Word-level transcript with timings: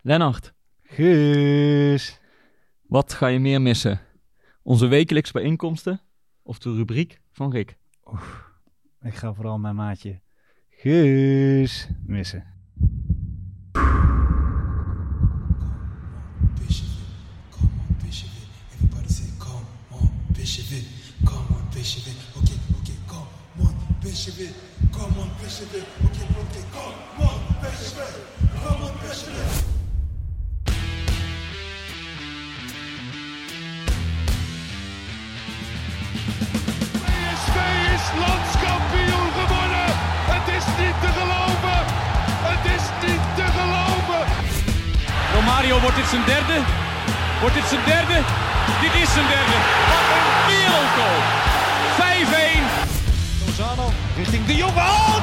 Lennart, 0.00 0.54
Guus. 0.82 2.20
wat 2.86 3.12
ga 3.12 3.26
je 3.26 3.38
meer 3.38 3.62
missen? 3.62 4.00
Onze 4.62 4.86
wekelijkse 4.86 5.32
bijeenkomsten 5.32 6.00
of 6.42 6.58
de 6.58 6.74
rubriek 6.74 7.20
van 7.32 7.50
Rick? 7.50 7.78
Ik 9.00 9.14
ga 9.14 9.34
vooral 9.34 9.58
mijn 9.58 9.74
maatje 9.74 10.20
Guus 10.68 11.88
missen. 12.06 12.56
Come 24.92 25.18
on, 25.18 25.30
come 28.62 28.84
on, 28.84 29.67
landskampioen 38.24 39.28
gewonnen. 39.38 39.88
Het 40.32 40.46
is 40.56 40.64
niet 40.80 40.96
te 41.04 41.10
geloven. 41.18 41.78
Het 42.50 42.64
is 42.76 42.84
niet 43.04 43.24
te 43.38 43.46
geloven. 43.58 44.22
Romario, 45.34 45.74
wordt 45.80 45.96
dit 45.96 46.08
zijn 46.14 46.24
derde? 46.32 46.56
Wordt 47.40 47.54
dit 47.54 47.68
zijn 47.72 47.84
derde? 47.84 48.16
Dit 48.80 48.94
is 49.02 49.10
zijn 49.16 49.28
derde. 49.34 49.56
Wat 49.90 50.06
een 50.16 50.28
wereldgoal. 50.50 51.20
5-1. 52.00 52.64
Lozano 53.44 53.86
richting 54.16 54.46
De 54.46 54.54
Jong. 54.56 54.76
Oh, 54.76 54.82
De 54.82 54.86
Jong. 54.86 55.16
Oh, 55.16 55.17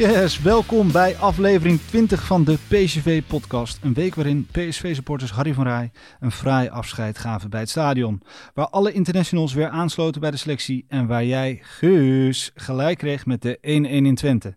Yes, 0.00 0.40
welkom 0.40 0.92
bij 0.92 1.16
aflevering 1.16 1.80
20 1.80 2.26
van 2.26 2.44
de 2.44 2.58
PSV-podcast. 2.68 3.78
Een 3.82 3.94
week 3.94 4.14
waarin 4.14 4.46
PSV-supporters 4.46 5.30
Harry 5.30 5.54
van 5.54 5.64
Rij 5.64 5.90
een 6.20 6.30
fraai 6.30 6.68
afscheid 6.68 7.18
gaven 7.18 7.50
bij 7.50 7.60
het 7.60 7.68
stadion. 7.70 8.22
Waar 8.54 8.68
alle 8.68 8.92
internationals 8.92 9.52
weer 9.52 9.68
aansloten 9.68 10.20
bij 10.20 10.30
de 10.30 10.36
selectie 10.36 10.84
en 10.88 11.06
waar 11.06 11.24
jij, 11.24 11.58
Guus, 11.62 12.50
gelijk 12.54 12.98
kreeg 12.98 13.26
met 13.26 13.42
de 13.42 13.56
1-1 13.56 13.60
in 13.62 14.14
Twente. 14.14 14.56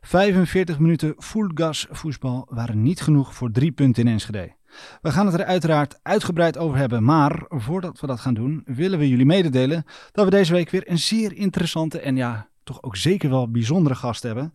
45 0.00 0.78
minuten 0.78 1.14
full 1.18 1.50
gas 1.54 1.86
voetbal 1.90 2.46
waren 2.50 2.82
niet 2.82 3.00
genoeg 3.00 3.34
voor 3.34 3.50
drie 3.50 3.72
punten 3.72 4.06
in 4.06 4.12
Enschede. 4.12 4.54
We 5.02 5.10
gaan 5.10 5.26
het 5.26 5.40
er 5.40 5.44
uiteraard 5.44 5.98
uitgebreid 6.02 6.58
over 6.58 6.78
hebben, 6.78 7.04
maar 7.04 7.44
voordat 7.48 8.00
we 8.00 8.06
dat 8.06 8.20
gaan 8.20 8.34
doen, 8.34 8.62
willen 8.64 8.98
we 8.98 9.08
jullie 9.08 9.26
mededelen 9.26 9.84
dat 10.12 10.24
we 10.24 10.30
deze 10.30 10.52
week 10.52 10.70
weer 10.70 10.90
een 10.90 10.98
zeer 10.98 11.32
interessante 11.32 12.00
en 12.00 12.16
ja, 12.16 12.48
toch 12.66 12.82
ook 12.82 12.96
zeker 12.96 13.30
wel 13.30 13.50
bijzondere 13.50 13.94
gast 13.94 14.22
hebben. 14.22 14.54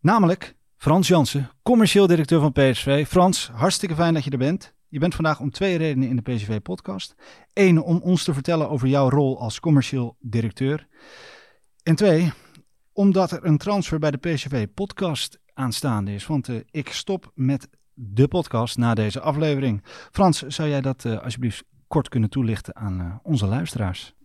Namelijk 0.00 0.56
Frans 0.76 1.08
Jansen, 1.08 1.50
commercieel 1.62 2.06
directeur 2.06 2.40
van 2.40 2.52
PSV. 2.52 3.06
Frans, 3.06 3.50
hartstikke 3.54 3.94
fijn 3.94 4.14
dat 4.14 4.24
je 4.24 4.30
er 4.30 4.38
bent. 4.38 4.74
Je 4.88 4.98
bent 4.98 5.14
vandaag 5.14 5.40
om 5.40 5.50
twee 5.50 5.76
redenen 5.76 6.08
in 6.08 6.16
de 6.16 6.32
PSV-podcast. 6.32 7.14
Eén, 7.52 7.82
om 7.82 8.00
ons 8.00 8.24
te 8.24 8.34
vertellen 8.34 8.70
over 8.70 8.88
jouw 8.88 9.10
rol 9.10 9.40
als 9.40 9.60
commercieel 9.60 10.16
directeur. 10.20 10.86
En 11.82 11.94
twee, 11.94 12.32
omdat 12.92 13.30
er 13.30 13.44
een 13.44 13.58
transfer 13.58 13.98
bij 13.98 14.10
de 14.10 14.16
PSV-podcast 14.16 15.38
aanstaande 15.54 16.14
is. 16.14 16.26
Want 16.26 16.48
eh, 16.48 16.56
ik 16.70 16.88
stop 16.88 17.32
met 17.34 17.68
de 17.94 18.28
podcast 18.28 18.76
na 18.76 18.94
deze 18.94 19.20
aflevering. 19.20 19.82
Frans, 20.10 20.42
zou 20.42 20.68
jij 20.68 20.80
dat 20.80 21.04
eh, 21.04 21.22
alsjeblieft 21.22 21.64
kort 21.86 22.08
kunnen 22.08 22.30
toelichten 22.30 22.76
aan 22.76 23.00
eh, 23.00 23.16
onze 23.22 23.46
luisteraars? 23.46 24.17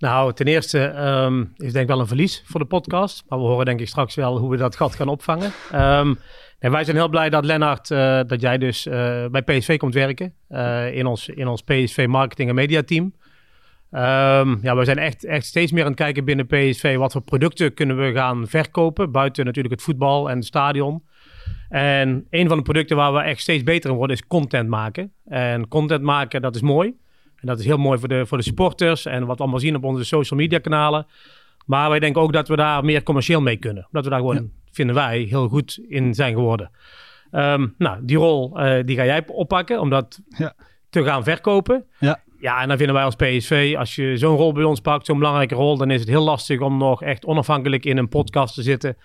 Nou, 0.00 0.32
ten 0.32 0.46
eerste 0.46 0.84
ehm, 0.84 1.40
is 1.40 1.72
denk 1.72 1.84
ik 1.84 1.86
wel 1.86 2.00
een 2.00 2.06
verlies 2.06 2.42
voor 2.46 2.60
de 2.60 2.66
podcast. 2.66 3.24
Maar 3.28 3.38
we 3.38 3.44
horen 3.44 3.64
denk 3.64 3.80
ik 3.80 3.88
straks 3.88 4.14
wel 4.14 4.38
hoe 4.38 4.50
we 4.50 4.56
dat 4.56 4.76
gat 4.76 4.94
gaan 4.94 5.08
opvangen. 5.08 5.52
Ehm, 5.72 6.14
en 6.58 6.70
wij 6.70 6.84
zijn 6.84 6.96
heel 6.96 7.08
blij 7.08 7.30
dat 7.30 7.44
Lennart, 7.44 7.90
eh, 7.90 8.20
dat 8.26 8.40
jij 8.40 8.58
dus 8.58 8.86
eh, 8.86 9.26
bij 9.26 9.42
PSV 9.42 9.76
komt 9.76 9.94
werken. 9.94 10.34
eh, 10.48 10.96
in, 10.96 11.06
ons, 11.06 11.28
in 11.28 11.48
ons 11.48 11.62
PSV 11.62 12.06
marketing 12.08 12.48
en 12.48 12.54
media 12.54 12.82
team. 12.82 13.14
Ehm, 13.90 14.56
ja, 14.62 14.76
we 14.76 14.84
zijn 14.84 14.98
echt, 14.98 15.24
echt 15.24 15.46
steeds 15.46 15.72
meer 15.72 15.82
aan 15.82 15.90
het 15.90 15.98
kijken 15.98 16.24
binnen 16.24 16.46
PSV. 16.46 16.96
Wat 16.96 17.12
voor 17.12 17.22
producten 17.22 17.74
kunnen 17.74 17.96
we 17.96 18.12
gaan 18.12 18.48
verkopen. 18.48 19.12
Buiten 19.12 19.44
natuurlijk 19.44 19.74
het 19.74 19.84
voetbal 19.84 20.30
en 20.30 20.36
het 20.36 20.46
stadion. 20.46 21.02
En 21.68 22.26
een 22.30 22.48
van 22.48 22.56
de 22.56 22.62
producten 22.62 22.96
waar 22.96 23.12
we 23.12 23.20
echt 23.20 23.40
steeds 23.40 23.62
beter 23.62 23.90
in 23.90 23.96
worden 23.96 24.16
is 24.16 24.26
content 24.26 24.68
maken. 24.68 25.12
En 25.24 25.68
content 25.68 26.02
maken, 26.02 26.42
dat 26.42 26.54
is 26.54 26.62
mooi. 26.62 26.94
En 27.40 27.46
dat 27.46 27.58
is 27.58 27.64
heel 27.64 27.76
mooi 27.76 27.98
voor 27.98 28.08
de, 28.08 28.26
voor 28.26 28.38
de 28.38 28.44
supporters 28.44 29.06
en 29.06 29.26
wat 29.26 29.36
we 29.36 29.42
allemaal 29.42 29.60
zien 29.60 29.76
op 29.76 29.84
onze 29.84 30.04
social 30.04 30.38
media 30.40 30.58
kanalen. 30.58 31.06
Maar 31.66 31.90
wij 31.90 31.98
denken 32.00 32.22
ook 32.22 32.32
dat 32.32 32.48
we 32.48 32.56
daar 32.56 32.84
meer 32.84 33.02
commercieel 33.02 33.40
mee 33.40 33.56
kunnen. 33.56 33.88
Dat 33.90 34.04
we 34.04 34.10
daar 34.10 34.18
gewoon, 34.18 34.50
vinden 34.72 34.94
wij, 34.94 35.18
heel 35.20 35.48
goed 35.48 35.80
in 35.88 36.14
zijn 36.14 36.34
geworden. 36.34 36.70
Ehm, 37.30 37.66
nou, 37.78 37.98
die 38.02 38.16
rol 38.16 38.58
eh, 38.60 38.84
die 38.84 38.96
ga 38.96 39.04
jij 39.04 39.22
oppakken 39.26 39.80
om 39.80 39.90
dat 39.90 40.20
Ja. 40.28 40.54
te 40.90 41.02
gaan 41.04 41.24
verkopen. 41.24 41.84
Ja. 41.98 42.20
Ja, 42.40 42.62
en 42.62 42.68
dan 42.68 42.76
vinden 42.76 42.94
wij 42.94 43.04
als 43.04 43.14
PSV, 43.16 43.74
als 43.78 43.94
je 43.94 44.16
zo'n 44.16 44.36
rol 44.36 44.52
bij 44.52 44.64
ons 44.64 44.80
pakt, 44.80 45.06
zo'n 45.06 45.18
belangrijke 45.18 45.54
rol, 45.54 45.76
dan 45.76 45.90
is 45.90 46.00
het 46.00 46.08
heel 46.08 46.24
lastig 46.24 46.60
om 46.60 46.76
nog 46.78 47.02
echt 47.02 47.24
onafhankelijk 47.24 47.84
in 47.84 47.96
een 47.96 48.08
podcast 48.08 48.54
te 48.54 48.62
zitten. 48.62 48.96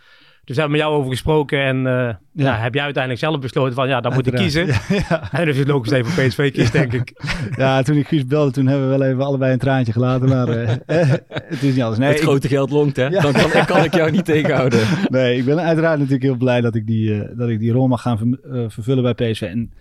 Dus 0.45 0.55
daar 0.55 0.65
hebben 0.65 0.79
we 0.81 0.83
met 0.83 0.93
jou 0.93 0.93
over 0.93 1.11
gesproken 1.11 1.59
en 1.59 1.87
eh, 1.87 2.15
ja. 2.31 2.57
heb 2.57 2.73
jij 2.73 2.83
uiteindelijk 2.83 3.23
zelf 3.23 3.39
besloten 3.39 3.73
van 3.73 3.87
ja, 3.87 4.01
dan 4.01 4.13
moet 4.13 4.27
ik 4.27 4.33
kiezen. 4.33 4.65
Ja, 4.73 4.79
ja. 5.09 5.31
En 5.31 5.45
dus 5.45 5.53
is 5.53 5.59
het 5.59 5.67
logisch 5.67 5.99
voor 6.01 6.25
PSV 6.25 6.51
kiest, 6.51 6.71
denk 6.71 6.93
ik. 6.93 7.13
Ja, 7.57 7.81
toen 7.81 7.97
ik 7.97 8.07
Guus 8.07 8.25
belde, 8.25 8.51
toen 8.51 8.67
hebben 8.67 8.91
we 8.91 8.97
wel 8.97 9.07
even 9.07 9.25
allebei 9.25 9.53
een 9.53 9.59
traantje 9.59 9.91
gelaten. 9.91 10.29
Maar 10.29 10.47
eh, 10.47 10.71
eh, 11.01 11.09
het 11.33 11.63
is 11.63 11.73
niet 11.73 11.81
alles. 11.81 11.97
Nee, 11.97 12.07
het 12.07 12.17
ik, 12.17 12.23
grote 12.23 12.47
geld 12.47 12.69
longt, 12.69 12.95
hè? 12.95 13.05
Ja. 13.05 13.21
Dan 13.21 13.33
kan, 13.33 13.65
kan 13.65 13.83
ik 13.83 13.95
jou 13.95 14.11
niet 14.11 14.25
tegenhouden. 14.25 14.79
nee, 15.07 15.37
ik 15.37 15.45
ben 15.45 15.59
uiteraard 15.59 15.97
natuurlijk 15.97 16.23
heel 16.23 16.35
blij 16.35 16.61
dat 16.61 16.75
ik 16.75 16.87
die, 16.87 17.21
eh, 17.21 17.37
dat 17.37 17.49
ik 17.49 17.59
die 17.59 17.71
rol 17.71 17.87
mag 17.87 18.01
gaan 18.01 18.17
ver- 18.17 18.39
eh, 18.51 18.65
vervullen 18.67 19.15
bij 19.15 19.31
PSV. 19.31 19.41
En 19.41 19.73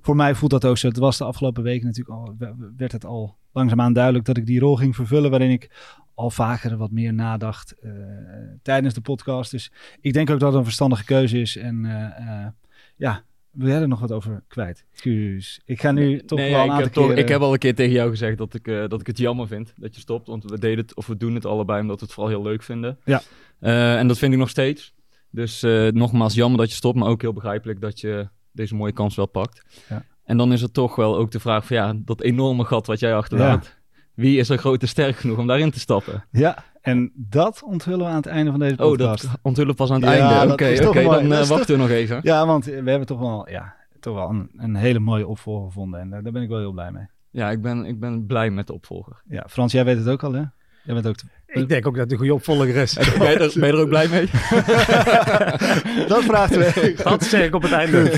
voor 0.00 0.16
mij 0.16 0.34
voelt 0.34 0.50
dat 0.50 0.64
ook 0.64 0.78
zo. 0.78 0.88
Het 0.88 0.98
was 0.98 1.18
de 1.18 1.24
afgelopen 1.24 1.62
weken 1.62 1.86
natuurlijk 1.86 2.18
al, 2.18 2.34
werd 2.76 2.92
het 2.92 3.04
al 3.04 3.36
langzaamaan 3.52 3.92
duidelijk 3.92 4.24
dat 4.24 4.36
ik 4.36 4.46
die 4.46 4.60
rol 4.60 4.76
ging 4.76 4.94
vervullen. 4.94 5.30
Waarin 5.30 5.50
ik 5.50 5.70
al 6.22 6.30
vaker 6.30 6.76
wat 6.76 6.90
meer 6.90 7.14
nadacht 7.14 7.72
eh, 7.80 7.90
tijdens 8.62 8.94
de 8.94 9.00
podcast. 9.00 9.50
Dus 9.50 9.72
ik 10.00 10.12
denk 10.12 10.30
ook 10.30 10.38
dat 10.38 10.48
het 10.48 10.58
een 10.58 10.64
verstandige 10.64 11.04
keuze 11.04 11.40
is. 11.40 11.56
En 11.56 11.84
eh, 11.84 12.44
eh, 12.44 12.46
ja, 12.96 13.22
wil 13.50 13.68
jij 13.68 13.80
er 13.80 13.88
nog 13.88 14.00
wat 14.00 14.12
over 14.12 14.42
kwijt? 14.48 14.84
Guus, 14.92 15.60
ik 15.64 15.80
ga 15.80 15.92
nu 15.92 16.24
toch 16.24 16.38
Nee, 16.38 16.50
wel 16.50 16.58
ja, 16.58 16.64
een 16.64 16.70
ik, 16.70 16.84
aantal 16.84 17.02
heb 17.02 17.10
toch, 17.10 17.24
ik 17.24 17.28
heb 17.28 17.40
al 17.40 17.52
een 17.52 17.58
keer 17.58 17.74
tegen 17.74 17.92
jou 17.92 18.10
gezegd 18.10 18.38
dat 18.38 18.54
ik, 18.54 18.64
dat 18.64 19.00
ik 19.00 19.06
het 19.06 19.18
jammer 19.18 19.46
vind 19.46 19.72
dat 19.76 19.94
je 19.94 20.00
stopt. 20.00 20.26
Want 20.26 20.44
we 20.44 20.58
deden 20.58 20.78
het, 20.78 20.94
of 20.94 21.06
we 21.06 21.16
doen 21.16 21.34
het 21.34 21.46
allebei 21.46 21.80
omdat 21.80 22.00
we 22.00 22.04
het 22.04 22.14
vooral 22.14 22.32
heel 22.32 22.42
leuk 22.42 22.62
vinden. 22.62 22.98
Ja. 23.04 23.22
En 23.98 24.08
dat 24.08 24.18
vind 24.18 24.32
ik 24.32 24.38
nog 24.38 24.50
steeds. 24.50 24.94
Dus 25.30 25.62
nogmaals, 25.90 26.34
jammer 26.34 26.58
dat 26.58 26.68
je 26.70 26.76
stopt, 26.76 26.98
maar 26.98 27.08
ook 27.08 27.20
heel 27.22 27.32
begrijpelijk 27.32 27.80
dat 27.80 28.00
je 28.00 28.28
deze 28.52 28.74
mooie 28.74 28.92
kans 28.92 29.16
wel 29.16 29.26
pakt. 29.26 29.82
Ja. 29.88 30.04
En 30.24 30.36
dan 30.36 30.52
is 30.52 30.62
er 30.62 30.70
toch 30.70 30.96
wel 30.96 31.16
ook 31.16 31.30
de 31.30 31.40
vraag 31.40 31.66
van 31.66 31.76
ja, 31.76 31.94
dat 31.96 32.20
enorme 32.20 32.64
gat 32.64 32.86
wat 32.86 33.00
jij 33.00 33.14
achterlaat. 33.14 33.80
Wie 34.22 34.38
is 34.38 34.48
er 34.48 34.58
groot 34.58 34.82
en 34.82 34.88
sterk 34.88 35.16
genoeg 35.16 35.38
om 35.38 35.46
daarin 35.46 35.70
te 35.70 35.80
stappen? 35.80 36.24
Ja, 36.30 36.64
en 36.80 37.12
dat 37.14 37.62
onthullen 37.64 37.98
we 37.98 38.04
aan 38.04 38.16
het 38.16 38.26
einde 38.26 38.50
van 38.50 38.60
deze 38.60 38.82
Oh, 38.82 38.88
podcast. 38.88 39.22
dat 39.22 39.38
onthullen 39.42 39.74
pas 39.74 39.90
aan 39.90 40.02
het 40.02 40.14
Ja, 40.14 40.38
einde. 40.38 40.52
Oké, 40.52 40.74
dan 40.74 41.32
eh, 41.32 41.46
wachten 41.46 41.74
we 41.74 41.80
nog 41.80 41.90
even. 41.90 42.20
Ja, 42.22 42.46
want 42.46 42.64
we 42.64 42.72
hebben 42.90 43.06
toch 43.06 43.18
wel, 43.18 43.48
ja, 43.50 43.74
toch 44.00 44.14
wel 44.14 44.28
een, 44.28 44.50
een 44.56 44.74
hele 44.74 44.98
mooie 44.98 45.26
opvolger 45.26 45.66
gevonden. 45.66 46.00
En 46.00 46.10
daar, 46.10 46.22
daar 46.22 46.32
ben 46.32 46.42
ik 46.42 46.48
wel 46.48 46.58
heel 46.58 46.72
blij 46.72 46.90
mee. 46.90 47.06
Ja, 47.30 47.50
ik 47.50 47.62
ben, 47.62 47.84
ik 47.84 48.00
ben 48.00 48.26
blij 48.26 48.50
met 48.50 48.66
de 48.66 48.72
opvolger. 48.72 49.22
Ja, 49.28 49.44
Frans, 49.48 49.72
jij 49.72 49.84
weet 49.84 49.98
het 49.98 50.08
ook 50.08 50.22
al, 50.22 50.32
hè? 50.32 50.42
Jij 50.84 50.94
bent 50.94 51.06
ook... 51.06 51.14
Ik 51.52 51.68
denk 51.68 51.86
ook 51.86 51.94
dat 51.94 52.02
het 52.02 52.12
een 52.12 52.18
goede 52.18 52.34
opvolger 52.34 52.76
is. 52.76 52.94
Ben 53.18 53.30
je, 53.30 53.38
er, 53.38 53.52
ben 53.60 53.68
je 53.68 53.74
er 53.74 53.80
ook 53.80 53.88
blij 53.88 54.08
mee? 54.08 54.26
dat 56.12 56.24
vraagt 56.24 56.56
we. 56.56 56.94
Dat 57.02 57.24
zeg 57.24 57.46
ik 57.46 57.54
op 57.54 57.62
het 57.62 57.72
einde. 57.72 58.12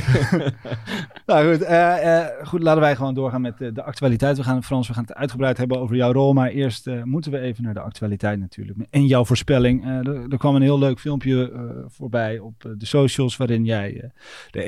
nou 1.26 1.52
goed, 1.52 1.62
eh, 1.62 2.18
eh, 2.18 2.26
goed, 2.46 2.62
laten 2.62 2.80
wij 2.80 2.96
gewoon 2.96 3.14
doorgaan 3.14 3.40
met 3.40 3.60
eh, 3.60 3.68
de 3.72 3.82
actualiteit. 3.82 4.36
We 4.36 4.42
gaan, 4.42 4.64
Frans, 4.64 4.88
we 4.88 4.94
gaan 4.94 5.04
het 5.06 5.14
uitgebreid 5.14 5.56
hebben 5.56 5.80
over 5.80 5.96
jouw 5.96 6.12
rol. 6.12 6.32
Maar 6.32 6.48
eerst 6.48 6.86
eh, 6.86 7.02
moeten 7.02 7.32
we 7.32 7.38
even 7.38 7.64
naar 7.64 7.74
de 7.74 7.80
actualiteit 7.80 8.38
natuurlijk. 8.38 8.78
En 8.90 9.06
jouw 9.06 9.24
voorspelling. 9.24 9.84
Eh, 9.84 10.06
er, 10.06 10.26
er 10.28 10.38
kwam 10.38 10.54
een 10.54 10.62
heel 10.62 10.78
leuk 10.78 11.00
filmpje 11.00 11.50
eh, 11.52 11.60
voorbij 11.86 12.38
op 12.38 12.54
de 12.78 12.86
socials... 12.86 13.36
waarin 13.36 13.64
jij 13.64 14.00
eh, 14.00 14.10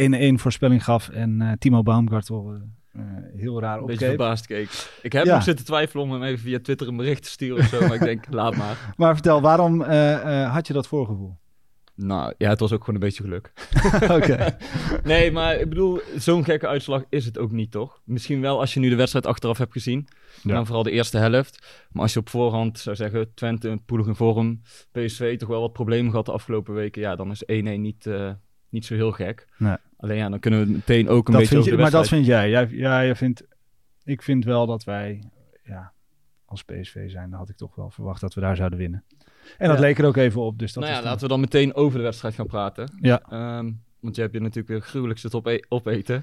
de 0.09 0.35
1-1 0.37 0.41
voorspelling 0.41 0.85
gaf. 0.85 1.09
En 1.09 1.41
eh, 1.41 1.53
Timo 1.59 1.83
Baumgartel 1.83 2.55
heel 3.37 3.61
raar 3.61 3.73
Een 3.79 3.87
beetje 3.87 3.93
opkeek. 3.93 4.09
verbaasd 4.09 4.47
keek. 4.47 4.99
Ik 5.03 5.13
heb 5.13 5.25
Ja. 5.25 5.35
nog 5.35 5.43
zitten 5.43 5.65
twijfelen 5.65 6.05
om 6.05 6.13
hem 6.13 6.23
even 6.23 6.39
via 6.39 6.59
Twitter 6.63 6.89
een 6.89 6.97
bericht 6.97 7.23
te 7.23 7.29
sturen 7.31 7.59
of 7.59 7.69
zo. 7.69 7.81
maar 7.81 7.95
ik 7.95 8.01
denk, 8.01 8.27
laat 8.35 8.57
maar. 8.57 8.95
Maar 8.97 9.15
vertel, 9.15 9.41
waarom 9.41 9.83
eh, 9.83 10.43
eh, 10.43 10.53
had 10.53 10.67
je 10.67 10.73
dat 10.73 10.87
voorgevoel? 10.87 11.37
Nou 11.95 12.35
ja, 12.39 12.49
het 12.49 12.61
was 12.61 12.73
ook 12.73 12.85
gewoon 12.85 12.95
een 12.95 13.07
beetje 13.07 13.23
geluk. 13.23 13.53
Oké. 14.23 14.57
Nee, 15.05 15.33
maar 15.33 15.61
ik 15.61 15.69
bedoel, 15.69 16.01
zo'n 16.17 16.45
gekke 16.45 16.67
uitslag 16.67 17.05
is 17.09 17.25
het 17.25 17.39
ook 17.39 17.51
niet, 17.51 17.71
toch? 17.71 18.01
Misschien 18.05 18.41
wel 18.41 18.61
als 18.61 18.75
je 18.75 18.81
nu 18.81 18.89
de 18.89 18.97
wedstrijd 18.97 19.27
achteraf 19.27 19.59
hebt 19.59 19.73
gezien. 19.73 20.09
Ja. 20.43 20.55
Dan 20.55 20.67
vooral 20.67 20.83
de 20.83 20.91
eerste 20.91 21.19
helft. 21.19 21.67
Maar 21.91 22.03
als 22.03 22.13
je 22.13 22.19
op 22.19 22.29
voorhand 22.29 22.79
zou 22.79 22.97
zeggen, 22.97 23.35
Twente, 23.35 23.81
poelig 23.87 24.07
in 24.07 24.15
vorm, 24.15 24.61
PSV 24.93 25.39
toch 25.39 25.49
wel 25.49 25.61
wat 25.61 25.73
problemen 25.73 26.11
gehad 26.11 26.27
de 26.27 26.33
afgelopen 26.33 26.75
weken. 26.75 27.03
Ja, 27.03 27.17
dan 27.17 27.31
is 27.31 27.43
1-1 27.47 27.81
niet, 27.81 28.07
eh, 28.07 28.31
niet 28.69 28.85
zo 28.85 28.95
heel 28.95 29.13
gek. 29.13 29.47
Nee. 29.59 29.77
Alleen 29.97 30.17
ja, 30.17 30.29
dan 30.29 30.39
kunnen 30.39 30.61
we 30.67 30.71
meteen 30.73 31.09
ook 31.09 31.27
een 31.27 31.33
Dat 31.33 31.41
beetje 31.43 31.57
vind 31.63 31.65
je, 31.77 31.77
maar 31.83 31.91
dat 31.91 32.09
vind 32.09 32.27
jij. 32.27 32.51
jij 32.51 32.69
ja, 32.71 33.05
jij 33.05 33.15
vindt, 33.17 33.43
ik 34.05 34.23
vind 34.23 34.45
wel 34.45 34.67
dat 34.67 34.85
wij, 34.85 35.23
ja, 35.63 35.93
als 36.45 36.63
PSV 36.65 37.11
zijn, 37.11 37.31
dan 37.31 37.39
had 37.39 37.49
ik 37.49 37.57
toch 37.57 37.75
wel 37.75 37.91
verwacht 37.91 38.21
dat 38.21 38.35
we 38.35 38.41
daar 38.41 38.57
zouden 38.57 38.79
winnen. 38.79 39.05
En 39.59 39.69
dat 39.69 39.79
leek 39.79 39.99
er 39.99 40.05
ook 40.07 40.17
even 40.17 40.41
op. 40.41 40.59
Dus 40.59 40.73
dat 40.73 40.83
nou 40.83 40.95
ja, 40.95 41.01
dan- 41.01 41.09
laten 41.11 41.23
we 41.27 41.33
dan 41.33 41.41
meteen 41.41 41.75
over 41.75 41.99
de 41.99 42.05
wedstrijd 42.05 42.35
gaan 42.35 42.47
praten. 42.47 42.99
Ja. 43.01 43.21
Ehm, 43.31 43.71
want 44.01 44.15
je 44.17 44.21
hebt 44.23 44.35
je 44.35 44.41
natuurlijk 44.41 44.69
weer 44.69 44.81
gruwelijk 44.81 45.19
zitten 45.19 45.39
ope- 45.39 45.65
opeten. 45.69 46.23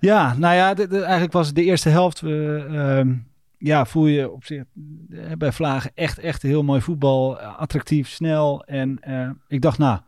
Ja, 0.00 0.34
nou 0.36 0.54
ja, 0.54 0.74
de- 0.74 0.86
de- 0.86 1.02
eigenlijk 1.02 1.32
was 1.32 1.52
de 1.52 1.64
eerste 1.64 1.88
helft. 1.88 2.20
we, 2.20 2.66
ehm, 2.70 3.14
ja, 3.58 3.84
voel 3.84 4.06
je 4.06 4.30
op 4.30 4.44
zich 4.44 4.62
eh, 5.10 5.32
bij 5.38 5.52
Vlagen 5.52 5.90
echt, 5.94 6.18
echt 6.18 6.42
heel 6.42 6.62
mooi 6.62 6.80
voetbal. 6.80 7.38
Attractief, 7.40 8.08
snel. 8.08 8.64
En 8.64 8.98
eh, 9.00 9.30
ik 9.48 9.60
dacht, 9.60 9.78
nou, 9.78 10.00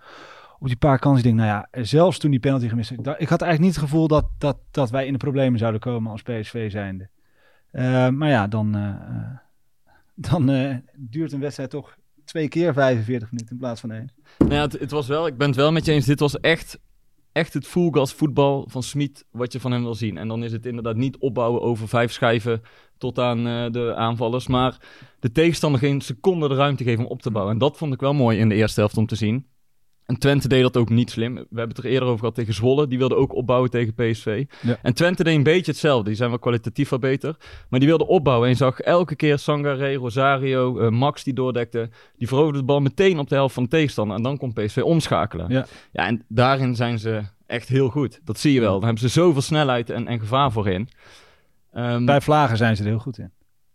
op 0.63 0.69
die 0.69 0.77
paar 0.77 0.99
kansen, 0.99 1.19
ik 1.19 1.25
denk, 1.25 1.49
nou 1.49 1.65
ja, 1.73 1.83
zelfs 1.83 2.19
toen 2.19 2.31
die 2.31 2.41
penalty 2.41 2.69
gemist 2.69 2.91
ik, 2.91 2.99
had 3.07 3.19
eigenlijk 3.19 3.59
niet 3.59 3.75
het 3.75 3.85
gevoel 3.85 4.09
dat, 4.09 4.25
dat, 4.39 4.59
dat 4.71 4.91
wij 4.91 5.07
in 5.07 5.13
de 5.13 5.19
problemen 5.19 5.59
zouden 5.59 5.81
komen 5.81 6.11
als 6.11 6.23
PSV 6.23 6.71
zijnde. 6.71 7.09
Eh, 7.71 8.09
maar 8.09 8.29
ja, 8.29 8.47
dan, 8.47 8.75
eh, 8.75 8.89
eh, 8.89 9.39
dan 10.15 10.47
duurt 10.97 11.33
een 11.33 11.41
wedstrijd 11.41 11.71
toch 11.71 11.97
twee 12.25 12.49
keer 12.49 12.73
45 12.73 13.31
minuten 13.31 13.53
in 13.53 13.59
plaats 13.59 13.81
van 13.81 13.91
één. 13.91 14.13
Nou 14.39 14.53
ja, 14.53 14.61
het, 14.61 14.73
het 14.73 14.91
was 14.91 15.07
wel, 15.07 15.27
ik 15.27 15.37
ben 15.37 15.47
het 15.47 15.57
wel 15.57 15.73
met 15.73 15.85
je 15.85 15.93
eens, 15.93 16.07
dit 16.07 16.21
was 16.21 16.41
echt, 16.41 16.79
echt 17.33 17.55
het 17.55 17.67
full 17.67 17.91
gas 17.91 18.13
voetbal 18.13 18.65
van 18.69 18.83
Smit 18.83 19.25
wat 19.31 19.53
je 19.53 19.61
van 19.61 19.73
hem 19.73 19.83
wil 19.83 19.95
zien. 19.95 20.19
En 20.19 20.29
dan 20.29 20.45
is 20.45 20.53
het 20.53 20.67
inderdaad 20.67 20.97
niet 20.97 21.19
opbouwen 21.19 21.63
over 21.63 21.89
vijf 21.89 22.13
schijven 22.13 22.63
tot 22.99 23.19
aan 23.19 23.73
de 23.73 23.95
aanvallers, 23.97 24.47
maar 24.47 24.77
de 25.19 25.33
tegenstander 25.33 25.81
geen 25.81 26.01
seconde 26.01 26.49
de 26.49 26.55
ruimte 26.55 26.85
geven 26.85 27.05
om 27.05 27.11
op 27.11 27.23
te 27.23 27.31
bouwen. 27.31 27.55
En 27.55 27.61
dat 27.61 27.77
vond 27.77 27.95
ik 27.95 28.01
wel 28.01 28.15
mooi 28.15 28.39
in 28.39 28.49
de 28.49 28.55
eerste 28.55 28.81
helft 28.81 28.97
om 28.97 29.07
te 29.07 29.17
zien. 29.17 29.51
En 30.07 30.19
Twente 30.19 30.49
deed 30.49 30.63
dat 30.63 30.77
ook 30.77 30.89
niet 30.89 31.11
slim. 31.11 31.35
We 31.35 31.41
hebben 31.49 31.69
het 31.77 31.85
er 31.85 31.91
eerder 31.91 32.09
over 32.09 32.19
gehad 32.19 32.35
tegen 32.35 32.55
Zwolle. 32.55 32.87
Die 32.87 32.99
wilde 32.99 33.15
ook 33.17 33.35
opbouwen 33.35 33.71
tegen 33.71 33.95
PSV. 33.95 34.45
Ja. 34.61 34.79
En 34.83 34.95
Twente 34.95 35.25
deed 35.25 35.35
een 35.35 35.43
beetje 35.43 35.71
hetzelfde. 35.71 36.05
Die 36.05 36.15
zijn 36.15 36.29
wel 36.31 36.39
kwalitatief 36.39 36.89
wat 36.89 37.01
beter. 37.01 37.37
Maar 37.69 37.81
die 37.81 37.89
wilde 37.89 38.07
opbouwen. 38.07 38.47
En 38.47 38.53
je 38.53 38.59
zag 38.59 38.81
elke 38.81 39.17
keer 39.17 39.39
Sangare, 39.39 39.95
Rosario, 39.95 40.79
eh, 40.79 40.89
Max 40.89 41.25
die 41.25 41.35
doordekte. 41.35 41.91
Die 42.17 42.29
veroverde 42.29 42.59
de 42.59 42.65
bal 42.65 42.81
meteen 42.81 43.19
op 43.19 43.29
de 43.29 43.35
helft 43.35 43.55
van 43.55 43.63
de 43.63 43.69
tegenstander. 43.69 44.17
En 44.17 44.23
dan 44.23 44.39
kon 44.39 44.53
PSV 44.53 44.81
omschakelen. 44.85 45.51
Ja. 45.51 45.67
ja, 45.93 46.07
en 46.07 46.25
daarin 46.29 46.77
zijn 46.77 46.99
ze 46.99 47.23
echt 47.47 47.69
heel 47.69 47.89
goed. 47.89 48.21
Dat 48.25 48.39
zie 48.39 48.53
je 48.53 48.61
wel. 48.61 48.73
Dan 48.73 48.85
hebben 48.85 49.01
ze 49.01 49.09
zoveel 49.09 49.43
snelheid 49.43 49.91
en, 49.91 50.07
en 50.07 50.21
gevaar 50.21 50.53
voorin. 50.53 50.89
Ehm, 51.73 52.05
Bij 52.05 52.21
Vlagen 52.21 52.57
zijn 52.57 52.77
ze 52.77 52.83
er 52.83 52.89
heel 52.89 52.99
goed 52.99 53.19
in. 53.19 53.31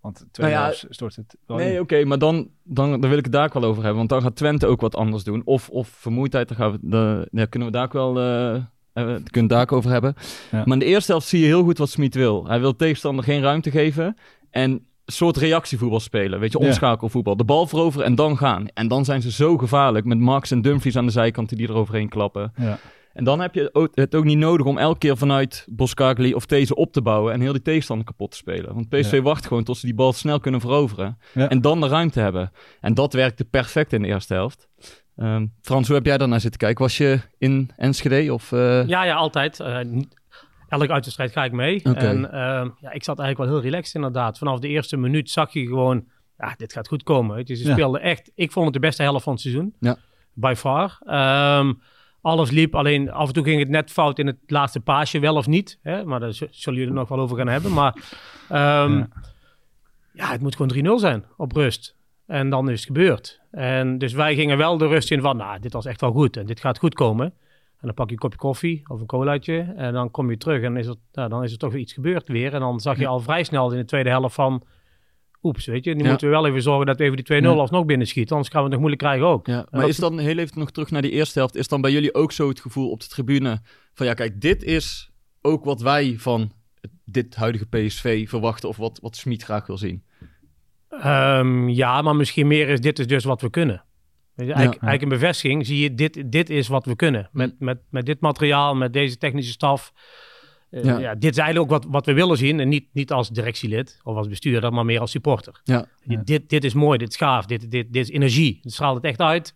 Want 0.07 0.25
twee 0.31 0.51
Nou 0.51 0.59
ja, 0.59 0.65
helft 0.69 0.85
stort 0.89 1.15
het 1.15 1.37
wel 1.45 1.57
Nee, 1.57 1.79
oké, 1.79 2.05
maar 2.05 2.19
dan, 2.19 2.49
dan, 2.63 3.01
dan 3.01 3.09
wil 3.09 3.17
ik 3.17 3.23
het 3.23 3.33
daar 3.33 3.45
ook 3.45 3.53
wel 3.53 3.63
over 3.63 3.83
hebben. 3.83 3.97
Want 3.97 4.09
dan 4.09 4.21
gaat 4.21 4.35
Twente 4.35 4.67
ook 4.67 4.81
wat 4.81 4.95
anders 4.95 5.23
doen. 5.23 5.41
Of, 5.45 5.69
of 5.69 5.87
vermoeidheid, 5.87 6.47
daar, 6.47 6.57
gaan 6.57 6.71
we, 6.71 6.77
de, 6.81 7.27
ja, 7.31 7.45
kunnen 7.45 7.67
we 7.67 7.73
daar 7.73 7.85
ook 7.85 7.93
wel 7.93 8.19
eh, 8.19 8.63
kunnen 9.03 9.31
we 9.31 9.39
het 9.39 9.49
daar 9.49 9.61
ook 9.61 9.71
over 9.71 9.91
hebben. 9.91 10.13
Ja. 10.51 10.63
Maar 10.65 10.73
in 10.73 10.79
de 10.79 10.85
eerste 10.85 11.11
helft 11.11 11.27
zie 11.27 11.39
je 11.39 11.45
heel 11.45 11.63
goed 11.63 11.77
wat 11.77 11.89
Smit 11.89 12.15
wil. 12.15 12.47
Hij 12.47 12.59
wil 12.59 12.71
de 12.71 12.77
tegenstander 12.77 13.23
geen 13.23 13.41
ruimte 13.41 13.71
geven. 13.71 14.17
En 14.49 14.71
een 14.71 15.13
soort 15.13 15.37
reactievoetbal 15.37 15.99
spelen. 15.99 16.39
Weet 16.39 16.51
je, 16.51 16.59
omschakelvoetbal. 16.59 17.37
De 17.37 17.43
bal 17.43 17.67
veroveren 17.67 18.05
en 18.05 18.15
dan 18.15 18.37
gaan. 18.37 18.67
En 18.73 18.87
dan 18.87 19.05
zijn 19.05 19.21
ze 19.21 19.31
zo 19.31 19.57
gevaarlijk. 19.57 20.05
Met 20.05 20.19
Max 20.19 20.51
en 20.51 20.61
Dumfries 20.61 20.97
aan 20.97 21.05
de 21.05 21.11
zijkant 21.11 21.57
die 21.57 21.69
eroverheen 21.69 22.09
klappen. 22.09 22.53
Ja. 22.55 22.79
En 23.17 23.23
dan 23.23 23.39
heb 23.39 23.53
je 23.53 23.89
het 23.93 24.15
ook 24.15 24.23
niet 24.23 24.37
nodig 24.37 24.65
om 24.65 24.77
elke 24.77 24.97
keer 24.97 25.17
vanuit 25.17 25.65
Boskagli 25.69 26.33
of 26.33 26.45
deze 26.45 26.75
op 26.75 26.91
te 26.93 27.01
bouwen 27.01 27.33
en 27.33 27.41
heel 27.41 27.51
die 27.51 27.61
tegenstander 27.61 28.05
kapot 28.05 28.31
te 28.31 28.37
spelen. 28.37 28.73
Want 28.73 28.89
PSV 28.89 29.11
Ja. 29.11 29.21
wacht 29.21 29.45
gewoon 29.47 29.63
tot 29.63 29.77
ze 29.77 29.85
die 29.85 29.95
bal 29.95 30.13
snel 30.13 30.39
kunnen 30.39 30.61
veroveren 30.61 31.17
Ja. 31.33 31.49
en 31.49 31.61
dan 31.61 31.79
de 31.81 31.87
ruimte 31.87 32.19
hebben. 32.19 32.51
En 32.81 32.93
dat 32.93 33.13
werkte 33.13 33.45
perfect 33.45 33.93
in 33.93 34.01
de 34.01 34.07
eerste 34.07 34.33
helft. 34.33 34.67
Ehm, 35.15 35.45
Frans, 35.61 35.87
hoe 35.87 35.95
heb 35.95 36.05
jij 36.05 36.17
daarnaar 36.17 36.39
zitten 36.39 36.59
kijken? 36.59 36.83
Was 36.83 36.97
je 36.97 37.19
in 37.37 37.69
Enschede 37.77 38.33
of... 38.33 38.51
eh, 38.51 38.87
Ja, 38.87 39.03
ja, 39.03 39.15
altijd. 39.15 39.59
Eh, 39.59 39.79
elke 40.69 40.91
uitwedstrijd 40.91 41.31
ga 41.31 41.43
ik 41.43 41.51
mee. 41.51 41.75
Oké. 41.83 41.97
En 41.99 42.31
ehm, 42.31 42.69
ja, 42.79 42.91
ik 42.91 43.03
zat 43.03 43.19
eigenlijk 43.19 43.37
wel 43.37 43.47
heel 43.59 43.69
relaxed 43.69 43.95
inderdaad. 43.95 44.37
Vanaf 44.37 44.59
de 44.59 44.67
eerste 44.67 44.97
minuut 44.97 45.29
zag 45.29 45.53
je 45.53 45.65
gewoon, 45.65 46.05
ja, 46.37 46.53
dit 46.57 46.73
gaat 46.73 46.87
goed 46.87 47.03
komen. 47.03 47.41
je. 47.45 47.55
Ze 47.55 47.67
Ja. 47.67 47.71
speelden 47.73 48.01
echt, 48.01 48.31
ik 48.35 48.51
vond 48.51 48.65
het 48.65 48.73
de 48.73 48.79
beste 48.79 49.03
helft 49.03 49.23
van 49.23 49.33
het 49.33 49.41
seizoen. 49.41 49.73
Ja. 49.79 49.97
By 50.33 50.53
far. 50.57 50.97
Ehm, 51.05 51.73
alles 52.27 52.51
liep, 52.51 52.75
alleen 52.75 53.11
af 53.11 53.27
en 53.27 53.33
toe 53.33 53.43
ging 53.43 53.59
het 53.59 53.69
net 53.69 53.91
fout 53.91 54.19
in 54.19 54.27
het 54.27 54.37
laatste 54.45 54.79
paasje, 54.79 55.19
wel 55.19 55.35
of 55.35 55.47
niet. 55.47 55.79
Hè? 55.81 56.05
Maar 56.05 56.19
daar 56.19 56.33
zullen 56.33 56.79
jullie 56.79 56.87
er 56.87 56.93
nog 56.93 57.09
wel 57.09 57.19
over 57.19 57.37
gaan 57.37 57.47
hebben. 57.47 57.73
Maar 57.73 57.95
ehm, 58.49 58.97
Ja. 58.97 59.07
ja. 60.13 60.31
het 60.31 60.41
moet 60.41 60.55
gewoon 60.55 60.97
3-0 60.97 60.99
zijn 60.99 61.25
op 61.37 61.51
rust. 61.51 61.95
En 62.25 62.49
dan 62.49 62.69
is 62.69 62.79
het 62.79 62.87
gebeurd. 62.87 63.39
En 63.51 63.97
dus 63.97 64.13
wij 64.13 64.35
gingen 64.35 64.57
wel 64.57 64.77
de 64.77 64.87
rust 64.87 65.11
in 65.11 65.21
van, 65.21 65.37
nou, 65.37 65.59
dit 65.59 65.73
was 65.73 65.85
echt 65.85 66.01
wel 66.01 66.11
goed 66.11 66.37
en 66.37 66.45
dit 66.45 66.59
gaat 66.59 66.79
goed 66.79 66.93
komen. 66.93 67.25
En 67.25 67.87
dan 67.87 67.93
pak 67.93 68.05
je 68.05 68.11
een 68.11 68.19
kopje 68.19 68.37
koffie 68.37 68.83
of 68.87 68.99
een 68.99 69.05
colaatje 69.05 69.73
en 69.75 69.93
dan 69.93 70.11
kom 70.11 70.29
je 70.29 70.37
terug 70.37 70.63
en 70.63 70.77
is 70.77 70.87
er, 70.87 70.95
nou, 71.11 71.29
dan 71.29 71.43
is 71.43 71.51
er 71.51 71.57
toch 71.57 71.71
weer 71.71 71.81
iets 71.81 71.93
gebeurd 71.93 72.27
weer. 72.27 72.53
En 72.53 72.59
dan 72.59 72.79
zag 72.79 72.97
je 72.99 73.07
al 73.07 73.19
vrij 73.19 73.43
snel 73.43 73.71
in 73.71 73.77
de 73.77 73.85
tweede 73.85 74.09
helft 74.09 74.35
van, 74.35 74.63
oeps, 75.47 75.65
weet 75.65 75.83
je, 75.83 75.95
nu 75.95 76.03
Ja. 76.03 76.09
moeten 76.09 76.27
we 76.27 76.33
wel 76.33 76.47
even 76.47 76.61
zorgen 76.61 76.85
dat 76.85 76.97
we 76.97 77.03
even 77.03 77.15
die 77.15 77.25
2-0 77.25 77.53
Ja. 77.53 77.59
alsnog 77.59 77.85
binnenschieten, 77.85 78.35
anders 78.35 78.53
gaan 78.53 78.63
we 78.63 78.69
het 78.69 78.79
nog 78.79 78.87
moeilijk 78.87 79.07
krijgen 79.07 79.27
ook. 79.27 79.47
Ja, 79.47 79.67
maar 79.69 79.87
is 79.87 79.97
dan 79.97 80.19
heel 80.19 80.37
even 80.37 80.59
nog 80.59 80.71
terug 80.71 80.91
naar 80.91 81.01
die 81.01 81.11
eerste 81.11 81.39
helft. 81.39 81.55
Is 81.55 81.67
dan 81.67 81.81
bij 81.81 81.91
jullie 81.91 82.13
ook 82.13 82.31
zo 82.31 82.49
het 82.49 82.59
gevoel 82.59 82.89
op 82.91 82.99
de 82.99 83.07
tribune 83.07 83.61
van 83.93 84.05
ja, 84.05 84.13
kijk, 84.13 84.41
dit 84.41 84.63
is 84.63 85.11
ook 85.41 85.65
wat 85.65 85.81
wij 85.81 86.15
van 86.17 86.51
dit 87.05 87.35
huidige 87.35 87.65
PSV 87.67 88.29
verwachten 88.29 88.69
of 88.69 88.77
wat, 88.77 88.99
wat 89.01 89.15
Smit 89.15 89.43
graag 89.43 89.67
wil 89.67 89.77
zien? 89.77 90.03
Ehm, 90.89 91.69
ja, 91.69 92.01
maar 92.01 92.15
misschien 92.15 92.47
meer 92.47 92.69
is 92.69 92.79
dit 92.81 92.99
is 92.99 93.07
dus 93.07 93.23
wat 93.23 93.41
we 93.41 93.49
kunnen. 93.49 93.83
Weet 94.33 94.47
je, 94.47 94.53
eigenlijk, 94.53 94.83
eigenlijk 94.83 95.01
een 95.13 95.19
bevestiging 95.19 95.65
zie 95.65 95.79
je, 95.79 95.93
dit, 95.93 96.23
dit 96.31 96.49
is 96.49 96.67
wat 96.67 96.85
we 96.85 96.95
kunnen. 96.95 97.29
Met, 97.31 97.55
met, 97.59 97.79
met 97.89 98.05
dit 98.05 98.19
materiaal, 98.19 98.75
met 98.75 98.93
deze 98.93 99.17
technische 99.17 99.51
staf. 99.51 99.93
Eh, 100.69 100.83
Ja. 100.83 100.97
ja. 100.97 101.15
dit 101.15 101.31
is 101.31 101.37
eigenlijk 101.37 101.71
ook 101.71 101.81
wat, 101.81 101.91
wat 101.91 102.05
we 102.05 102.13
willen 102.13 102.37
zien. 102.37 102.59
En 102.59 102.69
niet, 102.69 102.85
niet 102.93 103.11
als 103.11 103.29
directielid 103.29 103.99
of 104.03 104.15
als 104.15 104.27
bestuurder, 104.27 104.73
maar 104.73 104.85
meer 104.85 104.99
als 104.99 105.11
supporter. 105.11 105.61
Ja. 105.63 105.85
Ja. 106.03 106.21
Dit, 106.25 106.49
dit 106.49 106.63
is 106.63 106.73
mooi, 106.73 106.97
dit 106.97 107.09
is 107.09 107.15
gaaf, 107.15 107.45
dit, 107.45 107.71
dit, 107.71 107.93
dit 107.93 108.03
is 108.03 108.09
energie. 108.09 108.59
Het 108.61 108.73
straalt 108.73 108.95
het 108.95 109.05
echt 109.05 109.19
uit. 109.21 109.53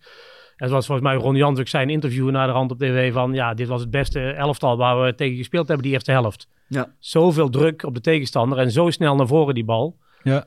En 0.55 0.67
zoals 0.69 0.85
volgens 0.85 1.07
mij 1.07 1.17
Ron 1.17 1.35
Jans 1.35 1.59
ook 1.59 1.67
zei 1.67 1.83
in 1.83 1.89
een 1.89 1.95
interview 1.95 2.29
naar 2.29 2.47
de 2.47 2.53
rand 2.53 2.71
op 2.71 2.77
tv 2.79 3.13
van... 3.13 3.33
ja, 3.33 3.53
dit 3.53 3.67
was 3.67 3.81
het 3.81 3.91
beste 3.91 4.19
elftal 4.31 4.77
waar 4.77 5.01
we 5.01 5.15
tegen 5.15 5.37
gespeeld 5.37 5.67
hebben 5.67 5.85
die 5.85 5.93
eerste 5.93 6.11
helft. 6.11 6.47
Ja. 6.67 6.93
Zoveel 6.99 7.49
druk 7.49 7.83
op 7.83 7.93
de 7.93 8.01
tegenstander 8.01 8.57
en 8.57 8.71
zo 8.71 8.89
snel 8.89 9.15
naar 9.15 9.27
voren 9.27 9.53
die 9.53 9.65
bal. 9.65 9.97
Ja. 10.23 10.45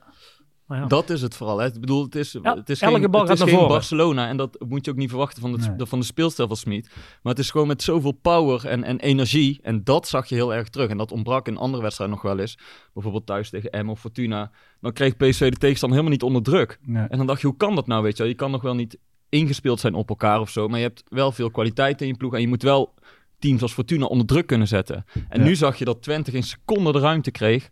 Maar 0.66 0.78
ja. 0.78 0.86
Dat 0.86 1.10
is 1.10 1.22
het 1.22 1.34
vooral. 1.36 1.58
Hè. 1.58 1.66
Ik 1.66 1.80
bedoel, 1.80 2.02
het 2.04 2.14
is, 2.14 2.32
Ja, 2.42 2.54
het 2.56 2.70
is 2.70 2.80
elke 2.80 3.00
geen, 3.00 3.10
bal 3.10 3.20
het 3.20 3.30
is 3.30 3.40
geen 3.40 3.48
voren. 3.48 3.68
Barcelona. 3.68 4.28
En 4.28 4.36
dat 4.36 4.64
moet 4.68 4.84
je 4.84 4.90
ook 4.90 4.96
niet 4.96 5.08
verwachten 5.08 5.40
van, 5.42 5.52
het, 5.52 5.76
Nee. 5.76 5.86
van 5.86 5.98
de 6.00 6.04
speelstijl 6.04 6.48
van 6.48 6.56
Smit. 6.56 6.90
Maar 7.22 7.32
het 7.32 7.38
is 7.38 7.50
gewoon 7.50 7.66
met 7.66 7.82
zoveel 7.82 8.12
power 8.12 8.66
en, 8.66 8.84
en 8.84 9.00
energie. 9.00 9.58
En 9.62 9.84
dat 9.84 10.08
zag 10.08 10.28
je 10.28 10.34
heel 10.34 10.54
erg 10.54 10.68
terug. 10.68 10.88
En 10.90 10.96
dat 10.96 11.12
ontbrak 11.12 11.46
in 11.48 11.56
andere 11.56 11.82
wedstrijden 11.82 12.16
nog 12.16 12.24
wel 12.24 12.38
eens. 12.38 12.58
Bijvoorbeeld 12.92 13.26
thuis 13.26 13.50
tegen 13.50 13.86
M 13.86 13.90
of 13.90 14.00
Fortuna. 14.00 14.50
Dan 14.80 14.92
kreeg 14.92 15.16
PSV 15.16 15.50
de 15.50 15.56
tegenstander 15.56 15.98
helemaal 15.98 16.18
niet 16.18 16.22
onder 16.22 16.42
druk. 16.42 16.78
Nee. 16.82 17.06
En 17.08 17.18
dan 17.18 17.26
dacht 17.26 17.40
je, 17.40 17.46
hoe 17.46 17.56
kan 17.56 17.74
dat 17.74 17.86
nou? 17.86 18.02
Weet 18.02 18.12
je, 18.16 18.22
wel? 18.22 18.32
je 18.32 18.38
kan 18.38 18.50
nog 18.50 18.62
wel 18.62 18.74
niet 18.74 18.98
ingespeeld 19.28 19.80
zijn 19.80 19.94
op 19.94 20.08
elkaar 20.08 20.40
of 20.40 20.50
zo. 20.50 20.68
Maar 20.68 20.78
je 20.78 20.84
hebt 20.86 21.02
wel 21.08 21.32
veel 21.32 21.50
kwaliteit 21.50 22.00
in 22.00 22.06
je 22.06 22.16
ploeg. 22.16 22.34
En 22.34 22.40
je 22.40 22.48
moet 22.48 22.62
wel 22.62 22.94
teams 23.38 23.62
als 23.62 23.72
Fortuna 23.72 24.04
onder 24.06 24.26
druk 24.26 24.46
kunnen 24.46 24.68
zetten. 24.68 25.04
En 25.28 25.38
Ja. 25.40 25.46
nu 25.46 25.54
zag 25.54 25.76
je 25.76 25.84
dat 25.84 26.02
Twente 26.02 26.30
geen 26.30 26.42
seconde 26.42 26.92
de 26.92 26.98
ruimte 26.98 27.30
kreeg. 27.30 27.70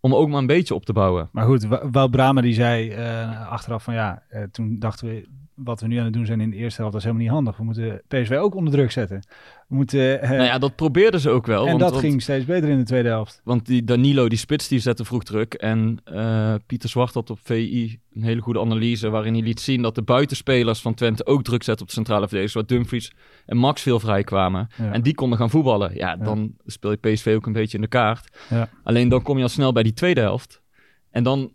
Om 0.00 0.14
ook 0.14 0.28
maar 0.28 0.38
een 0.38 0.46
beetje 0.46 0.74
op 0.74 0.84
te 0.84 0.92
bouwen. 0.92 1.28
Maar 1.32 1.44
goed, 1.44 1.66
Wout 1.90 2.10
Brama 2.10 2.40
die 2.40 2.54
zei 2.54 2.90
eh, 2.90 3.48
achteraf 3.50 3.82
van 3.82 3.94
ja, 3.94 4.22
eh, 4.28 4.42
toen 4.42 4.78
dachten 4.78 5.08
we 5.08 5.28
wat 5.56 5.80
we 5.80 5.86
nu 5.86 5.96
aan 5.96 6.04
het 6.04 6.12
doen 6.12 6.26
zijn 6.26 6.40
in 6.40 6.50
de 6.50 6.56
eerste 6.56 6.80
helft, 6.80 6.92
dat 6.92 7.02
is 7.04 7.06
helemaal 7.10 7.26
niet 7.26 7.34
handig. 7.34 7.56
We 7.56 7.64
moeten 7.64 8.02
PSV 8.08 8.30
ook 8.40 8.54
onder 8.54 8.72
druk 8.72 8.90
zetten. 8.90 9.22
We 9.68 9.74
moeten, 9.74 10.20
eh, 10.22 10.30
Nou 10.30 10.42
ja, 10.42 10.58
dat 10.58 10.76
probeerden 10.76 11.20
ze 11.20 11.30
ook 11.30 11.46
wel. 11.46 11.60
en 11.62 11.66
want, 11.68 11.80
dat 11.80 11.90
want- 11.90 12.02
ging 12.02 12.22
steeds 12.22 12.44
beter 12.44 12.68
in 12.68 12.78
de 12.78 12.84
tweede 12.84 13.08
helft. 13.08 13.40
Want 13.44 13.66
die 13.66 13.84
Danilo, 13.84 14.28
die 14.28 14.38
spits, 14.38 14.68
die 14.68 14.78
zette 14.78 15.04
vroeg 15.04 15.22
druk. 15.22 15.54
En 15.54 15.98
eh, 16.04 16.54
Pieter 16.66 16.88
Zwart 16.88 17.14
had 17.14 17.30
op 17.30 17.38
VI 17.42 17.98
een 18.12 18.22
hele 18.22 18.40
goede 18.40 18.60
analyse... 18.60 19.08
waarin 19.08 19.32
hij 19.34 19.42
liet 19.42 19.60
zien 19.60 19.82
dat 19.82 19.94
de 19.94 20.02
buitenspelers 20.02 20.80
van 20.80 20.94
Twente 20.94 21.26
ook 21.26 21.42
druk 21.42 21.62
zetten 21.62 21.82
op 21.82 21.88
de 21.88 21.96
centrale 21.96 22.28
verdedigers. 22.28 22.54
Waar 22.54 22.66
Dumfries 22.78 23.12
en 23.46 23.56
Max 23.56 23.82
veel 23.82 24.00
vrij 24.00 24.24
kwamen. 24.24 24.68
Ja. 24.76 24.92
En 24.92 25.02
die 25.02 25.14
konden 25.14 25.38
gaan 25.38 25.50
voetballen. 25.50 25.94
Ja, 25.94 26.16
dan 26.16 26.54
speel 26.66 26.90
je 26.90 26.96
PSV 26.96 27.32
ook 27.36 27.46
een 27.46 27.52
beetje 27.52 27.76
in 27.76 27.82
de 27.82 27.88
kaart. 27.88 28.36
Ja. 28.50 28.68
Alleen 28.82 29.08
dan 29.08 29.22
kom 29.22 29.36
je 29.36 29.42
al 29.42 29.48
snel 29.48 29.72
bij 29.72 29.82
die 29.82 29.92
tweede 29.94 30.20
helft. 30.20 30.62
En 31.10 31.22
dan 31.22 31.52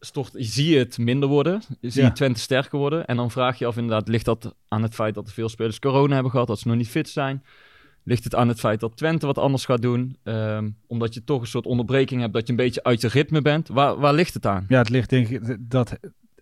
stort, 0.00 0.30
zie 0.34 0.70
je 0.70 0.78
het 0.78 0.98
minder 0.98 1.28
worden. 1.28 1.62
Zie 1.80 2.02
Ja. 2.02 2.06
je 2.08 2.12
Twente 2.14 2.40
sterker 2.40 2.78
worden. 2.78 3.06
En 3.06 3.16
dan 3.16 3.30
vraag 3.30 3.58
je 3.58 3.64
je 3.64 3.70
af 3.70 3.76
inderdaad, 3.76 4.08
ligt 4.08 4.24
dat 4.24 4.54
aan 4.68 4.82
het 4.82 4.94
feit 4.94 5.14
dat 5.14 5.26
er 5.26 5.32
veel 5.32 5.48
spelers 5.48 5.78
corona 5.78 6.14
hebben 6.14 6.32
gehad? 6.32 6.46
Dat 6.46 6.58
ze 6.58 6.68
nog 6.68 6.76
niet 6.76 6.88
fit 6.88 7.08
zijn? 7.08 7.44
Ligt 8.04 8.24
het 8.24 8.34
aan 8.34 8.48
het 8.48 8.60
feit 8.60 8.80
dat 8.80 8.96
Twente 8.96 9.26
wat 9.26 9.38
anders 9.38 9.64
gaat 9.64 9.82
doen? 9.82 10.16
Ehm, 10.22 10.70
omdat 10.86 11.14
je 11.14 11.24
toch 11.24 11.40
een 11.40 11.46
soort 11.46 11.66
onderbreking 11.66 12.20
hebt 12.20 12.32
dat 12.32 12.46
je 12.46 12.50
een 12.52 12.58
beetje 12.58 12.82
uit 12.82 13.00
je 13.00 13.08
ritme 13.08 13.42
bent? 13.42 13.68
Waar, 13.68 13.98
waar 13.98 14.14
ligt 14.14 14.34
het 14.34 14.46
aan? 14.46 14.64
Ja, 14.68 14.78
het 14.78 14.88
ligt 14.88 15.10
denk 15.10 15.28
ik, 15.28 15.56
dat 15.60 15.98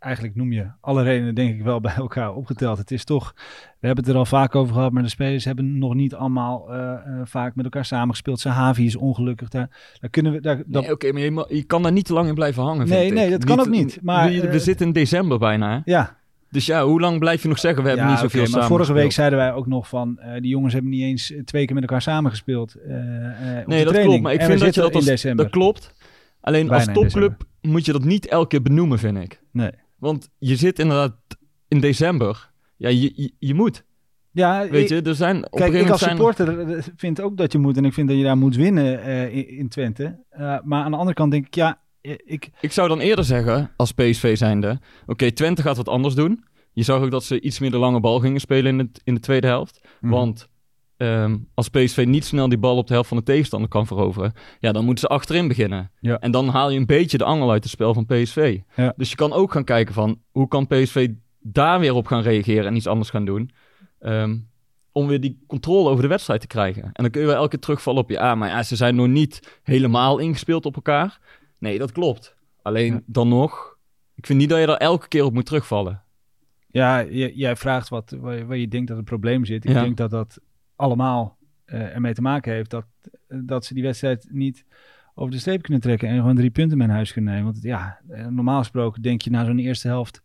eigenlijk 0.06 0.34
noem 0.36 0.52
je 0.52 0.66
alle 0.80 1.02
redenen 1.02 1.34
denk 1.34 1.54
ik 1.54 1.62
wel 1.62 1.80
bij 1.90 1.94
elkaar 1.94 2.34
opgeteld. 2.34 2.78
Het 2.78 2.90
is 2.90 3.04
toch, 3.04 3.32
we 3.80 3.86
hebben 3.86 4.04
het 4.04 4.12
er 4.12 4.18
al 4.18 4.26
vaak 4.26 4.54
over 4.54 4.74
gehad, 4.74 4.92
maar 4.92 5.02
de 5.02 5.08
spelers 5.08 5.44
hebben 5.44 5.78
nog 5.78 5.94
niet 5.94 6.14
allemaal 6.14 6.72
eh, 6.72 6.92
eh, 6.92 6.98
vaak 7.24 7.54
met 7.54 7.64
elkaar 7.64 7.84
samengespeeld. 7.84 8.40
Sahavi 8.40 8.84
is 8.84 8.96
ongelukkig. 8.96 9.48
Daar, 9.48 9.94
daar 10.00 10.10
kunnen 10.10 10.32
we, 10.32 10.40
daar, 10.40 10.62
dat, 10.66 10.82
Nee, 10.82 10.92
Oké, 10.92 11.12
maar 11.30 11.54
je, 11.54 11.62
kan 11.62 11.82
daar 11.82 11.92
niet 11.92 12.04
te 12.04 12.12
lang 12.12 12.28
in 12.28 12.34
blijven 12.34 12.62
hangen. 12.62 12.88
Nee, 12.88 13.12
nee, 13.12 13.24
ik. 13.24 13.30
dat 13.30 13.44
kan 13.44 13.60
ook 13.60 13.68
niet, 13.68 13.98
maar, 14.02 14.30
we, 14.30 14.40
we 14.40 14.48
eh, 14.48 14.58
zitten 14.58 14.86
in 14.86 14.92
december 14.92 15.38
bijna. 15.38 15.70
Hè? 15.70 15.92
ja, 15.92 16.16
Dus 16.50 16.66
ja, 16.66 16.84
hoe 16.84 17.00
lang 17.00 17.18
blijf 17.18 17.42
je 17.42 17.48
nog 17.48 17.58
zeggen? 17.58 17.82
We 17.82 17.88
hebben 17.88 18.06
ja, 18.06 18.12
niet 18.12 18.20
zoveel 18.20 18.40
maar 18.40 18.50
samen 18.50 18.66
vorige 18.66 18.92
week 18.92 19.12
zeiden 19.12 19.38
wij 19.38 19.52
ook 19.52 19.66
nog 19.66 19.88
van, 19.88 20.20
die 20.40 20.50
jongens 20.50 20.72
hebben 20.72 20.90
niet 20.90 21.02
eens 21.02 21.34
twee 21.44 21.64
keer 21.64 21.74
met 21.74 21.84
elkaar 21.84 22.02
samengespeeld. 22.02 22.74
op 22.74 22.82
Nee, 22.86 23.64
dat 23.66 23.66
training. 23.66 24.04
klopt. 24.04 24.22
Maar 24.22 24.32
ik 24.32 24.40
En 24.40 24.46
vind 24.46 24.60
dat 24.60 24.74
je 24.74 24.80
dat 24.80 24.90
in 24.90 24.96
als, 24.96 25.04
december. 25.04 25.44
Dat 25.44 25.54
klopt. 25.54 25.94
Alleen 26.40 26.70
als 26.70 26.84
Bijna 26.84 27.00
topclub 27.00 27.44
moet 27.60 27.84
je 27.84 27.92
dat 27.92 28.04
niet 28.04 28.26
elke 28.26 28.48
keer 28.48 28.62
benoemen, 28.62 28.98
vind 28.98 29.18
ik. 29.18 29.40
Nee. 29.52 29.70
Want 29.98 30.28
je 30.38 30.56
zit 30.56 30.78
inderdaad 30.78 31.16
in 31.68 31.80
december. 31.80 32.50
Ja, 32.76 32.88
je, 32.88 33.12
je, 33.14 33.32
je 33.38 33.54
moet. 33.54 33.84
Ja, 34.30 34.68
Weet 34.68 34.90
ik- 34.90 35.04
je, 35.04 35.10
er 35.10 35.14
zijn 35.14 35.36
op 35.36 35.42
een 35.52 35.58
Kijk, 35.58 35.70
gegeven 35.70 35.86
ik 35.86 35.92
als 35.92 36.00
moment 36.00 36.36
zijn 36.36 36.46
supporter 36.46 36.76
eh, 36.76 36.94
vind 36.96 37.20
ook 37.20 37.36
dat 37.36 37.52
je 37.52 37.58
moet. 37.58 37.76
En 37.76 37.84
ik 37.84 37.92
vind 37.92 38.08
dat 38.08 38.16
je 38.16 38.22
daar 38.22 38.36
moet 38.36 38.56
winnen 38.56 39.02
eh, 39.02 39.36
in, 39.36 39.48
in 39.48 39.68
Twente. 39.68 40.24
Eh, 40.30 40.58
maar 40.64 40.84
aan 40.84 40.90
de 40.90 40.96
andere 40.96 41.14
kant 41.16 41.30
denk 41.30 41.46
ik, 41.46 41.54
ja, 41.54 41.80
ik, 42.24 42.50
Ik 42.60 42.72
zou 42.72 42.88
dan 42.88 43.00
eerder 43.00 43.24
zeggen, 43.24 43.70
als 43.76 43.92
PSV 43.92 44.36
zijnde... 44.36 44.80
Oké, 45.06 45.32
Twente 45.32 45.62
gaat 45.62 45.76
wat 45.76 45.88
anders 45.88 46.14
doen. 46.14 46.44
Je 46.72 46.82
zag 46.82 47.00
ook 47.02 47.10
dat 47.10 47.24
ze 47.24 47.40
iets 47.40 47.58
meer 47.58 47.70
de 47.70 47.76
lange 47.78 48.00
bal 48.00 48.18
gingen 48.20 48.40
spelen 48.40 48.72
in, 48.72 48.78
het, 48.78 49.00
in 49.04 49.14
de 49.14 49.20
tweede 49.20 49.46
helft. 49.46 49.80
Mhm. 50.00 50.12
Want 50.12 50.48
ehm, 50.96 51.36
als 51.54 51.68
PSV 51.68 52.04
niet 52.08 52.24
snel 52.24 52.48
die 52.48 52.58
bal 52.58 52.76
op 52.76 52.86
de 52.86 52.92
helft 52.92 53.08
van 53.08 53.16
de 53.18 53.22
tegenstander 53.22 53.68
kan 53.68 53.86
veroveren... 53.86 54.32
Ja, 54.60 54.72
dan 54.72 54.84
moeten 54.84 55.08
ze 55.08 55.14
achterin 55.14 55.48
beginnen. 55.48 55.90
Ja. 56.00 56.18
En 56.20 56.30
dan 56.30 56.48
haal 56.48 56.70
je 56.70 56.78
een 56.78 56.86
beetje 56.86 57.18
de 57.18 57.24
angel 57.24 57.50
uit 57.50 57.62
het 57.62 57.72
spel 57.72 57.94
van 57.94 58.06
PSV. 58.06 58.58
Ja. 58.76 58.92
Dus 58.96 59.10
je 59.10 59.16
kan 59.16 59.32
ook 59.32 59.52
gaan 59.52 59.64
kijken 59.64 59.94
van... 59.94 60.20
Hoe 60.30 60.48
kan 60.48 60.66
PSV 60.66 61.08
daar 61.40 61.80
weer 61.80 61.94
op 61.94 62.06
gaan 62.06 62.22
reageren 62.22 62.66
en 62.66 62.76
iets 62.76 62.86
anders 62.86 63.10
gaan 63.10 63.24
doen... 63.24 63.50
Ehm, 63.98 64.36
om 64.92 65.06
weer 65.06 65.20
die 65.20 65.38
controle 65.46 65.88
over 65.90 66.02
de 66.02 66.08
wedstrijd 66.08 66.40
te 66.40 66.46
krijgen. 66.46 66.82
En 66.82 66.90
dan 67.02 67.10
kun 67.10 67.20
je 67.20 67.26
wel 67.26 67.36
elke 67.36 67.48
keer 67.48 67.58
terugvallen 67.58 68.02
op 68.02 68.10
je... 68.10 68.20
Ah, 68.20 68.38
maar 68.38 68.48
ja, 68.48 68.62
ze 68.62 68.76
zijn 68.76 68.94
nog 68.94 69.06
niet 69.08 69.58
helemaal 69.62 70.18
ingespeeld 70.18 70.66
op 70.66 70.74
elkaar. 70.76 71.18
Nee, 71.58 71.78
dat 71.78 71.92
klopt. 71.92 72.36
Alleen 72.62 72.92
Ja. 72.92 73.00
dan 73.06 73.28
nog... 73.28 73.76
Ik 74.14 74.26
vind 74.26 74.38
niet 74.38 74.48
dat 74.48 74.58
je 74.60 74.66
daar 74.66 74.76
elke 74.76 75.08
keer 75.08 75.24
op 75.24 75.32
moet 75.32 75.46
terugvallen. 75.46 76.02
ja, 76.70 77.04
jij 77.34 77.56
vraagt 77.56 77.88
wat, 77.88 78.14
waar, 78.20 78.46
waar 78.46 78.56
je 78.56 78.68
denkt 78.68 78.88
dat 78.88 78.96
het 78.96 79.06
probleem 79.06 79.44
zit. 79.44 79.64
Ik 79.64 79.70
Ja. 79.70 79.82
denk 79.82 79.96
dat 79.96 80.10
dat 80.10 80.40
allemaal 80.76 81.36
eh, 81.66 81.94
ermee 81.94 82.14
te 82.14 82.22
maken 82.22 82.52
heeft 82.52 82.70
dat, 82.70 82.86
dat 83.28 83.64
ze 83.64 83.74
die 83.74 83.82
wedstrijd 83.82 84.26
niet 84.30 84.64
over 85.14 85.32
de 85.32 85.38
streep 85.38 85.62
kunnen 85.62 85.80
trekken 85.80 86.08
en 86.08 86.16
gewoon 86.16 86.34
drie 86.34 86.50
punten 86.50 86.78
mee 86.78 86.86
naar 86.86 86.96
huis 86.96 87.12
kunnen 87.12 87.34
nemen. 87.34 87.52
Want 87.52 87.62
ja, 87.62 87.98
eh, 88.08 88.26
normaal 88.26 88.58
gesproken 88.58 89.02
denk 89.02 89.22
je 89.22 89.30
na 89.30 89.44
zo'n 89.44 89.58
eerste 89.58 89.88
helft 89.88 90.22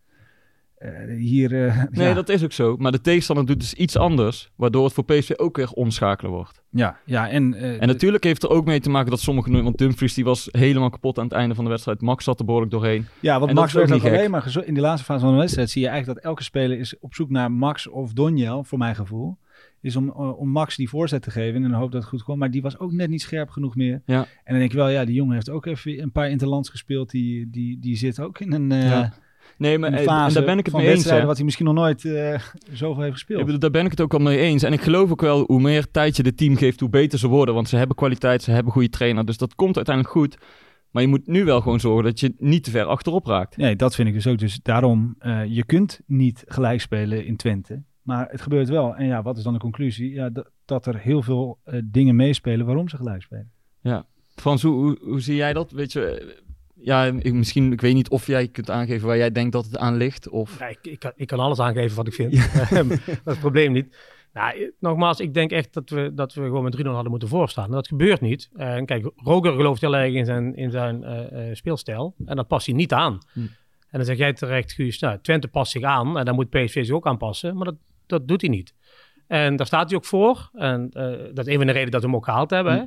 eh, 0.77 0.89
hier... 1.17 1.50
Nee, 1.91 2.08
ja, 2.08 2.13
dat 2.13 2.29
is 2.29 2.43
ook 2.43 2.51
zo. 2.51 2.75
Maar 2.77 2.91
de 2.91 3.01
tegenstander 3.01 3.46
doet 3.46 3.60
dus 3.60 3.74
iets 3.74 3.98
anders... 3.98 4.51
waardoor 4.55 4.84
het 4.84 4.93
voor 4.93 5.05
PSV 5.05 5.31
ook 5.36 5.58
weer 5.58 5.72
omschakelen 5.72 6.31
wordt. 6.31 6.63
ja, 6.70 6.98
ja, 7.05 7.29
en... 7.29 7.53
En 7.53 7.88
natuurlijk 7.88 8.24
heeft 8.24 8.43
er 8.43 8.50
ook 8.50 8.65
mee 8.65 8.79
te 8.79 8.89
maken 8.89 9.10
dat 9.10 9.20
sommige... 9.20 9.63
Want 9.63 9.77
Dumfries 9.77 10.13
die 10.13 10.24
was 10.24 10.50
helemaal 10.51 10.89
kapot 10.89 11.17
aan 11.17 11.24
het 11.24 11.34
einde 11.34 11.55
van 11.55 11.63
de 11.63 11.70
wedstrijd. 11.70 12.01
Max 12.01 12.24
zat 12.24 12.39
er 12.39 12.46
behoorlijk 12.46 12.72
doorheen. 12.72 13.05
Ja, 13.20 13.38
want 13.39 13.50
En 13.50 13.55
Max 13.55 13.74
werd 13.74 13.91
ook 13.91 13.93
niet 13.93 14.13
alleen 14.13 14.31
maar 14.31 14.62
in 14.65 14.74
die 14.74 14.84
laatste 14.84 15.05
fase 15.05 15.20
van 15.20 15.34
de 15.34 15.39
wedstrijd 15.39 15.70
zie 15.70 15.81
je 15.81 15.88
eigenlijk 15.88 16.20
dat 16.20 16.29
elke 16.29 16.43
speler 16.43 16.79
is 16.79 17.00
op 17.00 17.13
zoek 17.13 17.29
naar 17.29 17.51
Max 17.51 17.88
of 17.88 18.13
Donjel, 18.13 18.63
voor 18.63 18.77
mijn 18.77 18.96
gevoel. 18.96 19.38
Is 19.81 19.95
om, 19.95 20.09
eh, 20.09 20.39
om 20.39 20.50
Max 20.50 20.75
die 20.75 20.89
voorzet 20.89 21.21
te 21.21 21.31
geven 21.31 21.63
in 21.63 21.69
de 21.69 21.75
hoop 21.75 21.91
dat 21.91 22.01
het 22.01 22.09
goed 22.09 22.23
komt. 22.23 22.38
Maar 22.38 22.51
die 22.51 22.61
was 22.61 22.79
ook 22.79 22.91
net 22.91 23.09
niet 23.09 23.21
scherp 23.21 23.50
genoeg 23.50 23.75
meer. 23.75 24.01
Ja. 24.05 24.19
En 24.19 24.27
dan 24.43 24.57
denk 24.57 24.71
ik 24.71 24.77
wel, 24.77 24.89
ja, 24.89 25.05
die 25.05 25.15
jongen 25.15 25.33
heeft 25.33 25.50
ook 25.50 25.65
even 25.65 26.01
een 26.01 26.11
paar 26.11 26.29
interlands 26.29 26.69
gespeeld. 26.69 27.09
Die, 27.09 27.50
die, 27.50 27.79
die 27.79 27.95
zit 27.95 28.19
ook 28.19 28.39
in 28.39 28.53
een, 28.53 28.71
eh, 28.71 28.89
Ja. 28.89 29.13
Nee, 29.57 29.77
maar 29.77 29.93
eh, 29.93 30.03
fase 30.03 30.27
en 30.27 30.33
daar 30.33 30.43
ben 30.43 30.57
ik 30.57 30.65
het 30.65 30.75
mee 30.75 30.88
eens. 30.89 31.09
hè. 31.09 31.25
wat 31.25 31.35
hij 31.35 31.45
misschien 31.45 31.65
nog 31.65 31.75
nooit 31.75 32.05
eh, 32.05 32.39
zoveel 32.71 33.01
heeft 33.01 33.13
gespeeld. 33.13 33.39
Ik 33.39 33.45
bedoel, 33.45 33.59
daar 33.59 33.71
ben 33.71 33.85
ik 33.85 33.91
het 33.91 34.01
ook 34.01 34.11
wel 34.11 34.21
mee 34.21 34.38
eens. 34.38 34.63
En 34.63 34.73
ik 34.73 34.81
geloof 34.81 35.11
ook 35.11 35.21
wel, 35.21 35.43
hoe 35.47 35.61
meer 35.61 35.91
tijd 35.91 36.15
je 36.15 36.23
de 36.23 36.33
team 36.33 36.55
geeft, 36.55 36.79
hoe 36.79 36.89
beter 36.89 37.19
ze 37.19 37.27
worden. 37.27 37.53
Want 37.55 37.69
ze 37.69 37.77
hebben 37.77 37.95
kwaliteit, 37.95 38.43
ze 38.43 38.51
hebben 38.51 38.73
goede 38.73 38.89
trainer. 38.89 39.25
Dus 39.25 39.38
dat 39.38 39.55
komt 39.55 39.75
uiteindelijk 39.75 40.15
goed. 40.15 40.38
Maar 40.91 41.01
je 41.01 41.07
moet 41.07 41.27
nu 41.27 41.43
wel 41.43 41.61
gewoon 41.61 41.79
zorgen 41.79 42.03
dat 42.03 42.19
je 42.19 42.33
niet 42.38 42.63
te 42.63 42.71
ver 42.71 42.85
achterop 42.85 43.25
raakt. 43.25 43.57
Nee, 43.57 43.75
dat 43.75 43.95
vind 43.95 44.07
ik 44.07 44.13
dus 44.13 44.27
ook. 44.27 44.38
Dus 44.38 44.59
daarom, 44.63 45.15
je 45.47 45.63
kunt 45.65 46.01
niet 46.05 46.43
gelijk 46.47 46.81
spelen 46.81 47.25
in 47.25 47.35
Twente. 47.35 47.83
Maar 48.01 48.27
het 48.29 48.41
gebeurt 48.41 48.70
wel. 48.70 48.96
En 48.96 49.05
ja, 49.05 49.22
wat 49.22 49.38
is 49.38 49.43
dan 49.43 49.53
de 49.53 49.60
conclusie? 49.60 50.13
Ja, 50.13 50.29
dat, 50.65 50.86
er 50.86 51.00
heel 51.00 51.22
veel 51.22 51.58
eh, 51.63 51.79
dingen 51.84 52.15
meespelen 52.15 52.65
waarom 52.65 52.89
ze 52.89 52.98
gelijk 52.98 53.22
spelen. 53.22 53.51
Frans, 54.36 54.62
hoe, 54.62 54.74
hoe, 54.74 54.98
hoe 55.01 55.20
zie 55.20 55.36
jij 55.36 55.53
dat? 55.53 55.72
Weet 55.72 55.91
je, 55.91 56.05
eh, 56.05 56.27
ja, 56.75 57.05
ik, 57.05 57.34
misschien, 57.34 57.72
ik 57.72 57.81
weet 57.81 57.93
niet 57.93 58.10
of 58.10 58.27
jij 58.27 58.48
kunt 58.48 58.70
aangeven 58.70 59.08
waar 59.08 59.17
jij 59.17 59.31
denkt 59.31 59.51
dat 59.51 59.65
het 59.65 59.77
aan 59.77 59.96
ligt. 59.96 60.29
Of... 60.29 60.60
Ja, 60.60 60.67
ik, 60.67 60.79
ik, 60.81 61.00
kan, 61.00 61.12
ik 61.15 61.27
kan 61.27 61.39
alles 61.39 61.60
aangeven 61.60 61.96
wat 61.96 62.08
ik 62.08 62.13
vind. 62.13 62.34
Ehm, 62.72 62.88
dat 62.88 63.00
is 63.08 63.15
het 63.24 63.39
probleem 63.39 63.72
niet. 63.72 63.96
Nou, 64.34 64.60
eh, 64.60 64.70
nogmaals, 64.79 65.20
ik 65.20 65.34
denk 65.34 65.51
echt 65.51 65.74
dat 65.74 65.89
we, 65.89 66.12
dat 66.13 66.34
we 66.34 66.41
gewoon 66.41 66.63
met 66.63 66.77
3-0 66.81 66.84
hadden 66.84 67.12
moeten 67.12 67.29
voorstaan. 67.29 67.65
En 67.65 67.72
dat 67.72 67.88
gebeurt 67.88 68.22
niet. 68.22 68.50
En 68.53 68.86
kijk, 68.86 69.12
Roger 69.15 69.53
gelooft 69.53 69.81
heel 69.81 69.96
erg 69.96 70.13
in 70.13 70.25
zijn, 70.25 70.55
in 70.55 70.72
zijn 70.72 71.05
speelstijl. 71.55 72.15
En 72.25 72.36
dat 72.36 72.48
past 72.48 72.65
hij 72.65 72.75
niet 72.75 72.93
aan. 72.93 73.17
Hm. 73.34 73.39
En 73.91 73.98
dan 73.98 74.05
zeg 74.05 74.17
jij 74.17 74.34
terecht, 74.34 74.72
Guus, 74.72 75.00
nou, 75.00 75.20
Twente 75.22 75.48
past 75.48 75.72
zich 75.72 75.84
aan. 75.84 76.17
En 76.17 76.25
dan 76.25 76.36
moet 76.36 76.50
PSV 76.50 76.86
zich 76.86 76.96
ook 76.96 77.08
aanpassen. 77.08 77.55
Maar 77.55 77.65
dat, 77.65 77.75
dat 78.12 78.27
doet 78.27 78.41
hij 78.41 78.50
niet. 78.50 78.74
En 79.27 79.56
daar 79.56 79.65
staat 79.65 79.89
hij 79.89 79.98
ook 79.98 80.06
voor. 80.06 80.50
En 80.53 80.89
eh, 80.94 81.03
dat 81.34 81.48
is 81.48 81.53
een 81.53 81.58
van 81.58 81.65
de 81.65 81.72
redenen 81.72 81.91
dat 81.91 82.01
we 82.01 82.08
hem 82.08 82.15
ook 82.15 82.25
gehaald 82.25 82.50
hebben. 82.50 82.74
hè. 82.74 82.84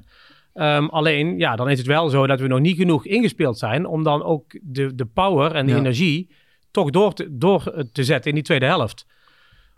Ehm, 0.55 0.87
alleen, 0.87 1.39
ja, 1.39 1.57
dan 1.57 1.71
is 1.71 1.79
het 1.79 1.87
wel 1.87 2.09
zo 2.09 2.27
dat 2.27 2.41
we 2.41 2.47
nog 2.47 2.61
niet 2.61 2.77
genoeg 2.77 3.07
ingespeeld 3.07 3.59
zijn 3.59 3.87
om 3.87 4.03
dan 4.03 4.23
ook 4.23 4.59
de, 4.63 4.95
de 4.95 5.05
power 5.07 5.53
en 5.55 5.67
de 5.67 5.73
Ja. 5.73 5.79
energie 5.79 6.31
toch 6.71 6.91
door 6.91 7.13
te, 7.15 7.27
door 7.31 7.85
te 7.93 8.05
zetten 8.05 8.29
in 8.31 8.35
die 8.35 8.45
tweede 8.45 8.67
helft. 8.67 9.07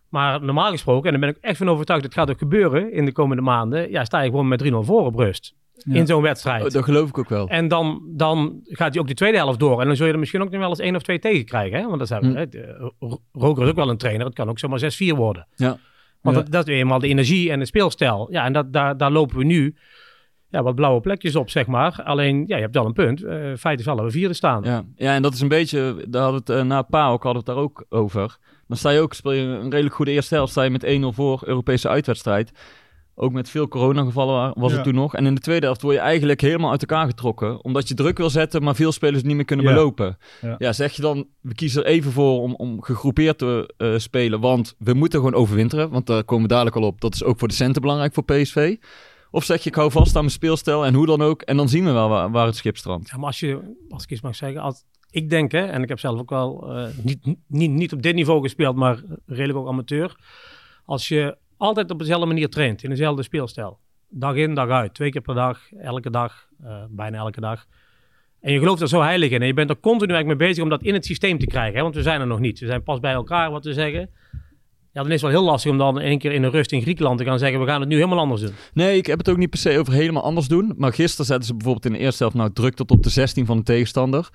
Maar 0.08 0.42
normaal 0.44 0.70
gesproken, 0.70 1.04
en 1.04 1.20
daar 1.20 1.28
ben 1.30 1.38
ik 1.38 1.44
echt 1.44 1.56
van 1.58 1.68
overtuigd, 1.68 2.02
dat 2.02 2.14
gaat 2.14 2.30
ook 2.30 2.38
gebeuren 2.38 2.92
in 2.92 3.04
de 3.04 3.12
komende 3.12 3.42
maanden, 3.42 3.90
ja, 3.90 4.04
sta 4.04 4.20
je 4.20 4.30
gewoon 4.30 4.48
met 4.48 4.64
3-0 4.64 4.66
voor 4.80 5.04
op 5.04 5.14
rust 5.14 5.54
Ja. 5.76 5.94
in 5.94 6.06
zo'n 6.06 6.22
wedstrijd. 6.22 6.64
Oh, 6.64 6.70
dat 6.70 6.84
geloof 6.84 7.08
ik 7.08 7.18
ook 7.18 7.28
wel. 7.28 7.48
En 7.48 7.68
dan, 7.68 8.02
dan 8.08 8.60
gaat 8.64 8.92
hij 8.92 9.00
ook 9.02 9.08
de 9.08 9.14
tweede 9.14 9.36
helft 9.36 9.58
door. 9.58 9.80
En 9.80 9.86
dan 9.86 9.96
zul 9.96 10.06
je 10.06 10.12
er 10.12 10.18
misschien 10.18 10.42
ook 10.42 10.50
nog 10.50 10.60
wel 10.60 10.68
eens 10.68 10.78
één 10.78 10.96
of 10.96 11.02
twee 11.02 11.18
tegen 11.18 11.44
krijgen. 11.44 11.78
Hè? 11.78 11.86
Want 11.86 11.98
dat 11.98 12.08
zijn, 12.08 12.24
Hm. 12.24 12.34
hè, 12.36 12.48
de- 12.48 12.92
Roger 13.32 13.62
is 13.64 13.68
ook 13.70 13.76
wel 13.76 13.90
een 13.90 13.96
trainer. 13.96 14.26
Het 14.26 14.34
kan 14.34 14.48
ook 14.48 14.58
zomaar 14.58 14.78
6-4 14.78 15.14
worden. 15.16 15.46
Ja. 15.54 15.78
Want 16.20 16.36
Ja. 16.36 16.42
dat, 16.42 16.52
dat 16.52 16.68
is 16.68 16.74
eenmaal 16.74 16.98
de 16.98 17.08
energie 17.08 17.50
en 17.50 17.58
het 17.58 17.68
speelstijl. 17.68 18.28
Ja, 18.30 18.44
en 18.44 18.52
dat, 18.52 18.72
daar, 18.72 18.96
daar 18.96 19.10
lopen 19.10 19.36
we 19.38 19.44
nu 19.44 19.76
ja, 20.48 20.62
wat 20.62 20.74
blauwe 20.74 21.00
plekjes 21.00 21.36
op, 21.36 21.50
zeg 21.50 21.66
maar. 21.66 22.00
Alleen, 22.04 22.44
ja, 22.46 22.56
je 22.56 22.62
hebt 22.62 22.74
wel 22.74 22.86
een 22.86 22.92
punt. 22.92 23.22
Eh 23.24 23.52
feit 23.58 23.78
is 23.78 23.84
wel 23.84 23.96
dat 23.96 24.04
we 24.04 24.10
vierde 24.10 24.34
staan. 24.34 24.62
Ja. 24.64 24.84
ja, 24.96 25.14
en 25.14 25.22
dat 25.22 25.34
is 25.34 25.40
een 25.40 25.48
beetje, 25.48 26.04
daar 26.08 26.22
hadden 26.22 26.40
het 26.40 26.50
eh, 26.50 26.62
na 26.62 26.82
PAOK 26.82 27.22
hadden 27.22 27.44
we 27.44 27.50
het 27.50 27.56
daar 27.56 27.64
ook 27.64 27.84
over. 27.88 28.36
Dan 28.68 28.76
sta 28.76 28.90
je 28.90 29.00
ook, 29.00 29.14
speel 29.14 29.32
je 29.32 29.42
een 29.42 29.70
redelijk 29.70 29.94
goede 29.94 30.10
eerste 30.10 30.34
helft, 30.34 30.50
sta 30.52 30.62
je 30.62 30.70
met 30.70 30.84
1-0 30.84 31.12
voor 31.14 31.42
Europese 31.44 31.88
uitwedstrijd. 31.88 32.52
Ook 33.18 33.32
met 33.32 33.48
veel 33.50 33.68
coronagevallen 33.68 34.34
wa- 34.34 34.52
was 34.56 34.70
Ja. 34.70 34.76
het 34.76 34.84
toen 34.84 34.94
nog. 34.94 35.14
En 35.14 35.26
in 35.26 35.34
de 35.34 35.40
tweede 35.40 35.66
helft 35.66 35.82
word 35.82 35.94
je 35.94 36.00
eigenlijk 36.00 36.40
helemaal 36.40 36.70
uit 36.70 36.80
elkaar 36.80 37.06
getrokken. 37.06 37.64
Omdat 37.64 37.88
je 37.88 37.94
druk 37.94 38.18
wil 38.18 38.30
zetten, 38.30 38.62
maar 38.62 38.74
veel 38.74 38.92
spelers 38.92 39.22
niet 39.22 39.36
meer 39.36 39.44
kunnen 39.44 39.66
Ja. 39.66 39.72
belopen. 39.74 40.16
Ja. 40.40 40.54
Ja. 40.58 40.72
zeg 40.72 40.92
je 40.92 41.02
dan, 41.02 41.26
we 41.40 41.54
kiezen 41.54 41.84
er 41.84 41.90
even 41.90 42.12
voor 42.12 42.40
om, 42.40 42.54
om 42.54 42.82
gegroepeerd 42.82 43.38
te 43.38 43.74
eh, 43.76 43.94
spelen. 43.96 44.40
Want 44.40 44.74
we 44.78 44.92
moeten 44.94 45.18
gewoon 45.18 45.34
overwinteren. 45.34 45.90
Want 45.90 46.06
daar 46.06 46.24
komen 46.24 46.42
we 46.48 46.50
dadelijk 46.52 46.76
al 46.76 46.82
op. 46.82 47.00
Dat 47.00 47.14
is 47.14 47.24
ook 47.24 47.38
voor 47.38 47.48
de 47.48 47.54
centen 47.54 47.82
belangrijk 47.82 48.14
voor 48.14 48.24
PSV. 48.24 48.76
Of 49.30 49.44
zeg 49.44 49.62
je, 49.62 49.68
ik 49.68 49.74
hou 49.74 49.90
vast 49.90 50.14
aan 50.14 50.20
mijn 50.20 50.32
speelstijl 50.34 50.86
en 50.86 50.94
hoe 50.94 51.06
dan 51.06 51.22
ook. 51.22 51.42
En 51.42 51.56
dan 51.56 51.68
zien 51.68 51.84
we 51.84 51.90
wel 51.92 52.08
waar, 52.08 52.30
waar 52.30 52.46
het 52.46 52.56
schip 52.56 52.76
strandt. 52.76 53.08
Ja, 53.10 53.16
maar 53.16 53.26
als 53.26 53.40
je, 53.40 53.74
als 53.88 54.02
ik 54.02 54.10
eens 54.10 54.20
mag 54.20 54.36
zeggen, 54.36 54.60
als, 54.60 54.84
ik 55.10 55.30
denk, 55.30 55.52
hè, 55.52 55.60
en 55.66 55.82
ik 55.82 55.88
heb 55.88 55.98
zelf 55.98 56.18
ook 56.20 56.30
wel 56.30 56.74
eh, 56.76 56.86
niet, 57.02 57.18
niet, 57.48 57.70
niet 57.70 57.92
op 57.92 58.02
dit 58.02 58.14
niveau 58.14 58.42
gespeeld, 58.42 58.76
maar 58.76 59.02
redelijk 59.26 59.58
ook 59.58 59.68
amateur. 59.68 60.16
Als 60.84 61.08
je 61.08 61.36
altijd 61.56 61.90
op 61.90 61.98
dezelfde 61.98 62.26
manier 62.26 62.48
traint, 62.48 62.82
in 62.82 62.90
dezelfde 62.90 63.22
speelstijl, 63.22 63.78
dag 64.08 64.34
in, 64.34 64.54
dag 64.54 64.68
uit, 64.68 64.94
twee 64.94 65.10
keer 65.10 65.20
per 65.20 65.34
dag, 65.34 65.72
elke 65.72 66.10
dag, 66.10 66.48
eh, 66.64 66.84
bijna 66.90 67.18
elke 67.18 67.40
dag. 67.40 67.66
En 68.40 68.52
je 68.52 68.58
gelooft 68.58 68.80
er 68.80 68.88
zo 68.88 69.00
heilig 69.00 69.30
in 69.30 69.40
en 69.40 69.46
je 69.46 69.54
bent 69.54 69.70
er 69.70 69.80
continu 69.80 70.12
eigenlijk 70.12 70.40
mee 70.40 70.48
bezig 70.48 70.64
om 70.64 70.70
dat 70.70 70.82
in 70.82 70.94
het 70.94 71.04
systeem 71.04 71.38
te 71.38 71.46
krijgen, 71.46 71.76
hè, 71.76 71.82
want 71.82 71.94
we 71.94 72.02
zijn 72.02 72.20
er 72.20 72.26
nog 72.26 72.40
niet. 72.40 72.58
We 72.58 72.66
zijn 72.66 72.82
pas 72.82 73.00
bij 73.00 73.12
elkaar, 73.12 73.50
wat 73.50 73.64
we 73.64 73.72
zeggen. 73.72 74.10
Ja, 74.92 75.02
dan 75.02 75.12
is 75.12 75.22
het 75.22 75.30
wel 75.30 75.40
heel 75.40 75.50
lastig 75.50 75.70
om 75.70 75.78
dan 75.78 76.00
één 76.00 76.18
keer 76.18 76.32
in 76.32 76.42
een 76.42 76.50
rust 76.50 76.72
in 76.72 76.82
Griekenland 76.82 77.18
te 77.18 77.24
gaan 77.24 77.38
zeggen, 77.38 77.60
we 77.60 77.66
gaan 77.66 77.80
het 77.80 77.88
nu 77.88 77.94
helemaal 77.94 78.18
anders 78.18 78.40
doen. 78.40 78.52
Nee, 78.72 78.96
ik 78.96 79.06
heb 79.06 79.18
het 79.18 79.28
ook 79.28 79.36
niet 79.36 79.50
per 79.50 79.58
se 79.58 79.78
over 79.78 79.92
helemaal 79.92 80.22
anders 80.22 80.48
doen. 80.48 80.74
Maar 80.76 80.92
gisteren 80.92 81.26
zetten 81.26 81.46
ze 81.46 81.54
bijvoorbeeld 81.54 81.84
in 81.84 81.92
de 81.92 81.98
eerste 81.98 82.22
helft 82.22 82.36
nou 82.36 82.52
druk 82.52 82.74
tot 82.74 82.90
op 82.90 83.02
de 83.02 83.10
16 83.10 83.46
van 83.46 83.56
de 83.56 83.62
tegenstander. 83.62 84.28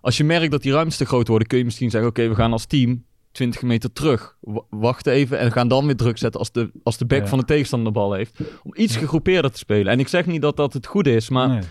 Als 0.00 0.16
je 0.16 0.24
merkt 0.24 0.50
dat 0.50 0.62
die 0.62 0.72
ruimtes 0.72 0.96
te 0.96 1.04
groot 1.04 1.28
worden, 1.28 1.48
kun 1.48 1.58
je 1.58 1.64
misschien 1.64 1.90
zeggen: 1.90 2.10
Oké, 2.10 2.28
we 2.28 2.34
gaan 2.34 2.52
als 2.52 2.66
team 2.66 3.04
20 3.34 3.62
meter 3.62 3.92
terug. 3.92 4.36
Wachten 4.70 5.12
even 5.12 5.38
en 5.38 5.52
gaan 5.52 5.68
dan 5.68 5.86
weer 5.86 5.96
druk 5.96 6.18
zetten 6.18 6.40
als 6.40 6.52
de, 6.52 6.70
als 6.82 6.98
de 6.98 7.06
back 7.06 7.20
Ja. 7.20 7.26
van 7.26 7.38
de 7.38 7.44
tegenstander 7.44 7.92
de 7.92 7.98
bal 7.98 8.12
heeft. 8.12 8.40
Om 8.62 8.72
iets 8.74 8.96
gegroepeerder 8.96 9.50
te 9.52 9.58
spelen. 9.58 9.92
En 9.92 9.98
ik 9.98 10.08
zeg 10.08 10.26
niet 10.26 10.42
dat 10.42 10.56
dat 10.56 10.72
het 10.72 10.86
goede 10.86 11.14
is, 11.14 11.28
maar 11.28 11.48
Nee. 11.48 11.62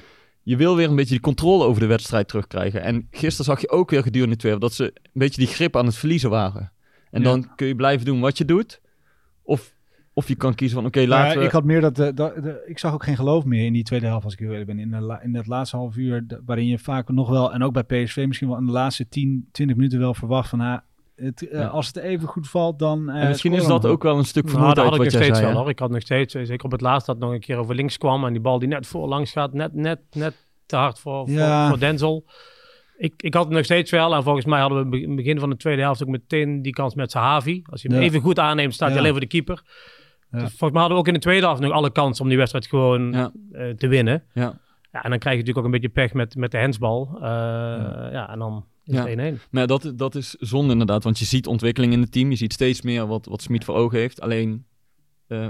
je 0.43 0.55
wil 0.58 0.75
weer 0.75 0.89
een 0.89 0.96
beetje 0.96 1.12
die 1.13 1.20
controle 1.24 1.63
over 1.65 1.82
de 1.82 1.88
wedstrijd 1.88 2.27
terugkrijgen. 2.27 2.82
En 2.82 3.08
gisteren 3.12 3.46
zag 3.46 3.62
je 3.62 3.70
ook 3.70 3.89
weer 3.89 4.03
gedurende 4.03 4.34
de 4.36 4.39
tweede 4.41 4.60
helft 4.60 4.77
dat 4.77 4.88
ze 4.88 4.93
een 5.03 5.12
beetje 5.13 5.41
die 5.46 5.53
grip 5.53 5.75
aan 5.75 5.86
het 5.86 5.96
verliezen 5.96 6.29
waren. 6.29 6.72
En 7.12 7.22
Ja. 7.22 7.27
dan 7.29 7.55
kun 7.55 7.67
je 7.67 7.75
blijven 7.75 8.05
doen 8.05 8.20
wat 8.20 8.38
je 8.38 8.46
doet. 8.46 8.82
Of 9.43 9.74
Of 10.15 10.27
je 10.27 10.36
kan 10.36 10.55
kiezen 10.55 10.77
van, 10.77 10.86
oké, 10.88 11.00
Maar 11.00 11.08
laten 11.08 11.39
we... 11.39 11.46
ik 11.46 11.51
had 11.51 11.63
meer 11.63 11.82
dat, 11.82 11.96
de, 11.96 12.13
de- 12.13 12.39
de- 12.41 12.63
ik 12.67 12.79
zag 12.79 12.93
ook 12.93 13.03
geen 13.03 13.15
geloof 13.15 13.46
meer 13.46 13.65
in 13.65 13.74
die 13.74 13.84
tweede 13.84 14.05
helft, 14.05 14.24
als 14.24 14.34
ik 14.34 14.39
heel 14.39 14.50
eerlijk 14.50 14.67
ben. 14.67 14.79
In, 14.79 14.89
de 14.91 15.00
la- 15.00 15.22
in 15.22 15.32
dat 15.34 15.48
laatste 15.48 15.75
half 15.75 15.96
uur, 15.98 16.27
de- 16.27 16.41
waarin 16.46 16.67
je 16.67 16.79
vaak 16.79 17.10
nog 17.10 17.29
wel, 17.29 17.53
en 17.53 17.63
ook 17.63 17.74
bij 17.74 17.84
PSV 17.84 18.24
misschien 18.27 18.48
wel 18.48 18.58
in 18.58 18.65
de 18.65 18.72
laatste 18.72 19.08
10, 19.08 19.48
20 19.51 19.75
minuten 19.75 20.00
wel 20.00 20.13
verwacht 20.13 20.50
van, 20.50 20.62
ah, 20.62 20.77
het, 21.15 21.48
eh, 21.50 21.60
Ja. 21.60 21.67
als 21.67 21.88
het 21.88 21.96
even 21.98 22.27
goed 22.27 22.50
valt, 22.50 22.79
dan... 22.79 23.10
eh, 23.10 23.22
en 23.22 23.27
misschien 23.27 23.53
is 23.53 23.65
dat 23.65 23.86
ook 23.86 24.03
wel 24.03 24.17
een 24.17 24.25
stuk 24.25 24.43
Nou, 24.53 24.58
dat 24.58 24.65
had 24.65 24.77
ik 24.77 24.84
nog 24.84 24.98
wat 24.98 25.12
jij 25.12 25.22
steeds 25.22 25.38
zei. 25.39 25.51
wel 25.51 25.62
hoor. 25.62 25.70
Ik 25.70 25.79
had 25.79 25.89
nog 25.89 26.01
steeds, 26.01 26.34
eh, 26.34 26.46
zeker 26.46 26.65
op 26.65 26.72
het 26.72 26.82
laatst, 26.82 27.08
dat 27.08 27.20
nog 27.20 27.32
een 27.32 27.39
keer 27.39 27.58
over 27.58 27.75
links 27.75 27.98
kwam. 27.98 28.25
En 28.25 28.32
die 28.34 28.41
bal 28.41 28.60
die 28.60 28.67
net 28.67 28.88
voor 28.88 29.08
langs 29.08 29.32
gaat, 29.32 29.53
net, 29.53 29.74
net, 29.74 30.00
net 30.12 30.48
te 30.65 30.75
hard 30.75 31.00
voor, 31.00 31.29
Ja. 31.29 31.60
voor, 31.60 31.70
voor 31.70 31.79
Denzel. 31.79 32.25
Ik, 32.98 33.13
ik 33.17 33.34
had 33.34 33.43
het 33.46 33.53
nog 33.53 33.63
steeds 33.65 33.91
wel. 33.91 34.15
En 34.15 34.24
volgens 34.24 34.46
mij 34.46 34.60
hadden 34.60 34.89
we 34.89 35.01
in 35.01 35.08
het 35.08 35.15
begin 35.15 35.39
van 35.39 35.50
de 35.50 35.58
tweede 35.58 35.82
helft 35.82 36.01
ook 36.03 36.10
meteen 36.10 36.62
die 36.62 36.74
kans 36.74 36.96
met 36.96 37.12
Sahavi. 37.12 37.62
Als 37.70 37.82
je 37.82 37.88
hem 37.88 37.98
Ja. 37.98 38.03
even 38.03 38.22
goed 38.22 38.39
aanneemt, 38.39 38.74
staat 38.74 38.88
hij 38.88 38.96
Ja. 38.98 39.01
alleen 39.01 39.12
voor 39.12 39.22
de 39.22 39.27
keeper. 39.27 39.62
Ja. 40.32 40.39
Dus 40.39 40.48
volgens 40.50 40.72
mij 40.72 40.79
hadden 40.79 40.91
we 40.91 40.98
ook 41.03 41.08
in 41.08 41.13
de 41.13 41.20
tweede 41.20 41.46
helft 41.46 41.62
nog 41.62 41.72
alle 41.72 41.91
kans 41.91 42.22
om 42.22 42.27
die 42.27 42.38
wedstrijd 42.38 42.67
gewoon 42.67 43.12
Ja. 43.12 43.32
eh, 43.51 43.70
te 43.70 43.88
winnen. 43.88 44.24
Ja. 44.34 44.60
Ja, 44.91 45.03
en 45.03 45.10
dan 45.10 45.20
krijg 45.20 45.36
je 45.38 45.41
natuurlijk 45.43 45.58
ook 45.58 45.65
een 45.65 45.72
beetje 45.82 45.89
pech 45.89 46.13
met, 46.13 46.36
met 46.36 46.51
de 46.51 46.58
hensbal. 46.58 47.10
Eh, 47.15 47.22
ja. 48.12 48.29
en 48.29 48.39
dan 48.39 48.65
is 48.84 48.94
Ja. 48.96 49.08
het 49.08 49.20
1-1. 49.20 49.42
Maar 49.52 49.62
ja, 49.62 49.66
dat, 49.68 49.92
dat 49.96 50.16
is 50.16 50.30
zonde 50.30 50.72
inderdaad, 50.72 51.04
want 51.04 51.20
je 51.20 51.25
ziet 51.25 51.48
ontwikkeling 51.48 51.94
in 51.94 52.02
het 52.02 52.12
team. 52.12 52.30
Je 52.30 52.36
ziet 52.36 52.54
steeds 52.54 52.82
meer 52.82 53.08
wat, 53.08 53.25
wat 53.25 53.42
Smit 53.42 53.63
voor 53.63 53.75
ogen 53.75 54.00
heeft. 54.00 54.22
Alleen, 54.22 54.66
eh, 55.28 55.50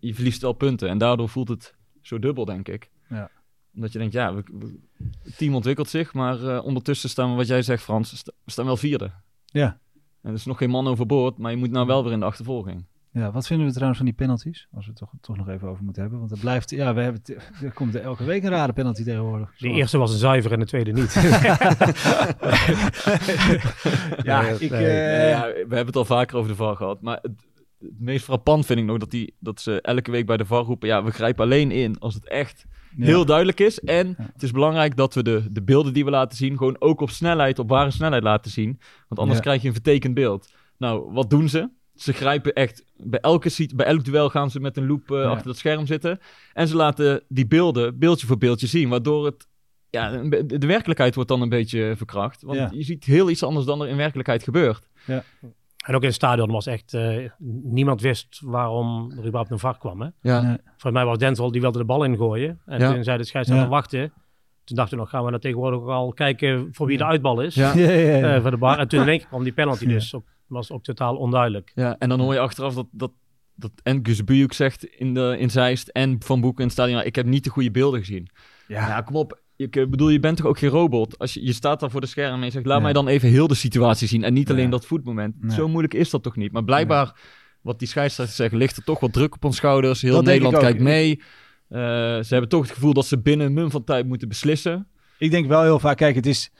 je 0.00 0.14
verliest 0.14 0.42
wel 0.42 0.52
punten. 0.52 0.88
En 0.88 0.98
daardoor 0.98 1.28
voelt 1.28 1.48
het 1.48 1.74
zo 2.02 2.18
dubbel, 2.18 2.44
denk 2.44 2.68
ik. 2.68 2.90
Ja. 3.08 3.30
Omdat 3.74 3.92
je 3.92 3.98
denkt, 3.98 4.12
ja, 4.12 4.34
we, 4.34 4.42
we- 4.52 4.78
het 5.22 5.36
team 5.36 5.54
ontwikkelt 5.54 5.88
zich. 5.88 6.12
Maar 6.14 6.42
eh, 6.56 6.64
ondertussen 6.64 7.08
staan 7.08 7.30
we, 7.30 7.36
wat 7.36 7.46
jij 7.46 7.62
zegt 7.62 7.82
Frans, 7.82 8.16
sta- 8.16 8.32
we 8.44 8.50
staan 8.50 8.66
wel 8.66 8.76
vierde. 8.76 9.10
Ja. 9.46 9.80
En 10.22 10.30
er 10.30 10.34
is 10.36 10.44
nog 10.44 10.58
geen 10.58 10.70
man 10.70 10.86
overboord, 10.86 11.38
maar 11.38 11.50
je 11.50 11.56
moet 11.56 11.70
nou 11.70 11.86
wel 11.86 12.02
weer 12.04 12.12
in 12.12 12.20
de 12.20 12.26
achtervolging. 12.26 12.84
Ja, 13.12 13.30
wat 13.32 13.46
vinden 13.46 13.66
we 13.66 13.72
trouwens 13.72 13.98
van 13.98 14.08
die 14.08 14.16
penalties? 14.16 14.66
Als 14.74 14.84
we 14.84 14.90
het 14.90 15.00
toch, 15.00 15.12
toch 15.20 15.36
nog 15.36 15.48
even 15.48 15.68
over 15.68 15.84
moeten 15.84 16.02
hebben. 16.02 16.18
Want 16.20 16.30
het 16.30 16.40
blijft, 16.40 16.70
ja, 16.70 16.94
we 16.94 17.00
hebben, 17.00 17.20
het- 17.24 17.62
er 17.62 17.72
komt 17.72 17.94
er 17.94 18.00
elke 18.02 18.24
week 18.24 18.42
een 18.42 18.50
rare 18.50 18.72
penalty 18.72 19.04
tegenwoordig. 19.04 19.52
De 19.58 19.68
eerste 19.68 19.98
was 19.98 20.12
een 20.12 20.18
zuiver 20.18 20.52
en 20.52 20.58
de 20.58 20.66
tweede 20.66 20.92
niet. 20.92 21.14
Ja, 24.22 24.40
Nee, 24.42 24.54
ik, 24.58 24.70
nee. 24.70 24.86
eh, 24.86 25.30
Ja, 25.30 25.42
we 25.46 25.54
hebben 25.58 25.86
het 25.86 25.96
al 25.96 26.04
vaker 26.04 26.36
over 26.36 26.50
de 26.50 26.56
VAR 26.56 26.76
gehad. 26.76 27.02
Maar 27.02 27.18
het, 27.22 27.32
het 27.80 28.00
meest 28.00 28.24
frappant 28.24 28.66
vind 28.66 28.78
ik 28.78 28.84
nog 28.84 28.98
dat, 28.98 29.10
die, 29.10 29.34
dat 29.38 29.60
ze 29.60 29.80
elke 29.80 30.10
week 30.10 30.26
bij 30.26 30.36
de 30.36 30.44
VAR 30.44 30.62
roepen... 30.64 30.88
ja, 30.88 31.04
we 31.04 31.10
grijpen 31.10 31.44
alleen 31.44 31.70
in 31.70 31.98
als 31.98 32.14
het 32.14 32.28
echt 32.28 32.64
ja. 32.96 33.04
heel 33.04 33.24
duidelijk 33.24 33.60
is. 33.60 33.80
En 33.80 34.08
Ja. 34.18 34.30
het 34.32 34.42
is 34.42 34.50
belangrijk 34.50 34.96
dat 34.96 35.14
we 35.14 35.22
de, 35.22 35.44
de 35.50 35.62
beelden 35.62 35.92
die 35.92 36.04
we 36.04 36.10
laten 36.10 36.36
zien... 36.36 36.56
gewoon 36.56 36.76
ook 36.78 37.00
op 37.00 37.10
snelheid, 37.10 37.58
op 37.58 37.68
ware 37.68 37.90
snelheid 37.90 38.22
laten 38.22 38.50
zien. 38.50 38.80
Want 39.08 39.20
anders 39.20 39.36
Ja. 39.38 39.44
krijg 39.44 39.60
je 39.62 39.68
een 39.68 39.74
vertekend 39.74 40.14
beeld. 40.14 40.50
Nou, 40.78 41.12
wat 41.12 41.30
doen 41.30 41.48
ze? 41.48 41.68
Ze 42.00 42.12
grijpen 42.12 42.52
echt... 42.52 42.84
Bij, 42.96 43.20
elke, 43.20 43.48
sit- 43.48 43.76
bij 43.76 43.86
elk 43.86 44.04
duel 44.04 44.28
gaan 44.30 44.50
ze 44.50 44.60
met 44.60 44.76
een 44.76 44.86
loop 44.86 45.10
eh, 45.10 45.16
Ja. 45.18 45.24
achter 45.24 45.46
dat 45.46 45.56
scherm 45.56 45.86
zitten. 45.86 46.18
En 46.52 46.68
ze 46.68 46.76
laten 46.76 47.22
die 47.28 47.46
beelden 47.46 47.98
beeldje 47.98 48.26
voor 48.26 48.38
beeldje 48.38 48.66
zien. 48.66 48.88
Waardoor 48.88 49.24
het... 49.26 49.48
Ja, 49.90 50.10
de 50.46 50.66
werkelijkheid 50.66 51.14
wordt 51.14 51.30
dan 51.30 51.42
een 51.42 51.48
beetje 51.48 51.94
verkracht. 51.96 52.42
Want 52.42 52.58
Ja. 52.58 52.68
je 52.72 52.82
ziet 52.82 53.04
heel 53.04 53.30
iets 53.30 53.42
anders 53.42 53.66
dan 53.66 53.82
er 53.82 53.88
in 53.88 53.96
werkelijkheid 53.96 54.42
gebeurt. 54.42 54.88
En 55.06 55.94
ook 55.94 56.00
in 56.00 56.06
het 56.06 56.14
stadion 56.14 56.50
was 56.50 56.66
echt... 56.66 56.94
eh, 56.94 57.30
niemand 57.62 58.00
wist 58.00 58.40
waarom 58.44 59.10
er 59.10 59.18
überhaupt 59.18 59.50
een 59.50 59.58
VAR 59.58 59.78
kwam. 59.78 60.00
Hè? 60.00 60.08
Ja, 60.20 60.40
Nee. 60.40 60.56
Volgens 60.64 60.92
mij 60.92 61.04
was 61.04 61.18
Denzel, 61.18 61.50
die 61.50 61.60
wilde 61.60 61.78
de 61.78 61.84
bal 61.84 62.04
ingooien. 62.04 62.60
En 62.66 62.80
Ja. 62.80 62.92
toen 62.92 63.04
zei 63.04 63.18
de 63.18 63.24
scheidsrechter 63.24 63.64
Ja. 63.66 63.70
wachten. 63.72 64.12
Toen 64.64 64.76
dachten 64.76 64.96
we 64.96 65.02
nog, 65.02 65.10
gaan 65.12 65.24
we 65.24 65.30
dan 65.30 65.40
tegenwoordig 65.40 65.80
al 65.80 66.12
kijken 66.12 66.68
voor 66.72 66.86
wie 66.86 66.98
de 66.98 67.04
uitbal 67.04 67.40
is. 67.40 67.54
Ja. 67.54 67.72
Ja, 67.74 67.90
ja, 67.90 68.16
ja. 68.16 68.34
eh, 68.34 68.40
voor 68.42 68.50
de 68.50 68.56
bar. 68.56 68.78
En 68.78 68.88
toen 68.88 69.00
in 69.00 69.08
één 69.08 69.18
keer 69.18 69.26
kwam 69.26 69.42
die 69.42 69.52
penalty 69.52 69.84
Ja. 69.84 69.90
dus. 69.90 70.14
Ook, 70.14 70.24
was 70.50 70.70
ook 70.70 70.82
totaal 70.82 71.16
onduidelijk. 71.16 71.72
Ja, 71.74 71.96
en 71.98 72.08
dan 72.08 72.20
hoor 72.20 72.32
je 72.32 72.38
achteraf 72.40 72.74
dat, 72.74 72.86
dat, 72.90 73.12
dat 73.54 73.70
en 73.82 74.00
Gus 74.02 74.24
Bujuk 74.24 74.52
zegt 74.52 74.84
in, 74.84 75.14
de, 75.14 75.36
in 75.38 75.50
Zeist 75.50 75.88
en 75.88 76.16
Van 76.22 76.40
Boeken 76.40 76.58
in 76.60 76.64
het 76.64 76.72
stadion, 76.72 77.02
ik 77.04 77.14
heb 77.16 77.26
niet 77.26 77.44
de 77.44 77.50
goede 77.50 77.70
beelden 77.70 78.00
gezien. 78.00 78.28
Ja, 78.68 78.88
ja. 78.88 79.00
kom 79.00 79.16
op. 79.16 79.40
Ik 79.56 79.70
bedoel, 79.70 80.08
je 80.08 80.20
bent 80.20 80.36
toch 80.36 80.46
ook 80.46 80.58
geen 80.58 80.70
robot? 80.70 81.18
Als 81.18 81.34
je, 81.34 81.44
je 81.44 81.52
staat 81.52 81.80
daar 81.80 81.90
voor 81.90 82.00
de 82.00 82.06
scherm 82.06 82.38
en 82.38 82.44
je 82.44 82.50
zegt, 82.50 82.66
laat 82.66 82.76
Ja. 82.76 82.82
mij 82.82 82.92
dan 82.92 83.08
even 83.08 83.28
heel 83.28 83.46
de 83.46 83.54
situatie 83.54 84.08
zien 84.08 84.24
en 84.24 84.32
niet 84.32 84.50
alleen 84.50 84.64
Ja. 84.64 84.70
dat 84.70 84.86
voetmoment. 84.86 85.34
Zo 85.52 85.68
moeilijk 85.68 85.94
is 85.94 86.10
dat 86.10 86.22
toch 86.22 86.36
niet? 86.36 86.52
Maar 86.52 86.64
blijkbaar, 86.64 87.20
wat 87.60 87.78
die 87.78 87.88
scheidsrechters 87.88 88.36
zeggen, 88.38 88.58
ligt 88.58 88.76
er 88.76 88.84
toch 88.84 89.00
wat 89.00 89.12
druk 89.12 89.34
op 89.34 89.44
ons 89.44 89.56
schouders. 89.56 90.02
Heel 90.02 90.14
Dat 90.14 90.24
Nederland 90.24 90.58
kijkt 90.58 90.80
mee. 90.80 91.22
Eh, 91.68 91.78
ze 91.78 92.26
hebben 92.28 92.48
toch 92.48 92.62
het 92.62 92.70
gevoel 92.72 92.92
dat 92.92 93.06
ze 93.06 93.18
binnen 93.18 93.46
een 93.46 93.52
mum 93.52 93.70
van 93.70 93.84
tijd 93.84 94.06
moeten 94.06 94.28
beslissen. 94.28 94.86
Ik 95.18 95.30
denk 95.30 95.46
wel 95.46 95.62
heel 95.62 95.78
vaak, 95.78 95.96
kijk, 95.96 96.14
het 96.14 96.26
is 96.26 96.50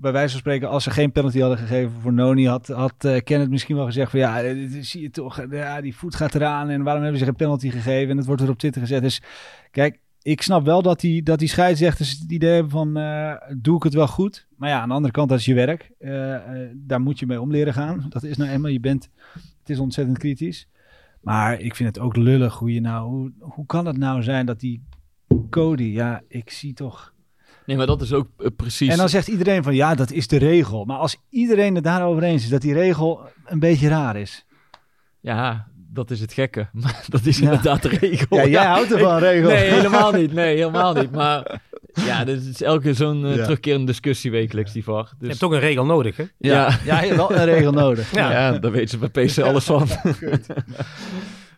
bij 0.00 0.12
wijze 0.12 0.30
van 0.30 0.40
spreken, 0.40 0.68
als 0.68 0.84
ze 0.84 0.90
geen 0.90 1.12
penalty 1.12 1.40
hadden 1.40 1.58
gegeven 1.58 2.00
voor 2.00 2.12
Noni, 2.12 2.46
had, 2.46 2.66
had 2.66 3.04
eh, 3.04 3.20
Kenneth 3.22 3.50
misschien 3.50 3.76
wel 3.76 3.84
gezegd 3.84 4.10
van 4.10 4.20
ja, 4.20 4.42
zie 4.80 5.02
je 5.02 5.10
toch, 5.10 5.38
eh, 5.38 5.58
ja, 5.58 5.80
die 5.80 5.96
voet 5.96 6.14
gaat 6.14 6.34
eraan 6.34 6.68
en 6.68 6.82
waarom 6.82 7.02
hebben 7.02 7.20
ze 7.20 7.26
geen 7.26 7.36
penalty 7.36 7.70
gegeven 7.70 8.10
en 8.10 8.16
het 8.16 8.26
wordt 8.26 8.42
erop 8.42 8.60
zitten 8.60 8.80
gezet. 8.80 9.02
Dus 9.02 9.22
kijk, 9.70 10.00
ik 10.22 10.42
snap 10.42 10.64
wel 10.64 10.82
dat 10.82 11.00
die, 11.00 11.22
dat 11.22 11.38
die 11.38 11.48
scheidsrechters 11.48 12.18
het 12.18 12.30
idee 12.30 12.52
hebben 12.52 12.70
van 12.70 12.96
eh, 12.96 13.32
doe 13.56 13.76
ik 13.76 13.82
het 13.82 13.94
wel 13.94 14.08
goed. 14.08 14.46
Maar 14.56 14.68
ja, 14.68 14.80
aan 14.80 14.88
de 14.88 14.94
andere 14.94 15.12
kant, 15.12 15.28
dat 15.28 15.38
is 15.38 15.44
je 15.44 15.54
werk. 15.54 15.92
Daar 16.74 17.00
moet 17.00 17.18
je 17.18 17.26
mee 17.26 17.40
om 17.40 17.50
leren 17.50 17.72
gaan. 17.72 18.06
Dat 18.08 18.22
is 18.22 18.36
nou 18.36 18.50
eenmaal, 18.50 18.70
je 18.70 18.80
bent, 18.80 19.10
het 19.32 19.70
is 19.70 19.78
ontzettend 19.78 20.18
kritisch. 20.18 20.68
Maar 21.20 21.60
ik 21.60 21.74
vind 21.74 21.96
het 21.96 22.04
ook 22.04 22.16
lullig 22.16 22.58
hoe 22.58 22.74
je 22.74 22.80
nou, 22.80 23.08
hoe, 23.08 23.32
hoe 23.38 23.66
kan 23.66 23.86
het 23.86 23.96
nou 23.96 24.22
zijn 24.22 24.46
dat 24.46 24.60
die 24.60 24.82
Cody, 25.50 25.82
ja, 25.82 26.22
ik 26.28 26.50
zie 26.50 26.72
toch... 26.72 27.14
Nee, 27.66 27.76
maar 27.76 27.86
dat 27.86 28.02
is 28.02 28.12
ook 28.12 28.28
eh, 28.38 28.46
precies... 28.56 28.88
En 28.90 28.96
dan 28.96 29.08
zegt 29.08 29.28
iedereen 29.28 29.62
van 29.62 29.74
ja, 29.74 29.94
dat 29.94 30.10
is 30.10 30.26
de 30.28 30.36
regel. 30.36 30.84
Maar 30.84 30.96
als 30.98 31.16
iedereen 31.30 31.74
het 31.74 31.84
daarover 31.84 32.22
eens 32.22 32.42
is 32.42 32.48
dat 32.48 32.60
die 32.60 32.74
regel 32.74 33.20
een 33.44 33.58
beetje 33.58 33.88
raar 33.88 34.16
is. 34.16 34.46
Ja, 35.20 35.66
dat 35.92 36.10
is 36.10 36.20
het 36.20 36.32
gekke. 36.32 36.68
Maar 36.82 37.04
dat 37.08 37.24
is 37.24 37.38
Ja. 37.38 37.44
inderdaad 37.44 37.82
de 37.82 37.88
regel. 37.88 38.36
Ja, 38.36 38.46
jij 38.46 38.64
houdt 38.66 38.92
ervan, 38.92 39.18
regel. 39.18 39.48
Nee, 39.50 39.70
helemaal 39.70 40.12
niet. 40.12 40.32
Nee, 40.32 40.56
helemaal 40.56 40.94
niet. 40.94 41.10
Maar 41.12 41.60
ja, 42.04 42.24
dit 42.24 42.44
is 42.44 42.62
elke 42.62 42.82
keer 42.82 42.94
zo'n 42.94 43.24
eh, 43.26 43.36
Ja. 43.36 43.42
terugkerende 43.42 43.86
discussie 43.86 44.30
wekelijks, 44.30 44.72
die 44.72 44.84
VAR. 44.84 45.08
Je 45.10 45.14
Dus, 45.18 45.28
hebt 45.28 45.40
toch 45.40 45.52
een 45.52 45.58
regel 45.60 45.84
nodig, 45.84 46.16
hè? 46.16 46.24
ja, 46.38 46.78
Ja, 46.84 47.00
je 47.00 47.06
hebt 47.06 47.16
wel 47.16 47.32
een 47.36 47.44
regel 47.44 47.72
nodig. 47.72 48.12
ja. 48.14 48.30
Ja. 48.30 48.58
daar 48.58 48.70
weten 48.70 48.88
ze 48.88 48.98
bij 49.08 49.26
PC 49.26 49.38
alles 49.38 49.64
van. 49.64 49.86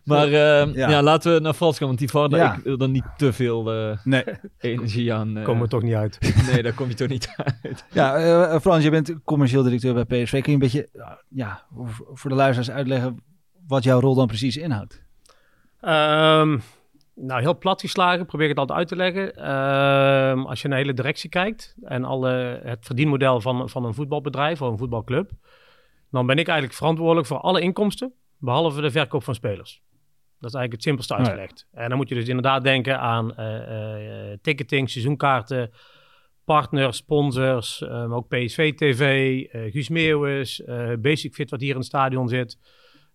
maar 0.09 0.25
eh, 0.27 0.73
Ja. 0.73 0.89
ja. 0.89 1.01
laten 1.03 1.33
we 1.33 1.39
naar 1.39 1.53
Frans 1.53 1.77
gaan, 1.77 1.87
want 1.87 1.99
die 1.99 2.09
VAR, 2.09 2.29
Ja. 2.29 2.53
ik 2.53 2.63
wil 2.63 2.77
er 2.77 2.89
niet 2.89 3.05
te 3.17 3.33
veel 3.33 3.71
eh, 3.73 3.97
Nee. 4.03 4.23
energie 4.59 5.13
aan. 5.13 5.37
eh, 5.37 5.43
Komen 5.43 5.63
we 5.63 5.67
toch 5.69 5.81
niet 5.81 5.93
uit. 5.93 6.17
Nee, 6.51 6.63
daar 6.63 6.73
kom 6.73 6.87
je 6.87 6.93
toch 6.93 7.07
niet 7.07 7.33
uit. 7.35 7.85
Ja, 7.91 8.15
eh, 8.15 8.59
Frans, 8.59 8.83
je 8.83 8.89
bent 8.89 9.15
commercieel 9.23 9.63
directeur 9.63 9.93
bij 10.05 10.23
PSV. 10.23 10.31
Kun 10.31 10.41
je 10.45 10.51
een 10.51 10.59
beetje, 10.59 10.89
ja, 11.29 11.63
voor- 11.75 12.07
voor 12.13 12.29
de 12.29 12.35
luisteraars 12.35 12.71
uitleggen 12.77 13.23
wat 13.67 13.83
jouw 13.83 13.99
rol 13.99 14.15
dan 14.15 14.27
precies 14.27 14.57
inhoudt? 14.57 15.03
Ehm, 15.81 16.57
nou, 17.15 17.41
heel 17.41 17.57
plat 17.57 17.81
geslagen, 17.81 18.25
probeer 18.25 18.49
ik 18.49 18.57
het 18.57 18.59
altijd 18.59 18.79
uit 18.79 18.87
te 18.87 18.95
leggen. 18.95 19.35
Ehm, 19.35 20.39
als 20.45 20.61
je 20.61 20.67
naar 20.67 20.77
de 20.77 20.83
hele 20.83 20.95
directie 20.95 21.29
kijkt 21.29 21.75
en 21.83 22.03
alle, 22.05 22.59
het 22.63 22.85
verdienmodel 22.85 23.41
van, 23.41 23.69
van 23.69 23.85
een 23.85 23.93
voetbalbedrijf 23.93 24.61
of 24.61 24.71
een 24.71 24.77
voetbalclub, 24.77 25.31
dan 26.11 26.25
ben 26.25 26.37
ik 26.37 26.47
eigenlijk 26.47 26.77
verantwoordelijk 26.77 27.27
voor 27.27 27.37
alle 27.39 27.61
inkomsten, 27.61 28.13
behalve 28.37 28.81
de 28.81 28.91
verkoop 28.91 29.23
van 29.23 29.35
spelers. 29.35 29.81
Dat 30.39 30.49
is 30.49 30.55
eigenlijk 30.55 30.71
het 30.73 30.83
simpelste 30.83 31.13
Ja. 31.13 31.19
uitgelegd. 31.19 31.67
En 31.71 31.89
dan 31.89 31.97
moet 31.97 32.09
je 32.09 32.15
dus 32.15 32.27
inderdaad 32.27 32.63
denken 32.63 32.99
aan 32.99 33.35
eh, 33.35 34.31
eh, 34.31 34.37
ticketing, 34.41 34.89
seizoenkaarten, 34.89 35.71
partners, 36.43 36.97
sponsors, 36.97 37.81
eh, 37.81 37.89
maar 37.89 38.17
ook 38.17 38.27
PSV 38.27 38.73
TV, 38.75 39.01
eh 39.43 39.71
Guus 39.71 39.89
Meeuwis, 39.89 40.63
eh, 40.63 40.93
Basic 40.99 41.33
Fit 41.33 41.49
wat 41.49 41.59
hier 41.59 41.69
in 41.69 41.75
het 41.77 41.85
stadion 41.85 42.27
zit. 42.29 42.57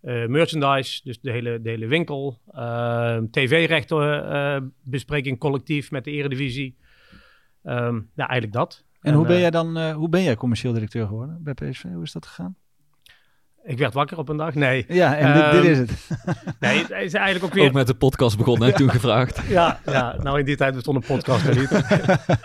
Eh, 0.00 0.26
merchandise, 0.26 1.00
dus 1.04 1.20
de 1.20 1.30
hele, 1.30 1.60
de 1.60 1.70
hele 1.70 1.86
winkel. 1.86 2.40
Eh, 2.46 3.16
TV-rechten 3.30 4.30
eh, 4.32 4.60
bespreking 4.82 5.38
collectief 5.38 5.90
met 5.90 6.04
de 6.04 6.10
Eredivisie. 6.10 6.76
Ehm 7.62 7.94
ja, 8.14 8.26
eigenlijk 8.28 8.52
dat. 8.52 8.84
En, 9.00 9.14
hoe 9.14 9.26
ben 9.26 9.34
eh, 9.34 9.40
jij 9.40 9.50
dan, 9.50 9.76
eh, 9.76 9.94
hoe 9.94 10.08
ben 10.08 10.22
jij 10.22 10.36
commercieel 10.36 10.72
directeur 10.72 11.06
geworden 11.06 11.40
bij 11.42 11.54
PSV? 11.54 11.82
Hoe 11.82 12.02
is 12.02 12.12
dat 12.12 12.26
gegaan? 12.26 12.56
Ik 13.66 13.78
werd 13.78 13.94
wakker 13.94 14.18
op 14.18 14.28
een 14.28 14.36
dag. 14.36 14.54
Nee, 14.54 14.84
Ja, 14.88 15.16
en 15.16 15.32
dit, 15.32 15.42
Ehm, 15.42 15.52
dit 15.62 15.64
is 15.64 15.78
het. 15.78 16.08
nee 16.60 16.78
het 16.78 16.90
is 16.90 17.12
eigenlijk 17.14 17.44
ook 17.44 17.54
weer... 17.54 17.64
Ook 17.66 17.72
met 17.72 17.86
de 17.86 17.94
podcast 17.94 18.36
begonnen 18.36 18.68
en 18.68 18.74
toen 18.80 18.90
gevraagd. 18.90 19.40
Ja, 19.48 19.80
ja, 19.86 20.16
nou 20.22 20.38
in 20.38 20.44
die 20.44 20.56
tijd 20.56 20.74
bestond 20.74 20.96
een 20.96 21.16
podcast 21.16 21.54
niet. 21.58 21.70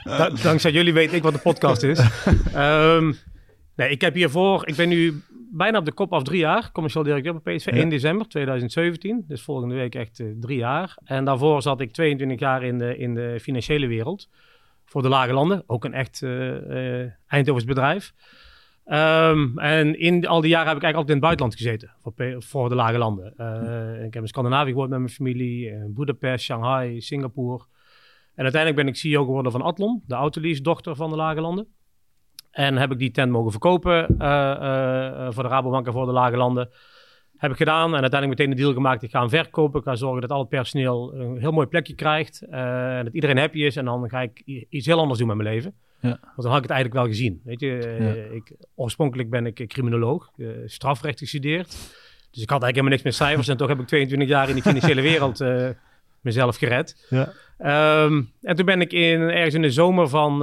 Da- 0.03 0.29
dankzij 0.43 0.71
jullie 0.71 0.93
weet 0.93 1.13
ik 1.13 1.23
wat 1.23 1.33
een 1.33 1.41
podcast 1.41 1.83
is. 1.83 1.99
Ehm, 2.53 3.13
nee, 3.75 3.89
ik 3.89 4.01
heb 4.01 4.13
hiervoor, 4.13 4.67
ik 4.67 4.75
ben 4.75 4.89
nu 4.89 5.21
bijna 5.51 5.77
op 5.77 5.85
de 5.85 5.91
kop 5.91 6.13
af 6.13 6.23
drie 6.23 6.39
jaar, 6.39 6.69
commercieel 6.71 7.03
directeur 7.05 7.41
bij 7.41 7.55
PSV, 7.55 7.65
Ja. 7.65 7.77
1 7.77 7.89
december 7.89 8.27
2017. 8.27 9.23
Dus 9.27 9.41
volgende 9.41 9.75
week 9.75 9.95
echt 9.95 10.19
eh, 10.19 10.27
drie 10.39 10.57
jaar. 10.57 10.97
En 11.03 11.25
daarvoor 11.25 11.61
zat 11.61 11.81
ik 11.81 11.91
22 11.91 12.39
jaar 12.39 12.63
in 12.63 12.77
de, 12.77 12.97
in 12.97 13.13
de 13.13 13.37
financiële 13.41 13.87
wereld. 13.87 14.27
Voor 14.85 15.01
de 15.01 15.09
Lage 15.09 15.33
Landen, 15.33 15.63
ook 15.67 15.85
een 15.85 15.93
echt 15.93 16.23
Eindhovens 17.27 17.65
bedrijf. 17.65 18.13
Ehm, 18.89 19.57
en 19.57 19.99
in 19.99 20.27
al 20.27 20.41
die 20.41 20.49
jaren 20.49 20.67
heb 20.67 20.77
ik 20.77 20.83
eigenlijk 20.83 20.95
altijd 20.95 21.07
in 21.07 21.13
het 21.13 21.23
buitenland 21.23 21.55
gezeten 21.55 21.91
voor, 22.01 22.43
voor 22.43 22.69
de 22.69 22.75
Lage 22.75 22.97
Landen. 22.97 23.33
Eh, 23.37 24.05
Ik 24.05 24.13
heb 24.13 24.23
in 24.23 24.27
Scandinavië 24.27 24.71
gewoond 24.71 24.89
met 24.89 24.99
mijn 24.99 25.11
familie, 25.11 25.69
eh, 25.69 25.81
Budapest, 25.87 26.45
Shanghai, 26.45 27.01
Singapore. 27.01 27.63
En 28.35 28.43
uiteindelijk 28.43 28.83
ben 28.83 28.93
ik 28.93 28.99
CEO 28.99 29.25
geworden 29.25 29.51
van 29.51 29.61
Atlon, 29.61 30.03
de 30.07 30.15
autolease 30.15 30.61
dochter 30.61 30.95
van 30.95 31.09
de 31.09 31.15
Lage 31.15 31.41
Landen. 31.41 31.67
En 32.51 32.75
heb 32.77 32.91
ik 32.91 32.99
die 32.99 33.11
tent 33.11 33.31
mogen 33.31 33.51
verkopen 33.51 34.17
eh, 34.19 34.51
eh, 34.51 35.31
voor 35.31 35.43
de 35.43 35.49
Rabobank 35.49 35.87
en 35.87 35.93
voor 35.93 36.05
de 36.05 36.11
Lage 36.11 36.37
Landen. 36.37 36.69
Heb 37.37 37.51
ik 37.51 37.57
gedaan 37.57 37.95
en 37.95 38.01
uiteindelijk 38.01 38.39
meteen 38.39 38.55
de 38.55 38.61
deal 38.61 38.73
gemaakt. 38.73 39.03
Ik 39.03 39.09
ga 39.09 39.19
hem 39.19 39.29
verkopen. 39.29 39.79
Ik 39.79 39.85
ga 39.85 39.95
zorgen 39.95 40.21
dat 40.21 40.31
al 40.31 40.39
het 40.39 40.49
personeel 40.49 41.13
een 41.13 41.37
heel 41.37 41.51
mooi 41.51 41.67
plekje 41.67 41.95
krijgt. 41.95 42.41
en 42.41 43.03
dat 43.03 43.13
iedereen 43.13 43.37
happy 43.37 43.59
is. 43.59 43.75
En 43.75 43.85
dan 43.85 44.09
ga 44.09 44.21
ik 44.21 44.41
iets 44.69 44.85
heel 44.85 44.99
anders 44.99 45.19
doen 45.19 45.27
met 45.27 45.37
mijn 45.37 45.49
leven. 45.49 45.73
Ja. 46.01 46.09
Want 46.21 46.35
dan 46.41 46.45
had 46.47 46.55
ik 46.57 46.61
het 46.69 46.71
eigenlijk 46.71 46.93
wel 46.93 47.05
gezien. 47.13 47.41
Weet 47.43 47.59
je, 47.59 47.77
eh, 47.77 48.15
Ja. 48.15 48.33
ik, 48.35 48.51
oorspronkelijk 48.75 49.29
ben 49.29 49.45
ik 49.45 49.63
criminoloog, 49.67 50.31
eh, 50.37 50.47
strafrecht 50.65 51.19
gestudeerd. 51.19 51.67
Dus 52.31 52.41
ik 52.41 52.49
had 52.49 52.61
eigenlijk 52.63 52.75
helemaal 52.75 52.91
niks 52.91 53.03
met 53.03 53.15
cijfers. 53.15 53.47
en 53.47 53.57
toch 53.57 53.67
heb 53.67 53.79
ik 53.79 53.87
22 53.87 54.27
jaar 54.27 54.49
in 54.49 54.55
de 54.55 54.61
financiële 54.61 55.01
wereld 55.01 55.41
eh, 55.41 55.69
mezelf 56.21 56.57
gered. 56.57 57.05
Ja. 57.09 57.31
Ehm, 57.57 58.21
en 58.41 58.55
toen 58.55 58.65
ben 58.65 58.81
ik 58.81 58.91
in, 58.93 59.21
ergens 59.21 59.53
in 59.53 59.61
de 59.61 59.71
zomer 59.71 60.09
van, 60.09 60.39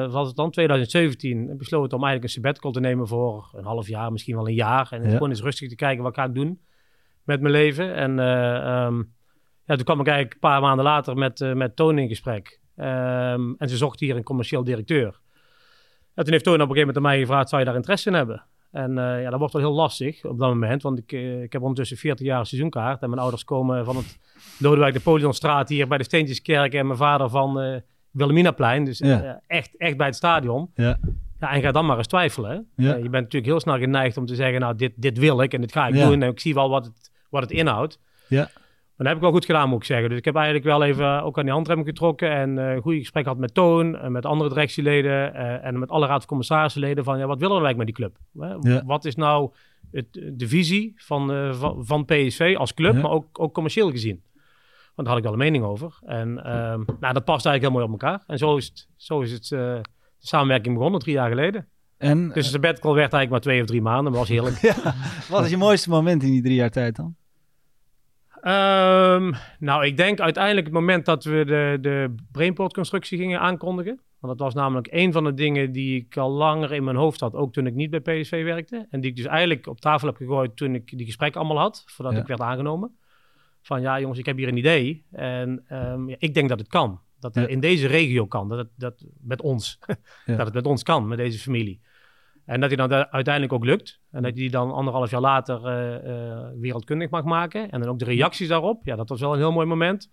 wat 0.00 0.12
was 0.12 0.26
het 0.26 0.36
dan, 0.36 0.50
2017, 0.50 1.56
besloten 1.56 1.96
om 1.98 2.04
eigenlijk 2.04 2.22
een 2.22 2.28
sabbatical 2.42 2.72
te 2.72 2.80
nemen 2.80 3.08
voor 3.08 3.50
een 3.56 3.64
half 3.64 3.88
jaar, 3.88 4.12
misschien 4.12 4.36
wel 4.36 4.48
een 4.48 4.54
jaar. 4.54 4.88
En 4.90 5.02
Ja. 5.04 5.10
gewoon 5.10 5.28
eens 5.28 5.42
rustig 5.42 5.68
te 5.68 5.74
kijken, 5.74 6.02
wat 6.02 6.14
ga 6.14 6.24
ik 6.24 6.34
doen 6.34 6.60
met 7.24 7.40
mijn 7.40 7.52
leven? 7.52 7.94
En 7.94 8.18
eh, 8.18 8.54
ehm, 8.56 8.96
ja, 9.64 9.74
toen 9.76 9.84
kwam 9.84 10.00
ik 10.00 10.06
eigenlijk 10.06 10.32
een 10.34 10.40
paar 10.50 10.60
maanden 10.60 10.84
later 10.84 11.16
met, 11.16 11.40
eh, 11.40 11.52
met 11.52 11.76
Toon 11.76 11.98
in 11.98 12.08
gesprek. 12.08 12.59
Ehm, 12.80 13.52
en 13.58 13.68
ze 13.68 13.76
zocht 13.76 14.00
hier 14.00 14.16
een 14.16 14.22
commercieel 14.22 14.64
directeur. 14.64 15.20
En 16.14 16.24
toen 16.24 16.32
heeft 16.32 16.44
Toon 16.44 16.54
op 16.54 16.60
een 16.60 16.66
gegeven 16.74 16.86
moment 16.86 16.96
aan 16.96 17.02
mij 17.12 17.20
gevraagd, 17.20 17.48
zou 17.48 17.60
je 17.60 17.66
daar 17.66 17.76
interesse 17.76 18.08
in 18.08 18.14
hebben? 18.14 18.42
En 18.70 18.98
eh, 18.98 19.22
ja, 19.22 19.30
dat 19.30 19.38
wordt 19.38 19.54
wel 19.54 19.62
heel 19.62 19.72
lastig 19.74 20.24
op 20.24 20.38
dat 20.38 20.48
moment, 20.48 20.82
want 20.82 20.98
ik, 20.98 21.12
eh, 21.12 21.42
ik 21.42 21.52
heb 21.52 21.60
ondertussen 21.60 21.96
40 21.96 22.26
jaar 22.26 22.46
seizoenkaart. 22.46 23.02
En 23.02 23.08
mijn 23.08 23.20
ouders 23.22 23.44
komen 23.44 23.84
van 23.84 23.96
het 23.96 24.18
Lodewijk 24.58 24.94
de 24.94 25.00
Polionstraat 25.00 25.68
hier 25.68 25.88
bij 25.88 25.98
de 25.98 26.04
Steentjeskerk 26.04 26.74
en 26.74 26.86
mijn 26.86 26.98
vader 26.98 27.28
van 27.28 27.60
eh 27.60 27.76
Wilhelminaplein. 28.10 28.84
Dus 28.84 28.98
Ja. 28.98 29.40
echt, 29.46 29.76
echt 29.76 29.96
bij 29.96 30.06
het 30.06 30.16
stadion. 30.16 30.70
Ja. 30.74 30.98
Ja, 31.40 31.50
en 31.52 31.60
ga 31.62 31.70
dan 31.72 31.86
maar 31.86 31.96
eens 31.96 32.06
twijfelen. 32.06 32.68
Ja. 32.76 32.94
Je 32.94 33.00
bent 33.00 33.12
natuurlijk 33.12 33.44
heel 33.46 33.60
snel 33.60 33.78
geneigd 33.78 34.16
om 34.16 34.26
te 34.26 34.34
zeggen, 34.34 34.60
nou, 34.60 34.76
dit, 34.76 34.92
dit 34.96 35.18
wil 35.18 35.40
ik 35.42 35.52
en 35.54 35.60
dit 35.60 35.72
ga 35.72 35.86
ik 35.86 35.94
doen. 35.94 36.22
En 36.22 36.30
ik 36.30 36.40
zie 36.40 36.54
wel 36.54 36.68
wat 36.70 36.84
het, 36.84 37.10
wat 37.30 37.42
het 37.42 37.50
inhoudt. 37.50 37.98
Ja. 38.28 38.48
Dat 39.00 39.08
heb 39.08 39.16
ik 39.16 39.22
wel 39.22 39.32
goed 39.32 39.44
gedaan, 39.44 39.68
moet 39.68 39.78
ik 39.78 39.84
zeggen. 39.84 40.08
Dus 40.08 40.18
ik 40.18 40.24
heb 40.24 40.34
eigenlijk 40.34 40.64
wel 40.64 40.82
even 40.82 41.22
ook 41.22 41.38
aan 41.38 41.44
die 41.44 41.52
handrem 41.52 41.84
getrokken 41.84 42.30
en 42.30 42.58
eh, 42.58 42.74
een 42.74 42.82
goede 42.82 42.98
gesprek 42.98 43.22
gehad 43.22 43.38
met 43.38 43.54
Toon, 43.54 43.98
en 43.98 44.12
met 44.12 44.26
andere 44.26 44.48
directieleden 44.48 45.34
eh, 45.34 45.64
en 45.64 45.78
met 45.78 45.90
alle 45.90 46.06
raad 46.06 46.18
van 46.18 46.26
commissarissenleden 46.26 47.04
van, 47.04 47.18
ja, 47.18 47.26
wat 47.26 47.38
willen 47.38 47.56
we 47.60 47.64
eigenlijk 47.64 47.96
met 47.96 47.96
die 47.96 48.20
club? 48.34 48.62
Ja. 48.62 48.84
Wat 48.84 49.04
is 49.04 49.14
nou 49.14 49.50
het, 49.90 50.06
de 50.12 50.48
visie 50.48 50.92
van, 50.96 51.32
eh, 51.32 51.52
van, 51.54 51.86
van 51.86 52.04
PSV 52.04 52.54
als 52.58 52.74
club, 52.74 52.94
Ja. 52.94 53.00
maar 53.00 53.10
ook, 53.10 53.40
ook 53.40 53.54
commercieel 53.54 53.90
gezien? 53.90 54.22
Want 54.94 55.08
daar 55.08 55.08
had 55.08 55.16
ik 55.16 55.22
wel 55.22 55.32
een 55.32 55.38
mening 55.38 55.64
over. 55.64 55.98
En 56.04 56.44
ehm, 56.44 56.82
nou, 57.00 57.14
dat 57.14 57.24
past 57.24 57.46
eigenlijk 57.46 57.60
heel 57.60 57.70
mooi 57.70 57.84
op 57.84 57.90
elkaar. 57.90 58.22
En 58.26 58.38
zo 58.38 58.56
is 58.56 58.66
het, 58.66 58.88
zo 58.96 59.20
is 59.20 59.32
het 59.32 59.52
eh, 59.52 59.58
de 60.18 60.26
samenwerking 60.26 60.74
begonnen, 60.74 61.00
drie 61.00 61.14
jaar 61.14 61.28
geleden. 61.28 61.68
En 61.98 62.28
Dus 62.28 62.44
de 62.44 62.50
sabbatical 62.50 62.94
werd 62.94 63.12
eigenlijk 63.12 63.30
maar 63.30 63.40
twee 63.40 63.60
of 63.60 63.66
drie 63.66 63.82
maanden, 63.82 64.12
maar 64.12 64.20
was 64.20 64.28
heerlijk. 64.28 64.56
ja, 64.70 64.94
wat 65.28 65.44
is 65.44 65.50
je 65.50 65.56
mooiste 65.56 65.88
moment 65.88 66.22
in 66.22 66.30
die 66.30 66.42
drie 66.42 66.54
jaar 66.54 66.70
tijd 66.70 66.96
dan? 66.96 67.16
Ehm, 68.40 69.32
nou, 69.58 69.84
ik 69.86 69.96
denk 69.96 70.20
uiteindelijk 70.20 70.66
het 70.66 70.74
moment 70.74 71.04
dat 71.04 71.24
we 71.24 71.44
de, 71.44 71.78
de 71.80 72.14
Brainport-constructie 72.32 73.18
gingen 73.18 73.40
aankondigen. 73.40 74.00
Want 74.18 74.38
dat 74.38 74.46
was 74.46 74.54
namelijk 74.54 74.88
een 74.90 75.12
van 75.12 75.24
de 75.24 75.34
dingen 75.34 75.72
die 75.72 75.96
ik 76.00 76.16
al 76.16 76.30
langer 76.30 76.72
in 76.72 76.84
mijn 76.84 76.96
hoofd 76.96 77.20
had, 77.20 77.34
ook 77.34 77.52
toen 77.52 77.66
ik 77.66 77.74
niet 77.74 77.90
bij 77.90 78.00
PSV 78.00 78.44
werkte. 78.44 78.86
En 78.90 79.00
die 79.00 79.10
ik 79.10 79.16
dus 79.16 79.24
eigenlijk 79.26 79.66
op 79.66 79.80
tafel 79.80 80.06
heb 80.08 80.16
gegooid 80.16 80.56
toen 80.56 80.74
ik 80.74 80.96
die 80.96 81.06
gesprekken 81.06 81.40
allemaal 81.40 81.62
had, 81.62 81.84
voordat 81.86 82.14
Ja. 82.14 82.20
ik 82.20 82.26
werd 82.26 82.40
aangenomen. 82.40 82.96
Van 83.62 83.80
ja, 83.80 84.00
jongens, 84.00 84.18
ik 84.18 84.26
heb 84.26 84.36
hier 84.36 84.48
een 84.48 84.56
idee 84.56 85.04
en 85.10 85.64
ehm, 85.68 86.08
ja, 86.08 86.16
ik 86.18 86.34
denk 86.34 86.48
dat 86.48 86.58
het 86.58 86.68
kan. 86.68 87.00
Dat 87.18 87.34
het 87.34 87.44
Ja. 87.44 87.50
in 87.50 87.60
deze 87.60 87.86
regio 87.86 88.26
kan, 88.26 88.48
dat 88.48 88.58
het 88.58 88.68
dat 88.76 89.04
met 89.20 89.42
ons, 89.42 89.78
dat 90.26 90.38
het 90.46 90.54
met 90.54 90.66
ons 90.66 90.82
kan, 90.82 91.08
met 91.08 91.18
deze 91.18 91.38
familie. 91.38 91.80
En 92.50 92.60
dat 92.60 92.68
hij 92.68 92.76
dan 92.78 92.88
da- 92.88 93.10
uiteindelijk 93.10 93.52
ook 93.54 93.64
lukt. 93.64 94.00
En 94.10 94.22
dat 94.22 94.34
je 94.34 94.40
die 94.40 94.50
dan 94.50 94.72
anderhalf 94.72 95.10
jaar 95.10 95.20
later 95.20 95.66
eh, 95.66 95.94
eh, 96.30 96.38
wereldkundig 96.60 97.10
mag 97.10 97.24
maken. 97.24 97.70
En 97.70 97.80
dan 97.80 97.88
ook 97.88 97.98
de 97.98 98.04
reacties 98.04 98.48
daarop. 98.48 98.80
Ja, 98.84 98.96
dat 98.96 99.08
was 99.08 99.20
wel 99.20 99.32
een 99.32 99.38
heel 99.38 99.52
mooi 99.52 99.66
moment. 99.66 100.10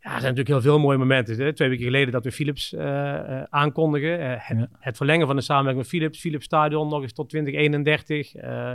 Ja, 0.00 0.14
er 0.14 0.20
zijn 0.20 0.34
natuurlijk 0.34 0.48
heel 0.48 0.60
veel 0.60 0.78
mooie 0.78 0.98
momenten. 0.98 1.36
Hè? 1.38 1.52
Twee 1.52 1.68
weken 1.68 1.84
geleden 1.84 2.12
dat 2.12 2.24
we 2.24 2.32
Philips 2.32 2.72
eh, 2.74 3.42
aankondigen. 3.42 4.20
Het, 4.20 4.58
Ja. 4.58 4.68
het 4.78 4.96
verlengen 4.96 5.26
van 5.26 5.36
de 5.36 5.42
samenwerking 5.42 5.82
met 5.84 5.92
Philips. 5.94 6.20
Philips 6.20 6.44
Stadion 6.44 6.88
nog 6.88 7.02
eens 7.02 7.12
tot 7.12 7.28
2031. 7.28 8.34
Eh, 8.34 8.74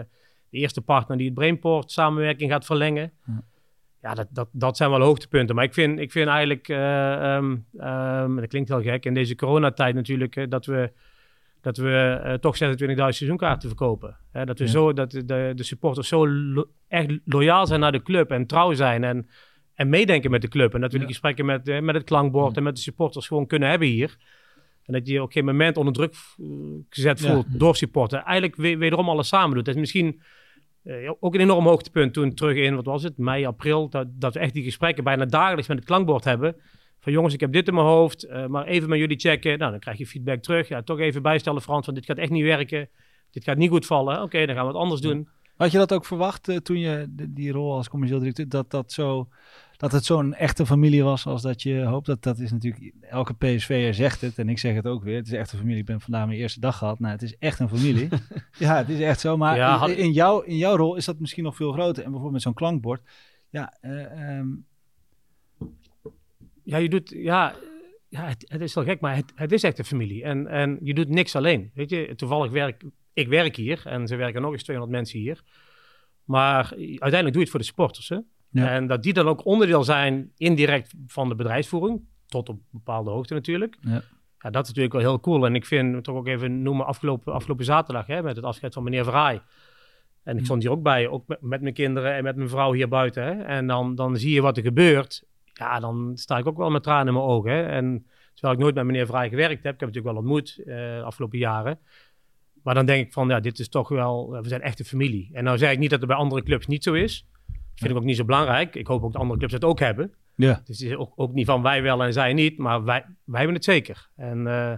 de 0.50 0.58
eerste 0.58 0.82
partner 0.82 1.18
die 1.18 1.26
het 1.26 1.36
Brainport 1.36 1.92
samenwerking 1.92 2.52
gaat 2.52 2.66
verlengen. 2.66 3.12
Ja. 3.28 3.44
Ja, 4.02 4.14
dat, 4.14 4.28
dat, 4.32 4.50
dat 4.52 4.78
zijn 4.78 4.90
wel 4.90 5.02
hoogtepunten. 5.02 5.56
Maar 5.56 5.64
ik 5.66 5.74
vind, 5.74 6.00
ik 6.00 6.12
vind 6.12 6.28
eigenlijk, 6.30 6.68
eh, 6.68 7.36
ehm, 7.36 7.56
ehm, 7.78 8.36
dat 8.36 8.48
klinkt 8.48 8.70
heel 8.70 8.82
gek, 8.82 9.06
in 9.06 9.14
deze 9.14 9.36
coronatijd 9.36 9.96
natuurlijk, 9.96 10.46
dat 10.52 10.66
we, 10.66 10.92
dat 11.62 11.78
we 11.78 12.20
eh, 12.24 12.34
toch 12.34 12.58
26.000 12.64 12.68
seizoenkaarten 12.96 13.68
verkopen. 13.70 14.18
Hè, 14.32 14.46
dat 14.46 14.60
we 14.60 14.66
Ja. 14.66 14.72
zo, 14.72 14.94
dat 14.94 15.12
de, 15.12 15.52
de, 15.56 15.64
supporters 15.64 16.08
zo 16.08 16.28
lo- 16.28 16.70
echt 16.88 17.20
loyaal 17.26 17.68
zijn 17.68 17.80
naar 17.80 17.92
de 17.92 18.02
club 18.04 18.32
en 18.32 18.46
trouw 18.46 18.74
zijn 18.74 19.04
en, 19.04 19.28
en 19.74 19.90
meedenken 19.90 20.32
met 20.32 20.42
de 20.42 20.48
club. 20.48 20.74
En 20.74 20.82
dat 20.82 20.92
we 20.92 20.98
die 20.98 21.08
gesprekken 21.08 21.46
met, 21.46 21.68
eh, 21.68 21.80
met 21.80 21.96
het 21.96 22.04
klankbord 22.04 22.58
en 22.58 22.64
met 22.64 22.76
de 22.76 22.82
supporters 22.82 23.28
gewoon 23.28 23.48
kunnen 23.48 23.70
hebben 23.70 23.88
hier. 23.88 24.18
En 24.86 24.94
dat 24.94 25.08
je 25.08 25.22
op 25.22 25.32
geen 25.32 25.46
moment 25.46 25.78
onder 25.78 25.94
druk 25.94 26.14
eh, 26.40 26.46
gezet 26.90 27.22
voelt 27.22 27.46
door 27.60 27.76
supporten. 27.76 28.24
Eigenlijk 28.24 28.56
we- 28.56 28.78
wederom 28.78 29.10
alles 29.10 29.28
samen 29.28 29.56
doet. 29.56 29.66
Dat 29.66 29.74
is 29.76 29.80
misschien 29.80 30.22
ook 31.20 31.34
een 31.34 31.40
enorm 31.42 31.66
hoogtepunt 31.66 32.14
toen 32.14 32.34
terug 32.34 32.56
in, 32.58 32.76
wat 32.76 32.86
was 32.86 33.04
het, 33.04 33.18
mei, 33.18 33.46
april, 33.46 33.90
dat, 33.90 34.08
dat 34.12 34.34
we 34.34 34.40
echt 34.40 34.54
die 34.54 34.64
gesprekken 34.64 35.04
bijna 35.04 35.26
dagelijks 35.26 35.68
met 35.68 35.78
het 35.78 35.86
klankbord 35.88 36.24
hebben. 36.24 36.56
Van 37.02 37.12
jongens, 37.14 37.34
ik 37.34 37.40
heb 37.40 37.52
dit 37.52 37.68
in 37.68 37.74
mijn 37.74 37.86
hoofd, 37.86 38.24
eh, 38.24 38.46
maar 38.46 38.66
even 38.66 38.90
met 38.90 39.00
jullie 39.00 39.20
checken. 39.20 39.58
Nou, 39.58 39.72
dan 39.72 39.80
krijg 39.80 39.98
je 39.98 40.08
feedback 40.08 40.42
terug. 40.42 40.68
Ja, 40.68 40.82
toch 40.82 41.00
even 41.00 41.22
bijstellen 41.22 41.62
Frans, 41.62 41.86
want 41.86 41.98
dit 41.98 42.06
gaat 42.08 42.18
echt 42.18 42.30
niet 42.32 42.44
werken. 42.44 42.90
Dit 43.32 43.44
gaat 43.44 43.58
niet 43.58 43.70
goed 43.70 43.86
vallen. 43.86 44.22
Oké, 44.22 44.46
dan 44.46 44.56
gaan 44.56 44.66
we 44.66 44.72
het 44.72 44.82
anders 44.82 45.02
doen. 45.02 45.28
Had 45.56 45.72
je 45.72 45.78
dat 45.78 45.94
ook 45.94 46.06
verwacht 46.06 46.48
eh, 46.48 46.58
toen 46.58 46.80
je 46.80 47.06
de- 47.10 47.34
die 47.34 47.52
rol 47.52 47.74
als 47.74 47.90
commercieel 47.90 48.20
directeur, 48.20 48.50
dat, 48.50 48.72
dat, 48.72 48.92
zo, 48.92 49.28
dat 49.78 49.92
het 49.92 50.06
zo'n 50.06 50.34
echte 50.34 50.66
familie 50.66 51.04
was 51.04 51.26
als 51.26 51.42
dat 51.42 51.62
je 51.62 51.82
hoopt? 51.84 52.06
Dat, 52.06 52.24
dat 52.24 52.40
is 52.40 52.52
natuurlijk, 52.52 52.94
elke 53.02 53.34
PSV'er 53.34 53.94
zegt 53.94 54.22
het 54.22 54.38
en 54.38 54.50
ik 54.50 54.60
zeg 54.60 54.76
het 54.76 54.88
ook 54.88 55.04
weer. 55.04 55.16
Het 55.16 55.26
is 55.28 55.34
echt 55.34 55.52
een 55.52 55.58
familie. 55.60 55.80
Ik 55.80 55.86
ben 55.86 56.02
vandaag 56.02 56.26
mijn 56.28 56.40
eerste 56.40 56.60
dag 56.60 56.78
gehad. 56.78 57.00
Nou, 57.00 57.12
het 57.14 57.22
is 57.22 57.38
echt 57.38 57.60
een 57.60 57.70
familie. 57.70 58.08
ja, 58.60 58.78
het 58.78 58.90
is 58.90 59.00
echt 59.00 59.20
zo. 59.20 59.38
Maar 59.38 59.56
Ja, 59.56 59.74
in- 59.74 59.80
had- 59.80 59.90
in, 59.90 60.12
jou, 60.12 60.46
in 60.46 60.58
jouw 60.58 60.76
rol 60.76 60.96
is 60.96 61.06
dat 61.06 61.20
misschien 61.20 61.44
nog 61.44 61.56
veel 61.56 61.72
groter. 61.72 61.98
En 62.04 62.04
bijvoorbeeld 62.04 62.32
met 62.34 62.42
zo'n 62.42 62.54
klankbord. 62.54 63.02
Ja, 63.50 63.78
eh, 63.82 64.38
ehm, 64.38 64.48
Ja, 66.64 66.78
je 66.78 66.90
doet, 66.90 67.10
ja, 67.10 67.56
ja 68.10 68.26
het, 68.26 68.46
het 68.48 68.62
is 68.62 68.74
wel 68.74 68.84
gek, 68.84 69.00
maar 69.00 69.16
het, 69.16 69.32
het 69.36 69.52
is 69.52 69.64
echt 69.64 69.80
een 69.80 69.86
familie. 69.86 70.24
En, 70.24 70.48
en 70.48 70.80
je 70.82 70.94
doet 70.94 71.10
niks 71.10 71.36
alleen. 71.36 71.72
Weet 71.74 71.90
je, 71.90 72.16
toevallig 72.16 72.52
werk 72.52 72.84
ik 73.14 73.28
werk 73.28 73.56
hier 73.56 73.82
en 73.86 74.08
ze 74.08 74.16
werken 74.16 74.42
nog 74.42 74.52
eens 74.52 74.64
200 74.64 74.98
mensen 74.98 75.20
hier. 75.20 75.42
Maar 76.24 76.70
uiteindelijk 76.76 77.12
doe 77.12 77.34
je 77.34 77.40
het 77.40 77.50
voor 77.50 77.60
de 77.60 77.66
supporters. 77.66 78.10
Hè? 78.10 78.18
Ja. 78.50 78.70
En 78.70 78.88
dat 78.88 79.04
die 79.04 79.14
dan 79.14 79.28
ook 79.28 79.46
onderdeel 79.46 79.84
zijn, 79.84 80.32
indirect 80.38 80.94
van 81.08 81.30
de 81.30 81.36
bedrijfsvoering, 81.36 82.02
tot 82.26 82.50
op 82.50 82.60
bepaalde 82.70 83.10
hoogte 83.10 83.34
natuurlijk. 83.34 83.78
Ja. 83.82 84.02
Ja, 84.40 84.50
dat 84.50 84.62
is 84.62 84.68
natuurlijk 84.68 84.94
wel 84.94 85.02
heel 85.02 85.20
cool. 85.20 85.46
En 85.46 85.56
ik 85.56 85.66
vind, 85.66 86.04
toch 86.04 86.16
ook 86.16 86.28
even 86.28 86.62
noemen, 86.62 86.86
afgelopen, 86.86 87.34
afgelopen 87.34 87.66
zaterdag, 87.66 88.08
hè, 88.08 88.22
met 88.22 88.36
het 88.36 88.46
afscheid 88.46 88.74
van 88.74 88.84
meneer 88.84 89.04
Verhaai. 89.04 89.42
En 90.24 90.38
ik 90.38 90.46
stond 90.46 90.62
hier 90.62 90.72
ook 90.72 90.84
bij, 90.84 91.08
ook 91.08 91.28
met, 91.28 91.42
met 91.42 91.62
mijn 91.62 91.74
kinderen 91.74 92.14
en 92.14 92.24
met 92.24 92.36
mijn 92.36 92.50
vrouw 92.50 92.74
hier 92.74 92.88
buiten. 92.88 93.24
Hè. 93.24 93.44
En 93.44 93.68
dan, 93.68 93.96
dan 93.96 94.18
zie 94.18 94.34
je 94.34 94.42
wat 94.42 94.58
er 94.58 94.64
gebeurt. 94.64 95.24
Ja, 95.62 95.80
dan 95.80 96.12
sta 96.16 96.38
ik 96.38 96.48
ook 96.48 96.58
wel 96.58 96.70
met 96.70 96.84
tranen 96.84 97.08
in 97.08 97.14
mijn 97.14 97.26
ogen. 97.26 97.52
Hè. 97.52 97.64
En 97.64 98.06
terwijl 98.34 98.54
ik 98.54 98.60
nooit 98.60 98.76
met 98.76 98.86
meneer 98.86 99.06
Verhaai 99.06 99.30
gewerkt 99.30 99.64
heb, 99.64 99.74
ik 99.74 99.80
heb 99.80 99.90
natuurlijk 99.90 100.16
wel 100.16 100.24
ontmoet 100.24 100.56
eh, 100.60 100.66
de 100.66 101.02
afgelopen 101.04 101.38
jaren. 101.38 101.80
Maar 102.64 102.74
dan 102.74 102.86
denk 102.86 103.06
ik 103.06 103.14
van, 103.14 103.28
ja, 103.28 103.40
dit 103.40 103.60
is 103.60 103.70
toch 103.70 103.90
wel, 103.90 104.30
we 104.42 104.48
zijn 104.48 104.62
echt 104.62 104.80
een 104.80 104.86
familie. 104.86 105.30
En 105.34 105.44
nou 105.44 105.58
zeg 105.58 105.72
ik 105.72 105.80
niet 105.80 105.90
dat 105.90 106.00
het 106.00 106.08
bij 106.08 106.18
andere 106.18 106.44
clubs 106.44 106.68
niet 106.68 106.84
zo 106.84 106.94
is. 106.94 107.28
Vind 107.76 107.92
ik 107.92 107.98
ook 107.98 108.04
niet 108.04 108.16
zo 108.16 108.26
belangrijk. 108.26 108.76
Ik 108.76 108.88
hoop 108.88 109.04
ook 109.04 109.12
dat 109.12 109.22
andere 109.22 109.40
clubs 109.40 109.54
het 109.54 109.64
ook 109.64 109.80
hebben. 109.80 110.14
ja. 110.36 110.62
Dus 110.66 110.80
het 110.80 110.90
is 110.90 110.96
ook, 110.96 111.14
ook 111.16 111.34
niet 111.34 111.46
van 111.46 111.62
wij 111.62 111.82
wel 111.82 112.04
en 112.04 112.14
zij 112.14 112.34
niet, 112.34 112.58
maar 112.58 112.84
wij, 112.84 113.06
wij 113.24 113.38
hebben 113.38 113.56
het 113.56 113.66
zeker. 113.66 114.10
En 114.16 114.48
eh, 114.48 114.78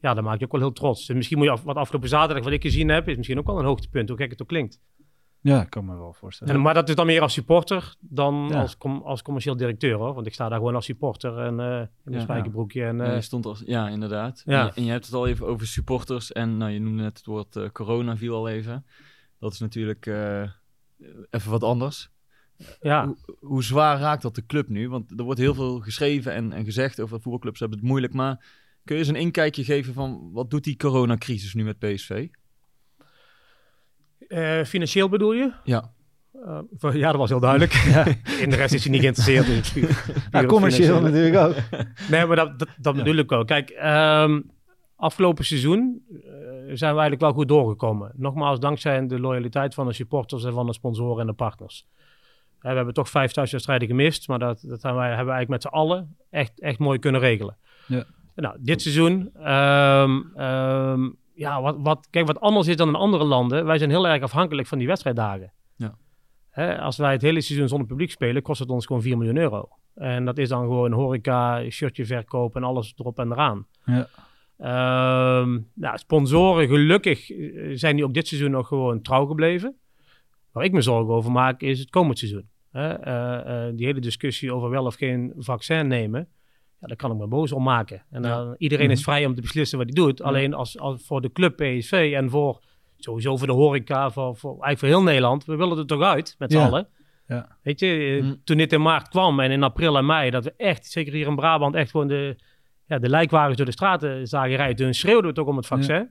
ja, 0.00 0.14
daar 0.14 0.22
maak 0.22 0.38
je 0.38 0.44
ook 0.44 0.52
wel 0.52 0.60
heel 0.60 0.72
trots. 0.72 1.06
Dus 1.06 1.16
misschien 1.16 1.38
moet 1.38 1.46
je 1.46 1.52
af, 1.52 1.62
wat 1.62 1.76
afgelopen 1.76 2.08
zaterdag 2.08 2.44
wat 2.44 2.52
ik 2.52 2.62
gezien 2.62 2.88
heb, 2.88 3.08
is 3.08 3.16
misschien 3.16 3.38
ook 3.38 3.46
wel 3.46 3.58
een 3.58 3.64
hoogtepunt, 3.64 4.08
hoe 4.08 4.18
gek 4.18 4.30
het 4.30 4.42
ook 4.42 4.48
klinkt. 4.48 4.80
Ja, 5.44 5.60
ik 5.62 5.70
kan 5.70 5.84
me 5.84 5.96
wel 5.96 6.12
voorstellen. 6.12 6.54
En, 6.54 6.60
maar 6.60 6.74
dat 6.74 6.88
is 6.88 6.94
dan 6.94 7.06
meer 7.06 7.20
als 7.20 7.32
supporter 7.32 7.94
dan 8.00 8.46
Ja. 8.50 8.60
als, 8.60 8.76
com- 8.76 9.02
als 9.02 9.22
commercieel 9.22 9.56
directeur 9.56 9.94
hoor. 9.96 10.14
Want 10.14 10.26
ik 10.26 10.34
sta 10.34 10.48
daar 10.48 10.58
gewoon 10.58 10.74
als 10.74 10.84
supporter 10.84 11.38
en 11.38 11.60
eh 11.60 11.66
in 11.80 11.88
een 12.04 12.12
Ja. 12.12 12.20
spijkerbroekje. 12.20 12.84
En, 12.84 12.96
Ja, 12.96 13.04
eh, 13.04 13.14
je 13.14 13.20
stond 13.20 13.46
als, 13.46 13.62
ja, 13.66 13.88
inderdaad. 13.88 14.42
Ja. 14.44 14.60
En, 14.60 14.66
je, 14.66 14.72
en 14.74 14.84
je 14.84 14.90
hebt 14.90 15.04
het 15.04 15.14
al 15.14 15.26
even 15.26 15.46
over 15.46 15.66
supporters. 15.66 16.32
En 16.32 16.56
nou, 16.56 16.70
je 16.72 16.80
noemde 16.80 17.02
net 17.02 17.16
het 17.16 17.26
woord 17.26 17.56
eh, 17.56 17.68
corona, 17.72 18.16
viel 18.16 18.34
al 18.34 18.48
even. 18.48 18.86
Dat 19.38 19.52
is 19.52 19.58
natuurlijk 19.58 20.06
eh, 20.06 20.42
even 21.30 21.50
wat 21.50 21.62
anders. 21.62 22.10
ja. 22.80 23.06
Hoe, 23.06 23.16
hoe 23.40 23.62
zwaar 23.64 23.98
raakt 23.98 24.22
dat 24.22 24.34
de 24.34 24.46
club 24.46 24.68
nu? 24.68 24.88
Want 24.88 25.18
er 25.18 25.24
wordt 25.24 25.40
heel 25.40 25.54
veel 25.54 25.80
geschreven 25.80 26.32
en, 26.32 26.52
en 26.52 26.64
gezegd 26.64 27.00
over 27.00 27.20
voetbalclubs 27.20 27.60
hebben 27.60 27.78
het 27.78 27.86
moeilijk. 27.88 28.12
Maar 28.12 28.36
kun 28.84 28.94
je 28.94 29.00
eens 29.00 29.10
een 29.10 29.16
inkijkje 29.16 29.64
geven 29.64 29.94
van 29.94 30.30
wat 30.32 30.50
doet 30.50 30.64
die 30.64 30.76
coronacrisis 30.76 31.54
nu 31.54 31.64
met 31.64 31.78
PSV? 31.78 32.28
Eh, 34.28 34.62
financieel 34.64 35.08
bedoel 35.08 35.32
je? 35.32 35.50
Ja. 35.64 35.92
Eh, 36.80 36.94
ja, 36.94 37.08
dat 37.10 37.16
was 37.20 37.28
heel 37.28 37.40
duidelijk. 37.40 37.72
In 38.42 38.50
de 38.50 38.56
rest 38.56 38.74
is 38.74 38.82
hij 38.82 38.92
niet 38.92 39.00
geïnteresseerd. 39.00 39.46
in. 39.48 39.60
Puur- 39.82 40.04
Nou, 40.30 40.44
op 40.44 40.50
commercieel 40.50 41.00
natuurlijk 41.00 41.36
ook. 41.36 41.54
Nee, 42.10 42.26
maar 42.26 42.36
dat, 42.36 42.58
dat, 42.58 42.68
dat 42.78 42.96
Ja. 42.96 43.02
bedoel 43.02 43.18
ik 43.18 43.32
ook. 43.32 43.46
Kijk, 43.46 43.70
ehm, 43.70 44.40
afgelopen 44.96 45.44
seizoen, 45.44 46.02
eh, 46.10 46.20
zijn 46.64 46.94
we 46.94 47.00
eigenlijk 47.00 47.20
wel 47.20 47.32
goed 47.32 47.48
doorgekomen. 47.48 48.12
Nogmaals, 48.16 48.60
dankzij 48.60 49.06
de 49.06 49.20
loyaliteit 49.20 49.74
van 49.74 49.86
de 49.86 49.92
supporters 49.92 50.44
en 50.44 50.52
van 50.52 50.66
de 50.66 50.72
sponsoren 50.72 51.20
en 51.20 51.26
de 51.26 51.32
partners. 51.32 51.86
We 52.60 52.68
hebben 52.70 52.94
toch 52.94 53.08
vijf 53.10 53.32
thuiswedstrijden 53.32 53.88
gemist, 53.88 54.28
maar 54.28 54.38
dat, 54.38 54.60
dat 54.66 54.82
hebben, 54.82 55.00
wij, 55.00 55.08
hebben 55.08 55.26
we 55.26 55.32
eigenlijk 55.32 55.48
met 55.48 55.62
z'n 55.62 55.68
allen 55.78 56.16
echt, 56.30 56.60
echt 56.60 56.78
mooi 56.78 56.98
kunnen 56.98 57.20
regelen. 57.20 57.56
Ja. 57.86 58.04
Nou, 58.34 58.56
dit 58.60 58.82
seizoen, 58.82 59.30
ehm, 59.42 60.20
ehm, 60.36 61.08
ja, 61.34 61.62
wat, 61.62 61.76
wat, 61.78 62.06
kijk, 62.10 62.26
wat 62.26 62.40
anders 62.40 62.66
is 62.66 62.76
dan 62.76 62.88
in 62.88 62.94
andere 62.94 63.24
landen, 63.24 63.64
wij 63.64 63.78
zijn 63.78 63.90
heel 63.90 64.08
erg 64.08 64.22
afhankelijk 64.22 64.68
van 64.68 64.78
die 64.78 64.86
wedstrijddagen. 64.86 65.52
Ja. 65.76 65.94
Hè, 66.50 66.78
als 66.78 66.96
wij 66.96 67.12
het 67.12 67.22
hele 67.22 67.40
seizoen 67.40 67.68
zonder 67.68 67.86
publiek 67.86 68.10
spelen, 68.10 68.42
kost 68.42 68.60
het 68.60 68.68
ons 68.68 68.86
gewoon 68.86 69.02
4 69.02 69.16
miljoen 69.16 69.36
euro. 69.36 69.68
En 69.94 70.24
dat 70.24 70.38
is 70.38 70.48
dan 70.48 70.62
gewoon 70.62 70.92
horeca, 70.92 71.70
shirtje 71.70 72.06
verkoop 72.06 72.56
en 72.56 72.64
alles 72.64 72.94
erop 72.96 73.18
en 73.18 73.32
eraan. 73.32 73.66
Ja. 73.84 74.08
Nou, 75.74 75.98
sponsoren, 75.98 76.68
gelukkig 76.68 77.30
eh, 77.30 77.70
zijn 77.74 77.96
die 77.96 78.04
ook 78.04 78.14
dit 78.14 78.28
seizoen 78.28 78.50
nog 78.50 78.68
gewoon 78.68 79.02
trouw 79.02 79.26
gebleven. 79.26 79.76
Waar 80.52 80.64
ik 80.64 80.72
me 80.72 80.80
zorgen 80.80 81.14
over 81.14 81.32
maak, 81.32 81.60
is 81.60 81.78
het 81.78 81.90
komend 81.90 82.18
seizoen. 82.18 82.48
Hè? 82.70 82.92
eh, 82.92 83.66
eh, 83.66 83.76
die 83.76 83.86
hele 83.86 84.00
discussie 84.00 84.52
over 84.52 84.70
wel 84.70 84.84
of 84.84 84.94
geen 84.94 85.32
vaccin 85.36 85.86
nemen, 85.86 86.28
ja, 86.84 86.90
daar 86.90 86.96
kan 87.08 87.10
ik 87.10 87.16
me 87.18 87.26
boos 87.26 87.52
om 87.52 87.62
maken. 87.62 88.02
En 88.10 88.22
dan, 88.22 88.54
iedereen 88.58 88.90
is 88.90 89.02
vrij 89.02 89.26
om 89.26 89.34
te 89.34 89.40
beslissen 89.40 89.78
wat 89.78 89.86
hij 89.86 89.94
doet. 90.04 90.22
Alleen 90.22 90.54
als, 90.54 90.78
als 90.78 91.02
voor 91.06 91.20
de 91.20 91.32
club 91.32 91.56
PSV 91.56 92.12
en 92.16 92.30
voor 92.30 92.60
sowieso 92.98 93.36
voor 93.36 93.46
de 93.46 93.52
horeca, 93.52 94.10
voor, 94.10 94.36
voor, 94.36 94.50
eigenlijk 94.50 94.78
voor 94.78 94.88
heel 94.88 95.02
Nederland, 95.02 95.44
we 95.44 95.56
willen 95.56 95.78
er 95.78 95.86
toch 95.86 96.02
uit 96.02 96.34
met 96.38 96.52
z'n 96.52 96.58
Ja. 96.58 96.64
allen. 96.66 96.88
Weet 97.62 97.80
je, 97.80 98.16
eh, 98.18 98.22
Mm. 98.24 98.40
toen 98.44 98.56
dit 98.56 98.72
in 98.72 98.82
maart 98.82 99.08
kwam 99.08 99.40
en 99.40 99.50
in 99.50 99.62
april 99.62 99.96
en 99.96 100.06
mei, 100.06 100.30
dat 100.30 100.44
we 100.44 100.54
echt, 100.56 100.86
zeker 100.86 101.12
hier 101.12 101.26
in 101.26 101.34
Brabant, 101.36 101.74
echt 101.74 101.90
gewoon 101.90 102.08
de, 102.08 102.36
ja, 102.86 102.98
de 102.98 103.08
lijkwagens 103.08 103.56
door 103.56 103.66
de 103.66 103.72
straten 103.72 104.26
zagen 104.26 104.56
rijden. 104.56 104.76
Toen 104.76 104.94
schreeuwden 104.94 105.26
we 105.30 105.32
toch 105.36 105.46
om 105.46 105.56
het 105.56 105.66
vaccin. 105.66 106.10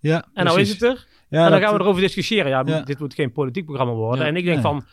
Ja, 0.00 0.24
En 0.34 0.44
nou 0.44 0.60
is 0.60 0.68
het 0.70 0.82
er. 0.82 1.06
Ja, 1.28 1.44
en 1.44 1.50
dan 1.50 1.60
gaan 1.60 1.74
we 1.74 1.80
erover 1.80 2.00
discussiëren. 2.02 2.50
Ja, 2.50 2.62
dit 2.82 2.98
moet 2.98 3.14
geen 3.14 3.32
politiek 3.32 3.64
programma 3.64 3.92
worden. 3.92 4.26
En 4.26 4.36
ik 4.36 4.44
denk 4.44 4.60
van, 4.60 4.84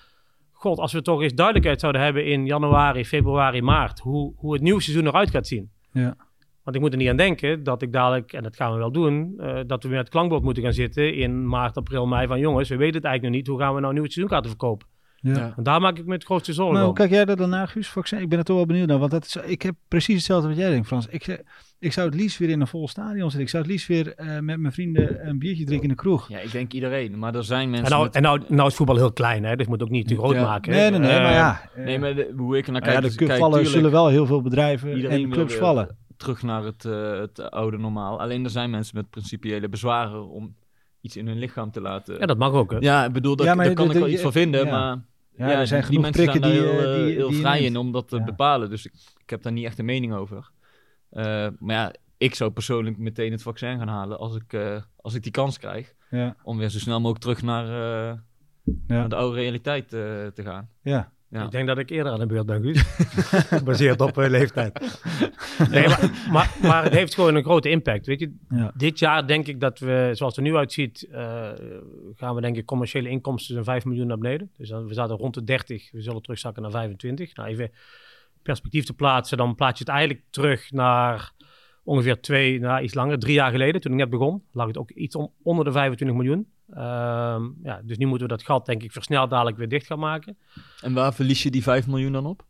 god, 0.65 0.79
als 0.79 0.93
we 0.93 1.01
toch 1.01 1.21
eens 1.21 1.33
duidelijkheid 1.33 1.79
zouden 1.79 2.01
hebben 2.01 2.25
in 2.25 2.45
januari, 2.45 3.05
februari, 3.05 3.61
maart, 3.61 3.99
hoe, 3.99 4.33
hoe 4.35 4.53
het 4.53 4.61
nieuwe 4.61 4.81
seizoen 4.81 5.07
eruit 5.07 5.29
gaat 5.29 5.47
zien. 5.47 5.71
Ja. 5.91 6.15
Want 6.63 6.75
ik 6.75 6.81
moet 6.81 6.91
er 6.91 6.97
niet 6.97 7.09
aan 7.09 7.17
denken 7.17 7.63
dat 7.63 7.81
ik 7.81 7.91
dadelijk, 7.91 8.33
en 8.33 8.43
dat 8.43 8.55
gaan 8.55 8.71
we 8.71 8.77
wel 8.77 8.91
doen, 8.91 9.33
eh, 9.37 9.59
dat 9.67 9.83
we 9.83 9.89
weer 9.89 9.97
met 9.97 10.05
het 10.05 10.09
klankbord 10.09 10.43
moeten 10.43 10.63
gaan 10.63 10.73
zitten 10.73 11.15
in 11.15 11.47
maart, 11.47 11.77
april, 11.77 12.05
mei. 12.07 12.27
Van 12.27 12.39
jongens, 12.39 12.69
we 12.69 12.75
weten 12.75 12.95
het 12.95 13.05
eigenlijk 13.05 13.33
nog 13.33 13.43
niet. 13.43 13.51
Hoe 13.51 13.65
gaan 13.65 13.73
we 13.73 13.79
nou 13.79 13.93
een 13.93 13.99
nieuw 13.99 14.09
seizoenkaarten 14.09 14.49
verkopen? 14.49 14.87
Ja. 15.15 15.37
Ja. 15.37 15.53
En 15.57 15.63
daar 15.63 15.81
maak 15.81 15.97
ik 15.97 16.05
me 16.05 16.13
het 16.13 16.23
grootste 16.23 16.53
zorgen 16.53 16.73
Maar 16.73 16.83
hoe 16.83 16.91
over. 16.91 17.07
kijk 17.07 17.15
jij 17.15 17.33
er 17.33 17.37
dan 17.37 17.49
naar, 17.49 17.67
Guus? 17.67 17.87
Vaccin? 17.89 18.21
Ik 18.21 18.29
ben 18.29 18.39
er 18.39 18.45
toch 18.45 18.55
wel 18.55 18.65
benieuwd 18.65 18.87
naar. 18.87 18.99
Want 18.99 19.11
dat 19.11 19.25
is, 19.25 19.35
ik 19.35 19.61
heb 19.61 19.75
precies 19.87 20.15
hetzelfde 20.15 20.47
wat 20.47 20.57
jij 20.57 20.69
denkt, 20.69 20.87
Frans. 20.87 21.07
Ik, 21.07 21.43
ik 21.79 21.93
zou 21.93 22.07
het 22.09 22.15
liefst 22.15 22.37
weer 22.37 22.49
in 22.49 22.61
een 22.61 22.67
vol 22.67 22.87
stadion 22.87 23.21
zitten. 23.21 23.39
Ik 23.41 23.49
zou 23.49 23.63
het 23.63 23.71
liefst 23.71 23.87
weer 23.87 24.13
eh, 24.15 24.39
met 24.39 24.59
mijn 24.59 24.73
vrienden 24.73 25.27
een 25.27 25.39
biertje 25.39 25.63
drinken 25.65 25.89
in 25.89 25.95
de 25.95 26.01
kroeg. 26.01 26.29
Ja, 26.29 26.39
ik 26.39 26.51
denk 26.51 26.73
iedereen. 26.73 27.19
Maar 27.19 27.35
er 27.35 27.43
zijn 27.43 27.69
mensen 27.69 27.85
En 27.85 27.91
nou, 27.91 28.03
met- 28.05 28.15
en 28.15 28.21
nou, 28.21 28.41
nou 28.47 28.67
is 28.69 28.75
voetbal 28.75 28.95
heel 28.95 29.13
klein, 29.13 29.43
hè? 29.43 29.55
dus 29.55 29.65
je 29.65 29.71
moet 29.71 29.83
ook 29.83 29.89
niet 29.89 30.07
te 30.07 30.15
groot 30.17 30.33
Ja. 30.35 30.41
maken. 30.43 30.71
Nee, 30.71 30.89
nee, 30.89 30.99
nee. 30.99 31.09
Eh, 31.11 31.23
maar 31.23 31.31
ja. 31.33 31.69
eh, 31.75 31.83
Nee, 31.85 31.99
maar 31.99 32.15
de- 32.15 32.33
hoe 32.37 32.57
ik 32.57 32.65
er 32.65 32.71
naar 32.71 32.81
nou 32.81 32.93
ja, 32.93 32.99
kijk... 32.99 33.15
kijk, 33.15 33.31
vallen, 33.31 33.51
tuurlijk, 33.53 33.75
zullen 33.75 33.91
wel 33.91 34.07
heel 34.07 34.25
veel 34.25 34.41
bedrijven 34.41 34.95
Iedereen 34.95 35.21
en 35.21 35.25
wil 35.25 35.31
clubs 35.37 35.51
weer 35.51 35.61
vallen. 35.61 35.97
terug 36.17 36.41
naar 36.43 36.63
het, 36.63 36.85
eh, 36.85 37.19
het 37.19 37.51
oude 37.51 37.77
normaal. 37.77 38.19
Alleen 38.19 38.43
er 38.43 38.49
zijn 38.49 38.69
mensen 38.69 38.95
met 38.97 39.09
principiële 39.09 39.69
bezwaren 39.69 40.29
om 40.29 40.55
iets 41.01 41.17
in 41.17 41.27
hun 41.27 41.37
lichaam 41.39 41.71
te 41.71 41.81
laten. 41.81 42.19
Ja, 42.19 42.25
dat 42.25 42.37
mag 42.37 42.51
ook. 42.53 42.71
Hè? 42.71 42.77
Ja, 42.79 43.05
ik 43.05 43.11
bedoel, 43.11 43.35
daar, 43.35 43.47
Ja, 43.47 43.55
daar 43.55 43.73
kan 43.73 43.87
de- 43.87 43.93
ik 43.93 43.97
wel 43.99 44.07
de- 44.07 44.13
iets 44.13 44.21
van 44.21 44.31
vinden, 44.31 44.65
ja. 44.65 44.71
maar... 44.71 45.01
Ja, 45.37 45.59
er 45.59 45.67
zijn 45.67 45.79
die 45.81 45.89
genoeg 45.89 46.03
mensen 46.03 46.23
prikken 46.23 46.49
zijn 46.49 46.53
die, 46.53 46.63
daar 46.71 46.79
eh, 46.79 46.85
heel, 46.85 46.99
eh, 46.99 47.05
die- 47.05 47.15
heel 47.15 47.31
vrij 47.31 47.61
in 47.61 47.77
om 47.77 47.91
dat 47.91 48.07
te 48.09 48.17
Ja. 48.17 48.23
bepalen. 48.23 48.69
Dus 48.69 48.85
ik, 48.85 48.93
ik 49.23 49.29
heb 49.29 49.41
daar 49.43 49.51
niet 49.53 49.65
echt 49.65 49.79
een 49.79 49.85
mening 49.85 50.13
over. 50.13 50.49
Eh, 51.15 51.47
maar 51.59 51.75
ja, 51.75 51.93
ik 52.17 52.35
zou 52.35 52.51
persoonlijk 52.51 52.97
meteen 52.97 53.31
het 53.31 53.41
vaccin 53.41 53.77
gaan 53.77 53.87
halen 53.87 54.17
als 54.19 54.35
ik, 54.35 54.53
eh, 54.53 54.81
als 54.95 55.13
ik 55.13 55.23
die 55.23 55.31
kans 55.31 55.57
krijg. 55.59 55.93
Ja, 56.09 56.35
Om 56.43 56.57
weer 56.57 56.69
zo 56.69 56.79
snel 56.79 56.97
mogelijk 56.99 57.21
terug 57.21 57.41
naar, 57.41 57.65
eh, 58.11 58.17
naar 58.87 59.09
de 59.09 59.15
oude 59.15 59.35
realiteit 59.39 59.83
eh, 59.93 59.99
te 60.27 60.43
gaan. 60.43 60.69
ja. 60.81 61.13
Ja. 61.29 61.43
Ik 61.45 61.51
denk 61.51 61.67
dat 61.67 61.77
ik 61.77 61.89
eerder 61.89 62.11
aan 62.11 62.19
de 62.19 62.25
beurt 62.25 62.45
ben, 62.45 62.61
Guus. 62.61 62.81
Gebaseerd 63.57 64.01
op 64.01 64.17
eh, 64.17 64.29
leeftijd. 64.29 64.99
Nee, 65.69 65.87
maar, 65.87 66.11
maar, 66.31 66.55
maar 66.61 66.83
het 66.83 66.93
heeft 66.93 67.13
gewoon 67.15 67.35
een 67.35 67.43
grote 67.43 67.69
impact. 67.69 68.05
Weet 68.05 68.19
je, 68.19 68.35
Ja. 68.49 68.71
dit 68.75 68.99
jaar 68.99 69.27
denk 69.27 69.47
ik 69.47 69.59
dat 69.59 69.79
we, 69.79 70.09
zoals 70.13 70.35
het 70.35 70.45
er 70.45 70.51
nu 70.51 70.57
uitziet, 70.57 71.07
eh, 71.11 71.51
gaan 72.15 72.35
we 72.35 72.41
denk 72.41 72.57
ik 72.57 72.65
commerciële 72.65 73.09
inkomsten 73.09 73.53
zijn 73.53 73.65
5 73.65 73.85
miljoen 73.85 74.07
naar 74.07 74.17
beneden. 74.17 74.51
Dus 74.57 74.69
dan, 74.69 74.87
we 74.87 74.93
zaten 74.93 75.15
rond 75.17 75.33
de 75.33 75.43
30, 75.43 75.91
we 75.91 76.01
zullen 76.01 76.21
terugzakken 76.21 76.61
naar 76.61 76.71
25. 76.71 77.35
Nou, 77.35 77.49
even 77.49 77.71
perspectief 78.45 78.85
te 78.85 78.93
plaatsen, 78.93 79.37
dan 79.37 79.55
plaats 79.55 79.77
je 79.79 79.83
het 79.85 79.93
eigenlijk 79.93 80.25
terug 80.29 80.71
naar 80.71 81.31
ongeveer 81.83 82.21
twee, 82.21 82.59
nou, 82.59 82.81
iets 82.83 82.93
langer, 82.93 83.19
drie 83.19 83.33
jaar 83.33 83.51
geleden, 83.51 83.81
toen 83.81 83.91
ik 83.91 83.97
net 83.97 84.09
begon, 84.09 84.43
lag 84.51 84.67
het 84.67 84.77
ook 84.77 84.91
iets 84.91 85.15
on- 85.15 85.31
onder 85.43 85.65
de 85.65 85.71
25 85.71 86.17
miljoen. 86.17 86.47
Ehm, 86.69 87.43
ja, 87.63 87.81
dus 87.83 87.97
nu 87.97 88.05
moeten 88.05 88.27
we 88.27 88.33
dat 88.33 88.43
gat 88.43 88.65
denk 88.65 88.83
ik 88.83 88.91
versneld 88.91 89.29
dadelijk 89.29 89.57
weer 89.57 89.67
dicht 89.69 89.85
gaan 89.85 89.99
maken. 89.99 90.37
En 90.81 90.93
waar 90.93 91.13
verlies 91.13 91.43
je 91.43 91.51
die 91.51 91.63
5 91.63 91.87
miljoen 91.87 92.11
dan 92.11 92.25
op? 92.25 92.45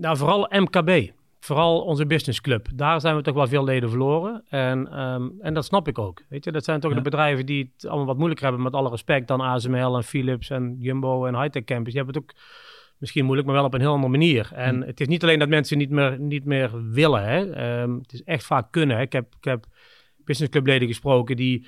Nou, 0.00 0.16
vooral 0.16 0.46
MKB. 0.50 1.10
Vooral 1.40 1.80
onze 1.80 2.06
businessclub. 2.06 2.68
Daar 2.74 3.00
zijn 3.00 3.16
we 3.16 3.22
toch 3.22 3.34
wel 3.34 3.46
veel 3.46 3.64
leden 3.64 3.88
verloren. 3.88 4.44
En, 4.48 4.88
ehm, 4.92 5.28
en 5.40 5.54
dat 5.54 5.64
snap 5.64 5.88
ik 5.88 5.98
ook. 5.98 6.22
Weet 6.28 6.44
je, 6.44 6.52
dat 6.52 6.64
zijn 6.64 6.80
toch 6.80 6.90
Ja. 6.90 6.96
de 6.96 7.02
bedrijven 7.02 7.46
die 7.46 7.72
het 7.76 7.86
allemaal 7.86 8.06
wat 8.06 8.16
moeilijker 8.16 8.44
hebben, 8.46 8.62
met 8.64 8.72
alle 8.74 8.90
respect, 8.90 9.28
dan 9.28 9.40
ASML 9.40 9.96
en 9.96 10.04
Philips 10.04 10.50
en 10.50 10.76
Jumbo 10.78 11.26
en 11.26 11.40
Hightech 11.40 11.64
Campus. 11.64 11.92
Die 11.92 12.02
hebben 12.02 12.22
het 12.22 12.30
ook 12.32 12.40
misschien 13.04 13.24
moeilijk, 13.24 13.46
maar 13.48 13.56
wel 13.56 13.64
op 13.64 13.74
een 13.74 13.80
heel 13.80 13.92
andere 13.92 14.10
manier. 14.12 14.50
En 14.54 14.80
het 14.82 15.00
is 15.00 15.06
niet 15.06 15.22
alleen 15.22 15.38
dat 15.38 15.48
mensen 15.48 15.78
niet 15.78 15.90
meer, 15.90 16.20
niet 16.20 16.44
meer 16.44 16.90
willen. 16.90 17.24
Hè. 17.24 17.50
Ehm, 17.52 17.98
het 17.98 18.12
is 18.12 18.22
echt 18.22 18.44
vaak 18.44 18.72
kunnen. 18.72 18.96
Hè. 18.96 19.02
Ik 19.02 19.12
heb, 19.12 19.34
ik 19.38 19.44
heb 19.44 19.64
businessclubleden 20.24 20.88
gesproken 20.88 21.36
die, 21.36 21.66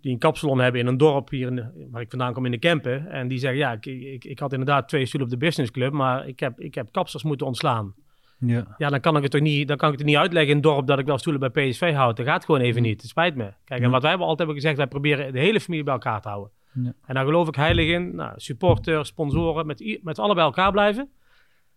die 0.00 0.12
een 0.12 0.18
kapsalon 0.18 0.58
hebben 0.60 0.80
in 0.80 0.86
een 0.86 0.96
dorp 0.96 1.30
hier 1.30 1.46
in 1.46 1.88
waar 1.90 2.02
ik 2.02 2.10
vandaan 2.10 2.32
kom 2.32 2.44
in 2.44 2.50
de 2.50 2.58
Kempen. 2.58 3.10
En 3.10 3.28
die 3.28 3.38
zeggen, 3.38 3.58
ja, 3.58 3.72
ik, 3.72 3.86
ik, 3.86 4.24
ik 4.24 4.38
had 4.38 4.52
inderdaad 4.52 4.88
twee 4.88 5.06
stoelen 5.06 5.28
op 5.28 5.34
de 5.38 5.44
businessclub, 5.46 5.92
maar 5.92 6.26
ik 6.28 6.40
heb, 6.40 6.60
ik 6.60 6.74
heb 6.74 6.92
kapsels 6.92 7.22
moeten 7.22 7.46
ontslaan. 7.46 7.94
Ja. 8.38 8.74
Ja, 8.78 8.88
dan 8.88 9.00
kan 9.00 9.16
ik 9.16 9.22
het 9.22 9.30
toch 9.30 9.40
niet, 9.40 9.68
dan 9.68 9.76
kan 9.76 9.92
ik 9.92 9.98
het 9.98 10.06
niet 10.06 10.16
uitleggen 10.16 10.50
in 10.50 10.56
het 10.56 10.64
dorp 10.64 10.86
dat 10.86 10.98
ik 10.98 11.06
wel 11.06 11.18
stoelen 11.18 11.52
bij 11.52 11.68
PSV 11.68 11.92
houd. 11.94 12.16
Dat 12.16 12.26
gaat 12.26 12.44
gewoon 12.44 12.60
even 12.60 12.82
niet. 12.82 13.00
Het 13.00 13.10
spijt 13.10 13.34
me. 13.34 13.52
Kijk, 13.64 13.80
en 13.80 13.86
Ja. 13.86 13.92
wat 13.92 14.02
wij 14.02 14.16
altijd 14.16 14.38
hebben 14.38 14.56
gezegd, 14.56 14.76
wij 14.76 14.86
proberen 14.86 15.32
de 15.32 15.38
hele 15.38 15.60
familie 15.60 15.84
bij 15.84 15.92
elkaar 15.92 16.20
te 16.20 16.28
houden. 16.28 16.50
Ja. 16.74 16.92
En 17.06 17.14
daar 17.14 17.24
geloof 17.24 17.48
ik 17.48 17.54
heilig 17.54 17.88
in. 17.88 18.14
Nou, 18.14 18.32
supporters, 18.36 19.08
sponsoren, 19.08 19.66
met, 19.66 19.98
met 20.02 20.18
alle 20.18 20.34
bij 20.34 20.44
elkaar 20.44 20.72
blijven. 20.72 21.10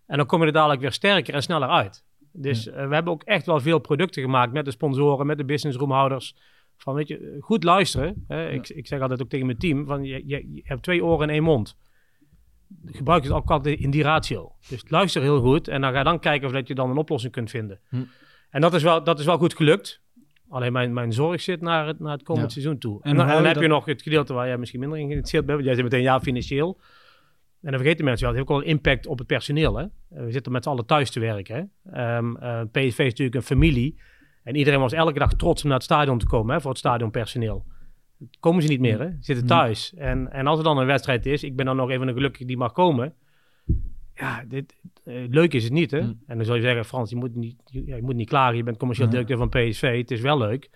En 0.06 0.16
dan 0.16 0.26
kom 0.26 0.40
je 0.40 0.46
er 0.46 0.52
dadelijk 0.52 0.80
weer 0.80 0.92
sterker 0.92 1.34
en 1.34 1.42
sneller 1.42 1.68
uit. 1.68 2.04
Dus 2.32 2.66
eh, 2.66 2.88
we 2.88 2.94
hebben 2.94 3.12
ook 3.12 3.22
echt 3.22 3.46
wel 3.46 3.60
veel 3.60 3.78
producten 3.78 4.22
gemaakt 4.22 4.52
met 4.52 4.64
de 4.64 4.70
sponsoren, 4.70 5.26
met 5.26 5.38
de 5.38 5.44
businessroomhouders. 5.44 6.36
Van 6.76 6.94
weet 6.94 7.08
je, 7.08 7.36
goed 7.40 7.64
luisteren. 7.64 8.24
Hè? 8.28 8.50
Ik, 8.50 8.68
ik 8.68 8.86
zeg 8.86 9.00
altijd 9.00 9.22
ook 9.22 9.28
tegen 9.28 9.46
mijn 9.46 9.58
team: 9.58 9.86
van 9.86 10.04
je, 10.04 10.22
je, 10.26 10.52
je 10.52 10.60
hebt 10.64 10.82
twee 10.82 11.04
oren 11.04 11.28
en 11.28 11.34
één 11.34 11.42
mond. 11.42 11.76
Gebruik 12.86 13.22
het 13.22 13.32
ook 13.32 13.50
altijd 13.50 13.80
in 13.80 13.90
die 13.90 14.02
ratio. 14.02 14.52
Dus 14.68 14.84
luister 14.88 15.22
heel 15.22 15.40
goed 15.40 15.68
en 15.68 15.80
dan 15.80 15.92
ga 15.92 16.02
dan 16.02 16.18
kijken 16.18 16.46
of 16.46 16.52
dat 16.52 16.68
je 16.68 16.74
dan 16.74 16.90
een 16.90 16.96
oplossing 16.96 17.32
kunt 17.32 17.50
vinden. 17.50 17.80
Hm. 17.88 18.02
En 18.50 18.60
dat 18.60 18.74
is, 18.74 18.82
wel, 18.82 19.04
dat 19.04 19.18
is 19.18 19.24
wel 19.24 19.38
goed 19.38 19.54
gelukt. 19.54 20.02
Alleen 20.48 20.72
mijn, 20.72 20.92
mijn 20.92 21.12
zorg 21.12 21.40
zit 21.40 21.60
naar 21.60 21.86
het, 21.86 22.00
naar 22.00 22.12
het 22.12 22.22
komend 22.22 22.44
Ja. 22.46 22.52
seizoen 22.52 22.78
toe. 22.78 23.02
En 23.02 23.10
En, 23.10 23.16
dan, 23.16 23.28
en 23.28 23.44
heb 23.44 23.60
je 23.60 23.68
nog 23.68 23.84
het 23.84 24.02
gedeelte 24.02 24.32
waar 24.32 24.46
jij 24.46 24.56
misschien 24.58 24.80
minder 24.80 24.98
in 24.98 25.04
geïnteresseerd 25.04 25.46
bent. 25.46 25.56
Want 25.56 25.68
jij 25.68 25.74
zit 25.76 25.84
meteen 25.84 26.02
ja 26.02 26.20
financieel. 26.20 26.80
En 27.62 27.72
dan 27.72 27.80
vergeten 27.80 28.04
mensen 28.04 28.26
wel, 28.26 28.36
het 28.36 28.38
heeft 28.38 28.50
ook 28.52 28.62
wel 28.62 28.68
een 28.72 28.76
impact 28.78 29.06
op 29.06 29.18
het 29.18 29.26
personeel. 29.26 29.76
Hè? 29.76 29.84
We 30.08 30.32
zitten 30.32 30.52
met 30.52 30.62
z'n 30.62 30.68
allen 30.68 30.86
thuis 30.86 31.10
te 31.10 31.20
werken. 31.20 31.70
Hè? 31.82 31.92
Ehm, 31.92 32.36
eh, 32.36 32.60
PSV 32.72 32.98
is 32.98 33.08
natuurlijk 33.10 33.34
een 33.36 33.42
familie. 33.42 34.00
En 34.42 34.54
iedereen 34.56 34.80
was 34.80 34.92
elke 34.92 35.18
dag 35.18 35.34
trots 35.34 35.62
om 35.62 35.68
naar 35.68 35.78
het 35.78 35.86
stadion 35.86 36.18
te 36.18 36.26
komen 36.26 36.54
hè, 36.54 36.60
voor 36.60 36.70
het 36.70 36.78
stadionpersoneel. 36.78 37.64
Komen 38.40 38.62
ze 38.62 38.68
niet 38.68 38.80
meer, 38.80 38.98
hè? 39.00 39.06
Ze 39.06 39.16
zitten 39.20 39.46
thuis. 39.46 39.94
En, 39.94 40.32
en 40.32 40.46
als 40.46 40.58
er 40.58 40.64
dan 40.64 40.78
een 40.78 40.86
wedstrijd 40.86 41.26
is, 41.26 41.42
ik 41.44 41.56
ben 41.56 41.66
dan 41.66 41.76
nog 41.76 41.90
even 41.90 42.08
een 42.08 42.14
gelukkige 42.14 42.44
die 42.44 42.56
mag 42.56 42.72
komen. 42.72 43.14
Ja, 44.18 44.44
dit, 44.48 44.74
eh, 45.04 45.14
leuk 45.28 45.52
is 45.54 45.64
het 45.64 45.72
niet, 45.72 45.90
hè? 45.90 46.00
Mm. 46.00 46.18
En 46.26 46.36
dan 46.36 46.44
zou 46.46 46.56
je 46.58 46.62
zeggen, 46.64 46.84
Frans, 46.84 47.10
je 47.10 47.16
moet 47.16 47.34
niet, 47.34 47.56
je, 47.64 47.84
je 47.86 48.02
moet 48.02 48.14
niet 48.14 48.28
klagen. 48.28 48.56
Je 48.56 48.62
bent 48.62 48.76
commercieel 48.76 49.08
directeur 49.08 49.36
van 49.36 49.48
PSV. 49.48 49.96
Het 49.98 50.10
is 50.10 50.20
wel 50.20 50.38
leuk. 50.38 50.70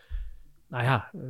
Nou 0.69 0.85
ja, 0.85 1.11
eh, 1.15 1.21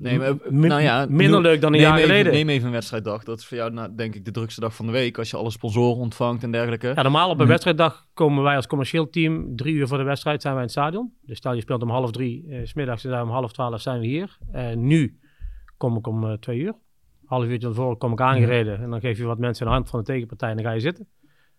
Nee, 0.00 0.18
maar, 0.18 0.34
min- 0.48 0.68
nou 0.68 0.82
ja, 0.82 1.06
minder 1.08 1.40
leuk 1.40 1.60
dan 1.60 1.74
een 1.74 1.80
jaar 1.80 1.96
even, 1.96 2.08
geleden. 2.08 2.32
Neem 2.32 2.48
even 2.48 2.66
een 2.66 2.72
wedstrijddag. 2.72 3.24
Dat 3.24 3.38
is 3.38 3.46
voor 3.46 3.56
jou, 3.56 3.72
nou, 3.72 3.94
denk 3.94 4.14
ik, 4.14 4.24
de 4.24 4.30
drukste 4.30 4.60
dag 4.60 4.74
van 4.74 4.86
de 4.86 4.92
week. 4.92 5.18
Als 5.18 5.30
je 5.30 5.36
alle 5.36 5.50
sponsoren 5.50 5.96
ontvangt 5.96 6.42
en 6.42 6.50
dergelijke. 6.50 6.92
Ja, 6.94 7.02
normaal 7.02 7.26
op 7.26 7.32
een 7.32 7.38
Nee. 7.38 7.46
wedstrijddag 7.46 8.06
komen 8.14 8.42
wij 8.42 8.56
als 8.56 8.66
commercieel 8.66 9.10
team 9.10 9.56
drie 9.56 9.74
uur 9.74 9.86
voor 9.88 9.98
de 9.98 10.04
wedstrijd 10.04 10.42
zijn 10.42 10.54
wij 10.54 10.62
in 10.62 10.68
het 10.68 10.78
stadion. 10.78 11.12
Dus 11.22 11.36
stel 11.36 11.52
je 11.54 11.60
speelt 11.60 11.82
om 11.82 11.90
half 11.90 12.10
drie, 12.10 12.46
eh, 12.48 12.60
s 12.64 12.70
smiddags 12.70 13.04
en 13.04 13.20
om 13.22 13.28
half 13.30 13.52
twaalf 13.52 13.80
zijn 13.80 14.00
we 14.00 14.06
hier. 14.06 14.38
En 14.52 14.86
nu 14.86 15.18
kom 15.76 15.96
ik 15.96 16.06
om 16.06 16.24
eh, 16.24 16.32
twee 16.32 16.58
uur. 16.58 16.74
Half 17.28 17.44
uurtje 17.44 17.66
van 17.66 17.76
tevoren 17.76 17.98
kom 17.98 18.12
ik 18.12 18.20
aangereden 18.20 18.82
en 18.82 18.90
dan 18.90 19.00
geef 19.00 19.18
je 19.18 19.24
wat 19.24 19.38
mensen 19.38 19.66
een 19.66 19.72
hand 19.72 19.88
van 19.88 19.98
de 19.98 20.04
tegenpartij 20.04 20.50
en 20.50 20.56
dan 20.56 20.64
ga 20.64 20.72
je 20.72 20.80
zitten. 20.80 21.06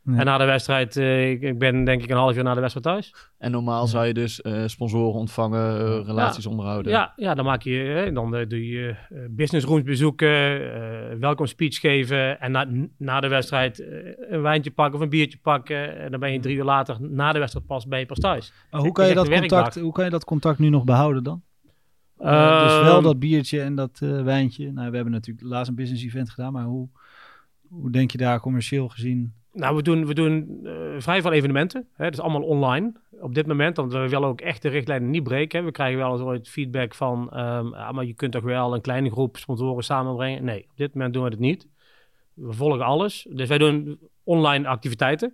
Ja. 0.04 0.18
En 0.18 0.26
na 0.26 0.38
de 0.38 0.46
wedstrijd, 0.46 0.98
eh, 0.98 1.30
ik, 1.30 1.42
ik 1.42 1.60
ben 1.60 1.84
denk 1.84 2.04
ik 2.04 2.10
een 2.10 2.18
half 2.18 2.36
uur 2.36 2.44
na 2.44 2.54
de 2.54 2.60
wedstrijd 2.60 2.86
thuis. 2.86 3.32
En 3.38 3.52
normaal 3.52 3.88
zou 3.88 4.06
je 4.06 4.14
dus 4.14 4.42
eh, 4.42 4.64
sponsoren 4.66 5.20
ontvangen, 5.20 5.80
eh, 5.80 6.06
relaties 6.06 6.46
onderhouden. 6.46 6.92
Ja, 6.92 7.14
ja, 7.16 7.34
dan 7.34 7.46
maak 7.46 7.62
je, 7.62 8.10
dan 8.14 8.32
doe 8.32 8.68
je 8.68 8.96
business 9.30 9.66
rooms 9.66 9.84
bezoeken, 9.84 10.30
eh 10.30 11.18
welkom 11.20 11.46
speech 11.46 11.80
geven 11.80 12.40
en 12.40 12.52
na, 12.52 12.68
na 12.98 13.20
de 13.20 13.28
wedstrijd 13.28 13.80
een 14.30 14.42
wijntje 14.42 14.72
pakken 14.72 14.96
of 14.96 15.02
een 15.02 15.10
biertje 15.10 15.40
pakken. 15.42 15.98
En 15.98 16.12
dan 16.12 16.20
ben 16.20 16.32
je 16.32 16.40
drie 16.40 16.58
uur 16.58 16.64
later, 16.64 16.98
na 17.00 17.34
de 17.34 17.40
wedstrijd 17.40 17.66
pas, 17.66 17.88
ben 17.88 18.00
je 18.00 18.06
pas 18.06 18.20
thuis. 18.20 18.54
Maar 18.72 18.82
hoe, 18.82 18.92
kan 18.92 19.08
je 19.08 19.14
dat 19.14 19.28
werkdag. 19.28 19.50
contact, 19.50 19.80
hoe 19.80 19.94
kan 19.94 20.04
je 20.04 20.12
dat 20.12 20.26
contact 20.26 20.60
nu 20.60 20.70
nog 20.70 20.84
behouden 20.84 21.24
dan? 21.24 21.42
Eh, 22.20 22.64
dus 22.64 22.72
Ehm, 22.72 22.84
wel 22.84 23.02
dat 23.02 23.20
biertje 23.20 23.62
en 23.62 23.76
dat 23.76 24.00
eh, 24.04 24.24
wijntje. 24.24 24.72
Nou, 24.72 24.90
we 24.90 24.96
hebben 24.96 25.14
natuurlijk 25.14 25.48
laatst 25.48 25.70
een 25.70 25.76
business 25.76 26.04
event 26.04 26.30
gedaan, 26.30 26.54
maar 26.54 26.64
hoe, 26.66 26.88
hoe 27.70 27.92
denk 27.92 28.12
je 28.12 28.18
daar 28.18 28.40
commercieel 28.40 28.88
gezien? 28.88 29.34
Nou, 29.54 29.76
we 29.76 29.82
doen, 29.82 30.06
we 30.06 30.14
doen 30.14 30.60
eh, 30.64 30.74
vrij 30.98 31.22
veel 31.22 31.32
evenementen. 31.32 31.88
Hè. 31.94 32.06
Het 32.06 32.14
is 32.14 32.20
allemaal 32.20 32.42
online 32.42 32.94
op 33.22 33.36
dit 33.36 33.48
moment. 33.48 33.78
Want 33.78 33.92
we 33.92 34.10
willen 34.10 34.28
ook 34.28 34.42
echt 34.42 34.62
de 34.62 34.70
richtlijnen 34.70 35.10
niet 35.10 35.24
breken. 35.24 35.60
hè. 35.60 35.66
We 35.66 35.72
krijgen 35.72 35.98
wel 35.98 36.12
eens 36.12 36.22
ooit 36.22 36.50
feedback 36.50 36.96
van... 36.96 37.30
ehm, 37.32 37.74
ah, 37.74 37.92
maar 37.92 38.06
je 38.06 38.14
kunt 38.14 38.32
toch 38.32 38.44
wel 38.44 38.74
een 38.74 38.82
kleine 38.82 39.12
groep 39.12 39.38
sponsoren 39.38 39.84
samenbrengen? 39.84 40.44
Nee, 40.44 40.64
op 40.70 40.78
dit 40.78 40.94
moment 40.94 41.14
doen 41.14 41.24
we 41.24 41.30
het 41.30 41.40
niet. 41.40 41.68
We 42.34 42.54
volgen 42.54 42.86
alles. 42.86 43.28
Dus 43.30 43.48
wij 43.48 43.58
doen 43.58 44.00
online 44.24 44.68
activiteiten. 44.68 45.34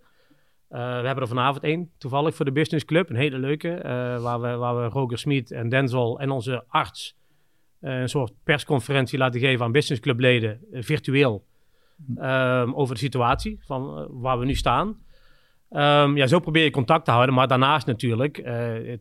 Eh, 0.70 0.80
we 0.80 1.06
hebben 1.06 1.22
er 1.24 1.28
vanavond 1.28 1.64
één, 1.64 1.92
toevallig 1.98 2.36
voor 2.36 2.46
de 2.46 2.52
Business 2.52 2.86
Club. 2.86 3.10
Een 3.10 3.16
hele 3.16 3.38
leuke, 3.38 3.70
eh, 3.74 4.22
waar, 4.22 4.42
we, 4.42 4.56
waar 4.56 4.76
we 4.76 4.88
Roger 4.88 5.18
Smit 5.18 5.52
en 5.52 5.70
Denzel 5.70 6.20
en 6.20 6.30
onze 6.32 6.64
arts... 6.68 7.16
eh, 7.80 8.00
een 8.00 8.10
soort 8.10 8.34
persconferentie 8.44 9.18
laten 9.18 9.40
geven 9.40 9.66
aan 9.66 9.72
Business 9.72 10.02
Club 10.02 10.20
leden, 10.20 10.60
virtueel 10.72 11.46
ehm, 12.18 12.74
over 12.74 12.94
de 12.94 13.00
situatie 13.02 13.60
van 13.66 14.08
waar 14.10 14.40
we 14.40 14.46
nu 14.46 14.56
staan. 14.56 14.98
Ehm, 15.70 16.18
ja, 16.18 16.28
zo 16.28 16.40
probeer 16.40 16.64
je 16.64 16.72
contact 16.72 17.06
te 17.06 17.12
houden, 17.12 17.36
maar 17.36 17.48
daarnaast 17.48 17.88
natuurlijk 17.88 18.44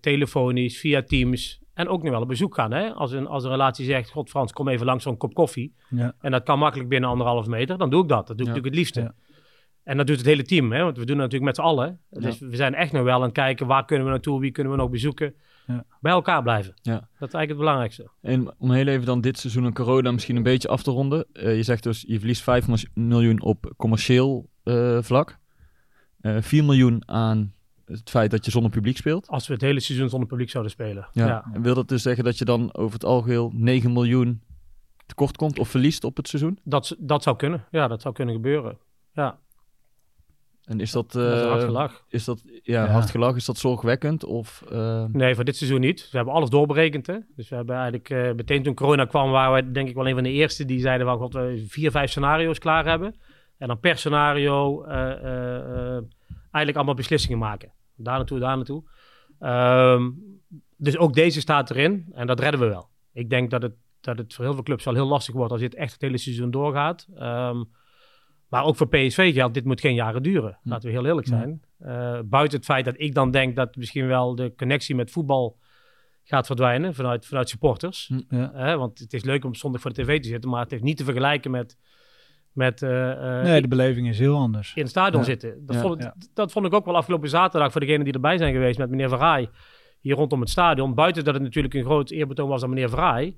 telefonisch, 0.01 0.79
via 0.81 1.03
Teams 1.03 1.61
en 1.75 1.89
ook 1.89 2.03
nu 2.03 2.11
wel 2.11 2.21
op 2.21 2.29
bezoek 2.29 2.55
gaan. 2.55 2.73
Hè? 2.73 2.93
Als, 2.93 3.13
een, 3.13 3.27
als 3.27 3.45
een 3.45 3.51
relatie 3.51 3.85
zegt, 3.85 4.11
god 4.11 4.31
Frans, 4.31 4.53
kom 4.53 4.69
even 4.69 4.87
langs 4.87 5.03
zo'n 5.03 5.17
kop 5.17 5.35
koffie. 5.35 5.75
Ja. 5.91 6.15
En 6.21 6.31
dat 6.31 6.43
kan 6.43 6.59
makkelijk 6.59 6.89
binnen 6.89 7.11
anderhalf 7.11 7.47
meter, 7.47 7.79
dan 7.79 7.91
doe 7.91 8.03
ik 8.03 8.09
dat. 8.09 8.27
Dat 8.27 8.37
doe 8.39 8.47
ik 8.47 8.53
Ja. 8.55 8.61
natuurlijk 8.61 8.75
het 8.75 8.75
liefste. 8.75 9.01
Ja. 9.01 9.15
En 9.85 9.97
dat 9.97 10.07
doet 10.07 10.17
het 10.17 10.27
hele 10.27 10.43
team, 10.43 10.73
hè? 10.73 10.83
want 10.83 10.97
we 10.99 11.05
doen 11.05 11.19
het 11.19 11.31
natuurlijk 11.31 11.45
met 11.45 11.57
z'n 11.57 11.63
allen. 11.63 12.01
Dus 12.11 12.39
we 12.39 12.57
zijn 12.57 12.75
echt 12.75 12.93
nog 12.93 13.03
wel 13.03 13.15
aan 13.15 13.23
het 13.23 13.33
kijken, 13.33 13.67
waar 13.67 13.85
kunnen 13.85 14.07
we 14.07 14.13
naartoe, 14.13 14.41
wie 14.41 14.51
kunnen 14.51 14.73
we 14.73 14.79
nog 14.79 14.91
bezoeken. 14.91 15.35
Ja. 15.67 15.85
Bij 16.01 16.13
elkaar 16.13 16.43
blijven. 16.43 16.75
Ja. 16.83 16.93
Dat 16.93 17.01
is 17.29 17.35
eigenlijk 17.35 17.49
het 17.49 17.59
belangrijkste. 17.59 18.09
En 18.21 18.55
om 18.59 18.71
heel 18.71 18.87
even 18.87 19.07
dan 19.07 19.21
dit 19.21 19.39
seizoen 19.39 19.65
en 19.65 19.73
corona 19.75 20.11
misschien 20.13 20.37
een 20.37 20.43
beetje 20.43 20.69
af 20.69 20.83
te 20.83 20.91
ronden. 20.91 21.27
Eh, 21.33 21.57
je 21.57 21.63
zegt 21.63 21.83
dus, 21.83 22.05
je 22.07 22.19
verliest 22.19 22.43
5 22.43 22.69
mis- 22.69 22.87
miljoen 22.95 23.43
op 23.43 23.73
commercieel 23.77 24.49
eh, 24.63 24.99
vlak. 25.03 25.39
Eh 26.21 26.37
4 26.41 26.65
miljoen 26.65 27.03
aan 27.07 27.53
het 27.85 28.11
feit 28.11 28.31
dat 28.31 28.45
je 28.45 28.51
zonder 28.51 28.71
publiek 28.71 28.97
speelt. 28.97 29.29
Als 29.29 29.47
we 29.47 29.53
het 29.53 29.63
hele 29.63 29.81
seizoen 29.81 30.09
zonder 30.09 30.29
publiek 30.29 30.51
zouden 30.51 30.73
spelen. 30.73 31.09
Ja. 31.13 31.27
ja. 31.27 31.45
En 31.53 31.63
wil 31.63 31.75
dat 31.75 31.89
dus 31.89 32.03
zeggen 32.03 32.25
dat 32.25 32.39
je 32.39 32.45
dan 32.45 32.75
over 32.75 32.93
het 32.95 33.05
algeheel 33.05 33.53
9 33.55 33.93
miljoen 33.93 34.43
tekort 35.07 35.37
komt 35.37 35.59
of 35.59 35.69
verliest 35.69 36.05
op 36.05 36.17
het 36.17 36.29
seizoen? 36.29 36.59
Dat, 36.63 36.97
dat 36.99 37.23
zou 37.23 37.37
kunnen. 37.37 37.65
Ja, 37.71 37.89
dat 37.89 38.03
zou 38.03 38.15
kunnen 38.15 38.35
gebeuren. 38.35 38.79
Ja, 39.13 39.39
En 40.65 40.81
is 40.81 40.91
dat, 40.91 41.13
dat 41.13 41.37
is 41.37 41.43
eh, 41.43 41.49
hard 41.49 41.65
gelach. 41.65 42.05
is 42.09 42.25
dat 42.25 42.43
ja, 42.45 42.85
Ja. 42.85 42.91
hard 42.91 43.11
gelach? 43.11 43.37
Is 43.37 43.45
dat 43.45 43.57
zorgwekkend? 43.57 44.25
Of, 44.25 44.65
eh, 44.71 45.05
Nee, 45.13 45.35
voor 45.35 45.45
dit 45.45 45.57
seizoen 45.57 45.81
niet. 45.81 46.09
We 46.11 46.17
hebben 46.17 46.35
alles 46.35 46.51
doorberekend. 46.51 47.07
Hè? 47.07 47.19
Dus 47.37 47.49
we 47.49 47.57
hebben 47.57 47.75
eigenlijk 47.75 48.11
eh, 48.11 48.33
meteen 48.33 48.63
toen 48.63 48.75
corona 48.75 49.05
kwam, 49.05 49.31
waren 49.31 49.65
we 49.65 49.73
denk 49.73 49.89
ik 49.89 49.95
wel 49.95 50.09
een 50.09 50.15
van 50.15 50.23
de 50.23 50.31
eerste 50.31 50.65
die 50.65 50.81
zeiden 50.81 51.07
van 51.07 51.19
god, 51.19 51.33
we 51.33 51.65
vier, 51.69 51.91
vijf 51.91 52.11
scenario's 52.11 52.59
klaar 52.59 52.87
hebben. 52.87 53.15
En 53.59 53.69
dan 53.69 53.81
per 53.81 53.97
scenario 53.99 54.83
eh, 54.85 55.11
eh, 55.13 55.57
eh, 55.97 56.03
eigenlijk 56.41 56.77
allemaal 56.77 56.95
beslissingen 56.95 57.39
maken. 57.39 57.73
Daar 57.97 58.17
naartoe, 58.17 58.39
daar 58.39 58.57
naartoe. 58.57 58.83
Ehm, 59.39 60.11
dus 60.77 60.99
ook 60.99 61.15
deze 61.15 61.41
staat 61.41 61.71
erin 61.71 62.07
en 62.13 62.27
dat 62.27 62.41
redden 62.41 62.61
we 62.61 62.67
wel. 62.67 62.89
Ik 63.13 63.31
denk 63.31 63.51
dat 63.51 63.63
het, 63.63 63.75
dat 64.01 64.19
het 64.19 64.35
voor 64.35 64.45
heel 64.45 64.55
veel 64.55 64.63
clubs 64.63 64.85
wel 64.85 64.95
heel 64.95 65.07
lastig 65.07 65.35
wordt 65.35 65.53
als 65.53 65.61
dit 65.61 65.75
echt 65.75 65.93
het 65.93 66.01
hele 66.01 66.19
seizoen 66.19 66.51
doorgaat. 66.51 67.07
Ehm, 67.15 67.63
maar 68.55 68.65
ook 68.65 68.77
voor 68.77 68.89
PSV 68.89 69.33
geldt, 69.35 69.55
dit 69.55 69.65
moet 69.65 69.81
geen 69.81 69.95
jaren 69.95 70.23
duren. 70.23 70.59
Hm. 70.63 70.69
Laten 70.69 70.89
we 70.89 70.95
heel 70.95 71.07
eerlijk 71.07 71.29
Nee. 71.29 71.39
zijn. 71.41 71.63
Eh, 71.79 72.19
buiten 72.25 72.57
het 72.57 72.67
feit 72.67 72.85
dat 72.85 72.95
ik 72.97 73.15
dan 73.15 73.31
denk 73.31 73.57
dat 73.57 73.77
misschien 73.77 74.07
wel 74.07 74.35
de 74.35 74.55
connectie 74.57 74.95
met 74.95 75.11
voetbal 75.11 75.59
gaat 76.25 76.47
verdwijnen 76.47 76.95
vanuit, 76.95 77.27
vanuit 77.27 77.49
supporters. 77.49 78.13
Ja. 78.29 78.51
Hè, 78.55 78.77
want 78.77 78.99
het 78.99 79.13
is 79.13 79.25
leuk 79.25 79.45
om 79.45 79.55
zondag 79.55 79.81
voor 79.81 79.93
de 79.93 80.03
tv 80.03 80.21
te 80.21 80.29
zitten, 80.29 80.51
maar 80.51 80.61
het 80.61 80.71
heeft 80.71 80.83
niet 80.83 80.97
te 80.97 81.05
vergelijken 81.05 81.51
met, 81.51 81.79
met 82.53 82.83
eh, 82.83 83.39
eh, 83.39 83.45
Nee, 83.45 83.61
de 83.61 83.69
beleving 83.69 84.09
is 84.09 84.19
heel 84.19 84.37
anders. 84.37 84.75
in 84.75 84.83
het 84.83 84.91
stadion 84.91 85.21
Ja. 85.21 85.27
zitten. 85.27 85.67
Dat, 85.67 85.77
Ja. 85.77 85.83
vond 85.83 86.11
dat 86.35 86.53
vond 86.53 86.67
ik 86.67 86.73
ook 86.75 86.85
wel 86.85 86.97
afgelopen 86.97 87.29
zaterdag 87.29 87.73
voor 87.73 87.81
degenen 87.81 88.05
die 88.05 88.13
erbij 88.15 88.39
zijn 88.39 88.53
geweest 88.53 88.79
met 88.79 88.91
meneer 88.91 89.09
Verraai. 89.09 89.49
Hier 90.01 90.15
rondom 90.15 90.41
het 90.41 90.51
stadion. 90.51 90.95
Buiten 90.95 91.25
dat 91.25 91.35
het 91.35 91.43
natuurlijk 91.43 91.75
een 91.75 91.85
groot 91.85 92.11
eerbetoon 92.11 92.49
was 92.49 92.63
aan 92.63 92.69
meneer 92.69 92.89
Verraai. 92.89 93.37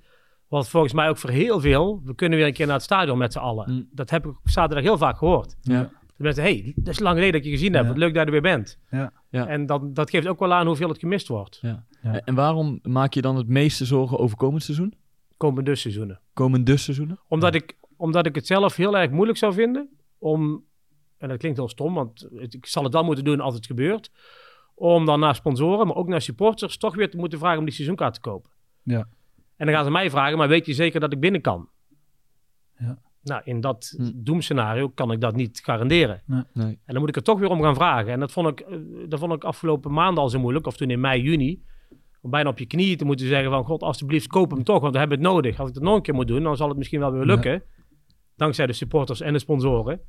Was 0.49 0.71
volgens 0.71 0.93
mij 0.93 1.09
ook 1.09 1.17
voor 1.19 1.31
heel 1.31 1.61
veel. 1.61 2.01
We 2.05 2.15
kunnen 2.15 2.39
weer 2.39 2.47
een 2.47 2.53
keer 2.53 2.67
naar 2.67 2.75
het 2.75 2.85
stadion 2.85 3.19
met 3.19 3.33
z'n 3.33 3.39
allen. 3.39 3.73
Mm. 3.73 3.89
Dat 3.93 4.11
heb 4.11 4.27
ik 4.27 4.35
zaterdag 4.45 4.85
heel 4.85 4.99
vaak 4.99 5.19
gehoord. 5.19 5.57
ja. 5.61 5.91
De 6.17 6.23
mensen, 6.23 6.43
hey, 6.43 6.73
dat 6.77 6.89
is 6.95 6.99
lang 7.01 7.15
geleden 7.15 7.35
dat 7.35 7.45
je 7.45 7.51
gezien 7.51 7.73
hebt. 7.73 7.85
Ja. 7.85 7.91
Wat 7.91 7.99
leuk 7.99 8.09
dat 8.15 8.21
je 8.21 8.27
er 8.27 8.43
weer 8.43 8.53
bent. 8.57 8.79
Ja. 8.91 9.13
Ja. 9.31 9.47
En 9.47 9.67
dat, 9.67 9.95
dat 9.95 10.11
geeft 10.11 10.27
ook 10.27 10.39
wel 10.39 10.53
aan 10.53 10.67
hoeveel 10.67 10.89
het 10.89 10.99
gemist 10.99 11.29
wordt. 11.29 11.59
Ja. 11.63 11.85
En 12.25 12.35
waarom 12.35 12.79
maak 12.83 13.13
je 13.15 13.21
dan 13.21 13.37
het 13.37 13.49
meeste 13.49 13.85
zorgen 13.85 14.19
over 14.19 14.37
komend 14.37 14.63
seizoen? 14.63 14.95
Komende 15.37 15.75
seizoenen. 15.75 16.21
Komende 16.33 16.77
seizoenen? 16.77 17.19
Omdat, 17.29 17.55
ik, 17.55 17.77
omdat 17.97 18.27
ik 18.27 18.35
het 18.35 18.47
zelf 18.47 18.77
heel 18.77 18.97
erg 18.99 19.11
moeilijk 19.11 19.39
zou 19.39 19.53
vinden 19.53 19.89
om, 20.19 20.65
en 21.19 21.29
dat 21.29 21.39
klinkt 21.39 21.59
heel 21.59 21.69
stom, 21.69 21.95
want 21.95 22.29
het- 22.35 22.55
ik 22.55 22.67
zal 22.67 22.83
het 22.85 22.93
wel 22.93 23.05
moeten 23.05 23.25
doen 23.25 23.41
als 23.41 23.55
het 23.55 23.67
gebeurt, 23.67 24.11
om 24.75 25.05
dan 25.07 25.21
naar 25.21 25.35
sponsoren, 25.35 25.87
maar 25.87 25.97
ook 25.97 26.09
naar 26.09 26.23
supporters, 26.23 26.77
toch 26.77 26.95
weer 26.95 27.11
te 27.11 27.17
moeten 27.17 27.39
vragen 27.39 27.59
om 27.59 27.65
die 27.65 27.75
seizoenkaart 27.75 28.15
te 28.15 28.21
kopen. 28.21 28.51
Ja. 28.83 29.09
En 29.57 29.67
dan 29.67 29.75
gaan 29.75 29.85
ze 29.85 29.91
mij 29.91 30.11
vragen, 30.11 30.39
maar 30.39 30.49
weet 30.49 30.67
je 30.67 30.73
zeker 30.75 31.01
dat 31.01 31.13
ik 31.13 31.21
binnen 31.21 31.41
kan? 31.41 31.69
Ja. 32.79 32.99
Nou, 33.23 33.41
in 33.45 33.61
dat 33.61 33.95
Hm. 33.97 34.11
doemscenario 34.15 34.89
kan 34.89 35.13
ik 35.13 35.21
dat 35.21 35.35
niet 35.37 35.61
garanderen. 35.65 36.23
Nee. 36.27 36.67
En 36.67 36.79
dan 36.87 36.99
moet 36.99 37.09
ik 37.09 37.17
er 37.17 37.23
toch 37.23 37.39
weer 37.39 37.49
om 37.49 37.63
gaan 37.63 37.75
vragen. 37.75 38.13
En 38.13 38.21
dat 38.21 38.33
vond 38.33 38.49
ik, 38.49 38.61
eh, 38.61 38.79
dat 39.09 39.19
vond 39.19 39.33
ik 39.33 39.45
afgelopen 39.45 39.93
maanden 39.93 40.23
al 40.23 40.29
zo 40.29 40.39
moeilijk, 40.39 40.67
of 40.67 40.77
toen 40.77 40.91
in 40.91 41.01
mei, 41.01 41.23
juni. 41.23 41.63
Om 42.21 42.31
bijna 42.31 42.49
op 42.49 42.59
je 42.59 42.67
knieën 42.67 42.97
te 42.97 43.05
moeten 43.05 43.27
zeggen 43.27 43.51
van... 43.51 43.65
God, 43.65 43.83
alsjeblieft, 43.83 44.27
koop 44.27 44.51
hem 44.51 44.65
toch, 44.65 44.81
want 44.81 44.93
we 44.93 44.99
hebben 44.99 45.19
het 45.19 45.27
nodig. 45.27 45.59
Als 45.59 45.69
ik 45.69 45.75
dat 45.75 45.83
nog 45.83 45.97
een 45.97 46.03
keer 46.03 46.15
moet 46.15 46.27
doen, 46.29 46.43
dan 46.43 46.57
zal 46.57 46.69
het 46.69 46.77
misschien 46.77 47.01
wel 47.01 47.13
weer 47.13 47.25
lukken. 47.25 47.63
Dankzij 48.37 48.67
de 48.67 48.73
supporters 48.73 49.21
en 49.21 49.33
de 49.33 49.39
sponsoren. 49.39 50.01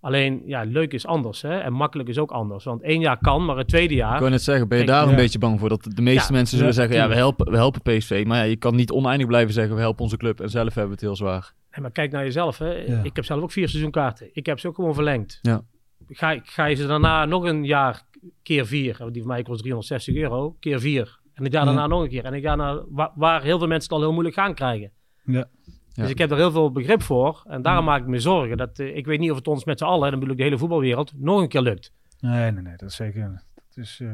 Alleen, 0.00 0.42
ja, 0.44 0.62
leuk 0.62 0.92
is 0.92 1.06
anders. 1.06 1.42
Hè? 1.42 1.58
En 1.58 1.72
makkelijk 1.72 2.08
is 2.08 2.18
ook 2.18 2.30
anders. 2.30 2.64
Want 2.64 2.82
één 2.82 3.00
jaar 3.00 3.18
kan, 3.18 3.44
maar 3.44 3.56
het 3.56 3.68
tweede 3.68 3.94
jaar... 3.94 4.12
Ik 4.12 4.18
wou 4.18 4.30
net 4.30 4.42
zeggen, 4.42 4.68
ben 4.68 4.78
je 4.78 4.86
daar 4.86 5.04
ja. 5.04 5.10
een 5.10 5.16
beetje 5.16 5.38
bang 5.38 5.60
voor? 5.60 5.68
Dat 5.68 5.82
de 5.82 6.02
meeste 6.02 6.32
Ja, 6.32 6.36
mensen 6.38 6.56
zullen 6.58 6.74
ja, 6.74 6.80
zeggen, 6.80 6.96
ja, 6.96 7.08
we 7.08 7.14
helpen, 7.14 7.50
we 7.50 7.56
helpen 7.56 7.82
PSV. 7.82 8.24
Maar 8.26 8.38
ja, 8.38 8.44
je 8.44 8.56
kan 8.56 8.74
niet 8.74 8.90
oneindig 8.90 9.26
blijven 9.26 9.52
zeggen, 9.52 9.74
we 9.74 9.80
helpen 9.80 10.02
onze 10.02 10.16
club. 10.16 10.40
En 10.40 10.48
zelf 10.48 10.66
hebben 10.66 10.84
we 10.84 10.90
het 10.90 11.00
heel 11.00 11.16
zwaar. 11.16 11.52
Nee, 11.70 11.80
maar 11.80 11.90
kijk 11.90 12.12
naar 12.12 12.24
jezelf. 12.24 12.58
Hè. 12.58 12.72
Ja. 12.72 13.00
Ik 13.02 13.16
heb 13.16 13.24
zelf 13.24 13.42
ook 13.42 13.52
vier 13.52 13.68
seizoenkaarten. 13.68 14.28
Ik 14.32 14.46
heb 14.46 14.58
ze 14.58 14.68
ook 14.68 14.74
gewoon 14.74 14.94
verlengd. 14.94 15.38
Ja. 15.42 15.62
Ga, 16.08 16.40
ga 16.42 16.64
je 16.64 16.74
ze 16.74 16.86
daarna 16.86 17.24
nog 17.24 17.44
een 17.44 17.64
jaar 17.64 18.02
keer 18.42 18.66
vier, 18.66 18.96
die 19.12 19.22
van 19.22 19.30
mij 19.30 19.42
kost 19.42 19.58
360 19.60 20.14
euro, 20.14 20.56
keer 20.60 20.80
vier. 20.80 21.18
En 21.34 21.44
jaar 21.44 21.52
Ja. 21.52 21.64
daarna 21.64 21.86
nog 21.86 22.02
een 22.02 22.08
keer. 22.08 22.24
En 22.24 22.34
ik 22.34 22.44
ga 22.44 22.54
naar 22.54 22.82
waar, 22.88 23.10
waar 23.14 23.42
heel 23.42 23.58
veel 23.58 23.66
mensen 23.68 23.88
het 23.88 23.98
al 23.98 24.04
heel 24.04 24.12
moeilijk 24.12 24.36
gaan 24.36 24.54
krijgen. 24.54 24.90
Ja. 25.24 25.48
Ja. 25.92 26.02
Dus 26.02 26.10
ik 26.10 26.18
heb 26.18 26.30
er 26.30 26.36
heel 26.36 26.50
veel 26.50 26.72
begrip 26.72 27.02
voor. 27.02 27.42
En 27.46 27.62
daarom 27.62 27.84
maak 27.84 28.00
ik 28.00 28.06
me 28.06 28.18
zorgen. 28.18 28.56
Dat, 28.56 28.78
eh, 28.78 28.96
ik 28.96 29.06
weet 29.06 29.18
niet 29.18 29.30
of 29.30 29.36
het 29.36 29.48
ons 29.48 29.64
met 29.64 29.78
z'n 29.78 29.84
allen, 29.84 30.10
dan 30.10 30.18
bedoel 30.18 30.34
ik 30.34 30.40
de 30.40 30.44
hele 30.44 30.58
voetbalwereld, 30.58 31.12
nog 31.16 31.40
een 31.40 31.48
keer 31.48 31.60
lukt. 31.60 31.92
Nee, 32.20 32.50
nee, 32.50 32.62
nee, 32.62 32.76
dat 32.76 32.88
is 32.88 32.96
zeker. 32.96 33.42
Dat 33.54 33.84
is, 33.84 33.98
eh, 34.02 34.08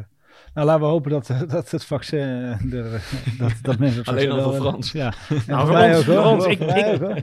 nou, 0.55 0.67
laten 0.67 0.83
we 0.83 0.89
hopen 0.89 1.11
dat, 1.11 1.27
dat 1.49 1.71
het 1.71 1.85
vaccin 1.85 2.19
er, 2.19 3.03
dat, 3.39 3.53
dat 3.63 3.79
mensen 3.79 3.99
het 3.99 4.09
Alleen 4.15 4.31
al 4.31 4.43
voor 4.43 4.55
Frans. 4.55 4.93
Ja. 4.93 5.13
Nou, 5.47 5.67
voor 5.67 5.77
ons, 5.77 5.97
ook, 5.97 6.05
voor 6.05 6.25
ons. 6.25 6.47
Ik, 6.47 6.61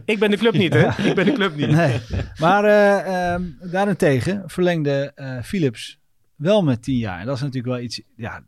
ik, 0.05 0.19
ben 0.19 0.29
de 0.29 0.37
club 0.37 0.53
niet, 0.53 0.73
hè? 0.73 0.87
Ik 1.09 1.15
ben 1.15 1.25
de 1.25 1.33
club 1.33 1.55
niet. 1.55 1.69
Nee. 1.69 1.99
Maar 2.39 2.63
eh, 2.63 3.33
ehm, 3.33 3.43
daarentegen 3.61 4.43
verlengde 4.45 5.11
eh, 5.15 5.41
Philips 5.41 5.99
wel 6.35 6.63
met 6.63 6.83
10 6.83 6.97
jaar. 6.97 7.19
En 7.19 7.25
dat 7.25 7.35
is 7.35 7.41
natuurlijk 7.41 7.73
wel 7.73 7.83
iets, 7.83 8.01
ja, 8.15 8.43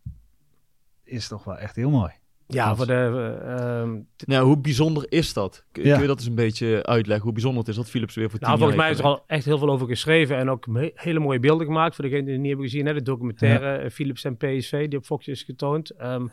is 1.03 1.27
toch 1.27 1.43
wel 1.43 1.57
echt 1.57 1.75
heel 1.75 1.89
mooi. 1.89 2.11
Ja, 2.47 2.75
voor 2.75 2.85
de... 2.85 2.93
eh, 2.93 3.79
ehm, 3.81 3.99
Nou, 4.25 4.45
hoe 4.45 4.57
bijzonder 4.59 5.05
is 5.09 5.33
dat? 5.33 5.65
Kun, 5.71 5.83
Ja. 5.83 5.91
kun 5.93 6.01
je 6.01 6.07
dat 6.07 6.17
eens 6.17 6.27
een 6.27 6.35
beetje 6.35 6.83
uitleggen? 6.85 7.23
Hoe 7.23 7.33
bijzonder 7.33 7.59
het 7.59 7.69
is 7.69 7.75
dat 7.75 7.89
Philips 7.89 8.15
weer 8.15 8.29
voor 8.29 8.39
tien 8.39 8.47
Nou, 8.47 8.59
volgens 8.59 8.79
mij 8.79 8.91
is 8.91 8.99
er 8.99 9.05
al 9.05 9.23
echt 9.27 9.45
heel 9.45 9.57
veel 9.57 9.69
over 9.69 9.87
geschreven 9.87 10.37
en 10.37 10.49
ook 10.49 10.67
me- 10.67 10.91
hele 10.95 11.19
mooie 11.19 11.39
beelden 11.39 11.65
gemaakt. 11.65 11.95
Voor 11.95 12.03
degenen 12.03 12.23
die 12.25 12.33
het 12.33 12.41
niet 12.41 12.51
hebben 12.51 12.69
gezien, 12.69 12.85
hè, 12.85 12.93
de 12.93 13.01
documentaire 13.01 13.75
eh, 13.75 13.89
Philips 13.89 14.23
en 14.23 14.37
PSV, 14.37 14.87
die 14.87 14.97
op 14.99 15.05
Fox 15.05 15.27
is 15.27 15.43
getoond. 15.43 15.89
Ehm, 15.89 16.27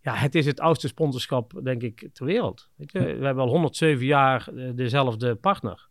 ja. 0.00 0.14
het 0.14 0.34
is 0.34 0.46
het 0.46 0.60
oudste 0.60 0.88
sponsorschap, 0.88 1.60
denk 1.62 1.82
ik, 1.82 2.08
ter 2.12 2.24
wereld. 2.26 2.68
Weet 2.76 2.92
je? 2.92 2.98
We 2.98 3.24
hebben 3.24 3.44
al 3.44 3.48
107 3.50 4.06
jaar 4.06 4.48
eh, 4.56 4.70
dezelfde 4.74 5.34
partner. 5.34 5.88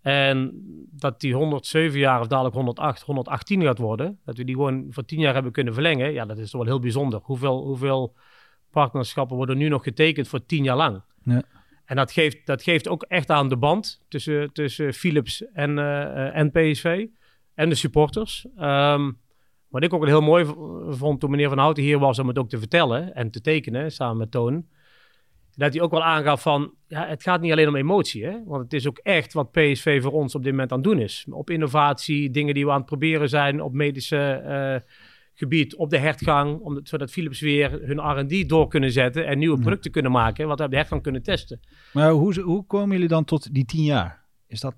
En 0.00 0.52
dat 0.90 1.20
die 1.20 1.34
107 1.34 1.98
jaar 1.98 2.20
of 2.20 2.26
dadelijk 2.26 2.54
108, 2.54 3.02
118 3.02 3.62
gaat 3.62 3.78
worden, 3.78 4.18
dat 4.24 4.36
we 4.36 4.44
die 4.44 4.54
gewoon 4.54 4.86
voor 4.90 5.04
10 5.04 5.18
jaar 5.20 5.34
hebben 5.34 5.52
kunnen 5.52 5.74
verlengen, 5.74 6.12
ja, 6.12 6.24
dat 6.24 6.38
is 6.38 6.50
toch 6.50 6.60
wel 6.60 6.70
heel 6.70 6.80
bijzonder. 6.80 7.20
Hoeveel, 7.22 7.62
hoeveel 7.64 8.14
partnerschappen 8.80 9.36
worden 9.36 9.58
nu 9.58 9.68
nog 9.68 9.82
getekend 9.82 10.28
voor 10.28 10.46
10 10.46 10.64
jaar 10.64 10.76
lang? 10.76 11.02
Ja. 11.22 11.42
En 11.84 11.96
dat 11.96 12.12
geeft, 12.12 12.46
dat 12.46 12.62
geeft 12.62 12.88
ook 12.88 13.02
echt 13.02 13.30
aan 13.30 13.48
de 13.48 13.56
band 13.56 14.04
tussen, 14.08 14.52
tussen 14.52 14.92
Philips 14.92 15.44
en, 15.52 15.78
eh, 15.78 16.36
en 16.36 16.50
PSV 16.50 17.06
en 17.54 17.68
de 17.68 17.74
supporters. 17.74 18.46
Ehm, 18.56 19.10
wat 19.68 19.82
ik 19.82 19.92
ook 19.92 20.06
heel 20.06 20.20
mooi 20.20 20.44
vond 20.88 21.20
toen 21.20 21.30
meneer 21.30 21.48
Van 21.48 21.58
Houten 21.58 21.82
hier 21.82 21.98
was 21.98 22.18
om 22.18 22.28
het 22.28 22.38
ook 22.38 22.48
te 22.48 22.58
vertellen 22.58 23.14
en 23.14 23.30
te 23.30 23.40
tekenen 23.40 23.92
samen 23.92 24.16
met 24.16 24.30
Toon. 24.30 24.66
Dat 25.54 25.72
hij 25.72 25.82
ook 25.82 25.90
wel 25.90 26.04
aangaf 26.04 26.42
van, 26.42 26.74
ja, 26.88 27.06
het 27.06 27.22
gaat 27.22 27.40
niet 27.40 27.52
alleen 27.52 27.68
om 27.68 27.76
emotie, 27.76 28.24
hè? 28.24 28.44
want 28.44 28.62
het 28.62 28.72
is 28.72 28.86
ook 28.86 28.98
echt 28.98 29.32
wat 29.32 29.50
PSV 29.50 30.02
voor 30.02 30.12
ons 30.12 30.34
op 30.34 30.42
dit 30.42 30.52
moment 30.52 30.72
aan 30.72 30.78
het 30.78 30.86
doen 30.86 30.98
is. 30.98 31.26
Op 31.30 31.50
innovatie, 31.50 32.30
dingen 32.30 32.54
die 32.54 32.64
we 32.64 32.70
aan 32.70 32.76
het 32.76 32.86
proberen 32.86 33.28
zijn 33.28 33.60
op 33.62 33.72
medische 33.72 34.32
eh, 34.32 34.90
gebied 35.38 35.76
op 35.76 35.90
de 35.90 35.98
hertgang, 35.98 36.60
om, 36.60 36.80
zodat 36.82 37.10
Philips 37.10 37.40
weer 37.40 37.70
hun 37.82 37.98
R&D 37.98 38.48
door 38.48 38.68
kunnen 38.68 38.92
zetten 38.92 39.26
en 39.26 39.38
nieuwe 39.38 39.58
producten 39.60 39.90
kunnen 39.90 40.12
maken, 40.12 40.46
wat 40.48 40.58
we 40.58 40.64
op 40.64 40.70
de 40.70 40.76
hertgang 40.76 41.02
kunnen 41.02 41.22
testen. 41.22 41.60
Maar 41.92 42.10
hoe, 42.10 42.40
hoe 42.40 42.66
komen 42.66 42.92
jullie 42.92 43.08
dan 43.08 43.24
tot 43.24 43.54
die 43.54 43.64
tien 43.64 43.84
jaar? 43.84 44.24
Is 44.46 44.60
dat, 44.60 44.74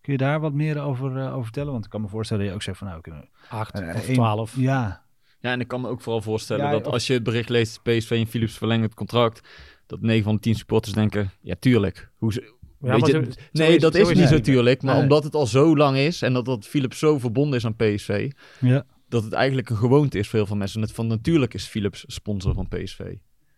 kun 0.00 0.12
je 0.12 0.18
daar 0.18 0.40
wat 0.40 0.52
meer 0.52 0.80
over, 0.82 1.16
eh, 1.16 1.30
over 1.32 1.42
vertellen? 1.44 1.72
Want 1.72 1.84
ik 1.84 1.90
kan 1.90 2.00
me 2.00 2.08
voorstellen 2.08 2.42
dat 2.42 2.50
je 2.50 2.56
ook 2.58 2.64
zegt 2.64 2.78
van 2.78 2.86
nou, 2.88 3.00
kunnen 3.00 3.28
Acht 3.48 3.80
eh, 3.80 3.94
of 3.94 4.04
één- 4.06 4.14
twaalf. 4.14 4.54
Ja, 4.56 5.04
Ja, 5.40 5.52
en 5.52 5.60
ik 5.60 5.68
kan 5.68 5.80
me 5.80 5.88
ook 5.88 6.00
vooral 6.00 6.22
voorstellen 6.22 6.64
Ja, 6.64 6.70
dat 6.70 6.86
of- 6.86 6.92
als 6.92 7.06
je 7.06 7.12
het 7.12 7.22
bericht 7.22 7.48
leest, 7.48 7.82
PSV 7.82 8.10
en 8.10 8.26
Philips 8.26 8.58
verlengen 8.58 8.84
het 8.84 8.94
contract, 8.94 9.48
dat 9.86 10.00
9 10.00 10.24
van 10.24 10.34
de 10.34 10.40
10 10.40 10.54
supporters 10.54 10.94
denken, 10.94 11.30
ja 11.40 11.54
tuurlijk. 11.58 12.10
Hoe 12.16 12.32
ze, 12.32 12.54
Ja, 12.80 12.94
je, 12.94 12.98
zo- 13.00 13.06
zo 13.06 13.20
nee, 13.52 13.74
is- 13.74 13.80
dat 13.82 13.94
zo 13.94 14.00
is, 14.02 14.10
is 14.10 14.18
niet 14.20 14.30
niet. 14.30 14.44
tuurlijk, 14.44 14.82
maar 14.82 14.94
Nee. 14.94 15.02
omdat 15.02 15.24
het 15.24 15.34
al 15.34 15.46
zo 15.46 15.76
lang 15.76 15.96
is 15.96 16.22
en 16.22 16.32
dat, 16.32 16.44
dat 16.44 16.66
Philips 16.66 16.98
zo 16.98 17.18
verbonden 17.18 17.58
is 17.58 17.64
aan 17.66 17.76
PSV, 17.76 18.30
ja. 18.60 18.84
Dat 19.08 19.24
het 19.24 19.32
eigenlijk 19.32 19.70
een 19.70 19.76
gewoonte 19.76 20.18
is 20.18 20.28
voor 20.28 20.38
heel 20.38 20.48
veel 20.48 20.56
mensen. 20.56 20.80
Net 20.80 20.92
van 20.92 21.06
natuurlijk 21.06 21.54
is 21.54 21.66
Philips 21.66 22.04
sponsor 22.06 22.54
van 22.54 22.68
PSV. 22.68 23.14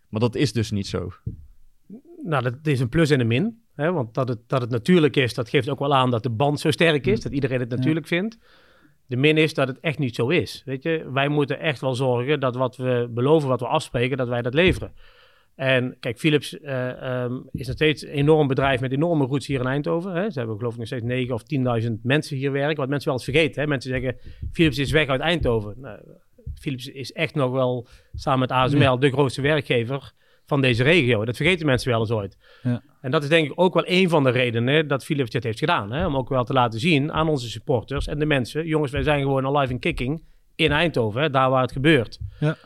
Maar 0.09 0.19
dat 0.19 0.35
is 0.35 0.53
dus 0.53 0.71
niet 0.71 0.87
zo. 0.87 1.11
Nou, 2.23 2.43
dat 2.43 2.55
is 2.63 2.79
een 2.79 2.89
plus 2.89 3.09
en 3.09 3.19
een 3.19 3.27
min. 3.27 3.63
Hè? 3.75 3.91
Want 3.91 4.13
dat 4.13 4.27
het, 4.27 4.39
dat 4.47 4.61
het 4.61 4.69
natuurlijk 4.69 5.15
is, 5.15 5.33
dat 5.33 5.49
geeft 5.49 5.69
ook 5.69 5.79
wel 5.79 5.95
aan 5.95 6.11
dat 6.11 6.23
de 6.23 6.29
band 6.29 6.59
zo 6.59 6.71
sterk 6.71 7.05
is. 7.05 7.21
Dat 7.21 7.31
iedereen 7.31 7.59
het 7.59 7.69
natuurlijk 7.69 8.07
vindt. 8.07 8.37
De 9.05 9.15
min 9.15 9.37
is 9.37 9.53
dat 9.53 9.67
het 9.67 9.79
echt 9.79 9.99
niet 9.99 10.15
zo 10.15 10.29
is. 10.29 10.61
Weet 10.65 10.83
je, 10.83 11.09
wij 11.11 11.27
moeten 11.27 11.59
echt 11.59 11.81
wel 11.81 11.95
zorgen 11.95 12.39
dat 12.39 12.55
wat 12.55 12.77
we 12.77 13.09
beloven, 13.13 13.49
wat 13.49 13.59
we 13.59 13.67
afspreken, 13.67 14.17
dat 14.17 14.27
wij 14.27 14.41
dat 14.41 14.53
leveren. 14.53 14.93
En 15.59 15.97
kijk, 15.99 16.19
Philips 16.19 16.59
eh, 16.59 17.23
ehm, 17.23 17.33
is 17.51 17.67
nog 17.67 17.75
steeds 17.75 18.03
een 18.03 18.09
enorm 18.09 18.47
bedrijf 18.47 18.79
met 18.79 18.91
enorme 18.91 19.25
roots 19.25 19.47
hier 19.47 19.59
in 19.59 19.65
Eindhoven. 19.65 20.13
Hè. 20.13 20.29
Ze 20.29 20.39
hebben 20.39 20.57
geloof 20.57 20.71
ik 20.71 20.77
nog 20.77 20.87
steeds 20.87 21.03
9 21.03 21.33
of 21.33 21.43
10.000 21.83 21.91
mensen 22.03 22.37
hier 22.37 22.51
werken. 22.51 22.77
Wat 22.77 22.89
mensen 22.89 23.09
wel 23.09 23.17
eens 23.17 23.29
vergeten. 23.29 23.61
Hè. 23.61 23.67
Mensen 23.67 23.91
zeggen, 23.91 24.17
Philips 24.51 24.77
is 24.77 24.91
weg 24.91 25.07
uit 25.07 25.21
Eindhoven. 25.21 25.73
Nou, 25.77 25.99
Philips 26.53 26.87
is 26.87 27.11
echt 27.11 27.35
nog 27.35 27.51
wel, 27.51 27.87
samen 28.13 28.39
met 28.39 28.51
ASML, 28.51 28.99
de 28.99 29.11
grootste 29.11 29.41
werkgever 29.41 30.13
van 30.45 30.61
deze 30.61 30.83
regio. 30.83 31.25
Dat 31.25 31.35
vergeten 31.35 31.65
mensen 31.65 31.91
wel 31.91 31.99
eens 31.99 32.11
ooit. 32.11 32.37
Ja. 32.63 32.83
En 33.01 33.11
dat 33.11 33.23
is 33.23 33.29
denk 33.29 33.51
ik 33.51 33.53
ook 33.55 33.73
wel 33.73 33.87
een 33.87 34.09
van 34.09 34.23
de 34.23 34.29
redenen 34.29 34.87
dat 34.87 35.05
Philips 35.05 35.29
dit 35.29 35.43
heeft 35.43 35.59
gedaan. 35.59 35.91
Hè? 35.91 36.05
Om 36.05 36.17
ook 36.17 36.29
wel 36.29 36.43
te 36.43 36.53
laten 36.53 36.79
zien 36.79 37.11
aan 37.11 37.29
onze 37.29 37.49
supporters 37.49 38.07
en 38.07 38.19
de 38.19 38.25
mensen. 38.25 38.65
Jongens, 38.65 38.91
wij 38.91 39.03
zijn 39.03 39.21
gewoon 39.21 39.45
alive 39.45 39.73
in 39.73 39.79
kicking 39.79 40.23
in 40.55 40.71
Eindhoven, 40.71 41.21
hè, 41.21 41.29
daar 41.29 41.49
waar 41.49 41.61
het 41.61 41.71
gebeurt. 41.71 42.19
Ja. 42.39 42.57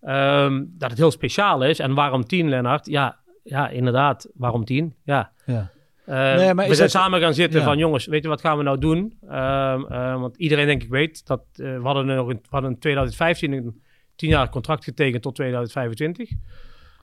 Ehm, 0.00 0.64
dat 0.68 0.90
het 0.90 0.98
heel 0.98 1.10
speciaal 1.10 1.64
is. 1.64 1.78
En 1.78 1.94
waarom 1.94 2.24
tien, 2.24 2.48
Lennart? 2.48 2.86
Ja, 2.86 3.18
ja 3.42 3.68
inderdaad. 3.68 4.28
Waarom 4.34 4.64
tien? 4.64 4.94
Ja. 5.04 5.32
ja. 5.46 5.70
Eh, 6.04 6.16
Nee, 6.16 6.54
maar 6.54 6.68
we 6.68 6.74
zijn 6.74 6.88
dat- 6.90 7.00
samen 7.02 7.20
gaan 7.20 7.34
zitten 7.34 7.60
Ja. 7.60 7.66
van 7.66 7.78
jongens, 7.78 8.06
weet 8.06 8.22
je 8.22 8.28
wat 8.28 8.40
gaan 8.40 8.56
we 8.56 8.62
nou 8.62 8.78
doen? 8.78 9.18
Ehm, 9.28 9.84
eh, 9.84 10.20
want 10.20 10.36
iedereen 10.36 10.66
denk 10.66 10.82
ik 10.82 10.88
weet 10.88 11.26
dat 11.26 11.42
eh, 11.52 11.56
we 11.76 11.80
hadden 11.82 12.06
nog 12.06 12.30
in, 12.30 12.36
we 12.36 12.48
hadden 12.50 12.70
in 12.70 12.78
2015 12.78 13.52
een 13.52 13.82
tien 14.16 14.28
jaar 14.28 14.48
contract 14.48 14.84
getekend 14.84 15.22
tot 15.22 15.34
2025. 15.34 16.30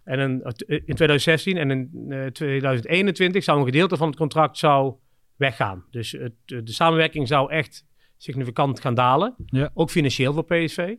En 0.03 0.19
een, 0.19 0.41
eh, 0.43 0.51
in 0.85 0.95
2016 0.95 1.57
en 1.57 1.71
in 1.71 2.05
eh, 2.09 2.25
2021 2.25 3.43
zou 3.43 3.59
een 3.59 3.65
gedeelte 3.65 3.97
van 3.97 4.07
het 4.07 4.17
contract 4.17 4.57
zou 4.57 4.93
weggaan. 5.35 5.83
Dus 5.91 6.11
het, 6.11 6.33
de 6.45 6.61
samenwerking 6.71 7.27
zou 7.27 7.51
echt 7.51 7.85
significant 8.17 8.79
gaan 8.79 8.93
dalen. 8.93 9.35
Ja. 9.45 9.69
Ook 9.73 9.89
financieel 9.89 10.33
voor 10.33 10.45
PSV. 10.45 10.95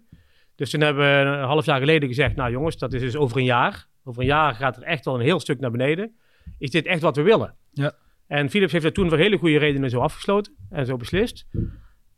Dus 0.58 0.70
toen 0.70 0.80
hebben 0.80 1.04
we 1.04 1.30
een 1.30 1.44
half 1.44 1.64
jaar 1.64 1.78
geleden 1.78 2.08
gezegd, 2.08 2.36
nou 2.36 2.50
jongens, 2.50 2.76
dat 2.78 2.92
is 2.92 3.00
dus 3.00 3.16
over 3.16 3.36
een 3.36 3.44
jaar. 3.44 3.86
Over 4.04 4.22
een 4.22 4.28
jaar 4.28 4.54
gaat 4.54 4.76
er 4.76 4.82
echt 4.82 5.04
wel 5.04 5.14
een 5.14 5.20
heel 5.20 5.40
stuk 5.40 5.60
naar 5.60 5.70
beneden. 5.70 6.16
Is 6.58 6.70
dit 6.70 6.86
echt 6.86 7.02
wat 7.02 7.16
we 7.16 7.22
willen? 7.22 7.54
Ja. 7.72 7.92
En 8.26 8.50
Philips 8.50 8.72
heeft 8.72 8.84
dat 8.84 8.94
toen 8.94 9.08
voor 9.08 9.18
hele 9.18 9.36
goede 9.36 9.58
redenen 9.58 9.90
zo 9.90 10.00
afgesloten 10.00 10.54
en 10.70 10.86
zo 10.86 10.96
beslist. 10.96 11.46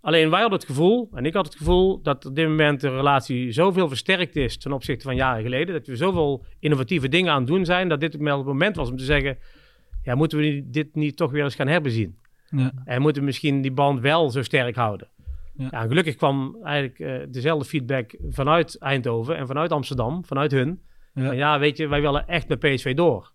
Alleen 0.00 0.30
wij 0.30 0.40
hadden 0.40 0.58
het 0.58 0.68
gevoel, 0.68 1.08
en 1.14 1.24
ik 1.26 1.34
had 1.34 1.46
het 1.46 1.56
gevoel, 1.56 2.02
dat 2.02 2.26
op 2.26 2.34
dit 2.34 2.48
moment 2.48 2.80
de 2.80 2.88
relatie 2.88 3.52
zoveel 3.52 3.88
versterkt 3.88 4.36
is 4.36 4.58
ten 4.58 4.72
opzichte 4.72 5.04
van 5.04 5.16
jaren 5.16 5.42
geleden. 5.42 5.74
Dat 5.74 5.86
we 5.86 5.96
zoveel 5.96 6.44
innovatieve 6.58 7.08
dingen 7.08 7.32
aan 7.32 7.38
het 7.38 7.46
doen 7.46 7.64
zijn, 7.64 7.88
dat 7.88 8.00
dit 8.00 8.12
het 8.12 8.22
moment 8.22 8.76
was 8.76 8.90
om 8.90 8.96
te 8.96 9.04
zeggen, 9.04 9.38
ja, 10.02 10.14
moeten 10.14 10.38
we 10.38 10.62
dit 10.70 10.94
niet 10.94 11.16
toch 11.16 11.30
weer 11.30 11.44
eens 11.44 11.54
gaan 11.54 11.68
herbezien? 11.68 12.18
Ja. 12.50 12.72
En 12.84 13.00
moeten 13.00 13.22
we 13.22 13.26
misschien 13.26 13.60
die 13.60 13.72
band 13.72 14.00
wel 14.00 14.30
zo 14.30 14.42
sterk 14.42 14.76
houden? 14.76 15.08
Ja. 15.60 15.68
Ja. 15.70 15.82
en 15.82 15.88
gelukkig 15.88 16.14
kwam 16.16 16.56
eigenlijk 16.62 16.98
eh, 16.98 17.26
dezelfde 17.28 17.68
feedback 17.68 18.16
vanuit 18.28 18.78
Eindhoven 18.78 19.36
en 19.36 19.46
vanuit 19.46 19.70
Amsterdam, 19.72 20.24
vanuit 20.24 20.50
hun. 20.50 20.80
Ja. 21.14 21.22
Ja, 21.22 21.32
ja 21.32 21.58
weet 21.58 21.76
je, 21.76 21.88
wij 21.88 22.00
willen 22.00 22.26
echt 22.28 22.48
met 22.48 22.58
PSV 22.58 22.94
door. 22.94 23.32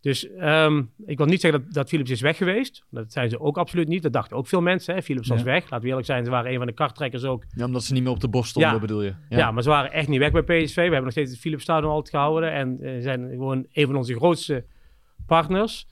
Dus 0.00 0.30
ehm, 0.30 0.82
ik 1.06 1.16
wil 1.18 1.26
niet 1.26 1.40
zeggen 1.40 1.62
dat, 1.64 1.72
dat 1.72 1.88
Philips 1.88 2.10
is 2.10 2.20
weg 2.20 2.36
geweest. 2.36 2.84
Dat 2.90 3.12
zijn 3.12 3.30
ze 3.30 3.40
ook 3.40 3.58
absoluut 3.58 3.88
niet. 3.88 4.02
Dat 4.02 4.12
dachten 4.12 4.36
ook 4.36 4.46
veel 4.46 4.60
mensen. 4.60 4.94
Hè. 4.94 5.02
Philips 5.02 5.28
was 5.28 5.38
Ja. 5.38 5.44
weg. 5.44 5.62
Laten 5.62 5.80
we 5.80 5.86
eerlijk 5.86 6.06
zijn, 6.06 6.24
ze 6.24 6.30
waren 6.30 6.50
een 6.52 6.58
van 6.58 6.66
de 6.66 6.72
karttrekkers 6.72 7.24
ook. 7.24 7.44
Ja, 7.56 7.64
omdat 7.64 7.82
ze 7.84 7.92
niet 7.92 8.02
meer 8.02 8.12
op 8.12 8.20
de 8.20 8.28
borst 8.28 8.50
stonden, 8.50 8.72
Ja. 8.72 8.78
bedoel 8.78 9.02
je? 9.02 9.14
Ja. 9.28 9.50
maar 9.50 9.62
ze 9.62 9.68
waren 9.68 9.92
echt 9.92 10.08
niet 10.08 10.18
weg 10.18 10.30
bij 10.32 10.42
PSV. 10.42 10.74
We 10.74 10.80
hebben 10.82 11.02
nog 11.02 11.10
steeds 11.12 11.30
het 11.30 11.40
Philips 11.40 11.62
Stadion 11.62 11.90
altijd 11.90 12.10
gehouden. 12.14 12.52
En 12.52 12.80
eh, 12.80 13.00
zijn 13.00 13.28
gewoon 13.30 13.66
een 13.72 13.86
van 13.86 13.96
onze 13.96 14.14
grootste 14.14 14.64
partners. 15.26 15.88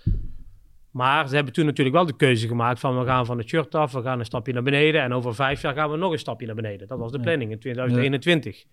Maar 0.90 1.28
ze 1.28 1.34
hebben 1.34 1.52
toen 1.52 1.64
natuurlijk 1.64 1.96
wel 1.96 2.06
de 2.06 2.16
keuze 2.16 2.48
gemaakt 2.48 2.80
van 2.80 2.98
we 2.98 3.04
gaan 3.04 3.26
van 3.26 3.38
het 3.38 3.48
shirt 3.48 3.74
af, 3.74 3.92
we 3.92 4.02
gaan 4.02 4.18
een 4.18 4.24
stapje 4.24 4.52
naar 4.52 4.62
beneden. 4.62 5.02
En 5.02 5.12
over 5.12 5.34
vijf 5.34 5.62
jaar 5.62 5.74
gaan 5.74 5.90
we 5.90 5.96
nog 5.96 6.12
een 6.12 6.18
stapje 6.18 6.46
naar 6.46 6.54
beneden. 6.54 6.88
Dat 6.88 6.98
was 6.98 7.12
de 7.12 7.20
planning 7.20 7.50
in 7.50 7.58
2021. 7.58 8.64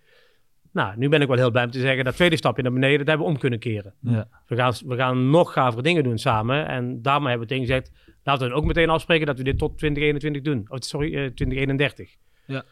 Nou, 0.72 0.98
nu 0.98 1.10
ben 1.10 1.22
ik 1.22 1.28
wel 1.28 1.38
heel 1.38 1.52
blij 1.52 1.64
om 1.64 1.72
te 1.72 1.80
zeggen 1.80 2.06
dat 2.06 2.16
tweede 2.16 2.36
stapje 2.36 2.64
naar 2.64 2.74
beneden, 2.74 2.98
dat 2.98 3.08
hebben 3.08 3.26
we 3.26 3.32
om 3.32 3.40
kunnen 3.40 3.60
keren. 3.60 3.94
Ja. 4.02 4.28
We 4.46 4.56
gaan, 4.56 4.74
we 4.86 4.96
gaan 4.96 5.30
nog 5.30 5.54
gavere 5.54 5.82
dingen 5.84 6.04
doen 6.04 6.18
samen. 6.18 6.68
En 6.68 7.02
daarmee 7.02 7.30
hebben 7.30 7.48
we 7.48 7.54
tegen 7.54 7.68
gezegd, 7.68 7.92
laten 8.24 8.48
we 8.48 8.54
ook 8.54 8.66
meteen 8.66 8.90
afspreken 8.90 9.26
dat 9.26 9.38
we 9.38 9.44
dit 9.44 9.58
tot 9.58 9.78
2021 9.78 10.42
doen. 10.42 10.66
Of, 10.70 10.84
sorry, 10.84 11.08
eh, 11.08 11.26
2031. 11.26 12.16
Ja. 12.46 12.64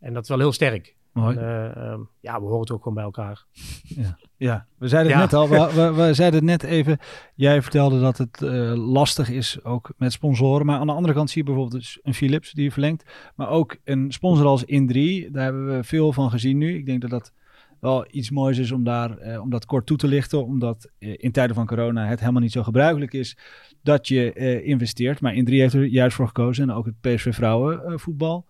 En 0.00 0.12
dat 0.12 0.22
is 0.22 0.28
wel 0.28 0.38
heel 0.38 0.52
sterk. 0.52 0.96
Mooi. 1.16 1.36
En, 1.36 1.42
eh, 1.42 1.90
ehm, 1.90 2.00
ja, 2.20 2.40
we 2.40 2.44
horen 2.46 2.60
het 2.60 2.70
ook 2.70 2.78
gewoon 2.78 2.94
bij 2.94 3.04
elkaar. 3.04 3.44
Ja, 3.84 4.18
ja. 4.36 4.66
we 4.78 4.88
zeiden 4.88 5.12
het 5.12 5.20
Ja. 5.20 5.24
net 5.24 5.34
al. 5.34 5.48
We, 5.48 5.74
we, 5.82 5.92
we 5.92 6.14
zeiden 6.14 6.48
het 6.48 6.62
net 6.62 6.70
even. 6.70 6.98
Jij 7.34 7.62
vertelde 7.62 8.00
dat 8.00 8.18
het 8.18 8.42
eh, 8.42 8.72
lastig 8.74 9.30
is 9.30 9.64
ook 9.64 9.92
met 9.96 10.12
sponsoren. 10.12 10.66
Maar 10.66 10.78
aan 10.78 10.86
de 10.86 10.92
andere 10.92 11.14
kant 11.14 11.30
zie 11.30 11.38
je 11.38 11.46
bijvoorbeeld 11.50 11.80
dus 11.82 11.98
een 12.02 12.14
Philips 12.14 12.52
die 12.52 12.64
je 12.64 12.72
verlengt. 12.72 13.04
Maar 13.34 13.48
ook 13.48 13.76
een 13.84 14.12
sponsor 14.12 14.46
als 14.46 14.64
Indri. 14.64 15.30
Daar 15.30 15.44
hebben 15.44 15.76
we 15.76 15.84
veel 15.84 16.12
van 16.12 16.30
gezien 16.30 16.58
nu. 16.58 16.74
Ik 16.76 16.86
denk 16.86 17.00
dat 17.00 17.10
dat 17.10 17.32
wel 17.80 18.06
iets 18.10 18.30
moois 18.30 18.58
is 18.58 18.72
om, 18.72 18.84
daar, 18.84 19.18
eh, 19.18 19.40
om 19.40 19.50
dat 19.50 19.64
kort 19.64 19.86
toe 19.86 19.96
te 19.96 20.08
lichten. 20.08 20.44
Omdat 20.44 20.90
eh, 20.98 21.14
in 21.16 21.32
tijden 21.32 21.54
van 21.56 21.66
corona 21.66 22.06
het 22.06 22.20
helemaal 22.20 22.42
niet 22.42 22.52
zo 22.52 22.62
gebruikelijk 22.62 23.12
is 23.12 23.36
dat 23.82 24.08
je 24.08 24.32
eh, 24.32 24.66
investeert. 24.66 25.20
Maar 25.20 25.34
Indri 25.34 25.60
heeft 25.60 25.74
er 25.74 25.84
juist 25.84 26.16
voor 26.16 26.26
gekozen. 26.26 26.68
En 26.70 26.74
ook 26.76 26.86
het 26.86 27.00
PSV 27.00 27.34
vrouwenvoetbal. 27.34 28.46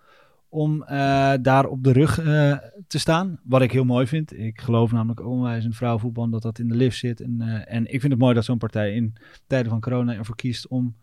Om 0.57 0.83
eh, 0.83 1.33
daar 1.41 1.67
op 1.67 1.85
de 1.85 1.93
rug 1.93 2.19
eh, 2.19 2.59
te 2.87 2.99
staan. 2.99 3.41
Wat 3.45 3.63
ik 3.63 3.73
heel 3.73 3.85
mooi 3.85 4.07
vind. 4.07 4.39
Ik 4.39 4.61
geloof 4.61 4.93
namelijk 4.93 5.27
onwijs 5.27 5.65
in 5.65 5.73
vrouwenvoetbal 5.73 6.31
dat 6.31 6.43
dat 6.43 6.59
in 6.59 6.69
de 6.69 6.75
lift 6.75 6.99
zit. 6.99 7.21
En, 7.21 7.41
eh, 7.41 7.75
en 7.75 7.85
ik 7.93 8.01
vind 8.01 8.13
het 8.13 8.21
mooi 8.21 8.35
dat 8.35 8.45
zo'n 8.45 8.59
partij 8.59 8.95
in 8.95 9.15
tijden 9.47 9.71
van 9.71 9.81
corona 9.81 10.15
ervoor 10.15 10.37
kiest 10.37 10.69
om 10.69 10.97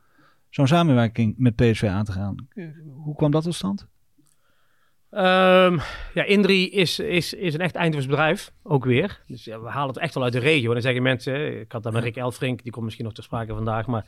zo'n 0.49 0.67
samenwerking 0.67 1.33
met 1.37 1.55
PSV 1.55 1.83
aan 1.83 2.05
te 2.05 2.11
gaan. 2.11 2.35
Hoe 3.03 3.15
kwam 3.15 3.31
dat 3.31 3.43
tot 3.43 3.55
stand? 3.55 3.87
Ehm, 5.13 5.77
ja, 6.13 6.23
Indri 6.23 6.69
is, 6.71 6.99
is, 6.99 7.33
is 7.33 7.53
een 7.53 7.59
echt 7.59 7.75
Eindhoven's 7.75 8.09
bedrijf, 8.09 8.51
ook 8.63 8.85
weer. 8.85 9.19
Dus 9.27 9.43
ja, 9.43 9.61
we 9.61 9.69
halen 9.69 9.87
het 9.93 10.03
echt 10.03 10.13
wel 10.13 10.23
uit 10.23 10.33
de 10.33 10.39
regio. 10.39 10.67
En 10.67 10.73
dan 10.73 10.81
zeggen 10.81 11.01
mensen, 11.03 11.59
ik 11.59 11.71
had 11.71 11.83
daar 11.83 11.93
met 11.93 12.03
Rick 12.03 12.15
Elfrink, 12.15 12.63
die 12.63 12.71
komt 12.71 12.83
misschien 12.83 13.05
nog 13.05 13.13
ter 13.13 13.23
sprake 13.23 13.53
vandaag, 13.53 13.85
maar 13.85 14.05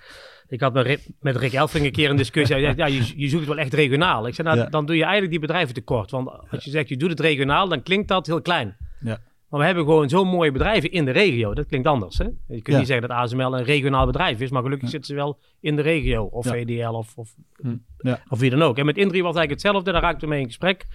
ik 0.48 0.60
had 0.62 0.74
met 0.74 0.86
Rick, 0.86 1.00
met 1.20 1.36
Rick 1.36 1.54
Elfrink 1.54 1.86
een 1.86 1.92
keer 1.92 2.10
een 2.10 2.16
discussie. 2.16 2.56
Hij 2.56 2.64
zei, 2.66 2.78
ja, 2.78 2.86
je, 2.86 3.14
je 3.22 3.30
zoekt 3.30 3.46
wel 3.48 3.58
echt 3.58 3.74
regionaal. 3.74 4.28
Ik 4.28 4.36
zei, 4.36 4.48
nou, 4.48 4.60
Ja. 4.60 4.66
dan 4.70 4.86
doe 4.86 4.96
je 4.96 5.02
eigenlijk 5.02 5.32
die 5.32 5.42
bedrijven 5.42 5.74
tekort. 5.74 6.12
Want 6.12 6.30
als 6.50 6.64
je 6.64 6.70
zegt, 6.72 6.90
je 6.90 6.98
doet 6.98 7.10
het 7.10 7.20
regionaal, 7.20 7.68
dan 7.68 7.84
klinkt 7.84 8.08
dat 8.08 8.26
heel 8.26 8.42
klein. 8.42 8.78
Ja. 9.00 9.18
Maar 9.50 9.60
we 9.60 9.66
hebben 9.66 9.84
gewoon 9.84 10.10
zo'n 10.10 10.28
mooie 10.28 10.52
bedrijven 10.52 10.92
in 10.92 11.06
de 11.06 11.12
regio. 11.12 11.54
Dat 11.54 11.66
klinkt 11.66 11.88
anders. 11.88 12.18
Hè? 12.18 12.24
Je 12.24 12.34
kunt 12.48 12.68
Ja. 12.68 12.78
niet 12.78 12.88
zeggen 12.88 13.08
dat 13.08 13.18
ASML 13.18 13.58
een 13.58 13.64
regionaal 13.64 14.06
bedrijf 14.06 14.40
is, 14.42 14.50
maar 14.50 14.62
gelukkig 14.64 14.90
zitten 14.90 15.10
ze 15.10 15.16
wel 15.16 15.40
in 15.60 15.76
de 15.76 15.82
regio. 15.82 16.24
Of 16.24 16.46
Ja. 16.46 16.52
VDL 16.52 16.90
of, 16.94 17.18
of, 17.18 17.36
Hm. 17.62 17.76
Ja. 17.98 18.20
of 18.30 18.40
wie 18.40 18.50
dan 18.50 18.62
ook. 18.62 18.78
En 18.78 18.86
met 18.86 18.98
Indri 18.98 19.22
was 19.22 19.36
eigenlijk 19.36 19.50
hetzelfde. 19.64 19.92
Daar 19.92 20.02
raakten 20.02 20.22
we 20.28 20.34
mee 20.34 20.40
in 20.42 20.48
gesprek. 20.48 20.86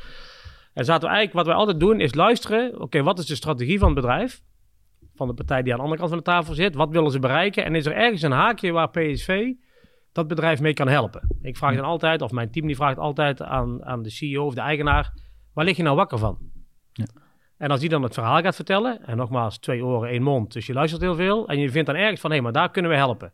En 0.75 0.85
zaten 0.85 1.09
we 1.09 1.15
eigenlijk, 1.15 1.37
wat 1.37 1.47
wij 1.47 1.55
altijd 1.55 1.81
doen, 1.81 2.01
is 2.01 2.15
luisteren. 2.15 2.81
Oké, 2.81 3.03
wat 3.03 3.19
is 3.19 3.27
de 3.27 3.35
strategie 3.35 3.79
van 3.79 3.87
het 3.91 3.97
bedrijf? 4.01 4.43
Van 5.15 5.29
de 5.29 5.35
partij 5.35 5.63
die 5.63 5.73
aan 5.73 5.79
de 5.79 5.85
andere 5.85 6.01
kant 6.01 6.13
van 6.15 6.23
de 6.25 6.31
tafel 6.31 6.55
zit. 6.55 6.75
Wat 6.75 6.91
willen 6.91 7.11
ze 7.11 7.19
bereiken? 7.19 7.65
En 7.65 7.75
is 7.75 7.87
er 7.87 7.93
ergens 7.93 8.23
een 8.23 8.31
haakje 8.33 8.73
waar 8.73 8.91
PSV 8.91 9.53
dat 10.13 10.29
bedrijf 10.29 10.61
mee 10.61 10.73
kan 10.75 10.89
helpen? 10.89 11.37
Ik 11.43 11.57
vraag 11.57 11.75
dan 11.75 11.85
altijd, 11.85 12.23
of 12.23 12.31
mijn 12.31 12.51
team 12.51 12.67
die 12.67 12.77
vraagt 12.77 12.99
altijd 12.99 13.43
aan, 13.43 13.85
aan 13.85 14.03
de 14.03 14.11
CEO 14.11 14.45
of 14.47 14.55
de 14.55 14.61
eigenaar. 14.61 15.13
Waar 15.55 15.65
lig 15.65 15.77
je 15.77 15.83
nou 15.83 15.97
wakker 15.97 16.19
van? 16.19 16.39
En 17.61 17.71
als 17.71 17.81
die 17.81 17.89
dan 17.89 18.03
het 18.03 18.15
verhaal 18.15 18.41
gaat 18.41 18.55
vertellen, 18.55 19.07
en 19.07 19.17
nogmaals, 19.17 19.59
twee 19.59 19.85
oren, 19.85 20.09
één 20.09 20.23
mond, 20.23 20.53
dus 20.53 20.67
je 20.67 20.73
luistert 20.73 21.03
heel 21.03 21.15
veel, 21.15 21.49
en 21.49 21.59
je 21.59 21.71
vindt 21.71 21.87
dan 21.87 21.97
ergens 21.97 22.21
van, 22.21 22.33
hé, 22.33 22.41
maar 22.41 22.53
daar 22.53 22.71
kunnen 22.71 22.91
we 22.91 22.97
helpen. 22.97 23.33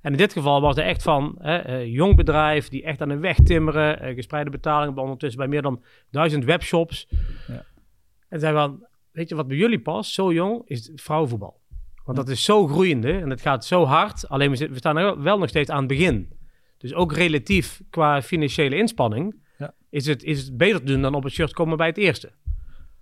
En 0.00 0.12
in 0.12 0.18
dit 0.18 0.32
geval 0.32 0.60
was 0.60 0.76
er 0.76 0.84
echt 0.84 1.02
van, 1.02 1.34
hè, 1.38 1.56
eh, 1.58 1.86
jong 1.86 2.16
bedrijf, 2.16 2.68
die 2.68 2.82
echt 2.82 3.02
aan 3.02 3.08
de 3.08 3.18
weg 3.18 3.36
timmeren, 3.36 4.00
eh, 4.00 4.14
gespreide 4.14 4.50
betalingen, 4.50 4.98
ondertussen 4.98 5.38
bij 5.38 5.48
meer 5.48 5.62
dan 5.62 5.82
duizend 6.10 6.44
webshops. 6.44 7.08
Ja. 7.46 7.64
En 8.28 8.40
zei 8.40 8.54
van, 8.54 8.86
weet 9.12 9.28
je 9.28 9.34
wat 9.34 9.48
bij 9.48 9.56
jullie 9.56 9.80
past, 9.80 10.12
zo 10.12 10.32
jong, 10.32 10.62
is 10.64 10.90
vrouwenvoetbal. 10.94 11.60
Want 12.04 12.16
dat 12.16 12.28
is 12.28 12.44
zo 12.44 12.66
groeiende 12.66 13.12
en 13.12 13.30
het 13.30 13.40
gaat 13.40 13.64
zo 13.64 13.84
hard, 13.84 14.28
alleen 14.28 14.50
we 14.50 14.76
staan 14.76 14.96
er 14.96 15.22
wel 15.22 15.38
nog 15.38 15.48
steeds 15.48 15.70
aan 15.70 15.78
het 15.78 15.88
begin. 15.88 16.32
Dus 16.78 16.94
ook 16.94 17.12
relatief 17.12 17.80
qua 17.90 18.22
financiële 18.22 18.76
inspanning 18.76 19.42
Ja. 19.58 19.74
is, 19.90 20.06
het, 20.06 20.22
is 20.22 20.42
het 20.42 20.56
beter 20.56 20.78
te 20.78 20.86
doen 20.86 21.02
dan 21.02 21.14
op 21.14 21.22
het 21.22 21.32
shirt 21.32 21.52
komen 21.52 21.76
bij 21.76 21.86
het 21.86 21.96
eerste. 21.98 22.32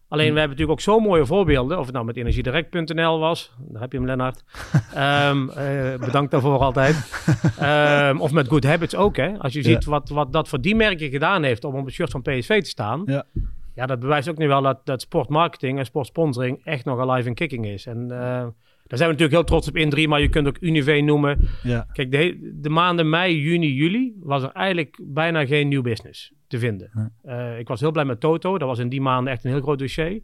Alleen 0.08 0.32
we 0.32 0.38
hebben 0.38 0.56
natuurlijk 0.56 0.78
ook 0.78 0.94
zo 0.94 1.00
mooie 1.00 1.26
voorbeelden. 1.26 1.78
Of 1.78 1.84
het 1.84 1.94
nou 1.94 2.06
met 2.06 2.16
energiedirect.nl 2.16 3.18
was. 3.18 3.52
Daar 3.58 3.80
heb 3.80 3.92
je 3.92 3.98
hem, 3.98 4.06
Lennart. 4.06 4.44
Ehm, 4.94 5.48
eh, 5.48 5.98
bedankt 5.98 6.30
daarvoor 6.30 6.58
altijd. 6.58 7.24
Ehm, 7.58 8.18
of 8.18 8.32
met 8.32 8.48
Good 8.48 8.64
Habits 8.64 8.94
ook. 8.94 9.16
Hè? 9.16 9.38
Als 9.38 9.52
je 9.52 9.62
ziet 9.62 9.84
wat, 9.84 10.08
wat 10.08 10.32
dat 10.32 10.48
voor 10.48 10.60
die 10.60 10.74
merken 10.74 11.10
gedaan 11.10 11.42
heeft 11.42 11.64
om 11.64 11.74
op 11.74 11.84
het 11.84 11.94
shirt 11.94 12.10
van 12.10 12.22
PSV 12.22 12.62
te 12.62 12.68
staan. 12.68 13.02
Ja. 13.06 13.24
Ja, 13.74 13.86
dat 13.86 14.00
bewijst 14.00 14.28
ook 14.28 14.38
nu 14.38 14.48
wel 14.48 14.62
dat, 14.62 14.86
dat 14.86 15.00
sportmarketing 15.00 15.78
en 15.78 15.84
sportsponsoring 15.84 16.64
echt 16.64 16.84
nog 16.84 17.00
alive 17.00 17.28
en 17.28 17.34
kicking 17.34 17.66
is. 17.66 17.86
En 17.86 18.02
eh, 18.02 18.18
daar 18.86 18.98
zijn 18.98 19.10
we 19.10 19.16
natuurlijk 19.16 19.32
heel 19.32 19.44
trots 19.44 19.68
op 19.68 19.76
in 19.76 19.90
3, 19.90 20.08
maar 20.08 20.20
je 20.20 20.28
kunt 20.28 20.46
ook 20.46 20.56
Unive 20.60 21.00
noemen. 21.00 21.48
Ja. 21.62 21.86
Kijk, 21.92 22.10
de, 22.10 22.52
de 22.60 22.68
maanden 22.68 23.08
mei, 23.08 23.40
juni, 23.40 23.74
juli 23.74 24.14
was 24.20 24.42
er 24.42 24.50
eigenlijk 24.52 24.98
bijna 25.02 25.46
geen 25.46 25.68
nieuw 25.68 25.82
business 25.82 26.32
te 26.48 26.58
vinden. 26.58 27.12
Eh, 27.22 27.58
ik 27.58 27.68
was 27.68 27.80
heel 27.80 27.90
blij 27.90 28.04
met 28.04 28.20
Toto. 28.20 28.58
Dat 28.58 28.68
was 28.68 28.78
in 28.78 28.88
die 28.88 29.00
maanden 29.00 29.32
echt 29.32 29.44
een 29.44 29.50
heel 29.50 29.60
groot 29.60 29.78
dossier. 29.78 30.20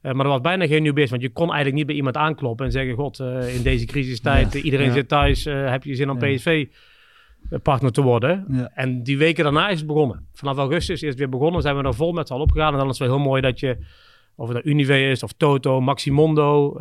Eh, 0.00 0.12
maar 0.12 0.24
er 0.24 0.30
was 0.30 0.40
bijna 0.40 0.66
geen 0.66 0.82
nieuw 0.82 0.92
business. 0.92 1.10
Want 1.10 1.22
je 1.22 1.30
kon 1.30 1.46
eigenlijk 1.46 1.76
niet 1.76 1.86
bij 1.86 1.94
iemand 1.94 2.16
aankloppen 2.16 2.66
en 2.66 2.72
zeggen... 2.72 2.94
God, 2.94 3.20
eh, 3.20 3.54
in 3.54 3.62
deze 3.62 3.86
crisistijd, 3.86 4.52
Ja. 4.52 4.60
iedereen 4.60 4.86
Ja. 4.86 4.92
zit 4.92 5.08
thuis. 5.08 5.44
heb 5.44 5.84
je 5.84 5.94
zin 5.94 6.10
om. 6.10 6.18
PSV-partner 6.18 7.92
te 7.92 8.02
worden? 8.02 8.44
Ja. 8.50 8.70
En 8.74 9.02
die 9.02 9.18
weken 9.18 9.44
daarna 9.44 9.68
is 9.68 9.78
het 9.78 9.86
begonnen. 9.86 10.26
Vanaf 10.32 10.56
augustus 10.56 11.02
is 11.02 11.08
het 11.08 11.18
weer 11.18 11.28
begonnen. 11.28 11.62
Zijn 11.62 11.76
we 11.76 11.82
er 11.82 11.94
vol 11.94 12.12
met 12.12 12.26
z'n 12.26 12.32
allen 12.32 12.44
opgegaan. 12.44 12.72
En 12.72 12.78
dan 12.78 12.88
is 12.90 12.98
het 12.98 13.08
wel 13.08 13.16
heel 13.16 13.26
mooi 13.26 13.42
dat 13.42 13.60
je... 13.60 13.76
Of 14.38 14.48
het 14.48 14.56
nou 14.56 14.68
Unive 14.74 15.08
is, 15.08 15.22
of 15.22 15.32
Toto, 15.32 15.80
Maximondo, 15.80 16.74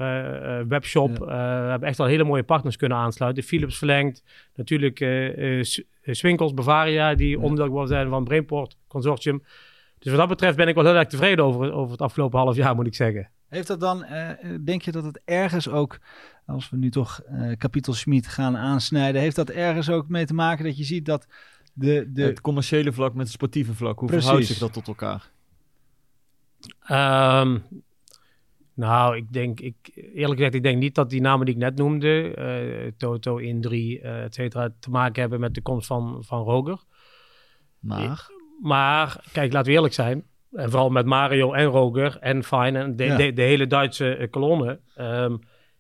Webshop. 0.68 1.18
We 1.18 1.32
hebben 1.70 1.88
echt 1.90 2.00
al 2.00 2.06
hele 2.06 2.24
mooie 2.24 2.44
partners 2.44 2.76
kunnen 2.76 2.98
aansluiten. 2.98 3.44
Philips 3.44 3.78
verlengd. 3.78 4.24
Natuurlijk 4.56 5.00
Swinkels, 6.12 6.54
Bavaria, 6.54 7.16
die 7.16 7.40
onderdeel 7.40 7.66
geworden 7.66 7.96
zijn 7.96 8.10
van 8.10 8.24
Brainport 8.24 8.78
Consortium. 8.88 9.44
Dus 10.00 10.12
wat 10.12 10.20
dat 10.20 10.30
betreft 10.30 10.58
ben 10.58 10.68
ik 10.68 10.76
wel 10.76 10.86
heel 10.86 10.96
erg 10.96 11.08
tevreden 11.08 11.46
over, 11.46 11.72
over 11.74 11.92
het 11.92 12.02
afgelopen 12.02 12.40
half 12.40 12.56
jaar, 12.56 12.76
moet 12.76 12.88
ik 12.88 12.96
zeggen. 12.96 13.30
Heeft 13.48 13.68
dat 13.68 13.80
dan, 13.80 14.04
eh, 14.04 14.50
denk 14.62 14.82
je 14.82 14.92
dat 14.92 15.04
het 15.04 15.22
ergens 15.26 15.70
ook, 15.70 16.00
als 16.46 16.70
we 16.70 16.78
nu 16.78 16.90
toch 16.90 17.22
eh 17.26 17.58
kapitel 17.58 17.94
Schmid 17.94 18.28
gaan 18.28 18.58
aansnijden, 18.58 19.22
heeft 19.22 19.36
dat 19.36 19.50
ergens 19.50 19.90
ook 19.90 20.08
mee 20.10 20.26
te 20.26 20.34
maken 20.34 20.66
dat 20.66 20.78
je 20.78 20.84
ziet 20.84 21.06
dat 21.06 21.28
de, 21.74 22.10
de 22.14 22.24
het 22.24 22.42
commerciële 22.42 22.92
vlak 22.94 23.14
met 23.14 23.24
het 23.24 23.34
sportieve 23.34 23.74
vlak, 23.74 24.00
hoe 24.00 24.08
Precies. 24.08 24.26
verhoudt 24.26 24.48
zich 24.50 24.58
dat 24.58 24.74
tot 24.74 24.88
elkaar? 24.88 25.32
Ehm, 26.80 27.58
nou, 28.76 29.16
ik 29.16 29.34
denk, 29.34 29.60
ik, 29.60 29.76
eerlijk 29.94 30.36
gezegd, 30.36 30.54
ik 30.56 30.64
denk 30.64 30.78
niet 30.78 30.96
dat 30.96 31.10
die 31.10 31.22
namen 31.22 31.46
die 31.46 31.56
ik 31.56 31.62
net 31.62 31.76
noemde, 31.78 32.34
eh, 32.34 32.92
Toto, 32.98 33.38
Indri, 33.38 33.98
eh 33.98 34.24
et 34.24 34.34
cetera, 34.34 34.70
te 34.80 34.90
maken 34.90 35.22
hebben 35.22 35.40
met 35.40 35.54
de 35.54 35.62
komst 35.62 35.88
van, 35.88 36.24
van 36.24 36.44
Roger. 36.44 36.80
Maar, 37.80 38.30
Maar, 38.62 39.24
kijk, 39.32 39.54
laten 39.54 39.68
we 39.70 39.76
eerlijk 39.76 39.94
zijn. 39.94 40.24
En 40.52 40.70
vooral 40.70 40.90
met 40.90 41.06
Mario 41.06 41.54
en 41.54 41.66
Roger 41.66 42.18
en 42.20 42.44
Fine 42.44 42.80
en 42.80 42.96
de, 42.96 43.04
Ja. 43.04 43.18
de, 43.18 43.34
de 43.34 43.42
hele 43.42 43.68
Duitse 43.68 44.16
eh, 44.16 44.30
kolonne. 44.30 44.80
Ehm, 44.96 45.36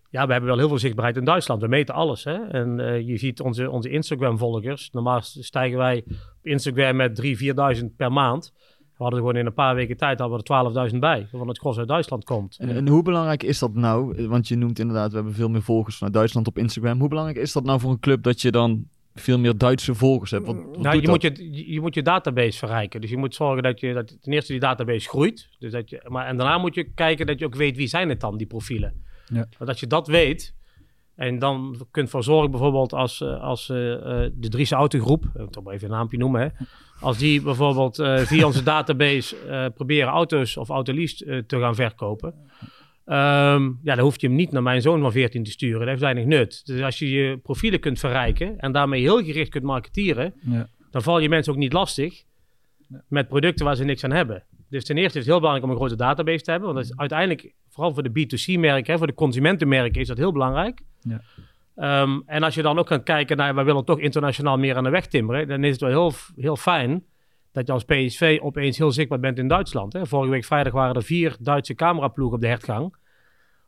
ja, 0.10 0.26
we 0.26 0.32
hebben 0.32 0.50
wel 0.50 0.58
heel 0.58 0.68
veel 0.68 0.78
zichtbaarheid 0.80 1.18
in 1.18 1.24
Duitsland. 1.26 1.62
We 1.62 1.68
meten 1.68 1.96
alles. 1.96 2.24
Hè? 2.24 2.34
En 2.48 2.80
eh, 2.80 3.08
je 3.08 3.18
ziet 3.18 3.39
onze, 3.41 3.70
onze 3.70 3.89
Instagram-volgers. 3.89 4.89
Normaal 4.91 5.22
stijgen 5.22 5.78
wij 5.78 6.04
op 6.08 6.46
Instagram 6.46 6.96
met 6.96 7.22
3.000, 7.22 7.80
4.000 7.80 7.86
per 7.98 8.12
maand. 8.12 8.54
We 8.98 9.04
hadden 9.04 9.20
gewoon 9.20 9.36
in 9.36 9.46
een 9.46 9.54
paar 9.54 9.76
weken 9.76 9.98
tijd 9.98 10.20
hadden 10.20 10.38
we 10.38 10.74
er 10.74 10.89
12.000 10.91 10.98
bij. 11.00 11.28
Van 11.32 11.48
het 11.48 11.58
gros 11.58 11.78
uit 11.78 11.88
Duitsland 11.88 12.24
komt. 12.24 12.58
en, 12.60 12.70
en 12.70 12.88
hoe 12.88 13.04
belangrijk 13.04 13.43
is 13.43 13.60
dat 13.60 13.74
nou? 13.74 14.28
Want 14.28 14.48
je 14.48 14.56
noemt 14.56 14.80
inderdaad, 14.80 15.10
we 15.10 15.16
hebben 15.16 15.34
veel 15.34 15.50
meer 15.50 15.62
volgers 15.62 15.96
vanuit 15.96 16.14
Duitsland 16.14 16.48
op 16.48 16.58
Instagram. 16.58 17.00
Hoe 17.00 17.10
belangrijk 17.10 17.38
is 17.38 17.52
dat 17.52 17.64
nou 17.64 17.80
voor 17.80 17.91
een 17.91 18.00
club 18.00 18.24
dat 18.24 18.41
je 18.41 18.52
dan 18.52 18.88
veel 19.16 19.39
meer 19.39 19.58
Duitse 19.58 19.96
volgers 19.96 20.32
hebt? 20.32 20.46
Wat, 20.46 20.56
wat 20.56 20.78
Nou, 20.78 21.02
je, 21.02 21.08
moet 21.08 21.22
je, 21.22 21.72
je 21.74 21.82
moet 21.82 21.93
je 21.93 22.02
database 22.02 22.58
verrijken. 22.58 23.02
Dus 23.02 23.10
je 23.10 23.18
moet 23.18 23.36
zorgen 23.36 23.64
dat 23.64 23.80
je 23.80 23.93
dat 23.93 24.22
ten 24.22 24.34
eerste 24.34 24.52
die 24.52 24.62
database 24.62 25.10
groeit. 25.10 25.50
Dus 25.60 25.72
dat 25.72 25.89
je, 25.89 26.06
maar, 26.08 26.26
en 26.26 26.38
daarna 26.38 26.58
moet 26.58 26.76
je 26.76 26.84
kijken 26.84 27.26
dat 27.26 27.39
je 27.39 27.46
ook 27.46 27.56
weet 27.56 27.78
wie 27.78 27.88
zijn 27.88 28.10
het 28.10 28.20
dan, 28.20 28.38
die 28.38 28.48
profielen. 28.48 29.04
Ja. 29.28 29.48
Want 29.58 29.70
als 29.70 29.80
je 29.80 29.88
dat 29.88 30.08
weet 30.08 30.54
en 31.16 31.39
dan 31.39 31.86
kunt 31.91 32.09
voor 32.09 32.24
zorgen 32.24 32.51
bijvoorbeeld 32.51 32.93
als, 32.93 33.22
eh, 33.22 33.41
als 33.41 33.70
eh, 33.70 33.93
eh, 33.93 34.32
de 34.34 34.49
Driese 34.49 34.76
Autogroep, 34.76 35.26
ik 35.39 35.49
toch 35.49 35.63
maar 35.63 35.74
even 35.74 35.88
een 35.88 35.95
naampje 35.95 36.18
noemen, 36.18 36.41
hè, 36.41 36.47
als 36.99 37.18
die 37.18 37.41
bijvoorbeeld 37.41 37.95
via 38.26 38.45
onze 38.45 38.63
database 38.63 39.36
proberen 39.76 40.09
auto's 40.09 40.57
of 40.57 40.70
autolease 40.70 41.43
te 41.47 41.59
gaan 41.59 41.76
verkopen. 41.76 42.34
ehm, 43.05 43.63
ja, 43.84 43.95
dan 43.95 43.99
hoef 43.99 44.22
je 44.22 44.28
hem 44.28 44.36
niet 44.36 44.51
naar 44.51 44.63
mijn 44.63 44.82
zoon 44.82 45.01
van 45.01 45.11
14 45.11 45.43
te 45.43 45.51
sturen. 45.51 45.80
Dat 45.80 45.88
heeft 45.88 46.01
weinig 46.01 46.26
nut. 46.26 46.66
Dus 46.66 46.82
als 46.82 46.99
je 46.99 47.09
je 47.09 47.38
profielen 47.38 47.80
kunt 47.80 47.99
verrijken 47.99 48.59
en 48.59 48.72
daarmee 48.72 49.01
heel 49.01 49.24
gericht 49.24 49.49
kunt 49.49 49.63
marketeren, 49.63 50.34
ja, 50.41 50.70
dan 50.91 51.01
val 51.01 51.20
je 51.20 51.30
mensen 51.30 51.53
ook 51.53 51.59
niet 51.59 51.74
lastig 51.74 52.24
met 53.07 53.28
producten 53.28 53.66
waar 53.66 53.76
ze 53.76 53.84
niks 53.84 54.03
aan 54.03 54.11
hebben. 54.11 54.43
Dus 54.70 54.86
ten 54.86 54.97
eerste 54.97 55.20
is 55.20 55.26
het 55.26 55.34
heel 55.34 55.39
belangrijk 55.39 55.66
om 55.66 55.72
een 55.72 55.86
grote 55.86 56.03
database 56.03 56.43
te 56.43 56.51
hebben. 56.51 56.74
Want 56.74 56.82
dat 56.82 56.91
is 56.91 56.99
uiteindelijk, 56.99 57.53
vooral 57.76 57.93
voor 57.93 58.03
de 58.03 58.09
B2C-merken, 58.09 58.97
voor 58.97 59.07
de 59.07 59.13
consumentenmerken, 59.13 60.01
is 60.01 60.07
dat 60.07 60.17
heel 60.17 60.32
belangrijk. 60.32 60.82
Ja. 60.99 61.21
Ehm, 61.76 62.19
en 62.26 62.43
als 62.43 62.55
je 62.55 62.61
dan 62.61 62.80
ook 62.80 62.88
gaat 62.88 63.03
kijken 63.03 63.38
naar, 63.38 63.55
wij 63.55 63.63
willen 63.63 63.86
toch 63.86 63.99
internationaal 63.99 64.57
meer 64.57 64.76
aan 64.76 64.84
de 64.84 64.89
weg 64.89 65.07
timmeren, 65.07 65.47
dan 65.47 65.63
is 65.63 65.71
het 65.71 65.82
wel 65.82 65.89
heel, 65.89 66.11
heel 66.36 66.55
fijn 66.55 67.03
dat 67.51 67.67
je 67.67 67.73
als 67.73 67.84
PSV 67.84 68.39
opeens 68.41 68.78
heel 68.78 68.91
zichtbaar 68.91 69.19
bent 69.19 69.38
in 69.38 69.47
Duitsland. 69.47 69.93
Hè. 69.93 70.05
Vorige 70.05 70.32
week 70.32 70.45
vrijdag 70.45 70.73
waren 70.73 70.95
er 70.95 71.03
vier 71.03 71.36
Duitse 71.39 71.73
cameraploegen 71.73 72.36
op 72.36 72.41
de 72.41 72.47
hertgang. 72.47 72.95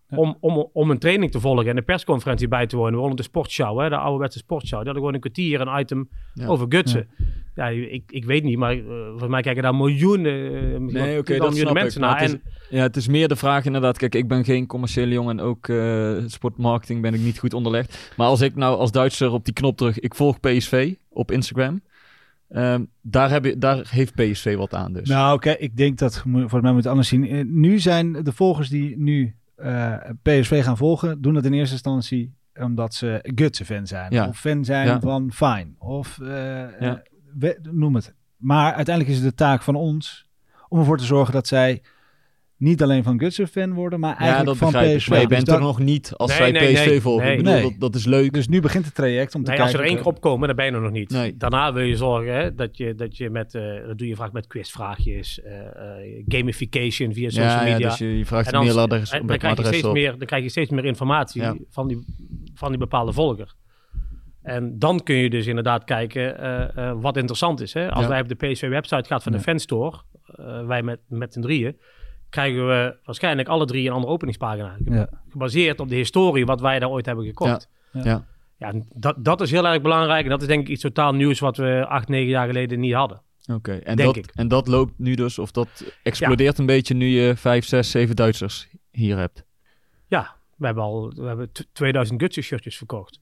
Om, 0.09 0.37
om, 0.39 0.69
om 0.73 0.91
een 0.91 0.97
training 0.99 1.31
te 1.31 1.39
volgen 1.39 1.67
en 1.67 1.77
een 1.77 1.83
persconferentie 1.83 2.47
bij 2.47 2.67
te 2.67 2.75
wonen. 2.77 2.93
We 2.93 2.99
wonen 2.99 3.15
de 3.15 3.23
sportshow, 3.23 3.79
hè, 3.79 3.89
de 3.89 3.97
ouderwetse 3.97 4.37
sportshow. 4.39 4.77
Die 4.83 4.85
hadden 4.91 4.95
gewoon 4.95 5.13
een 5.13 5.19
kwartier 5.19 5.61
een 5.61 5.79
item 5.79 6.09
Ja. 6.33 6.47
over 6.47 6.65
gutsen. 6.69 7.07
Ja, 7.55 7.67
ik, 7.67 8.03
ik 8.07 8.25
weet 8.25 8.43
niet, 8.43 8.57
maar 8.57 8.71
eh, 8.71 8.83
volgens 9.09 9.29
mij 9.29 9.41
kijken 9.41 9.63
daar 9.63 9.75
miljoenen, 9.75 10.51
wel 10.71 10.79
Nee, 10.79 11.15
dat 11.23 11.27
miljoenen 11.39 11.67
ik. 11.67 11.73
mensen 11.73 12.01
naar. 12.01 12.19
het 12.21 12.29
En, 12.31 12.41
is, 12.45 12.67
ja, 12.69 12.81
het 12.81 12.95
is 12.95 13.07
meer 13.07 13.27
de 13.27 13.35
vraag 13.35 13.65
inderdaad. 13.65 13.97
Kijk, 13.97 14.15
ik 14.15 14.27
ben 14.27 14.43
geen 14.45 14.65
commerciële 14.67 15.13
jongen 15.13 15.39
en 15.39 15.45
ook 15.45 15.67
eh, 15.67 16.17
sportmarketing 16.25 17.01
ben 17.01 17.13
ik 17.13 17.19
niet 17.19 17.39
goed 17.39 17.53
onderlegd. 17.53 18.13
Maar 18.17 18.27
als 18.27 18.41
ik 18.41 18.55
nou 18.55 18.77
als 18.77 18.91
Duitser 18.91 19.31
op 19.31 19.45
die 19.45 19.53
knop 19.53 19.77
druk, 19.77 19.95
ik 19.97 20.15
volg 20.15 20.39
PSV 20.39 20.93
op 21.09 21.31
Instagram. 21.31 21.81
ehm, 22.49 22.83
daar, 23.01 23.29
heb 23.29 23.45
je, 23.45 23.57
daar 23.57 23.87
heeft 23.89 24.15
PSV 24.15 24.55
wat 24.55 24.73
aan 24.73 24.93
dus. 24.93 25.09
Nou, 25.09 25.35
oké, 25.35 25.49
ik 25.51 25.77
denk 25.77 25.97
dat 25.97 26.23
voor 26.47 26.61
mij 26.61 26.71
moet 26.71 26.75
het 26.83 26.87
anders 26.87 27.07
zien. 27.07 27.59
Nu 27.59 27.79
zijn 27.79 28.13
de 28.23 28.31
volgers 28.33 28.69
die 28.69 28.97
nu 28.97 29.35
PSV 30.21 30.63
gaan 30.63 30.77
volgen, 30.77 31.21
doen 31.21 31.33
dat 31.33 31.45
in 31.45 31.53
eerste 31.53 31.73
instantie 31.73 32.35
omdat 32.61 32.93
ze 32.93 33.19
Gutsen-fan 33.35 33.87
zijn. 33.87 34.11
Ja. 34.13 34.27
Of 34.27 34.39
fan 34.39 34.65
zijn 34.65 34.87
Ja. 34.87 34.99
van 34.99 35.31
Fine. 35.33 35.67
Of 35.77 36.19
eh, 36.19 36.81
eh, 36.91 36.97
we- 37.33 37.59
noem 37.71 37.95
het. 37.95 38.13
Maar 38.37 38.73
uiteindelijk 38.73 39.15
is 39.15 39.21
het 39.21 39.29
de 39.29 39.35
taak 39.43 39.61
van 39.61 39.75
ons 39.75 40.29
om 40.69 40.79
ervoor 40.79 40.97
te 40.97 41.03
zorgen 41.05 41.33
dat 41.33 41.47
zij 41.47 41.81
niet 42.57 42.81
alleen 42.83 43.03
van 43.03 43.19
Gutsen 43.19 43.47
fan 43.47 43.73
worden, 43.73 43.99
maar 43.99 44.09
ja, 44.11 44.17
eigenlijk 44.17 44.47
dat 44.47 44.57
van 44.57 44.71
begrijp 44.71 44.91
ik. 44.91 44.97
PSV. 44.97 45.09
Maar 45.09 45.19
je 45.19 45.27
Dus 45.27 45.35
bent 45.35 45.45
dat- 45.47 45.55
er 45.55 45.61
nog 45.61 45.79
niet 45.79 46.13
als 46.15 46.29
Nee, 46.29 46.37
zij 46.37 46.51
nee, 46.51 46.73
PSV 46.73 46.85
nee, 46.85 47.01
volgen. 47.01 47.31
Ik 47.31 47.37
bedoel, 47.43 47.61
dat, 47.61 47.73
dat 47.79 47.95
is 47.95 48.05
leuk. 48.05 48.33
Dus 48.33 48.47
nu 48.47 48.61
begint 48.61 48.85
het 48.85 48.95
traject 48.95 49.35
om 49.35 49.43
te 49.43 49.49
nee, 49.51 49.59
als 49.61 49.69
kijken... 49.71 49.85
er 49.87 49.93
één 49.95 50.03
keer 50.03 50.13
opkomen, 50.13 50.47
dan 50.47 50.55
ben 50.55 50.65
je 50.65 50.71
er 50.71 50.81
nog 50.81 50.91
niet. 50.91 51.09
Nee. 51.09 51.37
Daarna 51.37 51.73
wil 51.73 51.83
je 51.83 51.95
zorgen 51.95 52.33
hè, 52.33 52.55
dat, 52.55 52.77
je, 52.77 52.95
dat 52.95 53.17
je 53.17 53.29
met, 53.29 53.55
eh, 53.55 53.61
dat 53.87 53.97
doe 53.97 54.07
je 54.07 54.15
vaak 54.15 54.31
met 54.31 54.47
quizvraagjes, 54.47 55.41
eh, 55.41 55.59
eh, 55.59 56.23
gamification 56.27 57.13
via 57.13 57.29
social 57.29 57.51
ja, 57.51 57.65
ja, 57.65 57.71
media. 57.73 57.89
dus 57.89 57.97
je, 57.97 58.17
je 58.17 58.25
vraagt 58.25 58.47
En 58.47 58.59
een 58.59 58.65
dan, 58.75 58.89
en 58.91 59.37
krijg 59.37 59.57
je 59.57 59.65
steeds 59.65 59.83
op. 59.83 59.93
meer, 59.93 60.17
dan 60.17 60.27
krijg 60.27 60.43
je 60.43 60.49
steeds 60.49 60.69
meer 60.69 60.85
informatie 60.85 61.41
Ja. 61.41 61.55
van, 61.69 61.87
die, 61.87 62.05
van 62.53 62.69
die 62.69 62.77
bepaalde 62.79 63.13
volger. 63.13 63.53
En 64.41 64.79
dan 64.79 65.03
kun 65.03 65.15
je 65.15 65.29
dus 65.29 65.47
inderdaad 65.47 65.83
kijken 65.83 66.35
wat 67.01 67.17
interessant 67.17 67.61
is. 67.61 67.73
Hè? 67.73 67.91
Als 67.91 68.03
Ja. 68.03 68.09
wij 68.09 68.21
op 68.21 68.27
de 68.27 68.35
PSV-website 68.35 69.03
gaan 69.07 69.21
van 69.21 69.31
de 69.31 69.37
Ja. 69.37 69.43
fanstore, 69.43 69.97
eh, 70.35 70.65
wij 70.65 70.83
met, 70.83 70.99
met 71.07 71.33
z'n 71.33 71.41
drieën, 71.41 71.77
krijgen 72.29 72.67
we 72.67 72.97
waarschijnlijk 73.03 73.47
alle 73.47 73.65
drie 73.65 73.87
een 73.87 73.93
andere 73.93 74.11
openingspagina. 74.13 74.77
Ja. 74.85 75.09
Gebaseerd 75.29 75.79
op 75.79 75.89
de 75.89 75.95
historie 75.95 76.45
wat 76.45 76.61
wij 76.61 76.79
daar 76.79 76.89
ooit 76.89 77.05
hebben 77.05 77.25
gekocht. 77.25 77.69
Ja. 77.91 78.25
Ja. 78.57 78.73
Dat, 78.93 79.15
dat 79.25 79.41
is 79.41 79.51
heel 79.51 79.67
erg 79.67 79.81
belangrijk. 79.81 80.23
En 80.23 80.29
dat 80.29 80.41
is 80.41 80.47
denk 80.47 80.61
ik 80.61 80.67
iets 80.67 80.81
totaal 80.81 81.13
nieuws 81.13 81.39
wat 81.39 81.57
we 81.57 81.85
acht, 81.87 82.07
negen 82.07 82.29
jaar 82.29 82.47
geleden 82.47 82.79
niet 82.79 82.93
hadden. 82.93 83.21
Oké, 83.53 83.71
en, 83.71 83.95
Denk 83.95 84.15
dat, 84.15 84.25
ik. 84.25 84.31
en 84.35 84.47
dat 84.47 84.67
loopt 84.67 84.93
nu 84.97 85.15
dus, 85.15 85.39
of 85.39 85.51
dat 85.51 85.93
explodeert 86.03 86.57
een 86.57 86.65
beetje 86.65 86.93
nu 86.93 87.05
je 87.05 87.35
vijf, 87.35 87.65
zes, 87.65 87.91
zeven 87.91 88.15
Duitsers 88.15 88.67
hier 88.91 89.17
hebt. 89.17 89.45
Ja, 90.07 90.35
we 90.55 90.65
hebben 90.65 90.83
al 90.83 91.13
we 91.15 91.27
hebben 91.27 91.51
t- 91.51 91.67
2000 91.73 92.21
Gutsen 92.21 92.43
shirtjes 92.43 92.77
verkocht. 92.77 93.19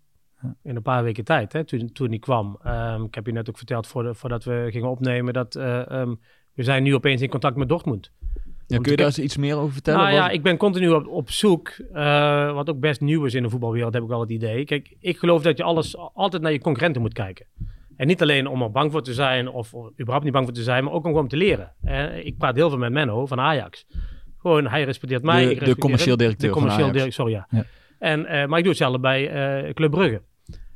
In 0.63 0.75
een 0.75 0.81
paar 0.81 1.03
weken 1.03 1.23
tijd, 1.23 1.53
hè, 1.53 1.63
toen, 1.63 1.91
toen 1.91 2.09
die 2.09 2.19
kwam. 2.19 2.59
Ehm, 2.63 3.03
ik 3.03 3.15
heb 3.15 3.25
je 3.25 3.31
net 3.31 3.49
ook 3.49 3.57
verteld 3.57 3.87
voor 3.87 4.03
de- 4.03 4.13
voordat 4.15 4.43
we 4.43 4.67
gingen 4.71 4.89
opnemen 4.89 5.33
dat 5.33 5.55
eh, 5.55 5.91
ehm, 5.91 6.13
we 6.53 6.63
zijn 6.63 6.83
nu 6.83 6.95
opeens 6.95 7.21
in 7.21 7.29
contact 7.29 7.55
met 7.55 7.69
Dortmund. 7.69 8.11
Ja, 8.67 8.77
kun 8.77 8.91
je 8.91 8.97
daar 8.97 9.05
eens 9.05 9.19
iets 9.19 9.37
meer 9.37 9.57
over 9.57 9.73
vertellen? 9.73 9.99
Nou 9.99 10.13
ja, 10.13 10.29
ik 10.29 10.43
ben 10.43 10.57
continu 10.57 10.89
op, 10.89 11.07
op 11.07 11.31
zoek, 11.31 11.69
eh, 11.93 12.53
wat 12.53 12.69
ook 12.69 12.79
best 12.79 13.01
nieuw 13.01 13.25
is 13.25 13.33
in 13.33 13.43
de 13.43 13.49
voetbalwereld, 13.49 13.93
heb 13.93 14.03
ik 14.03 14.09
wel 14.09 14.19
het 14.19 14.29
idee. 14.29 14.65
Kijk, 14.65 14.95
ik 14.99 15.17
geloof 15.17 15.41
dat 15.41 15.57
je 15.57 15.63
alles 15.63 15.97
altijd 16.13 16.41
naar 16.41 16.51
je 16.51 16.59
concurrenten 16.59 17.01
moet 17.01 17.13
kijken. 17.13 17.45
En 17.97 18.07
niet 18.07 18.21
alleen 18.21 18.47
om 18.47 18.61
er 18.61 18.71
bang 18.71 18.91
voor 18.91 19.01
te 19.03 19.13
zijn 19.13 19.49
of, 19.49 19.73
of 19.73 19.89
überhaupt 19.91 20.23
niet 20.23 20.33
bang 20.33 20.45
voor 20.45 20.53
te 20.53 20.63
zijn, 20.63 20.83
maar 20.83 20.93
ook 20.93 21.05
om 21.05 21.11
gewoon 21.11 21.27
te 21.27 21.37
leren. 21.37 21.73
Eh, 21.83 22.25
ik 22.25 22.37
praat 22.37 22.55
heel 22.55 22.69
veel 22.69 22.77
met 22.77 22.91
Menno 22.91 23.25
van 23.25 23.39
Ajax. 23.39 23.85
Gewoon, 24.37 24.67
hij 24.67 24.83
respecteert 24.83 25.23
mij. 25.23 25.35
De- 25.35 25.41
ik 25.41 25.47
de 25.47 25.53
respecteer 25.53 25.81
commercieel 25.83 26.17
directeur 26.17 26.47
De 26.47 26.53
van 26.53 26.61
commercieel 26.61 26.91
directeur, 26.91 27.13
sorry 27.13 27.33
ja. 27.33 27.47
Ja. 27.49 27.65
En, 27.99 28.25
eh, 28.25 28.47
maar 28.47 28.57
ik 28.57 28.63
doe 28.63 28.73
hetzelfde 28.73 28.99
bij 28.99 29.73
Club 29.73 29.91
Brugge. 29.91 30.21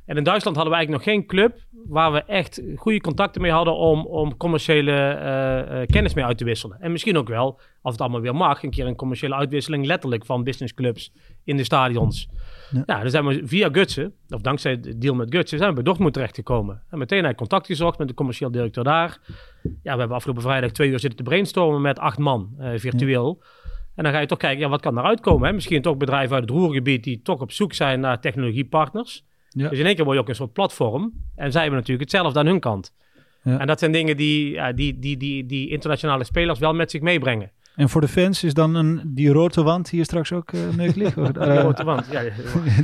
En 0.06 0.16
in 0.16 0.24
Duitsland 0.24 0.56
hadden 0.56 0.74
we 0.74 0.78
eigenlijk 0.78 1.06
nog 1.06 1.14
geen 1.14 1.26
club 1.26 1.58
waar 1.88 2.12
we 2.12 2.22
echt 2.22 2.62
goede 2.76 3.00
contacten 3.00 3.42
mee 3.42 3.50
hadden 3.50 3.76
om, 3.76 4.06
om 4.06 4.36
commerciële 4.36 4.92
eh, 4.92 5.80
eh, 5.80 5.86
kennis 5.86 6.14
mee 6.14 6.24
uit 6.24 6.38
te 6.38 6.44
wisselen. 6.44 6.80
En 6.80 6.92
misschien 6.92 7.16
ook 7.16 7.28
wel, 7.28 7.60
als 7.82 7.92
het 7.92 8.00
allemaal 8.00 8.20
weer 8.20 8.34
mag, 8.34 8.62
een 8.62 8.70
keer 8.70 8.86
een 8.86 8.96
commerciële 8.96 9.34
uitwisseling 9.34 9.86
letterlijk 9.86 10.26
van 10.26 10.44
businessclubs 10.44 11.12
in 11.44 11.56
de 11.56 11.64
stadions. 11.64 12.28
Ja. 12.70 12.82
Nou, 12.86 13.00
dan 13.00 13.10
zijn 13.10 13.26
we 13.26 13.40
via 13.44 13.68
Gutsen, 13.72 14.14
of 14.28 14.40
dankzij 14.40 14.70
het 14.70 15.00
deal 15.00 15.14
met 15.14 15.34
Gutsen, 15.34 15.58
zijn 15.58 15.70
we 15.70 15.74
bij 15.74 15.84
Dortmund 15.84 16.12
terechtgekomen. 16.12 16.82
En 16.90 16.98
meteen 16.98 17.22
heb 17.22 17.30
ik 17.30 17.36
contact 17.36 17.66
gezocht 17.66 17.98
met 17.98 18.08
de 18.08 18.14
commercieel 18.14 18.50
directeur 18.50 18.84
daar. 18.84 19.18
Ja, 19.62 19.92
we 19.92 19.98
hebben 19.98 20.16
afgelopen 20.16 20.42
vrijdag 20.42 20.70
twee 20.70 20.90
uur 20.90 21.00
zitten 21.00 21.18
te 21.18 21.30
brainstormen 21.30 21.80
met 21.80 21.98
acht 21.98 22.18
man, 22.18 22.54
eh, 22.58 22.70
virtueel. 22.74 23.42
En 23.94 24.04
dan 24.04 24.12
ga 24.12 24.20
je 24.20 24.26
toch 24.26 24.38
kijken, 24.38 24.60
ja, 24.60 24.68
wat 24.68 24.80
kan 24.80 24.98
eruit 24.98 25.20
komen? 25.20 25.48
Hè? 25.48 25.54
Misschien 25.54 25.82
toch 25.82 25.96
bedrijven 25.96 26.34
uit 26.34 26.44
het 26.44 26.58
roergebied 26.58 27.04
die 27.04 27.22
toch 27.22 27.40
op 27.40 27.52
zoek 27.52 27.72
zijn 27.72 28.00
naar 28.00 28.20
technologiepartners. 28.20 29.24
Ja. 29.52 29.68
Dus 29.68 29.78
in 29.78 29.86
één 29.86 29.94
keer 29.94 30.04
word 30.04 30.16
je 30.16 30.22
ook 30.22 30.28
een 30.28 30.34
soort 30.34 30.52
platform. 30.52 31.12
En 31.36 31.52
zij 31.52 31.60
hebben 31.62 31.80
natuurlijk 31.80 32.10
hetzelfde 32.10 32.38
aan 32.38 32.46
hun 32.46 32.60
kant. 32.60 32.92
Ja. 33.42 33.58
En 33.58 33.66
dat 33.66 33.78
zijn 33.78 33.92
dingen 33.92 34.16
die, 34.16 34.50
ja, 34.50 34.72
die, 34.72 34.98
die, 34.98 35.16
die, 35.16 35.46
die 35.46 35.68
internationale 35.70 36.24
spelers 36.24 36.58
wel 36.58 36.74
met 36.74 36.90
zich 36.90 37.00
meebrengen. 37.00 37.50
En 37.76 37.88
voor 37.88 38.00
de 38.00 38.08
fans 38.08 38.44
is 38.44 38.54
dan 38.54 38.74
een, 38.74 39.00
die 39.06 39.32
rode 39.32 39.62
wand 39.62 39.90
hier 39.90 40.04
straks 40.04 40.32
ook 40.32 40.52
uh, 40.52 40.60
mogelijk? 40.76 41.16
Of, 41.16 41.28
eh, 41.30 41.44
Die 41.50 41.58
grote 41.58 41.84
wand, 41.84 42.06
ja, 42.10 42.20
die 42.22 42.30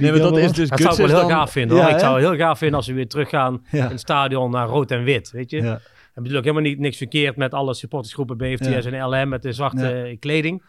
Nee, 0.01 0.11
maar 0.11 0.21
dat 0.21 0.37
is 0.39 0.53
dus 0.53 0.69
dat 0.69 0.81
zou 0.81 0.93
ik 0.93 0.99
wel 0.99 1.07
heel 1.09 1.17
dan- 1.21 1.31
gaaf 1.31 1.51
vinden. 1.53 1.77
Ja, 1.77 1.83
hoor. 1.83 1.93
Ik 1.93 1.99
zou 1.99 2.15
het 2.21 2.29
heel 2.29 2.37
gaaf 2.37 2.59
vinden 2.59 2.77
als 2.77 2.87
we 2.87 2.93
weer 2.93 3.09
teruggaan 3.09 3.65
Ja. 3.71 3.85
in 3.85 3.91
het 3.91 4.01
stadion 4.01 4.51
naar 4.51 4.67
rood 4.67 4.91
en 4.91 5.03
wit. 5.05 5.31
Weet 5.31 5.51
je? 5.51 5.63
Ja. 5.63 5.81
En 6.15 6.23
bedoel 6.23 6.39
ook 6.39 6.45
helemaal 6.45 6.65
niet, 6.71 6.79
niks 6.79 6.97
verkeerd 6.97 7.37
met 7.37 7.55
alle 7.55 7.75
supportersgroepen 7.75 8.37
BFTS 8.37 8.85
Ja. 8.85 8.91
en 8.91 9.05
LM 9.23 9.29
met 9.29 9.43
de 9.43 9.53
zwarte 9.53 9.87
Ja. 9.87 10.05
eh, 10.05 10.17
kleding. 10.19 10.63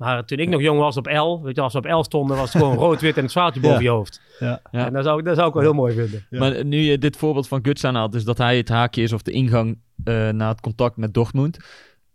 Maar 0.00 0.24
toen 0.24 0.38
ik 0.38 0.48
nog 0.48 0.60
jong 0.60 0.78
was 0.78 0.96
op 0.96 1.06
L, 1.06 1.40
weet 1.42 1.56
je, 1.56 1.62
als 1.62 1.72
we 1.72 1.78
op 1.78 1.84
L 1.84 2.02
stonden, 2.02 2.36
was 2.36 2.52
het 2.52 2.62
gewoon 2.62 2.78
rood, 2.84 3.00
wit 3.00 3.16
en 3.16 3.22
het 3.22 3.32
zwaardje 3.32 3.60
boven 3.60 3.76
Ja. 3.76 3.82
je 3.82 3.88
hoofd. 3.88 4.20
Ja. 4.38 4.60
En 4.70 4.92
dat 4.92 5.04
zou, 5.04 5.18
ik, 5.18 5.24
dat 5.24 5.36
zou 5.36 5.48
ik 5.48 5.54
wel 5.54 5.62
heel 5.62 5.72
mooi 5.72 5.94
vinden. 5.94 6.26
Ja. 6.30 6.38
Maar 6.38 6.64
nu 6.64 6.76
je 6.78 6.98
dit 6.98 7.16
voorbeeld 7.16 7.48
van 7.48 7.58
Guts 7.62 7.84
aanhaalt, 7.84 8.12
dus 8.12 8.24
dat 8.24 8.38
hij 8.38 8.56
het 8.56 8.68
haakje 8.68 9.02
is 9.02 9.12
of 9.12 9.22
de 9.22 9.30
ingang 9.30 9.78
eh, 10.04 10.28
naar 10.28 10.48
het 10.48 10.60
contact 10.60 10.96
met 10.96 11.14
Dortmund. 11.14 11.56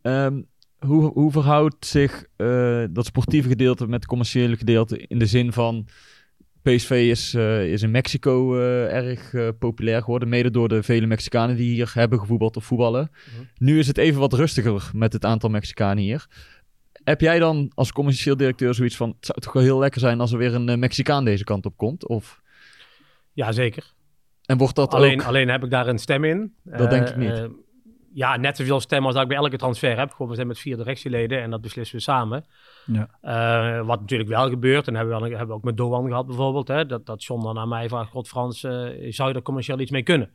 Ehm, 0.01 0.41
hoe, 0.79 1.11
hoe 1.11 1.31
verhoudt 1.31 1.85
zich 1.85 2.25
eh, 2.35 2.83
dat 2.89 3.05
sportieve 3.05 3.49
gedeelte 3.49 3.83
met 3.85 3.93
het 3.93 4.05
commerciële 4.05 4.57
gedeelte 4.57 5.05
in 5.07 5.19
de 5.19 5.25
zin 5.25 5.53
van 5.53 5.87
PSV 6.65 7.07
is, 7.09 7.33
eh, 7.33 7.71
is 7.71 7.81
in 7.81 7.91
Mexico 7.91 8.55
eh, 8.57 8.93
erg 8.93 9.33
eh, 9.33 9.47
populair 9.59 10.01
geworden, 10.01 10.29
mede 10.29 10.51
door 10.51 10.67
de 10.67 10.83
vele 10.83 11.05
Mexicanen 11.05 11.55
die 11.55 11.69
hier 11.73 11.91
hebben 11.93 12.19
gevoetbald 12.19 12.57
of 12.57 12.63
voetballen. 12.65 13.11
Nu 13.57 13.79
is 13.79 13.87
het 13.87 13.97
even 13.97 14.19
wat 14.19 14.33
rustiger 14.33 14.89
met 14.93 15.13
het 15.13 15.25
aantal 15.25 15.49
Mexicanen 15.49 16.03
hier. 16.03 16.27
Heb 17.05 17.21
jij 17.21 17.39
dan 17.39 17.71
als 17.75 17.91
commercieel 17.91 18.37
directeur 18.37 18.73
zoiets 18.73 18.95
van, 18.95 19.09
het 19.15 19.25
zou 19.25 19.39
toch 19.39 19.53
wel 19.53 19.63
heel 19.63 19.79
lekker 19.79 19.99
zijn 20.01 20.19
als 20.19 20.31
er 20.31 20.37
weer 20.37 20.53
een 20.55 20.69
eh, 20.69 20.77
Mexicaan 20.77 21.25
deze 21.25 21.43
kant 21.43 21.65
op 21.65 21.77
komt? 21.77 22.07
Of, 22.07 22.41
Ja, 23.33 23.51
zeker. 23.51 23.93
en 24.45 24.57
wordt 24.57 24.75
dat 24.75 24.93
Alleen, 24.93 25.21
ook... 25.21 25.27
alleen 25.27 25.49
heb 25.49 25.63
ik 25.63 25.69
daar 25.69 25.87
een 25.87 25.99
stem 25.99 26.23
in. 26.23 26.53
Dat 26.63 26.81
Eh, 26.81 26.89
denk 26.89 27.09
ik 27.09 27.15
niet. 27.15 27.29
eh, 27.31 27.43
ja, 28.13 28.37
net 28.37 28.57
zoveel 28.57 28.79
stem 28.79 29.05
als 29.05 29.13
dat 29.13 29.23
ik 29.23 29.27
bij 29.29 29.37
elke 29.37 29.57
transfer 29.57 29.97
heb. 29.97 30.11
Gewoon, 30.11 30.27
we 30.29 30.35
zijn 30.35 30.47
met 30.47 30.59
vier 30.59 30.77
directieleden 30.77 31.41
en 31.41 31.49
dat 31.49 31.61
beslissen 31.61 31.95
we 31.95 32.01
samen. 32.01 32.45
Ja. 32.85 33.09
Eh, 33.21 33.85
wat 33.85 33.99
natuurlijk 33.99 34.29
wel 34.29 34.49
gebeurt, 34.49 34.87
en 34.87 34.95
hebben 34.95 35.13
we, 35.13 35.19
wel- 35.19 35.29
hebben 35.29 35.47
we 35.47 35.53
ook 35.53 35.63
met 35.63 35.77
Doan 35.77 36.07
gehad 36.07 36.25
bijvoorbeeld, 36.27 36.67
hè, 36.67 36.85
dat, 36.85 37.05
dat 37.05 37.23
John 37.23 37.43
dan 37.43 37.57
aan 37.57 37.69
mij 37.69 37.87
vraagt, 37.89 38.09
God 38.11 38.27
Frans, 38.27 38.63
eh, 38.63 38.71
zou 39.11 39.27
je 39.27 39.33
daar 39.33 39.41
commercieel 39.41 39.79
iets 39.79 39.91
mee 39.91 40.03
kunnen? 40.03 40.29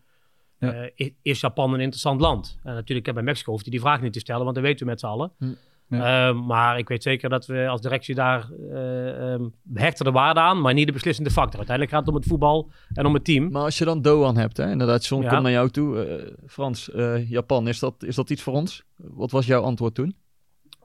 Ja. 0.58 0.72
Eh, 0.72 1.10
is, 1.22 1.40
Japan 1.40 1.72
een 1.72 1.80
interessant 1.80 2.20
land? 2.20 2.58
En 2.62 2.74
natuurlijk, 2.74 3.06
heb 3.06 3.14
bij 3.14 3.24
Mexico 3.24 3.50
hoeft 3.50 3.62
hij 3.62 3.72
die 3.72 3.80
vraag 3.80 4.00
niet 4.00 4.12
te 4.12 4.18
stellen, 4.18 4.42
want 4.42 4.54
dat 4.54 4.64
weten 4.64 4.84
we 4.84 4.90
met 4.90 5.00
z'n 5.00 5.06
allen. 5.06 5.32
Hm. 5.38 5.52
Ja. 5.90 6.28
Eh, 6.28 6.40
maar 6.46 6.78
ik 6.78 6.88
weet 6.88 7.02
zeker 7.02 7.28
dat 7.28 7.46
we 7.46 7.68
als 7.68 7.80
directie 7.80 8.14
daar 8.14 8.50
eh 8.72 9.32
ehm, 9.32 9.48
we 9.62 9.80
hechten 9.80 10.04
de 10.04 10.10
waarde 10.10 10.40
aan, 10.40 10.60
maar 10.60 10.74
niet 10.74 10.86
de 10.86 10.92
beslissende 10.92 11.30
factor. 11.30 11.56
Uiteindelijk 11.56 11.96
gaat 11.96 12.06
het 12.06 12.14
om 12.14 12.20
het 12.20 12.28
voetbal 12.28 12.70
en 12.92 13.06
om 13.06 13.14
het 13.14 13.24
team. 13.24 13.50
Maar 13.50 13.62
als 13.62 13.78
je 13.78 13.84
dan 13.84 14.02
Doan 14.02 14.36
hebt, 14.36 14.56
hè, 14.56 14.70
inderdaad, 14.70 15.06
John 15.06 15.22
Ja. 15.22 15.28
komt 15.28 15.42
naar 15.42 15.52
jou 15.52 15.70
toe. 15.70 16.04
Eh, 16.04 16.32
Frans, 16.46 16.90
eh, 16.90 17.30
Japan, 17.30 17.68
is 17.68 17.78
dat, 17.78 18.02
is 18.02 18.14
dat 18.14 18.30
iets 18.30 18.42
voor 18.42 18.52
ons? 18.52 18.82
Wat 18.96 19.30
was 19.30 19.46
jouw 19.46 19.62
antwoord 19.62 19.94
toen? 19.94 20.14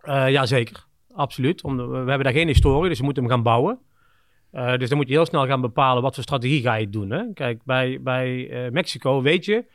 Eh 0.02 0.32
ja, 0.32 0.46
zeker. 0.46 0.86
Absoluut. 1.14 1.64
Om, 1.64 1.78
we 1.78 1.96
hebben 1.96 2.24
daar 2.24 2.34
geen 2.34 2.48
historie, 2.48 2.90
dus 2.90 2.98
we 3.00 3.04
moeten 3.06 3.24
hem 3.24 3.32
gaan 3.32 3.44
bouwen. 3.44 3.80
Eh, 4.52 4.78
dus 4.78 4.90
dan 4.90 4.98
moet 4.98 5.08
je 5.08 5.14
heel 5.14 5.26
snel 5.26 5.46
gaan 5.46 5.62
bepalen 5.62 6.04
wat 6.04 6.14
voor 6.14 6.24
strategie 6.24 6.62
ga 6.62 6.76
je 6.76 6.90
doen. 6.90 7.10
Hè? 7.10 7.34
Kijk, 7.34 7.64
bij, 7.64 8.00
bij 8.02 8.50
eh, 8.50 8.72
Mexico 8.72 9.22
weet 9.22 9.46
je, 9.46 9.66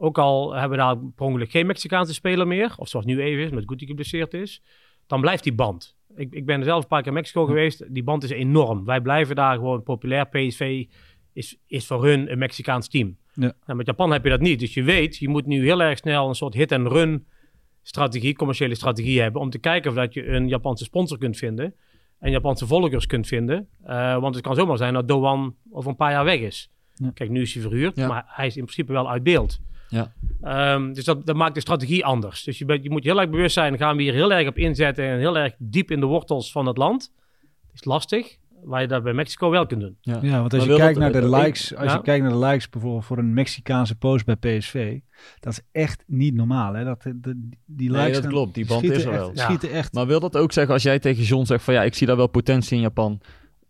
ook 0.00 0.18
al 0.18 0.52
hebben 0.52 0.70
we 0.70 0.84
daar 0.84 0.96
per 0.96 1.26
ongeluk 1.26 1.50
geen 1.50 1.66
Mexicaanse 1.66 2.14
speler 2.14 2.46
meer, 2.46 2.74
of 2.76 2.88
zoals 2.88 3.06
nu 3.06 3.20
even 3.20 3.44
is, 3.44 3.50
met 3.50 3.64
Guti 3.66 3.86
geblesseerd 3.86 4.34
is, 4.34 4.62
dan 5.06 5.20
blijft 5.20 5.42
die 5.42 5.54
band. 5.54 5.96
Ik, 6.16 6.32
ik 6.32 6.46
ben 6.46 6.64
zelf 6.64 6.82
een 6.82 6.88
paar 6.88 6.98
keer 6.98 7.08
in 7.08 7.14
Mexico 7.14 7.44
geweest, 7.44 7.94
die 7.94 8.02
band 8.02 8.22
is 8.22 8.30
enorm. 8.30 8.84
Wij 8.84 9.00
blijven 9.00 9.36
daar 9.36 9.54
gewoon 9.54 9.82
populair. 9.82 10.26
PSV 10.28 10.84
is, 11.32 11.56
is 11.66 11.86
voor 11.86 12.04
hun 12.04 12.32
een 12.32 12.38
Mexicaans 12.38 12.88
team. 12.88 13.16
Ja. 13.34 13.52
Nou, 13.66 13.78
met 13.78 13.86
Japan 13.86 14.10
heb 14.12 14.24
je 14.24 14.30
dat 14.30 14.40
niet. 14.40 14.60
Dus 14.60 14.74
je 14.74 14.82
weet, 14.82 15.16
je 15.16 15.28
moet 15.28 15.46
nu 15.46 15.64
heel 15.64 15.82
erg 15.82 15.98
snel 15.98 16.28
een 16.28 16.34
soort 16.34 16.54
hit-and-run 16.54 17.26
strategie, 17.82 18.34
commerciële 18.36 18.74
strategie 18.74 19.20
hebben. 19.20 19.40
Om 19.40 19.50
te 19.50 19.58
kijken 19.58 19.90
of 19.90 19.96
dat 19.96 20.14
je 20.14 20.26
een 20.26 20.48
Japanse 20.48 20.84
sponsor 20.84 21.18
kunt 21.18 21.36
vinden. 21.36 21.74
En 22.18 22.30
Japanse 22.30 22.66
volgers 22.66 23.06
kunt 23.06 23.26
vinden. 23.26 23.68
Eh, 23.82 24.20
want 24.20 24.34
het 24.34 24.44
kan 24.44 24.54
zomaar 24.54 24.76
zijn 24.76 24.94
dat 24.94 25.08
Doan 25.08 25.56
over 25.70 25.90
een 25.90 25.96
paar 25.96 26.10
jaar 26.10 26.24
weg 26.24 26.40
is. 26.40 26.70
Ja. 26.94 27.10
Kijk, 27.14 27.30
nu 27.30 27.40
is 27.40 27.52
hij 27.52 27.62
verhuurd, 27.62 27.96
Ja. 27.96 28.06
maar 28.08 28.24
hij 28.26 28.46
is 28.46 28.56
in 28.56 28.62
principe 28.62 28.92
wel 28.92 29.10
uit 29.10 29.22
beeld. 29.22 29.60
Ja. 29.88 30.12
Ehm, 30.42 30.92
dus 30.92 31.04
dat, 31.04 31.26
dat 31.26 31.36
maakt 31.36 31.54
de 31.54 31.60
strategie 31.60 32.04
anders. 32.04 32.42
Dus 32.44 32.58
je, 32.58 32.64
bent, 32.64 32.82
je 32.82 32.90
moet 32.90 33.02
je 33.04 33.08
heel 33.10 33.20
erg 33.20 33.30
bewust 33.30 33.54
zijn, 33.54 33.78
gaan 33.78 33.96
we 33.96 34.02
hier 34.02 34.12
heel 34.12 34.32
erg 34.32 34.48
op 34.48 34.58
inzetten 34.58 35.04
en 35.04 35.18
heel 35.18 35.38
erg 35.38 35.54
diep 35.58 35.90
in 35.90 36.00
de 36.00 36.06
wortels 36.06 36.52
van 36.52 36.66
het 36.66 36.76
land. 36.76 37.12
Het 37.66 37.74
is 37.74 37.84
lastig, 37.84 38.36
waar 38.64 38.80
je 38.80 38.86
dat 38.88 39.02
bij 39.02 39.12
Mexico 39.12 39.50
wel 39.50 39.66
kunt 39.66 39.80
doen. 39.80 39.96
Ja, 40.00 40.20
want 40.40 40.54
als 40.54 40.66
Maar 40.66 40.72
je 40.72 40.80
kijkt 40.80 40.98
dat- 41.00 41.12
naar 41.12 41.20
de 41.22 41.26
eh, 41.36 41.42
likes, 41.42 41.74
als 41.76 41.86
ja. 41.90 41.94
je 41.96 42.02
kijkt 42.02 42.22
naar 42.22 42.32
de 42.32 42.38
likes 42.46 42.68
bijvoorbeeld 42.68 43.04
voor 43.04 43.18
een 43.18 43.34
Mexicaanse 43.34 43.94
post 43.94 44.24
bij 44.24 44.36
PSV, 44.36 44.98
dat 45.40 45.52
is 45.52 45.60
echt 45.72 46.04
niet 46.06 46.34
normaal. 46.34 46.74
Hè? 46.74 46.84
Dat, 46.84 47.02
de, 47.02 47.20
de- 47.20 47.48
die 47.66 47.88
likes 47.90 48.04
Nee, 48.04 48.12
dat 48.12 48.22
gaan- 48.22 48.30
klopt. 48.32 48.54
Die 48.54 48.66
band 48.66 48.78
schieten 48.80 49.00
is 49.00 49.06
er 49.06 49.12
echt, 49.12 49.20
wel. 49.20 49.30
Ja. 49.34 49.44
Schieten 49.44 49.70
echt. 49.70 49.92
Maar 49.94 50.06
wil 50.06 50.20
dat 50.20 50.36
ook 50.36 50.52
zeggen, 50.52 50.72
als 50.74 50.82
jij 50.82 50.98
tegen 50.98 51.24
John 51.24 51.44
zegt 51.44 51.64
van 51.64 51.74
ja, 51.74 51.82
ik 51.82 51.94
zie 51.94 52.06
daar 52.06 52.16
wel 52.16 52.26
potentie 52.26 52.76
in 52.76 52.82
Japan. 52.82 53.20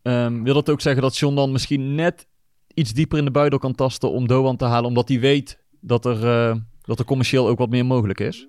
ehm, 0.02 0.42
wil 0.42 0.54
dat 0.54 0.70
ook 0.70 0.80
zeggen 0.80 1.02
dat 1.02 1.16
John 1.16 1.34
dan 1.34 1.52
misschien 1.52 1.94
net 1.94 2.26
iets 2.74 2.92
dieper 2.92 3.18
in 3.18 3.24
de 3.24 3.30
buidel 3.30 3.58
kan 3.58 3.74
tasten 3.74 4.10
om 4.10 4.26
Doan 4.26 4.56
te 4.56 4.64
halen, 4.64 4.88
omdat 4.88 5.08
hij 5.08 5.20
weet 5.20 5.58
dat 5.80 6.04
er, 6.04 6.26
eh, 6.50 6.56
dat 6.82 6.98
er 6.98 7.04
commercieel 7.04 7.48
ook 7.48 7.58
wat 7.58 7.68
meer 7.70 7.86
mogelijk 7.86 8.20
is? 8.20 8.48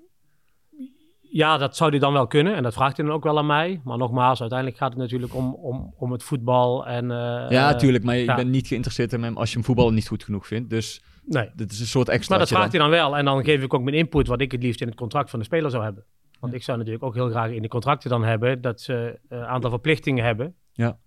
Ja, 1.31 1.57
dat 1.57 1.75
zou 1.75 1.89
hij 1.89 1.99
dan 1.99 2.13
wel 2.13 2.27
kunnen 2.27 2.55
en 2.55 2.63
dat 2.63 2.73
vraagt 2.73 2.97
hij 2.97 3.05
dan 3.05 3.15
ook 3.15 3.23
wel 3.23 3.37
aan 3.37 3.45
mij. 3.45 3.81
Maar 3.83 3.97
nogmaals, 3.97 4.39
uiteindelijk 4.39 4.79
gaat 4.79 4.89
het 4.89 4.99
natuurlijk 4.99 5.35
om, 5.35 5.53
om, 5.53 5.93
om 5.97 6.11
het 6.11 6.23
voetbal. 6.23 6.87
En, 6.87 7.11
eh, 7.11 7.49
ja, 7.49 7.71
eh, 7.71 7.77
tuurlijk, 7.77 8.03
maar 8.03 8.15
je 8.15 8.23
ja. 8.23 8.35
bent 8.35 8.49
niet 8.49 8.67
geïnteresseerd 8.67 9.13
in 9.13 9.23
hem 9.23 9.37
als 9.37 9.49
je 9.49 9.55
hem 9.55 9.65
voetballen 9.65 9.93
niet 9.93 10.07
goed 10.07 10.23
genoeg 10.23 10.47
vindt. 10.47 10.69
Dus 10.69 11.01
Nee, 11.25 11.49
dit 11.55 11.71
is 11.71 11.79
een 11.79 11.85
soort 11.85 12.09
extra. 12.09 12.29
maar 12.35 12.45
dat 12.45 12.53
vraagt 12.55 12.71
hij 12.71 12.81
dan 12.81 12.89
wel. 12.89 13.17
En 13.17 13.25
dan 13.25 13.43
geef 13.43 13.63
ik 13.63 13.73
ook 13.73 13.83
mijn 13.83 13.95
input 13.95 14.27
wat 14.27 14.41
ik 14.41 14.51
het 14.51 14.63
liefst 14.63 14.81
in 14.81 14.87
het 14.87 14.95
contract 14.95 15.29
van 15.29 15.39
de 15.39 15.45
speler 15.45 15.71
zou 15.71 15.83
hebben. 15.83 16.03
Want 16.39 16.51
Ja. 16.51 16.57
ik 16.57 16.63
zou 16.65 16.77
natuurlijk 16.77 17.03
ook 17.03 17.13
heel 17.13 17.29
graag 17.29 17.51
in 17.51 17.61
de 17.61 17.67
contracten 17.67 18.09
dan 18.09 18.23
hebben 18.23 18.61
dat 18.61 18.81
ze 18.81 19.19
een 19.29 19.45
aantal 19.45 19.69
verplichtingen 19.69 20.23
hebben. 20.23 20.55
Ja. 20.73 20.97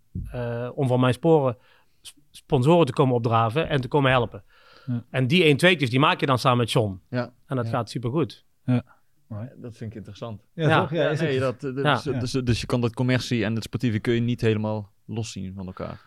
om 0.74 0.86
van 0.88 1.00
mijn 1.00 1.12
sporen 1.14 1.56
sp- 2.00 2.16
sponsoren 2.30 2.86
te 2.86 2.92
komen 2.92 3.14
opdraven 3.14 3.68
en 3.68 3.80
te 3.80 3.88
komen 3.88 4.10
helpen. 4.10 4.44
Ja. 4.86 5.04
En 5.10 5.26
die 5.26 5.44
1 5.44 5.56
2 5.56 5.76
die 5.76 5.98
maak 5.98 6.20
je 6.20 6.26
dan 6.26 6.38
samen 6.38 6.58
met 6.58 6.72
John. 6.72 7.00
Ja. 7.10 7.32
En 7.46 7.56
dat 7.56 7.64
Ja. 7.64 7.70
gaat 7.70 7.90
supergoed. 7.90 8.44
Dat 9.56 9.76
vind 9.76 9.90
ik 9.90 9.96
interessant. 9.96 10.42
Ja, 10.54 10.68
Ja. 10.68 10.80
toch? 10.80 10.90
Ja, 10.90 11.12
nee, 11.12 11.38
dat, 11.40 11.72
Ja. 11.74 11.94
dus, 11.94 12.02
dus, 12.02 12.30
dus 12.32 12.60
je 12.60 12.66
kan 12.66 12.80
dat 12.80 12.94
commercie 12.94 13.44
en 13.44 13.54
het 13.54 13.64
sportieve 13.64 13.98
kun 13.98 14.14
je 14.14 14.20
niet 14.20 14.40
helemaal 14.40 14.92
loszien 15.06 15.54
van 15.54 15.66
elkaar. 15.66 16.00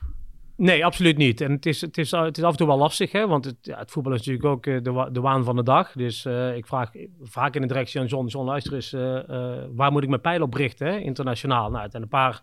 Nee, 0.57 0.85
absoluut 0.85 1.17
niet. 1.17 1.41
En 1.41 1.51
het 1.51 1.65
is, 1.65 1.81
het 1.81 1.97
is, 1.97 2.11
het 2.11 2.37
is 2.37 2.43
af 2.43 2.51
en 2.51 2.57
toe 2.57 2.67
wel 2.67 2.77
lastig, 2.77 3.11
hè? 3.11 3.27
want 3.27 3.45
het, 3.45 3.55
ja, 3.61 3.77
het 3.77 3.91
voetbal 3.91 4.13
is 4.13 4.17
natuurlijk 4.17 4.45
ook 4.45 4.65
eh, 4.65 4.81
de, 4.83 4.91
wa- 4.91 5.09
de 5.09 5.21
waan 5.21 5.43
van 5.43 5.55
de 5.55 5.63
dag. 5.63 5.91
Dus 5.91 6.25
eh, 6.25 6.55
ik 6.55 6.65
vraag 6.67 6.91
vaak 7.21 7.55
in 7.55 7.61
de 7.61 7.67
directie 7.67 7.99
aan 7.99 8.05
John, 8.05 8.25
John 8.27 8.45
luister 8.45 8.73
eens, 8.73 8.93
eh, 8.93 9.29
eh, 9.29 9.63
waar 9.71 9.91
moet 9.91 10.03
ik 10.03 10.09
mijn 10.09 10.21
pijl 10.21 10.41
op 10.41 10.53
richten, 10.53 10.87
hè? 10.87 10.97
internationaal? 10.97 11.69
Nou, 11.69 11.81
het 11.83 11.91
zijn 11.91 12.03
een 12.03 12.09
paar 12.09 12.41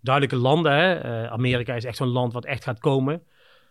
duidelijke 0.00 0.36
landen. 0.42 0.72
Hè? 0.72 0.94
Eh, 0.94 1.32
Amerika 1.32 1.74
is 1.74 1.84
echt 1.84 1.96
zo'n 1.96 2.08
land 2.08 2.32
wat 2.32 2.44
echt 2.44 2.64
gaat 2.64 2.78
komen. 2.78 3.22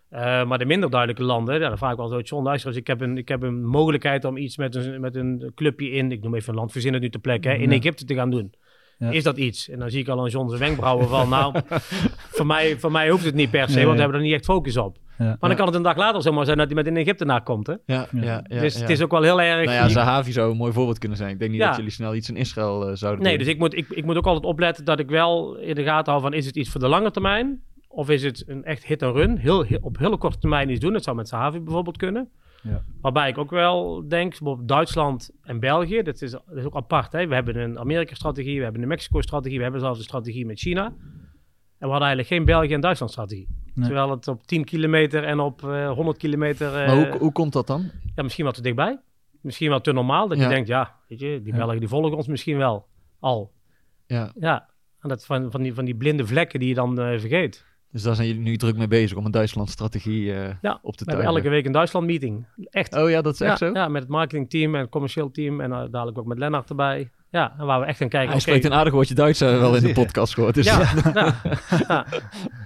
Eh, 0.09 0.45
maar 0.45 0.57
de 0.57 0.65
minder 0.65 0.89
duidelijke 0.89 1.23
landen, 1.23 1.59
ja, 1.59 1.67
dan 1.69 1.77
vraag 1.77 1.91
ik 1.91 1.97
wel 1.97 2.07
zo, 2.07 2.19
John, 2.19 2.43
luister 2.43 2.69
eens, 2.69 2.79
ik 2.79 2.87
heb 2.87 3.01
een, 3.01 3.17
ik 3.17 3.27
heb 3.27 3.43
een 3.43 3.65
mogelijkheid 3.65 4.25
om 4.25 4.37
iets 4.37 4.57
met 4.57 4.75
een, 4.75 5.01
met 5.01 5.15
een 5.15 5.51
clubje 5.55 5.89
in, 5.91 6.11
ik 6.11 6.21
noem 6.21 6.35
even 6.35 6.49
een 6.49 6.55
land, 6.59 6.71
verzin 6.71 6.93
het 6.93 7.01
nu 7.01 7.09
ter 7.09 7.19
plekke, 7.19 7.47
hè, 7.49 7.53
in 7.55 7.69
Ja. 7.69 7.75
Egypte 7.77 8.05
te 8.05 8.13
gaan 8.15 8.29
doen. 8.29 8.53
Ja. 8.97 9.09
Is 9.09 9.23
dat 9.23 9.37
iets? 9.37 9.69
En 9.69 9.79
dan 9.79 9.89
zie 9.89 9.99
ik 9.99 10.07
al 10.07 10.19
aan 10.19 10.27
John 10.29 10.47
zijn 10.47 10.59
wenkbrauwen 10.59 11.07
van, 11.07 11.29
nou, 11.29 11.55
voor 12.37 12.45
mij, 12.45 12.77
voor 12.79 12.91
mij 12.91 13.09
hoeft 13.09 13.25
het 13.25 13.35
niet 13.35 13.51
per 13.51 13.69
se, 13.69 13.75
Nee. 13.75 13.83
want 13.83 13.95
we 13.95 14.01
hebben 14.01 14.19
er 14.19 14.25
niet 14.25 14.35
echt 14.35 14.45
focus 14.45 14.77
op. 14.77 14.97
Ja. 15.17 15.25
Maar 15.25 15.49
dan 15.49 15.55
kan 15.55 15.65
het 15.65 15.75
een 15.75 15.81
dag 15.81 15.97
later 15.97 16.21
zomaar 16.21 16.45
zijn 16.45 16.57
dat 16.57 16.65
hij 16.65 16.75
met 16.75 16.87
een 16.87 16.97
Egyptenaar 16.97 17.43
komt. 17.43 17.67
Hè? 17.67 17.73
Ja, 17.85 18.07
Ja. 18.11 18.41
dus 18.41 18.79
het 18.79 18.89
is 18.89 19.01
ook 19.01 19.11
wel 19.11 19.21
heel 19.21 19.41
erg... 19.41 19.65
Nou 19.65 19.77
ja, 19.77 19.87
Zahavi 19.87 20.31
zou 20.31 20.51
een 20.51 20.57
mooi 20.57 20.73
voorbeeld 20.73 20.97
kunnen 20.97 21.17
zijn. 21.17 21.29
Ik 21.31 21.39
denk 21.39 21.51
niet 21.51 21.59
Ja. 21.59 21.67
dat 21.67 21.75
jullie 21.75 21.91
snel 21.91 22.15
iets 22.15 22.29
in 22.29 22.35
Israël 22.35 22.87
eh, 22.89 22.95
zouden 22.95 23.23
nee, 23.23 23.37
doen. 23.37 23.43
dus 23.45 23.53
ik 23.53 23.59
moet, 23.59 23.77
ik, 23.77 23.85
ik 23.89 24.05
moet 24.05 24.15
ook 24.17 24.25
altijd 24.25 24.45
opletten 24.45 24.85
dat 24.85 24.99
ik 24.99 25.09
wel 25.09 25.55
in 25.57 25.75
de 25.75 25.83
gaten 25.83 26.11
hou 26.11 26.23
van... 26.23 26.33
is 26.33 26.45
het 26.45 26.55
iets 26.55 26.69
voor 26.69 26.79
de 26.79 26.87
lange 26.87 27.11
termijn? 27.11 27.61
Of 27.91 28.09
is 28.09 28.23
het 28.23 28.43
een 28.47 28.63
echt 28.63 28.85
hit 28.85 29.01
en 29.01 29.11
run? 29.11 29.37
Heel, 29.37 29.61
heel- 29.61 29.79
op 29.81 29.97
hele 29.97 30.17
korte 30.17 30.37
termijn 30.37 30.69
iets 30.69 30.79
doen. 30.79 30.93
Dat 30.93 31.03
zou 31.03 31.15
met 31.15 31.27
Sahavi 31.27 31.59
bijvoorbeeld 31.59 31.97
kunnen. 31.97 32.29
Ja. 32.63 32.83
Waarbij 33.01 33.29
ik 33.29 33.37
ook 33.37 33.49
wel 33.49 34.07
denk, 34.07 34.29
bijvoorbeeld 34.29 34.67
Duitsland 34.67 35.29
en 35.43 35.59
België, 35.59 36.01
dat 36.01 36.21
is, 36.21 36.31
dat 36.31 36.43
is 36.55 36.63
ook 36.63 36.75
apart. 36.75 37.11
Hè? 37.11 37.27
We 37.27 37.33
hebben 37.33 37.55
een 37.57 37.79
Amerika-strategie, 37.79 38.57
we 38.57 38.63
hebben 38.63 38.81
een 38.81 38.87
Mexico-strategie, 38.87 39.57
we 39.57 39.63
hebben 39.63 39.81
zelfs 39.81 39.97
een 39.97 40.03
strategie 40.03 40.45
met 40.45 40.59
China. 40.59 40.85
En 40.85 41.85
we 41.87 41.93
hadden 41.93 42.07
eigenlijk 42.07 42.27
geen 42.27 42.45
België- 42.45 42.73
en 42.73 42.81
Duitsland-strategie. 42.81 43.47
Nee. 43.73 43.85
Terwijl 43.85 44.09
het 44.09 44.27
op 44.27 44.43
10 44.47 44.63
kilometer 44.63 45.23
en 45.23 45.39
op 45.39 45.63
eh 45.63 45.91
100 45.91 46.17
kilometer... 46.17 46.67
eh, 46.75 46.87
Maar 46.87 46.95
hoe, 47.09 47.17
hoe 47.19 47.31
komt 47.31 47.53
dat 47.53 47.67
dan? 47.67 47.91
Ja, 48.15 48.23
misschien 48.23 48.43
wel 48.43 48.53
te 48.53 48.61
dichtbij. 48.61 48.99
Misschien 49.41 49.69
wel 49.69 49.81
te 49.81 49.91
normaal. 49.91 50.27
Dat 50.27 50.37
Ja. 50.37 50.43
je 50.43 50.49
denkt, 50.49 50.67
ja, 50.67 50.95
weet 51.07 51.19
je, 51.19 51.39
die 51.43 51.51
Ja. 51.53 51.57
Belgen 51.59 51.79
die 51.79 51.87
volgen 51.89 52.17
ons 52.17 52.27
misschien 52.27 52.57
wel 52.57 52.87
al. 53.19 53.51
Ja. 54.05 54.31
Ja, 54.39 54.69
en 54.99 55.09
dat 55.09 55.25
van, 55.25 55.51
van, 55.51 55.61
die, 55.61 55.73
van 55.73 55.85
die 55.85 55.95
blinde 55.95 56.25
vlekken 56.27 56.59
die 56.59 56.69
je 56.69 56.75
dan 56.75 56.99
eh, 56.99 57.19
vergeet. 57.19 57.65
Dus 57.91 58.01
daar 58.03 58.15
zijn 58.15 58.27
jullie 58.27 58.41
nu 58.41 58.57
druk 58.57 58.77
mee 58.77 58.87
bezig 58.87 59.17
om 59.17 59.25
een 59.25 59.31
Duitsland-strategie 59.31 60.33
eh, 60.33 60.49
Ja, 60.61 60.79
op 60.81 60.95
te 60.97 61.03
We 61.05 61.11
tuigen. 61.11 61.35
elke 61.35 61.49
week 61.49 61.65
een 61.65 61.71
Duitsland 61.71 62.05
meeting. 62.05 62.45
Echt. 62.69 62.95
Oh 62.95 63.09
ja, 63.09 63.21
dat 63.21 63.33
is 63.33 63.41
echt 63.41 63.59
ja, 63.59 63.67
zo? 63.67 63.73
Ja, 63.73 63.87
met 63.87 64.01
het 64.01 64.11
marketingteam 64.11 64.75
en 64.75 64.81
het 64.81 64.89
commercieel 64.89 65.31
team. 65.31 65.61
En 65.61 65.71
eh, 65.71 65.79
dadelijk 65.91 66.17
ook 66.17 66.25
met 66.25 66.37
Lennart 66.37 66.69
erbij. 66.69 67.09
Ja, 67.31 67.53
en 67.59 67.65
waar 67.65 67.79
we 67.79 67.85
echt 67.85 67.97
gaan 67.97 68.09
kijken. 68.09 68.29
Hij 68.29 68.37
oké, 68.39 68.47
spreekt 68.49 68.65
een 68.65 68.73
aardig 68.73 68.93
woordje 68.93 69.13
Duits 69.15 69.41
eh, 69.41 69.59
wel 69.59 69.75
in 69.75 69.81
de 69.81 69.87
Ja. 69.87 69.93
podcast 69.93 70.33
gehoord. 70.33 70.55
Dus 70.55 70.65
ja, 70.65 70.79
ja, 71.13 71.35
ja. 71.87 72.05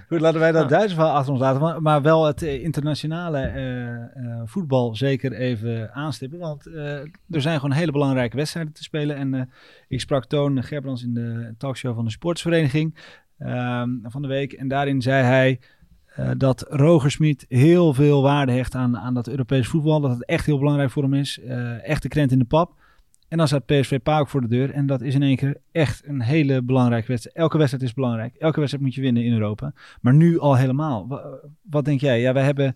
Goed, 0.08 0.20
laten 0.20 0.40
wij 0.40 0.52
dat 0.52 0.62
Ja. 0.62 0.68
Duitse 0.76 0.94
verhaal 0.94 1.14
achter 1.14 1.32
ons 1.32 1.40
laten. 1.40 1.60
Maar, 1.60 1.82
maar 1.82 2.02
wel 2.02 2.24
het 2.26 2.42
internationale 2.42 3.38
eh, 3.38 3.94
eh, 3.94 4.02
voetbal 4.44 4.96
zeker 4.96 5.32
even 5.32 5.92
aanstippen. 5.94 6.38
Want 6.38 6.66
eh, 6.66 6.92
er 7.30 7.40
zijn 7.40 7.60
gewoon 7.60 7.76
hele 7.76 7.92
belangrijke 7.92 8.36
wedstrijden 8.36 8.72
te 8.72 8.82
spelen. 8.82 9.16
En 9.16 9.34
eh, 9.34 9.40
ik 9.88 10.00
sprak 10.00 10.24
Toon 10.26 10.62
Gerbrands 10.62 11.02
in 11.02 11.14
de 11.14 11.54
talkshow 11.58 11.94
van 11.94 12.04
de 12.04 12.10
sportsvereniging 12.10 12.94
ehm, 13.38 13.88
van 14.02 14.22
de 14.22 14.28
week. 14.28 14.52
En 14.52 14.68
daarin 14.68 15.02
zei 15.02 15.22
hij 15.24 15.60
eh, 16.06 16.30
dat 16.36 16.66
Roger 16.68 17.10
Smit 17.10 17.44
heel 17.48 17.94
veel 17.94 18.22
waarde 18.22 18.52
hecht 18.52 18.74
aan, 18.74 18.98
aan 18.98 19.14
dat 19.14 19.28
Europees 19.28 19.68
voetbal. 19.68 20.00
Dat 20.00 20.10
het 20.10 20.24
echt 20.24 20.46
heel 20.46 20.58
belangrijk 20.58 20.90
voor 20.90 21.02
hem 21.02 21.14
is. 21.14 21.40
Eh, 21.40 21.88
echt 21.88 22.02
de 22.02 22.08
krent 22.08 22.32
in 22.32 22.38
de 22.38 22.44
pap. 22.44 22.82
En 23.28 23.38
dan 23.38 23.46
staat 23.48 23.66
PSV 23.66 23.98
Paok 24.02 24.28
voor 24.28 24.40
de 24.40 24.48
deur. 24.48 24.70
En 24.70 24.86
dat 24.86 25.00
is 25.00 25.14
in 25.14 25.22
één 25.22 25.36
keer 25.36 25.56
echt 25.72 26.02
een 26.06 26.20
hele 26.20 26.62
belangrijke 26.62 27.06
wedstrijd. 27.06 27.36
Elke 27.36 27.58
wedstrijd 27.58 27.84
is 27.84 27.94
belangrijk. 27.94 28.34
Elke 28.34 28.58
wedstrijd 28.58 28.84
moet 28.84 28.94
je 28.94 29.00
winnen 29.00 29.24
in 29.24 29.32
Europa. 29.32 29.72
Maar 30.00 30.14
nu 30.14 30.38
al 30.38 30.56
helemaal. 30.56 31.08
Wa- 31.08 31.38
Wat, 31.70 31.84
denk 31.84 32.00
jij? 32.00 32.20
Ja, 32.20 32.32
wij 32.32 32.44
hebben... 32.44 32.74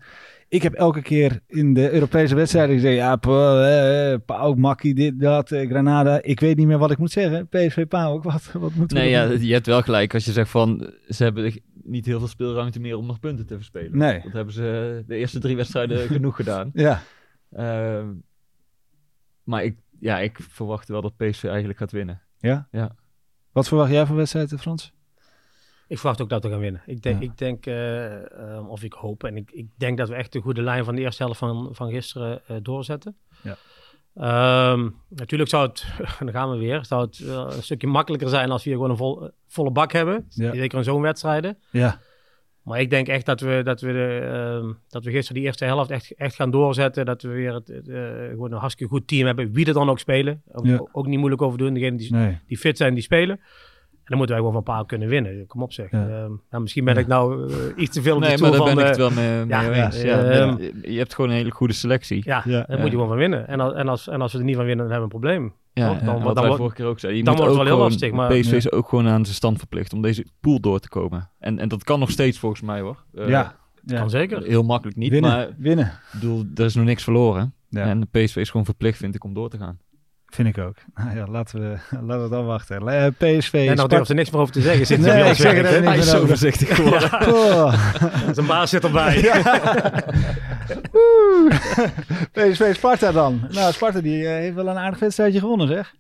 Ik 0.49 0.63
heb 0.63 0.73
elke 0.75 1.03
keer 1.03 1.41
in 1.47 1.75
de 1.75 1.91
Europese 1.93 2.35
wedstrijden 2.35 2.75
gezegd... 2.75 2.97
Ja, 2.97 3.17
pa, 3.17 4.19
Paok, 4.27 4.57
Makkie, 4.57 4.95
dit, 4.95 5.21
dat, 5.21 5.53
eh, 5.53 5.69
Granada. 5.69 6.23
Ik 6.23 6.41
weet 6.41 6.57
niet 6.57 6.67
meer 6.67 6.79
wat 6.79 6.91
ik 6.91 6.99
moet 6.99 7.11
zeggen. 7.11 7.49
PSV 7.49 7.87
Paok, 7.87 8.23
wat, 8.25 8.53
wat 8.53 8.75
moeten 8.75 8.97
we 8.97 9.03
Nee, 9.03 9.11
ja, 9.11 9.23
je 9.25 9.53
hebt 9.53 9.67
wel 9.67 9.83
gelijk 9.83 10.15
als 10.15 10.25
je 10.25 10.33
zegt 10.33 10.51
van 10.51 10.93
ze 11.09 11.23
hebben 11.23 11.53
niet 11.83 12.07
heel 12.07 12.19
veel 12.19 12.29
speelruimte 12.29 12.81
meer 12.81 12.97
om 12.97 13.07
nog 13.07 13.21
punten 13.21 13.47
te 13.47 13.55
verspelen. 13.55 13.99
Nee. 13.99 14.21
Dat 14.23 14.33
hebben 14.33 14.55
ze 14.55 15.03
de 15.07 15.17
eerste 15.17 15.39
drie 15.39 15.57
wedstrijden 15.57 16.09
genoeg 16.17 16.37
gedaan. 16.37 16.71
Ja, 16.75 17.03
Ehm, 17.53 18.07
maar 19.43 19.65
ik, 19.65 19.77
ja, 20.01 20.19
ik 20.19 20.39
verwacht 20.49 20.89
wel 20.89 21.01
dat 21.01 21.17
PSV 21.17 21.45
eigenlijk 21.45 21.79
gaat 21.79 21.93
winnen. 21.93 22.23
ja? 22.39 22.69
Ja. 22.71 22.95
Wat 23.53 23.69
verwacht 23.69 23.91
jij 23.91 24.07
van 24.07 24.17
wedstrijden, 24.17 24.59
Frans? 24.59 24.93
Ik 25.89 25.99
verwacht 25.99 26.21
ook 26.23 26.29
dat 26.29 26.43
we 26.43 26.51
gaan 26.51 26.59
winnen. 26.61 26.83
Ik 26.87 27.03
denk, 27.03 27.23
Ja. 27.23 27.29
ik 27.31 27.39
denk 27.39 27.67
eh, 27.67 28.55
ehm, 28.55 28.67
of 28.67 28.83
ik 28.83 28.93
hoop 28.93 29.25
en 29.25 29.37
ik, 29.37 29.51
ik 29.51 29.67
denk 29.77 29.99
dat 29.99 30.09
we 30.09 30.15
echt 30.15 30.33
de 30.33 30.41
goede 30.41 30.63
lijn 30.63 30.85
van 30.85 30.95
de 30.95 31.01
eerste 31.01 31.23
helft 31.23 31.39
van, 31.39 31.69
van 31.73 31.91
gisteren 31.91 32.41
eh, 32.47 32.57
doorzetten. 32.63 33.17
Ja. 33.43 33.57
Ehm, 34.15 34.89
natuurlijk 35.09 35.51
zou 35.51 35.67
het, 35.69 35.85
dan 36.19 36.31
gaan 36.31 36.51
we 36.51 36.57
weer, 36.57 36.85
zou 36.85 37.03
het 37.07 37.19
eh, 37.21 37.47
een 37.57 37.63
stukje 37.63 37.87
makkelijker 37.87 38.29
zijn 38.29 38.51
als 38.51 38.63
we 38.65 38.69
hier 38.69 38.79
gewoon 38.79 38.93
een 38.93 38.99
vol- 38.99 39.31
volle 39.47 39.71
bak 39.71 39.93
hebben. 39.93 40.27
Ja. 40.29 40.55
Zeker 40.55 40.79
in 40.79 40.85
zo'n 40.85 41.01
wedstrijden. 41.03 41.59
Ja, 41.71 42.01
Maar 42.63 42.81
ik 42.81 42.91
denk 42.91 43.09
echt 43.09 43.27
dat 43.27 43.41
we, 43.41 43.61
dat 43.65 43.81
we, 43.81 43.93
de, 43.93 44.19
ehm, 44.33 44.73
dat 44.89 45.05
we 45.05 45.11
gisteren 45.11 45.35
die 45.35 45.45
eerste 45.45 45.65
helft 45.65 45.91
echt, 45.91 46.15
echt 46.15 46.35
gaan 46.35 46.51
doorzetten. 46.51 47.05
Dat 47.07 47.23
we 47.23 47.29
weer 47.29 47.55
het, 47.55 47.73
gewoon 48.31 48.53
een 48.53 48.59
hartstikke 48.59 48.93
goed 48.93 49.07
team 49.09 49.27
hebben. 49.27 49.53
Wie 49.53 49.67
er 49.67 49.73
dan 49.73 49.91
ook 49.91 49.99
spelen. 49.99 50.43
Ook, 50.53 50.65
Ja. 50.67 50.87
ook 50.93 51.07
niet 51.07 51.19
moeilijk 51.19 51.43
over 51.43 51.59
doen. 51.59 51.75
Degenen 51.75 51.97
die, 51.97 52.13
nee. 52.13 52.39
die 52.47 52.59
fit 52.59 52.77
zijn, 52.77 52.95
die 52.95 53.03
spelen. 53.03 53.41
En 54.09 54.15
dan 54.15 54.27
moeten 54.27 54.37
wij 54.37 54.45
gewoon 54.47 54.63
van 54.65 54.75
Paal 54.75 54.85
kunnen 54.85 55.09
winnen. 55.09 55.47
Kom 55.47 55.63
op 55.63 55.73
zeg. 55.73 55.91
Ja. 55.91 55.99
Ehm, 56.09 56.31
nou, 56.51 56.63
misschien 56.63 56.85
ben 56.85 56.97
ik 56.97 57.07
nou 57.07 57.51
eh, 57.53 57.57
iets 57.77 57.93
te 57.95 58.03
veel 58.03 58.15
op 58.15 58.21
Nee, 58.21 58.37
de 58.37 58.43
maar 58.43 58.51
daar 58.51 58.65
ben 58.65 58.79
ik 58.79 58.85
het 58.87 58.97
wel 58.97 59.11
mee, 59.11 59.39
mee 59.39 59.47
ja, 59.49 59.85
eens. 59.85 60.03
ja, 60.03 60.07
Ja, 60.09 60.23
ehm, 60.23 60.57
je- 60.83 60.99
hebt 60.99 61.15
gewoon 61.15 61.31
een 61.31 61.37
hele 61.37 61.51
goede 61.51 61.73
selectie. 61.73 62.23
ja, 62.25 62.43
Ja, 62.45 62.53
daar 62.53 62.65
ja. 62.69 62.77
moet 62.77 62.85
je 62.85 62.91
gewoon 62.91 63.09
van 63.09 63.17
winnen. 63.17 63.49
En, 63.49 63.61
en, 63.61 63.89
als, 63.89 64.09
en 64.09 64.21
als 64.21 64.33
we 64.33 64.39
er 64.39 64.45
niet 64.45 64.57
van 64.57 64.65
winnen, 64.65 64.85
dan 64.89 64.95
hebben 64.95 65.09
we 65.11 65.15
een 65.15 65.21
probleem. 65.21 65.53
Ja? 65.73 65.87
Dan- 65.87 65.95
ja, 65.99 66.05
dan 66.05 66.23
wat 66.23 66.35
wij 66.35 66.43
wordt- 66.43 66.57
vorige 66.59 66.75
keer 66.77 66.87
ook 66.87 66.99
zeiden. 67.01 67.21
Je 67.21 67.27
dan 67.27 67.35
moet 67.37 67.45
wordt 67.45 67.59
het 67.59 67.69
ook 67.69 67.77
wel 67.79 67.79
heel 67.85 67.91
lastig, 67.91 68.13
maar- 68.13 68.29
PSV 68.41 68.53
is 68.53 68.73
ook 68.73 68.89
gewoon 68.89 69.09
aan 69.09 69.23
zijn 69.25 69.37
stand 69.37 69.59
verplicht 69.59 69.93
om 69.93 70.03
deze 70.03 70.25
pool 70.41 70.61
door 70.61 70.79
te 70.81 70.89
komen. 70.89 71.31
En, 71.39 71.59
en 71.59 71.69
dat 71.69 71.85
kan 71.85 71.99
nog 71.99 72.11
steeds 72.11 72.39
volgens 72.39 72.61
mij 72.63 72.81
hoor. 72.81 73.05
Eh, 73.15 73.29
ja. 73.29 73.55
ja. 73.85 73.99
Kan 73.99 74.11
zeker. 74.11 74.43
Heel 74.43 74.63
makkelijk 74.63 74.97
niet, 74.97 75.11
winnen, 75.11 75.31
maar 75.31 75.49
winnen. 75.59 75.87
ik 75.87 76.21
bedoel, 76.21 76.45
er 76.55 76.65
is 76.65 76.75
nog 76.75 76.85
niks 76.85 77.03
verloren. 77.05 77.53
Ja. 77.71 77.85
En 77.85 78.01
de 78.01 78.07
PSV 78.11 78.37
is 78.37 78.51
gewoon 78.51 78.67
verplicht, 78.67 78.99
vind 78.99 79.15
ik, 79.15 79.25
om 79.25 79.35
door 79.35 79.49
te 79.51 79.59
gaan. 79.59 79.79
Vind 80.31 80.49
ik 80.49 80.59
ook. 80.59 80.75
Nou 81.05 81.17
ja, 81.17 81.27
laten 81.27 81.61
we, 81.61 81.67
laten 82.07 82.17
we 82.19 82.23
het 82.23 82.33
afwachten. 82.33 82.89
Eh, 82.89 83.07
PSV, 83.39 83.67
En 83.69 83.77
nou 83.77 83.89
durft 83.89 84.09
er 84.09 84.15
niks 84.15 84.31
meer 84.31 84.41
over 84.41 84.53
te 84.53 84.61
zeggen. 84.61 84.87
Zit 84.97 85.01
Nee, 85.01 85.29
ik 85.31 85.35
zeg 85.37 85.55
er 85.59 86.15
over. 86.17 86.27
voorzichtig 86.29 86.75
geworden. 86.77 87.13
Oh. 87.35 87.93
Zijn 88.33 88.47
baas 88.47 88.71
zit 88.71 88.85
erbij. 88.85 89.15
PSV 92.33 92.75
Sparta 92.75 93.13
dan. 93.13 93.41
Nou, 93.51 93.73
Sparta 93.73 94.01
die 94.01 94.25
eh, 94.27 94.31
heeft 94.33 94.55
wel 94.55 94.69
een 94.69 94.77
aardig 94.79 94.99
wedstrijdje 94.99 95.39
gewonnen, 95.39 95.69
zeg. 95.69 95.95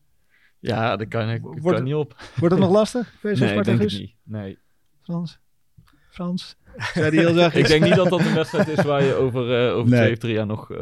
Ja, 0.61 0.97
dat 0.97 1.09
kan 1.09 1.31
ik 1.31 1.41
Wordt- 1.43 1.62
kan 1.76 1.85
niet 1.85 1.95
op. 1.95 2.14
Wordt 2.37 2.55
het 2.55 2.64
nog 2.64 2.72
lastig? 2.72 3.07
PSV 3.20 3.22
Nee, 3.22 3.33
ik 3.33 3.39
Sparta 3.49 3.62
denk 3.62 3.81
Guus? 3.81 3.99
niet. 3.99 4.14
Nee. 4.24 4.59
Frans? 5.03 5.39
Frans? 6.11 6.57
Zei 6.95 7.11
die 7.11 7.20
heel 7.20 7.35
zachtjes? 7.35 7.62
Ik 7.62 7.68
denk 7.68 7.85
niet 7.85 7.95
dat 7.95 8.09
dat 8.09 8.20
een 8.20 8.35
wedstrijd 8.35 8.68
is 8.68 8.83
waar 8.85 9.03
je 9.05 9.14
over, 9.14 9.66
eh, 9.68 9.74
over 9.76 9.91
Nee. 9.91 10.01
twee 10.01 10.12
of 10.12 10.18
drie 10.18 10.35
jaar 10.35 10.47
nog, 10.47 10.70
eh, 10.70 10.79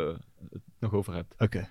nog 0.81 0.93
over 0.93 1.15
hebt. 1.15 1.35
Oké. 1.39 1.69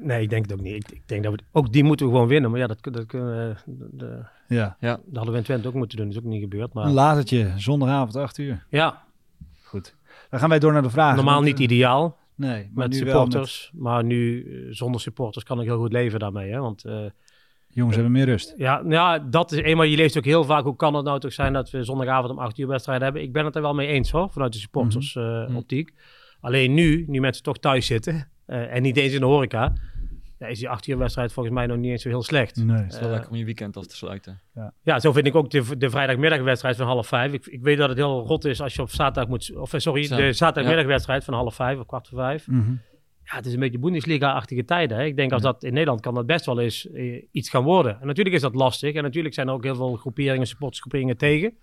Nee, 0.00 0.22
ik 0.22 0.30
denk 0.30 0.42
het 0.42 0.52
ook 0.52 0.60
niet. 0.60 0.74
Ik, 0.74 0.90
ik 0.96 1.02
denk 1.06 1.22
dat 1.22 1.32
we, 1.32 1.38
ook 1.52 1.72
die 1.72 1.84
moeten 1.84 2.06
we 2.06 2.12
gewoon 2.12 2.28
winnen. 2.28 2.50
Maar 2.50 2.60
ja, 2.60 2.66
dat, 2.66 2.78
dat, 2.92 3.06
kunnen 3.06 3.28
we- 3.48 3.56
de, 3.66 3.88
de- 3.92 4.54
Ja. 4.54 4.76
dat 4.80 5.00
hadden 5.12 5.32
we 5.32 5.38
in 5.38 5.44
Twente 5.44 5.68
ook 5.68 5.74
moeten 5.74 5.96
doen. 5.96 6.06
Dat 6.06 6.16
is 6.16 6.22
ook 6.22 6.28
niet 6.30 6.40
gebeurd. 6.42 6.64
Een 6.74 6.82
Maar 6.82 6.90
latertje, 6.90 7.52
zondagavond 7.56 8.16
8 8.16 8.38
uur. 8.38 8.66
ja, 8.70 9.02
Goed. 9.62 9.96
Dan 10.30 10.40
gaan 10.40 10.48
wij 10.48 10.58
door 10.58 10.72
naar 10.72 10.82
de 10.82 10.90
vragen. 10.90 11.16
normaal 11.16 11.42
niet 11.42 11.56
eh, 11.56 11.62
ideaal 11.64 12.16
Nee, 12.34 12.70
maar 12.74 12.88
met 12.88 12.98
nu 12.98 13.04
wel 13.04 13.14
supporters. 13.22 13.70
Maar 13.74 14.04
nu 14.04 14.42
eh, 14.44 14.66
zonder 14.74 15.00
supporters 15.00 15.44
kan 15.44 15.60
ik 15.60 15.66
heel 15.66 15.78
goed 15.78 15.92
leven 15.92 16.18
daarmee. 16.18 16.50
Hè? 16.52 16.58
Want 16.60 16.84
eh, 16.84 16.98
jongens 17.68 17.94
hebben 17.94 18.12
meer 18.12 18.24
rust. 18.24 18.54
ja, 18.56 18.74
nou 18.82 18.92
ja, 18.92 19.18
dat 19.18 19.52
is 19.52 19.58
eenmaal. 19.58 19.84
Je 19.86 19.96
leest 19.96 20.18
ook 20.18 20.24
heel 20.24 20.44
vaak. 20.44 20.64
Hoe 20.64 20.76
kan 20.76 20.94
het 20.94 21.04
nou 21.04 21.20
toch 21.20 21.32
zijn 21.32 21.52
dat 21.52 21.70
we 21.70 21.84
zondagavond 21.84 22.30
om 22.32 22.38
8 22.38 22.58
uur 22.58 22.66
wedstrijd 22.66 23.00
hebben? 23.02 23.22
Ik 23.22 23.32
ben 23.32 23.44
het 23.44 23.56
er 23.56 23.62
wel 23.62 23.74
mee 23.74 23.86
eens 23.86 24.10
hoor. 24.10 24.30
Vanuit 24.30 24.52
de 24.52 24.58
supporters 24.58 25.16
eh, 25.16 25.46
Mhm. 25.46 25.56
optiek. 25.56 25.92
Alleen 26.40 26.74
nu, 26.74 27.04
nu 27.08 27.20
mensen 27.20 27.42
toch 27.42 27.58
thuis 27.58 27.86
zitten. 27.86 28.28
Eh, 28.48 28.74
en 28.74 28.82
niet 28.82 28.96
eens 28.96 29.12
in 29.12 29.20
de 29.20 29.26
horeca. 29.26 29.72
Ja, 30.38 30.46
is 30.46 30.58
die 30.58 30.68
8 30.68 30.86
uur 30.86 30.98
wedstrijd 30.98 31.32
volgens 31.32 31.54
mij 31.54 31.66
nog 31.66 31.76
niet 31.76 31.90
eens 31.90 32.02
zo 32.02 32.08
heel 32.08 32.22
slecht. 32.22 32.56
Nee. 32.56 32.76
Het 32.76 32.92
is 32.92 32.98
wel 32.98 33.08
Eh, 33.08 33.14
lekker 33.14 33.30
om 33.30 33.36
je 33.36 33.44
weekend 33.44 33.76
af 33.76 33.86
te 33.86 33.96
sluiten. 33.96 34.40
Ja, 34.82 35.00
zo 35.00 35.12
vind 35.12 35.26
ik 35.26 35.34
ook 35.34 35.50
de, 35.50 35.76
de 35.76 35.90
vrijdagmiddagwedstrijd 35.90 36.76
van 36.76 36.86
half 36.86 37.06
vijf. 37.06 37.32
Ik, 37.32 37.46
ik 37.46 37.62
weet 37.62 37.78
dat 37.78 37.88
het 37.88 37.98
heel 37.98 38.26
rot 38.26 38.44
is 38.44 38.60
als 38.60 38.74
je 38.74 38.82
op 38.82 38.90
zaterdag 38.90 39.28
moet... 39.28 39.56
Of 39.56 39.72
eh, 39.72 39.80
sorry, 39.80 40.08
de 40.08 40.32
zaterdagmiddagwedstrijd 40.32 41.24
van 41.24 41.34
half 41.34 41.54
vijf 41.54 41.78
of 41.78 41.86
kwart 41.86 42.08
voor 42.08 42.18
vijf. 42.18 42.46
Mhm. 42.46 42.70
Ja, 43.24 43.36
het 43.36 43.46
is 43.46 43.52
een 43.52 43.60
beetje 43.60 43.78
Bundesliga-achtige 43.78 44.64
tijden. 44.64 44.96
Hè? 44.98 45.04
Ik 45.04 45.16
denk 45.16 45.32
als 45.32 45.42
dat 45.42 45.64
in 45.64 45.72
Nederland 45.72 46.00
kan 46.00 46.14
dat 46.14 46.26
best 46.26 46.46
wel 46.46 46.60
eens 46.60 46.90
eh, 46.90 47.24
iets 47.30 47.50
gaan 47.50 47.64
worden. 47.64 48.00
En 48.00 48.06
natuurlijk 48.06 48.36
is 48.36 48.42
dat 48.42 48.54
lastig. 48.54 48.94
En 48.94 49.02
natuurlijk 49.02 49.34
zijn 49.34 49.48
er 49.48 49.54
ook 49.54 49.64
heel 49.64 49.74
veel 49.74 49.94
groeperingen, 49.96 50.46
supportersgroeperingen 50.46 51.16
tegen. 51.16 51.56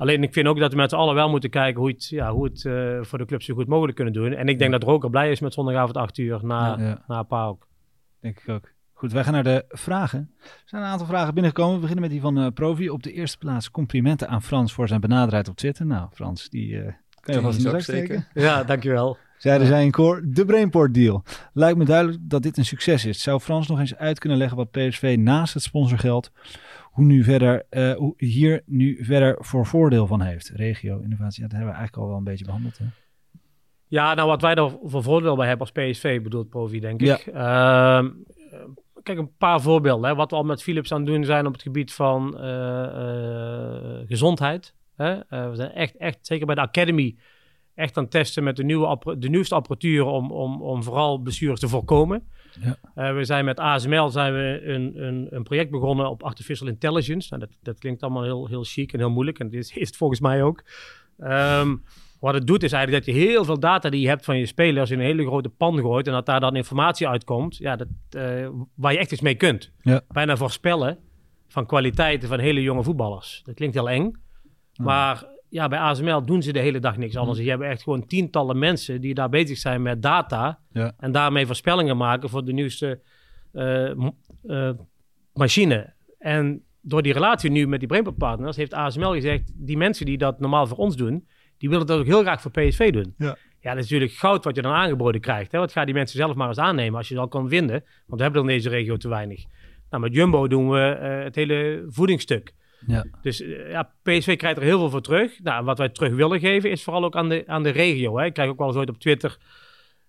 Alleen 0.00 0.22
ik 0.22 0.32
vind 0.32 0.46
ook 0.46 0.58
dat 0.58 0.70
we 0.70 0.76
met 0.76 0.90
z'n 0.90 0.96
allen 0.96 1.14
wel 1.14 1.28
moeten 1.30 1.50
kijken 1.50 1.80
hoe 1.80 1.90
het, 1.90 2.08
ja, 2.08 2.32
hoe 2.32 2.44
het 2.44 2.64
eh, 2.64 2.98
voor 3.02 3.18
de 3.18 3.24
club 3.24 3.42
zo 3.42 3.54
goed 3.54 3.66
mogelijk 3.66 3.96
kunnen 3.96 4.14
doen. 4.14 4.32
En 4.32 4.48
ik 4.48 4.58
denk 4.58 4.70
dat 4.72 4.82
Roker 4.82 5.10
blij 5.10 5.30
is 5.30 5.40
met 5.40 5.54
zondagavond 5.54 5.96
8 5.96 6.18
uur 6.18 6.38
na, 6.42 6.76
Ja. 6.78 7.04
na 7.06 7.22
PAOK. 7.22 7.66
Denk 8.20 8.38
ik 8.40 8.48
ook. 8.48 8.72
Goed, 8.92 9.12
wij 9.12 9.24
gaan 9.24 9.32
naar 9.32 9.42
de 9.44 9.64
vragen. 9.68 10.30
Er 10.42 10.50
zijn 10.64 10.82
een 10.82 10.88
aantal 10.88 11.06
vragen 11.06 11.34
binnengekomen. 11.34 11.74
We 11.74 11.80
beginnen 11.80 12.02
met 12.04 12.12
die 12.12 12.20
van 12.20 12.38
eh 12.38 12.46
Provi. 12.54 12.88
Op 12.90 13.02
de 13.02 13.12
eerste 13.12 13.38
plaats 13.38 13.70
complimenten 13.70 14.28
aan 14.28 14.42
Frans 14.42 14.72
voor 14.72 14.88
zijn 14.88 15.00
benaderheid 15.00 15.48
op 15.48 15.56
Twitter. 15.56 15.86
Nou, 15.86 16.08
Frans, 16.12 16.48
die 16.48 16.80
eh, 16.82 16.92
kan 17.20 17.34
je 17.34 17.40
vast 17.40 17.58
in 17.58 17.62
de 17.64 17.70
je 17.70 17.74
zak 17.74 17.80
zak 17.80 17.96
steken. 17.96 18.20
steken. 18.30 18.42
Ja, 18.46 18.64
dankjewel. 18.64 19.16
Zeiden 19.38 19.66
zij 19.66 19.84
in 19.84 19.90
koor, 19.90 20.22
de 20.24 20.44
Brainport 20.44 20.94
deal. 20.94 21.22
Lijkt 21.52 21.78
me 21.78 21.84
duidelijk 21.84 22.18
dat 22.22 22.42
dit 22.42 22.56
een 22.56 22.64
succes 22.64 23.04
is. 23.04 23.22
Zou 23.22 23.40
Frans 23.40 23.68
nog 23.68 23.78
eens 23.78 23.96
uit 23.96 24.18
kunnen 24.18 24.38
leggen 24.38 24.56
wat 24.56 24.70
PSV 24.70 25.16
naast 25.18 25.54
het 25.54 25.62
sponsorgeld, 25.62 26.30
hoe, 27.00 27.08
nu 27.08 27.24
verder, 27.24 27.66
eh, 27.70 27.92
hoe 27.92 28.14
hier 28.16 28.62
nu 28.66 29.04
verder 29.04 29.36
voor 29.38 29.66
voordeel 29.66 30.06
van 30.06 30.20
heeft? 30.20 30.48
Regio, 30.48 31.00
innovatie, 31.00 31.42
ja, 31.42 31.48
dat 31.48 31.56
hebben 31.58 31.74
we 31.74 31.78
eigenlijk 31.78 31.96
al 31.96 32.08
wel 32.08 32.16
een 32.16 32.24
beetje 32.24 32.44
behandeld. 32.44 32.78
Hè? 32.78 32.84
Ja, 33.86 34.14
nou 34.14 34.28
wat 34.28 34.42
wij 34.42 34.54
er 34.54 34.78
voor 34.82 35.02
voordeel 35.02 35.36
bij 35.36 35.48
hebben 35.48 35.66
als 35.66 35.84
PSV, 35.84 36.22
bedoelt 36.22 36.48
Provi, 36.48 36.80
denk 36.80 37.02
ik. 37.02 37.26
Ehm, 37.26 38.10
eh, 38.50 38.58
kijk, 39.02 39.18
een 39.18 39.36
paar 39.36 39.60
voorbeelden. 39.60 40.10
Hè. 40.10 40.14
Wat 40.16 40.30
we 40.30 40.36
al 40.36 40.42
met 40.42 40.62
Philips 40.62 40.92
aan 40.92 41.00
het 41.00 41.06
doen 41.06 41.24
zijn 41.24 41.46
op 41.46 41.52
het 41.52 41.62
gebied 41.62 41.92
van 41.92 42.38
eh, 42.38 42.84
eh, 42.84 44.06
gezondheid. 44.06 44.74
Hè. 44.96 45.18
We 45.28 45.54
zijn 45.54 45.72
echt, 45.72 45.96
echt, 45.96 46.18
zeker 46.22 46.46
bij 46.46 46.54
de 46.54 46.60
Academy, 46.60 47.16
echt 47.74 47.96
aan 47.96 48.02
het 48.02 48.12
testen 48.12 48.44
met 48.44 48.56
de, 48.56 48.64
nieuwe 48.64 49.16
de 49.18 49.28
nieuwste 49.28 49.54
apparatuur 49.54 50.04
om, 50.04 50.30
om, 50.30 50.62
om 50.62 50.82
vooral 50.82 51.18
blessures 51.18 51.60
te 51.60 51.68
voorkomen. 51.68 52.28
Ja. 52.60 52.76
Eh, 52.94 53.14
we 53.14 53.24
zijn 53.24 53.44
met 53.44 53.58
ASML 53.58 54.10
zijn 54.10 54.32
we 54.32 54.60
een, 54.64 55.02
een, 55.02 55.26
een 55.30 55.42
project 55.42 55.70
begonnen 55.70 56.10
op 56.10 56.22
artificial 56.22 56.68
intelligence. 56.68 57.28
Nou, 57.30 57.40
dat, 57.40 57.56
dat 57.62 57.78
klinkt 57.78 58.02
allemaal 58.02 58.22
heel, 58.22 58.46
heel 58.46 58.64
chic 58.64 58.92
en 58.92 58.98
heel 58.98 59.10
moeilijk. 59.10 59.38
En 59.38 59.48
dit 59.48 59.60
is, 59.64 59.76
is 59.76 59.86
het 59.86 59.96
volgens 59.96 60.20
mij 60.20 60.42
ook. 60.42 60.64
Ehm, 61.18 61.76
wat 62.20 62.34
het 62.34 62.46
doet 62.46 62.62
is 62.62 62.72
eigenlijk 62.72 63.04
dat 63.04 63.14
je 63.14 63.20
heel 63.20 63.44
veel 63.44 63.60
data 63.60 63.90
die 63.90 64.00
je 64.00 64.08
hebt 64.08 64.24
van 64.24 64.38
je 64.38 64.46
spelers 64.46 64.90
in 64.90 64.98
een 64.98 65.04
hele 65.04 65.26
grote 65.26 65.48
pan 65.48 65.78
gooit. 65.78 66.06
En 66.06 66.12
dat 66.12 66.26
daar 66.26 66.40
dan 66.40 66.56
informatie 66.56 67.08
uitkomt 67.08 67.56
ja, 67.56 67.76
dat, 67.76 67.88
eh, 68.10 68.48
waar 68.74 68.92
je 68.92 68.98
echt 68.98 69.12
iets 69.12 69.20
mee 69.20 69.34
kunt. 69.34 69.72
Ja. 69.82 70.00
Bijna 70.08 70.36
voorspellen 70.36 70.98
van 71.48 71.66
kwaliteiten 71.66 72.28
van 72.28 72.38
hele 72.38 72.62
jonge 72.62 72.82
voetballers. 72.82 73.42
Dat 73.44 73.54
klinkt 73.54 73.74
heel 73.74 73.90
eng. 73.90 74.12
Maar 74.76 75.24
ja, 75.50 75.68
bij 75.68 75.78
ASML 75.78 76.24
doen 76.24 76.42
ze 76.42 76.52
de 76.52 76.58
hele 76.58 76.78
dag 76.78 76.96
niks 76.96 77.16
anders. 77.16 77.38
Je 77.38 77.50
hebt 77.50 77.62
echt 77.62 77.82
gewoon 77.82 78.06
tientallen 78.06 78.58
mensen 78.58 79.00
die 79.00 79.14
daar 79.14 79.28
bezig 79.28 79.58
zijn 79.58 79.82
met 79.82 80.02
data. 80.02 80.58
Ja. 80.72 80.92
En 80.98 81.12
daarmee 81.12 81.46
voorspellingen 81.46 81.96
maken 81.96 82.28
voor 82.28 82.44
de 82.44 82.52
nieuwste 82.52 83.00
eh, 83.52 83.90
eh, 83.90 84.70
machine. 85.32 85.92
En 86.18 86.62
door 86.80 87.02
die 87.02 87.12
relatie 87.12 87.50
nu 87.50 87.66
met 87.66 87.78
die 87.78 87.88
Brainport 87.88 88.16
Partners 88.16 88.56
heeft 88.56 88.74
ASML 88.74 89.12
gezegd... 89.12 89.52
die 89.54 89.76
mensen 89.76 90.06
die 90.06 90.18
dat 90.18 90.40
normaal 90.40 90.66
voor 90.66 90.78
ons 90.78 90.96
doen... 90.96 91.26
die 91.58 91.68
willen 91.68 91.86
dat 91.86 91.98
ook 91.98 92.06
heel 92.06 92.20
graag 92.20 92.40
voor 92.40 92.50
PSV 92.50 92.92
doen. 92.92 93.14
Ja. 93.18 93.36
Ja, 93.62 93.74
dat 93.74 93.84
is 93.84 93.90
natuurlijk 93.90 94.18
goud 94.18 94.44
wat 94.44 94.56
je 94.56 94.62
dan 94.62 94.72
aangeboden 94.72 95.20
krijgt. 95.20 95.52
Hè? 95.52 95.58
Wat 95.58 95.72
gaan 95.72 95.84
die 95.84 95.94
mensen 95.94 96.18
zelf 96.18 96.34
maar 96.34 96.48
eens 96.48 96.58
aannemen 96.58 96.98
als 96.98 97.08
je 97.08 97.14
ze 97.14 97.20
al 97.20 97.28
kan 97.28 97.48
vinden. 97.48 97.84
Want 98.06 98.20
we 98.20 98.22
hebben 98.22 98.42
er 98.42 98.48
in 98.48 98.54
deze 98.56 98.68
regio 98.68 98.96
te 98.96 99.08
weinig. 99.08 99.44
Nou, 99.90 100.02
met 100.02 100.14
Jumbo 100.14 100.48
doen 100.48 100.70
we 100.70 100.80
eh, 100.80 101.22
het 101.24 101.34
hele 101.34 101.84
voedingsstuk. 101.88 102.54
Ja. 102.86 103.04
Dus 103.22 103.40
eh, 103.42 103.70
ja, 103.70 103.92
PSV 104.02 104.36
krijgt 104.36 104.56
er 104.58 104.62
heel 104.64 104.78
veel 104.78 104.90
voor 104.90 105.02
terug. 105.02 105.42
Nou, 105.42 105.64
wat 105.64 105.78
wij 105.78 105.88
terug 105.88 106.12
willen 106.14 106.40
geven 106.40 106.70
is 106.70 106.82
vooral 106.82 107.04
ook 107.04 107.16
aan 107.16 107.28
de, 107.28 107.42
aan 107.46 107.62
de 107.62 107.70
regio. 107.70 108.18
Hè. 108.18 108.24
Ik 108.24 108.32
krijg 108.32 108.50
ook 108.50 108.58
wel 108.58 108.66
eens 108.66 108.76
ooit 108.76 108.88
op 108.88 108.98
Twitter 108.98 109.38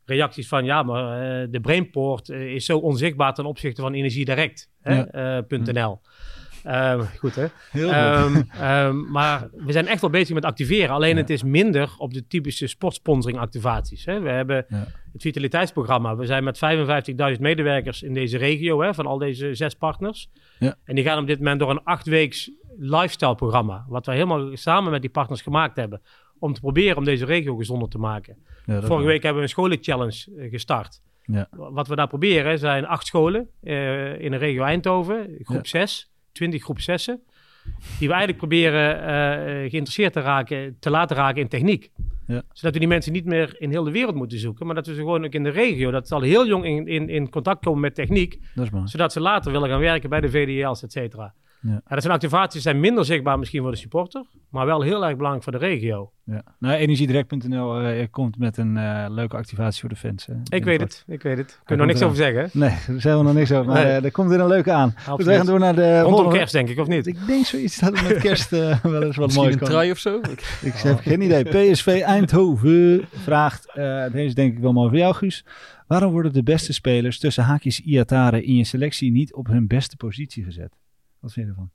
reacties 0.05 0.47
van... 0.47 0.65
ja, 0.65 0.83
maar 0.83 1.21
eh, 1.41 1.47
de 1.51 1.59
Brainport 1.59 2.29
eh, 2.29 2.53
is 2.53 2.65
zo 2.65 2.77
onzichtbaar 2.77 3.33
ten 3.33 3.45
opzichte 3.45 3.81
van 3.81 3.93
Energie 3.93 4.25
Direct. 4.25 4.69
Hè, 4.81 4.95
Ja. 4.95 5.07
Ehm, 6.63 7.01
goed, 7.19 7.35
hè? 7.35 7.45
Heel 7.71 7.87
goed. 7.87 7.93
Ehm, 7.93 8.41
ehm, 8.69 9.11
maar 9.11 9.49
we 9.51 9.71
zijn 9.71 9.87
echt 9.87 10.01
wel 10.01 10.09
bezig 10.09 10.33
met 10.35 10.45
activeren. 10.45 10.89
Alleen 10.95 11.17
het 11.17 11.29
is 11.29 11.43
minder 11.43 11.93
op 11.97 12.13
de 12.13 12.27
typische 12.27 12.67
sportsponsoring 12.67 13.39
activaties. 13.39 14.05
Hè. 14.05 14.19
We 14.19 14.29
hebben 14.29 14.65
Ja. 14.69 14.87
het 15.13 15.21
vitaliteitsprogramma. 15.21 16.15
We 16.15 16.25
zijn 16.25 16.43
met 16.43 16.57
55.000 17.35 17.39
medewerkers 17.41 18.03
in 18.03 18.13
deze 18.13 18.37
regio, 18.37 18.81
hè, 18.81 18.93
van 18.93 19.05
al 19.05 19.17
deze 19.17 19.53
zes 19.55 19.73
partners. 19.73 20.29
Ja. 20.59 20.75
En 20.83 20.95
die 20.95 21.03
gaan 21.03 21.19
op 21.19 21.27
dit 21.27 21.37
moment 21.37 21.59
door 21.59 21.69
een 21.69 21.83
achtweeks 21.83 22.51
lifestyle 22.77 23.35
programma. 23.35 23.85
Wat 23.87 24.05
we 24.05 24.11
helemaal 24.11 24.49
samen 24.53 24.91
met 24.91 25.01
die 25.01 25.09
partners 25.09 25.41
gemaakt 25.41 25.75
hebben. 25.75 26.01
Om 26.39 26.53
te 26.53 26.59
proberen 26.59 26.97
om 26.97 27.03
deze 27.03 27.25
regio 27.25 27.55
gezonder 27.55 27.89
te 27.89 27.97
maken. 27.97 28.37
Ja, 28.65 28.73
Vorige 28.73 28.87
wel. 28.87 29.05
week 29.05 29.23
hebben 29.23 29.41
we 29.41 29.47
een 29.47 29.53
scholenchallenge 29.53 30.25
eh, 30.37 30.49
gestart. 30.49 31.01
Ja. 31.23 31.47
Wat 31.51 31.87
we 31.87 31.95
daar 31.95 32.07
proberen 32.07 32.59
zijn 32.59 32.85
acht 32.85 33.05
scholen 33.05 33.49
eh, 33.61 34.19
in 34.19 34.31
de 34.31 34.37
regio 34.37 34.63
Eindhoven. 34.63 35.35
Groep 35.39 35.67
6, 35.67 36.11
20 36.31 36.63
groep 36.63 36.79
6'en. 36.79 37.29
Die 37.99 38.07
we 38.07 38.13
eigenlijk 38.13 38.37
proberen 38.37 39.01
eh, 39.01 39.69
geïnteresseerd 39.69 40.13
te, 40.13 40.19
raken, 40.19 40.77
te 40.79 40.89
laten 40.89 41.15
raken 41.15 41.41
in 41.41 41.47
techniek. 41.47 41.91
Ja. 42.27 42.41
Zodat 42.51 42.73
we 42.73 42.79
die 42.79 42.87
mensen 42.87 43.11
niet 43.11 43.25
meer 43.25 43.55
in 43.57 43.69
heel 43.69 43.83
de 43.83 43.91
wereld 43.91 44.15
moeten 44.15 44.39
zoeken. 44.39 44.65
Maar 44.65 44.75
dat 44.75 44.87
we 44.87 44.93
ze 44.93 44.99
gewoon 44.99 45.25
ook 45.25 45.33
in 45.33 45.43
de 45.43 45.49
regio, 45.49 45.91
dat 45.91 46.07
ze 46.07 46.15
al 46.15 46.21
heel 46.21 46.47
jong 46.47 46.65
in, 46.65 46.87
in, 46.87 47.09
in 47.09 47.29
contact 47.29 47.63
komen 47.63 47.79
met 47.79 47.95
techniek. 47.95 48.39
Zodat 48.85 49.11
ze 49.11 49.19
later 49.19 49.51
willen 49.51 49.69
gaan 49.69 49.79
werken 49.79 50.09
bij 50.09 50.21
de 50.21 50.29
VDL's, 50.29 50.83
et 50.83 50.91
cetera. 50.91 51.33
Ja. 51.61 51.81
dat 51.87 52.01
zijn 52.01 52.13
activaties 52.13 52.51
die 52.53 52.61
zijn 52.61 52.79
minder 52.79 53.05
zichtbaar 53.05 53.39
misschien 53.39 53.61
voor 53.61 53.71
de 53.71 53.77
supporter. 53.77 54.23
Maar 54.49 54.65
wel 54.65 54.81
heel 54.81 55.05
erg 55.05 55.15
belangrijk 55.15 55.43
voor 55.43 55.51
de 55.51 55.57
regio. 55.57 56.11
Ja. 56.23 56.43
Nou, 56.59 56.75
energiedirect.nl 56.75 57.79
eh, 57.79 58.07
komt 58.11 58.37
met 58.37 58.57
een 58.57 58.77
eh, 58.77 59.05
leuke 59.09 59.35
activatie 59.37 59.79
voor 59.79 59.89
de 59.89 59.95
fans. 59.95 60.25
hè, 60.25 60.33
Ik 60.55 60.63
weet 60.63 60.79
het, 60.79 61.03
ik 61.07 61.21
weet 61.21 61.37
het. 61.37 61.47
Kun 61.47 61.57
komt 61.57 61.69
je 61.69 61.75
nog 61.75 61.85
niks 61.85 62.01
over 62.01 62.15
zeggen. 62.17 62.41
hè? 62.41 62.47
Nee, 62.59 62.69
daar 62.87 63.01
zijn 63.01 63.17
we 63.17 63.23
nog 63.23 63.33
niks 63.33 63.51
over. 63.51 63.65
Maar 63.71 63.83
Nee. 63.83 63.91
eh, 63.97 64.03
er 64.03 64.11
komt 64.11 64.29
weer 64.29 64.39
een 64.39 64.47
leuke 64.47 64.71
aan. 64.71 64.93
Absoluut. 64.97 65.25
wij 65.25 65.35
gaan 65.37 65.45
door 65.45 65.59
naar 65.59 65.75
de 65.75 65.93
Rondom 65.95 66.11
volgende. 66.11 66.37
kerst 66.37 66.53
denk 66.53 66.69
ik, 66.69 66.79
of 66.79 66.87
niet? 66.87 67.07
Ik 67.07 67.17
denk 67.27 67.45
zoiets 67.45 67.79
dat 67.79 67.99
het 67.99 68.07
met 68.09 68.17
kerst 68.17 68.49
wel 68.49 68.69
eens 68.71 68.81
wat 68.83 69.01
Misschien 69.01 69.35
moois 69.35 69.53
een 69.53 69.59
kan. 69.59 69.67
trui 69.69 69.91
of 69.91 69.97
zo? 69.97 70.19
Ik 70.61 70.73
heb 70.73 70.99
geen 70.99 71.21
idee. 71.21 71.43
PSV 71.71 72.01
Eindhoven 72.05 73.05
vraagt, 73.11 73.65
eh, 73.73 74.03
deze 74.11 74.25
is 74.25 74.33
denk 74.35 74.53
ik 74.53 74.59
wel 74.59 74.73
mooi 74.73 74.89
voor 74.89 74.97
jou 74.97 75.13
Guus. 75.15 75.45
Waarom 75.87 76.11
worden 76.11 76.33
de 76.33 76.43
beste 76.43 76.73
spelers 76.73 77.19
tussen 77.19 77.43
haakjes 77.43 77.79
Iatare 77.79 78.43
in 78.43 78.55
je 78.55 78.63
selectie 78.63 79.11
niet 79.11 79.33
op 79.33 79.47
hun 79.47 79.67
beste 79.67 79.97
positie 79.97 80.43
gezet? 80.43 80.75
Wat 81.21 81.33
vind 81.33 81.45
je 81.45 81.51
ervan? 81.51 81.71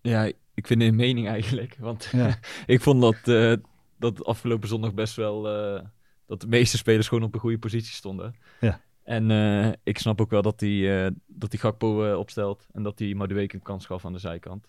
Ja, 0.00 0.24
ik 0.54 0.66
vind 0.66 0.82
een 0.82 0.96
mening 0.96 1.28
eigenlijk. 1.28 1.76
Want 1.78 2.08
Ja. 2.12 2.38
ik 2.66 2.80
vond 2.80 3.00
dat, 3.00 3.28
eh, 3.28 3.54
dat 3.98 4.24
afgelopen 4.24 4.68
zondag 4.68 4.94
best 4.94 5.16
wel... 5.16 5.48
eh, 5.48 5.84
dat 6.26 6.40
de 6.40 6.46
meeste 6.46 6.76
spelers 6.76 7.08
gewoon 7.08 7.24
op 7.24 7.34
een 7.34 7.40
goede 7.40 7.58
positie 7.58 7.94
stonden. 7.94 8.34
Ja. 8.60 8.80
En 9.02 9.30
eh, 9.30 9.72
ik 9.82 9.98
snap 9.98 10.20
ook 10.20 10.30
wel 10.30 10.42
dat 10.42 10.60
hij 10.60 11.10
dat 11.26 11.50
die 11.50 11.60
Gakpo 11.60 12.14
opstelt. 12.18 12.66
En 12.72 12.82
dat 12.82 12.98
hij 12.98 13.14
Madueke 13.14 13.54
een 13.54 13.62
kans 13.62 13.86
gaf 13.86 14.04
aan 14.04 14.12
de 14.12 14.18
zijkant. 14.18 14.68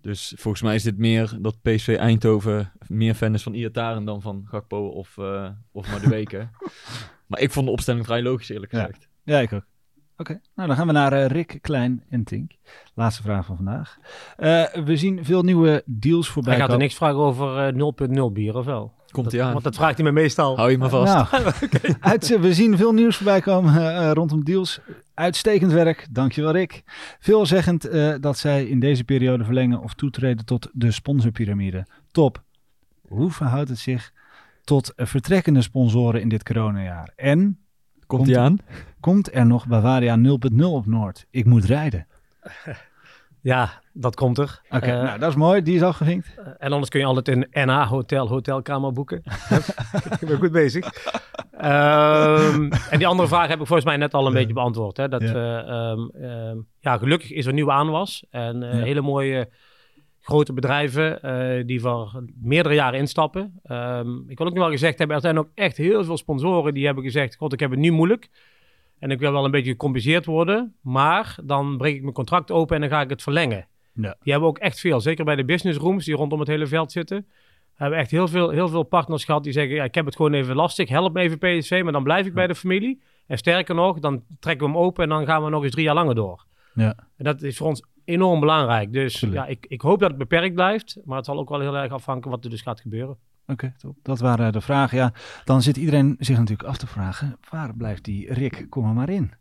Dus 0.00 0.32
volgens 0.36 0.62
mij 0.62 0.74
is 0.74 0.82
dit 0.82 0.98
meer 0.98 1.36
dat 1.40 1.62
PSV 1.62 1.96
Eindhoven 1.98 2.72
meer 2.86 3.14
fan 3.14 3.34
is 3.34 3.42
van 3.42 3.54
Iataren 3.54 4.04
dan 4.04 4.22
van 4.22 4.44
Gakpo 4.48 4.86
of, 4.88 5.18
eh 5.18 5.50
of 5.72 5.90
Madueke. 5.90 6.48
maar 7.28 7.40
ik 7.40 7.50
vond 7.50 7.66
de 7.66 7.72
opstelling 7.72 8.04
vrij 8.04 8.22
logisch 8.22 8.48
eerlijk 8.48 8.72
Ja. 8.72 8.80
gezegd. 8.80 9.08
Ja, 9.22 9.40
ik 9.40 9.52
ook. 9.52 9.66
Oké, 10.16 10.40
nou 10.54 10.68
dan 10.68 10.76
gaan 10.76 10.86
we 10.86 10.92
naar 10.92 11.12
eh, 11.12 11.26
Rick, 11.26 11.58
Klein 11.60 12.02
en 12.08 12.24
Tink. 12.24 12.52
Laatste 12.94 13.22
vraag 13.22 13.46
van 13.46 13.56
vandaag. 13.56 13.98
Eh, 14.36 14.64
we 14.84 14.96
zien 14.96 15.24
veel 15.24 15.42
nieuwe 15.42 15.82
deals 15.86 16.28
voorbij 16.28 16.52
Hij 16.52 16.62
gaat 16.62 16.72
er 16.72 16.78
niks 16.78 16.94
vragen 16.94 17.18
over 17.18 17.58
eh, 17.58 18.28
0.0 18.28 18.32
bier, 18.32 18.56
of 18.56 18.64
wel? 18.64 18.92
Komt 19.12 19.32
hij 19.32 19.42
aan. 19.42 19.52
Want 19.52 19.64
dat 19.64 19.74
vraagt 19.74 19.96
hij 19.96 20.04
me 20.04 20.12
meestal. 20.12 20.56
Hou 20.56 20.70
je 20.70 20.78
maar 20.78 20.88
vast. 20.88 21.14
Nou, 21.14 21.52
uit, 22.00 22.40
we 22.40 22.54
zien 22.54 22.76
veel 22.76 22.92
nieuws 22.92 23.16
voorbij 23.16 23.40
komen 23.40 23.74
eh, 23.74 24.08
eh, 24.08 24.12
rondom 24.12 24.44
deals. 24.44 24.80
Uitstekend 25.14 25.72
werk, 25.72 26.06
dankjewel 26.10 26.52
Rick. 26.52 26.82
Veelzeggend 27.18 27.88
eh 27.88 28.14
dat 28.20 28.38
zij 28.38 28.64
in 28.64 28.80
deze 28.80 29.04
periode 29.04 29.44
verlengen 29.44 29.80
of 29.80 29.94
toetreden 29.94 30.44
tot 30.44 30.68
de 30.72 30.90
sponsorpyramide. 30.90 31.86
Top. 32.10 32.42
Hoe 33.08 33.30
verhoudt 33.30 33.68
het 33.68 33.78
zich 33.78 34.12
tot 34.64 34.94
eh, 34.94 35.06
vertrekkende 35.06 35.62
sponsoren 35.62 36.20
in 36.20 36.28
dit 36.28 36.42
coronajaar? 36.42 37.12
En 37.16 37.58
Komt 38.06 38.26
hij 38.26 38.38
aan? 38.38 38.58
komt 39.02 39.34
er 39.34 39.46
nog 39.46 39.66
Bavaria 39.66 40.16
0.0 40.16 40.64
op 40.64 40.86
Noord? 40.86 41.26
Ik 41.30 41.44
moet 41.44 41.64
rijden. 41.64 42.06
Ja, 43.44 43.70
dat 43.92 44.14
komt 44.14 44.38
er. 44.38 44.60
Oké, 44.70 44.86
Eh, 44.86 45.02
nou 45.02 45.18
dat 45.18 45.28
is 45.30 45.34
mooi, 45.36 45.62
die 45.62 45.74
is 45.74 45.82
afgevinkt. 45.82 46.34
En 46.58 46.72
anders 46.72 46.90
kun 46.90 47.00
je 47.00 47.06
altijd 47.06 47.28
een 47.28 47.46
NH 47.66 47.88
Hotel 47.88 48.28
hotelkamer 48.28 48.92
boeken. 48.92 49.22
ik 50.20 50.26
ben 50.28 50.38
goed 50.38 50.52
bezig. 50.52 50.92
Ehm, 51.52 52.70
en 52.90 52.98
die 52.98 53.06
andere 53.06 53.28
vraag 53.28 53.48
heb 53.48 53.60
ik 53.60 53.66
volgens 53.66 53.84
mij 53.88 53.96
net 53.96 54.14
al 54.14 54.26
een 54.26 54.32
beetje 54.32 54.52
beantwoord. 54.52 54.96
Hè? 54.96 55.08
Dat 55.08 55.22
Ja. 55.22 55.32
we, 55.32 55.64
ehm, 55.66 56.24
ehm, 56.24 56.56
ja, 56.80 56.98
gelukkig 56.98 57.30
is 57.32 57.46
er 57.46 57.52
nieuwe 57.52 57.72
aanwas. 57.72 58.24
En 58.30 58.62
eh, 58.62 58.78
Ja. 58.78 58.84
hele 58.84 59.00
mooie 59.00 59.48
grote 60.20 60.52
bedrijven 60.52 61.22
eh, 61.22 61.66
die 61.66 61.80
voor 61.80 62.24
meerdere 62.42 62.74
jaren 62.74 62.98
instappen. 62.98 63.42
Ik 64.28 64.38
wil 64.38 64.46
ook 64.46 64.54
nog 64.54 64.62
wel 64.62 64.70
gezegd 64.70 64.98
hebben, 64.98 65.16
er 65.16 65.22
zijn 65.22 65.38
ook 65.38 65.50
echt 65.54 65.76
heel 65.76 66.04
veel 66.04 66.16
sponsoren 66.16 66.74
die 66.74 66.84
hebben 66.86 67.04
gezegd, 67.04 67.36
god, 67.36 67.52
ik 67.52 67.60
heb 67.60 67.70
het 67.70 67.78
nu 67.80 67.90
moeilijk. 67.90 68.28
En 69.02 69.10
ik 69.10 69.18
wil 69.18 69.32
wel 69.32 69.44
een 69.44 69.50
beetje 69.50 69.70
gecompenseerd 69.70 70.24
worden, 70.24 70.74
maar 70.80 71.36
dan 71.44 71.76
breek 71.76 71.94
ik 71.94 72.02
mijn 72.02 72.14
contract 72.14 72.50
open 72.50 72.74
en 72.74 72.80
dan 72.80 72.90
ga 72.90 73.00
ik 73.00 73.10
het 73.10 73.22
verlengen. 73.22 73.66
Ja. 73.92 74.16
Die 74.22 74.32
hebben 74.32 74.48
ook 74.48 74.58
echt 74.58 74.80
veel, 74.80 75.00
zeker 75.00 75.24
bij 75.24 75.36
de 75.36 75.44
business 75.44 75.78
rooms 75.78 76.04
die 76.04 76.14
rondom 76.14 76.38
het 76.38 76.48
hele 76.48 76.66
veld 76.66 76.92
zitten. 76.92 77.26
Hebben 77.74 77.98
echt 77.98 78.10
heel 78.10 78.28
veel, 78.28 78.50
heel 78.50 78.68
veel 78.68 78.82
partners 78.82 79.24
gehad 79.24 79.44
die 79.44 79.52
zeggen, 79.52 79.74
ja, 79.74 79.84
ik 79.84 79.94
heb 79.94 80.04
het 80.04 80.16
gewoon 80.16 80.32
even 80.32 80.54
lastig, 80.54 80.88
help 80.88 81.12
me 81.12 81.20
even 81.20 81.38
PSV, 81.38 81.80
maar 81.82 81.92
dan 81.92 82.02
blijf 82.02 82.26
ik 82.26 82.34
bij 82.34 82.46
de 82.46 82.54
familie. 82.54 83.02
En 83.26 83.38
sterker 83.38 83.74
nog, 83.74 83.98
dan 83.98 84.22
trekken 84.40 84.66
we 84.66 84.72
hem 84.72 84.82
open 84.82 85.02
en 85.02 85.08
dan 85.08 85.26
gaan 85.26 85.44
we 85.44 85.50
nog 85.50 85.62
eens 85.62 85.72
drie 85.72 85.84
jaar 85.84 85.94
langer 85.94 86.14
door. 86.14 86.44
Ja. 86.74 86.94
En 87.16 87.24
dat 87.24 87.42
is 87.42 87.56
voor 87.56 87.66
ons 87.66 87.84
enorm 88.04 88.40
belangrijk. 88.40 88.92
Dus 88.92 89.20
ja, 89.20 89.46
ik, 89.46 89.66
ik 89.68 89.80
hoop 89.80 90.00
dat 90.00 90.08
het 90.08 90.18
beperkt 90.18 90.54
blijft, 90.54 90.98
maar 91.04 91.16
het 91.16 91.26
zal 91.26 91.38
ook 91.38 91.48
wel 91.48 91.60
heel 91.60 91.76
erg 91.76 91.92
afhangen 91.92 92.30
wat 92.30 92.44
er 92.44 92.50
dus 92.50 92.62
gaat 92.62 92.80
gebeuren. 92.80 93.18
Oké, 93.46 93.72
top. 93.78 93.96
Dat 94.02 94.18
waren 94.20 94.52
de 94.52 94.60
vragen. 94.60 94.98
Ja, 94.98 95.12
dan 95.44 95.62
zit 95.62 95.76
iedereen 95.76 96.16
zich 96.18 96.38
natuurlijk 96.38 96.68
af 96.68 96.76
te 96.76 96.86
vragen, 96.86 97.36
waar 97.50 97.74
blijft 97.76 98.04
die 98.04 98.32
Rick? 98.32 98.66
Kom 98.68 98.84
er 98.88 98.94
maar 98.94 99.08
in. 99.10 99.32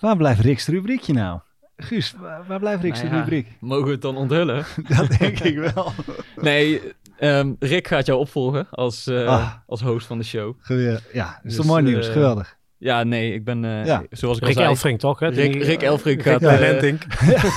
Waar 0.00 0.16
blijft 0.16 0.40
Rick's 0.40 0.66
rubriekje 0.66 1.12
nou? 1.12 1.40
Guus, 1.76 2.14
waar, 2.18 2.46
waar 2.46 2.58
blijft 2.58 2.82
Rick's 2.82 3.02
Nou 3.02 3.14
ja, 3.14 3.20
rubriek? 3.20 3.48
Mogen 3.60 3.84
we 3.86 3.90
het 3.90 4.02
dan 4.02 4.16
onthullen? 4.16 4.64
Dat 4.96 5.08
denk 5.18 5.38
ik 5.38 5.58
wel. 5.74 5.92
Nee, 6.36 6.80
ehm, 7.18 7.52
Rick 7.58 7.86
gaat 7.88 8.06
jou 8.06 8.18
opvolgen 8.18 8.66
als, 8.70 9.06
eh, 9.06 9.26
Ah. 9.26 9.52
als 9.66 9.80
host 9.80 10.06
van 10.06 10.18
de 10.18 10.24
show. 10.24 10.54
Geweldig. 10.60 11.12
Ja, 11.12 11.24
dat 11.26 11.34
is 11.36 11.42
Dus, 11.42 11.56
toch 11.56 11.66
mooi 11.66 11.82
nieuws. 11.82 12.06
eh, 12.06 12.12
Geweldig. 12.12 12.58
Ja, 12.82 13.02
nee, 13.04 13.34
ik 13.34 13.44
ben, 13.44 13.64
eh, 13.64 13.86
Ja. 13.86 14.02
zoals 14.10 14.36
ik 14.36 14.42
Rick 14.44 14.52
al 14.56 14.60
zei... 14.62 14.74
Elfrink 14.74 14.98
toch? 15.00 15.18
Hè? 15.18 15.28
Rick, 15.28 15.62
Rick 15.62 15.82
Elfrink 15.82 16.22
Rick 16.22 16.32
gaat... 16.32 16.42
eh, 16.52 16.58
Lentink. 16.60 17.02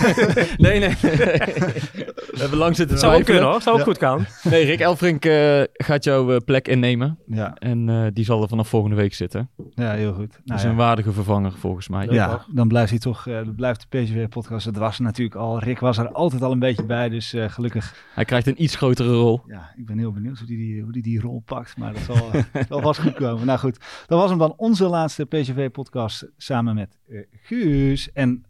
nee, 0.57 0.80
nee. 0.80 0.95
We 1.01 2.39
hebben 2.39 2.57
lang 2.57 2.76
zitten 2.76 2.97
Zou 2.97 3.15
ook 3.15 3.24
kunnen 3.26 3.43
hoor, 3.43 3.61
zou 3.61 3.74
ook 3.74 3.80
Ja. 3.82 3.86
goed 3.88 3.97
gaan. 3.97 4.26
Nee, 4.43 4.65
Rick 4.65 4.80
Elfrink 4.80 5.26
eh, 5.26 5.61
gaat 5.74 6.03
jouw 6.03 6.32
eh, 6.34 6.38
plek 6.45 6.67
innemen. 6.67 7.19
Ja, 7.28 7.53
En 7.53 7.89
eh, 7.89 8.05
die 8.13 8.26
zal 8.26 8.41
er 8.41 8.47
vanaf 8.47 8.67
volgende 8.67 8.95
week 8.95 9.13
zitten. 9.13 9.49
ja 9.69 9.91
heel 9.93 10.13
goed. 10.13 10.32
Dat 10.32 10.39
Nou, 10.45 10.57
is 10.59 10.63
ja. 10.65 10.69
een 10.71 10.76
waardige 10.76 11.11
vervanger 11.11 11.51
volgens 11.51 11.88
mij. 11.89 12.05
Leuk, 12.05 12.13
Ja, 12.15 12.28
hoor. 12.30 12.45
dan 12.53 12.67
blijft 12.67 12.89
hij 12.89 12.99
toch, 12.99 13.28
eh, 13.28 13.34
dan 13.34 13.55
blijft 13.55 13.86
de 13.89 13.97
PSV-podcast. 13.99 14.65
Het 14.65 14.78
was 14.78 14.99
natuurlijk 14.99 15.36
al. 15.36 15.59
Rick 15.59 15.80
was 15.80 15.97
er 15.97 16.09
altijd 16.11 16.41
al 16.41 16.51
een 16.51 16.59
beetje 16.59 16.86
bij, 16.86 17.09
dus 17.09 17.34
eh, 17.34 17.49
gelukkig. 17.49 17.95
Hij 18.13 18.26
krijgt 18.26 18.47
een 18.47 18.63
iets 18.63 18.76
grotere 18.76 19.13
rol. 19.13 19.41
Ja, 19.47 19.74
ik 19.78 19.86
ben 19.86 19.97
heel 19.97 20.11
benieuwd 20.11 20.38
hoe 20.38 20.47
die, 20.47 20.57
die, 20.57 20.82
hoe 20.82 20.91
die, 20.91 21.01
die 21.01 21.19
rol 21.21 21.41
pakt. 21.45 21.78
Maar 21.78 21.93
dat 21.93 22.01
zal, 22.01 22.30
eh, 22.32 22.82
vast 22.84 22.99
goed 22.99 23.13
komen. 23.13 23.45
Nou 23.45 23.59
goed, 23.59 23.78
dat 24.07 24.19
was 24.19 24.30
hem 24.30 24.39
dan 24.39 24.53
onze 24.57 24.88
laatste 24.88 25.12
PSV-podcast 25.18 26.28
samen 26.38 26.76
met 26.76 26.97
eh, 27.09 27.20
Guus. 27.32 28.11
En 28.11 28.45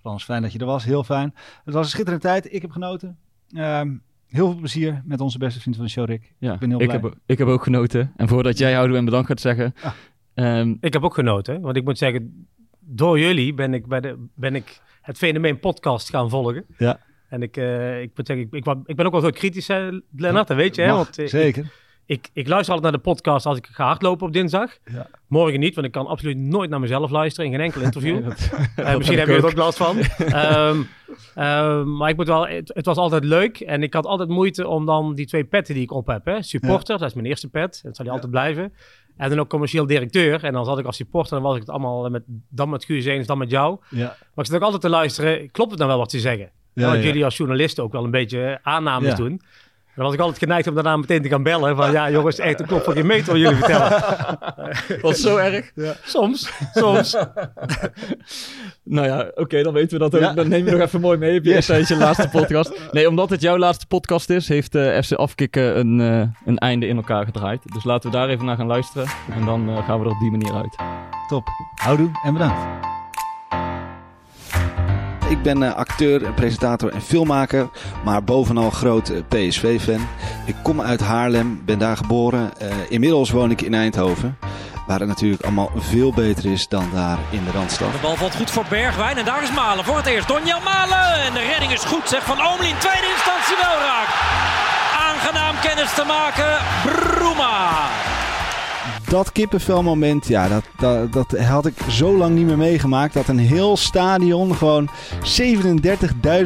Frans, 0.00 0.24
fijn 0.24 0.42
dat 0.42 0.52
je 0.52 0.58
er 0.58 0.66
was. 0.66 0.84
Heel 0.84 1.04
fijn. 1.04 1.34
Het 1.64 1.74
was 1.74 1.84
een 1.84 1.90
schitterende 1.90 2.24
tijd. 2.24 2.52
Ik 2.52 2.62
heb 2.62 2.70
genoten. 2.70 3.18
Ehm, 3.52 3.88
heel 4.26 4.50
veel 4.50 4.58
plezier 4.58 5.02
met 5.04 5.20
onze 5.20 5.38
beste 5.38 5.60
vriend 5.60 5.76
van 5.76 5.84
de 5.84 5.90
show, 5.90 6.06
Rick. 6.06 6.32
Ja, 6.38 6.52
Ik 6.52 6.58
ben 6.58 6.68
heel 6.70 6.80
ik 6.80 6.88
blij. 6.88 7.00
heb, 7.00 7.14
ik 7.26 7.38
heb 7.38 7.48
ook 7.48 7.62
genoten. 7.62 8.12
En 8.16 8.28
voordat 8.28 8.58
jij 8.58 8.72
houden 8.74 8.96
en 8.96 9.04
bedankt 9.04 9.26
gaat 9.26 9.40
zeggen... 9.40 9.74
Ah. 9.82 9.92
ehm, 10.34 10.74
Ik 10.80 10.92
heb 10.92 11.02
ook 11.04 11.14
genoten, 11.14 11.60
want 11.60 11.76
ik 11.76 11.84
moet 11.84 11.98
zeggen, 11.98 12.46
door 12.80 13.18
jullie 13.18 13.54
ben 13.54 13.74
ik, 13.74 13.86
bij 13.86 14.00
de, 14.00 14.26
ben 14.34 14.54
ik 14.54 14.80
het 15.02 15.16
fenomeen 15.16 15.58
podcast 15.58 16.10
gaan 16.10 16.30
volgen. 16.30 16.64
Ja. 16.78 17.00
En 17.28 17.42
ik, 17.42 17.56
eh, 17.56 18.00
ik 18.02 18.10
moet 18.16 18.26
zeggen, 18.26 18.46
ik, 18.50 18.66
ik, 18.66 18.74
ik 18.84 18.96
ben 18.96 19.06
ook 19.06 19.12
wel 19.12 19.20
zo 19.20 19.30
kritisch, 19.30 19.68
hè, 19.68 19.90
Lennart, 20.16 20.48
dat 20.48 20.56
weet 20.56 20.74
je. 20.74 20.82
Hè? 20.82 20.88
Mag, 20.88 20.96
Want, 20.96 21.18
eh, 21.18 21.26
zeker. 21.26 21.64
Ik, 21.64 21.82
ik 22.32 22.48
luister 22.48 22.74
altijd 22.74 22.82
naar 22.82 23.02
de 23.02 23.08
podcast 23.10 23.46
als 23.46 23.58
ik 23.58 23.66
ga 23.70 23.84
hardlopen 23.86 24.26
op 24.26 24.32
dinsdag. 24.32 24.70
Ja. 24.84 25.06
Morgen 25.28 25.60
niet, 25.60 25.74
want 25.74 25.86
ik 25.86 25.92
kan 25.92 26.06
absoluut 26.06 26.36
nooit 26.36 26.70
naar 26.70 26.80
mezelf 26.80 27.10
luisteren 27.10 27.50
in 27.50 27.56
geen 27.56 27.64
enkel 27.64 27.80
interview. 27.80 28.14
Nee, 28.20 28.22
dat- 28.22 28.50
Eh, 28.76 28.96
misschien 28.96 29.18
heb 29.18 29.26
je 29.28 29.32
ik 29.34 29.38
er 29.42 29.46
ook 29.46 29.56
last 29.56 29.78
van. 29.78 29.96
Ehm, 30.18 30.82
ehm, 31.34 31.96
maar 31.96 32.08
ik 32.10 32.16
moet 32.16 32.26
wel, 32.26 32.46
het, 32.46 32.70
het 32.74 32.86
was 32.86 32.96
altijd 32.96 33.24
leuk. 33.24 33.60
En 33.60 33.82
ik 33.82 33.94
had 33.94 34.06
altijd 34.06 34.28
moeite 34.28 34.68
om 34.68 34.86
dan 34.86 35.14
die 35.14 35.26
twee 35.26 35.44
petten 35.44 35.74
die 35.74 35.82
ik 35.82 35.92
op 35.92 36.06
heb. 36.06 36.24
Hè. 36.24 36.42
Supporter, 36.42 36.98
dat 36.98 37.08
is 37.08 37.14
mijn 37.14 37.26
eerste 37.26 37.48
pet. 37.48 37.80
Dat 37.82 37.96
zal 37.96 38.04
die 38.04 38.14
altijd 38.14 38.30
blijven. 38.30 38.72
En 39.16 39.28
dan 39.28 39.38
ook 39.40 39.48
commercieel 39.48 39.86
directeur. 39.86 40.44
En 40.44 40.52
dan 40.52 40.64
zat 40.64 40.78
ik 40.78 40.86
als 40.86 40.96
supporter, 40.96 41.34
dan 41.34 41.42
was 41.42 41.54
ik 41.54 41.60
het 41.60 41.70
allemaal 41.70 42.10
met, 42.10 42.22
dan 42.48 42.68
met 42.68 42.84
Guus 42.84 43.04
eens, 43.04 43.26
dan 43.26 43.38
met 43.38 43.50
jou. 43.50 43.78
ja. 43.90 44.06
Maar 44.06 44.44
ik 44.44 44.46
zat 44.46 44.54
ook 44.54 44.62
altijd 44.62 44.82
te 44.82 44.88
luisteren. 44.88 45.50
Klopt 45.50 45.70
het 45.70 45.78
nou 45.78 45.90
wel 45.90 46.00
wat 46.00 46.10
ze 46.10 46.20
zeggen? 46.20 46.50
Ja, 46.72 46.90
want 46.90 47.02
jullie 47.04 47.24
als 47.24 47.36
journalisten 47.36 47.84
ook 47.84 47.92
wel 47.92 48.04
een 48.04 48.10
beetje 48.10 48.58
aannames 48.62 49.08
doen. 49.14 49.40
Dan 49.96 50.04
was 50.04 50.14
ik 50.14 50.20
altijd 50.20 50.38
geneigd 50.38 50.66
om 50.68 50.74
daarna 50.74 50.96
meteen 50.96 51.22
te 51.22 51.28
gaan 51.28 51.42
bellen. 51.42 51.76
Van 51.76 51.92
ja, 51.92 52.10
jongens, 52.10 52.38
echt 52.38 52.60
een 52.60 52.66
klop 52.66 52.82
van 52.84 52.94
je 52.94 53.04
meter 53.04 53.32
wat 53.32 53.40
jullie 53.40 53.56
vertellen. 53.56 54.02
Was 55.02 55.20
zo 55.20 55.36
erg? 55.36 55.72
Soms, 56.04 56.50
soms. 56.74 57.16
Nou 58.86 59.06
ja, 59.06 59.30
oké, 59.34 59.62
dan 59.62 59.72
weten 59.72 59.98
we 59.98 59.98
dat 59.98 60.14
ook. 60.14 60.20
Ja. 60.20 60.32
Dan 60.32 60.48
neem 60.48 60.64
je 60.64 60.70
nog 60.70 60.80
even 60.80 61.00
mooi 61.00 61.18
mee 61.18 61.38
op 61.38 61.44
je, 61.44 61.50
Yes. 61.50 61.66
tijdens 61.66 61.88
je 61.88 61.96
laatste 61.96 62.28
podcast. 62.38 62.72
Nee, 62.92 63.08
omdat 63.08 63.30
het 63.30 63.40
jouw 63.40 63.58
laatste 63.58 63.86
podcast 63.86 64.30
is, 64.30 64.48
heeft 64.48 64.74
eh, 64.74 65.02
FC 65.02 65.12
Afkikken 65.12 65.78
een, 65.78 66.00
eh, 66.00 66.28
een 66.46 66.58
einde 66.58 66.86
in 66.86 66.96
elkaar 66.96 67.24
gedraaid. 67.24 67.60
Dus 67.72 67.84
laten 67.84 68.10
we 68.10 68.16
daar 68.16 68.28
even 68.28 68.44
naar 68.44 68.56
gaan 68.56 68.66
luisteren. 68.66 69.06
En 69.34 69.44
dan 69.44 69.68
eh, 69.68 69.86
gaan 69.86 69.98
we 70.00 70.04
er 70.06 70.10
op 70.12 70.18
die 70.20 70.30
manier 70.30 70.52
uit. 70.54 70.76
Top. 71.28 71.46
Houdoe 71.74 72.10
en 72.24 72.32
bedankt. 72.32 72.60
Ik 75.28 75.42
ben 75.42 75.62
eh, 75.62 75.74
acteur, 75.74 76.32
presentator 76.32 76.92
en 76.92 77.02
filmmaker, 77.02 77.68
maar 78.04 78.24
bovenal 78.24 78.70
groot 78.70 79.08
eh, 79.08 79.18
PSV-fan. 79.28 80.08
Ik 80.46 80.54
kom 80.62 80.80
uit 80.80 81.00
Haarlem, 81.00 81.62
ben 81.64 81.78
daar 81.78 81.96
geboren. 81.96 82.58
Eh, 82.58 82.68
inmiddels 82.88 83.30
woon 83.30 83.50
ik 83.50 83.60
in 83.60 83.74
Eindhoven, 83.74 84.38
waar 84.86 84.98
het 84.98 85.08
natuurlijk 85.08 85.42
allemaal 85.42 85.70
veel 85.76 86.12
beter 86.12 86.52
is 86.52 86.68
dan 86.68 86.90
daar 86.94 87.18
in 87.30 87.44
de 87.44 87.50
Randstad. 87.50 87.92
De 87.92 87.98
bal 88.02 88.16
valt 88.16 88.34
goed 88.34 88.50
voor 88.50 88.64
Bergwijn 88.68 89.16
en 89.16 89.24
daar 89.24 89.42
is 89.42 89.52
Malen 89.52 89.84
voor 89.84 89.96
het 89.96 90.06
eerst. 90.06 90.28
Donjan 90.28 90.62
Malen 90.62 91.22
en 91.26 91.32
de 91.32 91.46
redding 91.50 91.72
is 91.72 91.84
goed 91.84 92.08
zeg 92.08 92.24
van 92.24 92.36
Omlin. 92.36 92.78
Tweede 92.78 93.08
instantie 93.16 93.56
wel 93.62 93.78
raak. 93.88 94.08
Aangenaam 95.08 95.54
kennis 95.62 95.94
te 95.94 96.04
maken. 96.06 96.56
Bruma. 96.84 98.13
Dat 99.08 99.32
kippenvelmoment, 99.32 100.26
ja, 100.26 100.48
dat, 100.48 100.64
dat, 100.78 101.12
dat 101.12 101.40
had 101.40 101.66
ik 101.66 101.74
zo 101.88 102.16
lang 102.16 102.34
niet 102.34 102.46
meer 102.46 102.56
meegemaakt. 102.56 103.14
Dat 103.14 103.28
een 103.28 103.38
heel 103.38 103.76
stadion, 103.76 104.54
gewoon 104.54 104.88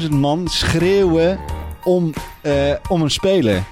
37.000 0.02 0.08
man 0.10 0.48
schreeuwen 0.48 1.38
om, 1.84 2.12
eh, 2.40 2.72
om 2.88 3.02
een 3.02 3.10
speler. 3.10 3.62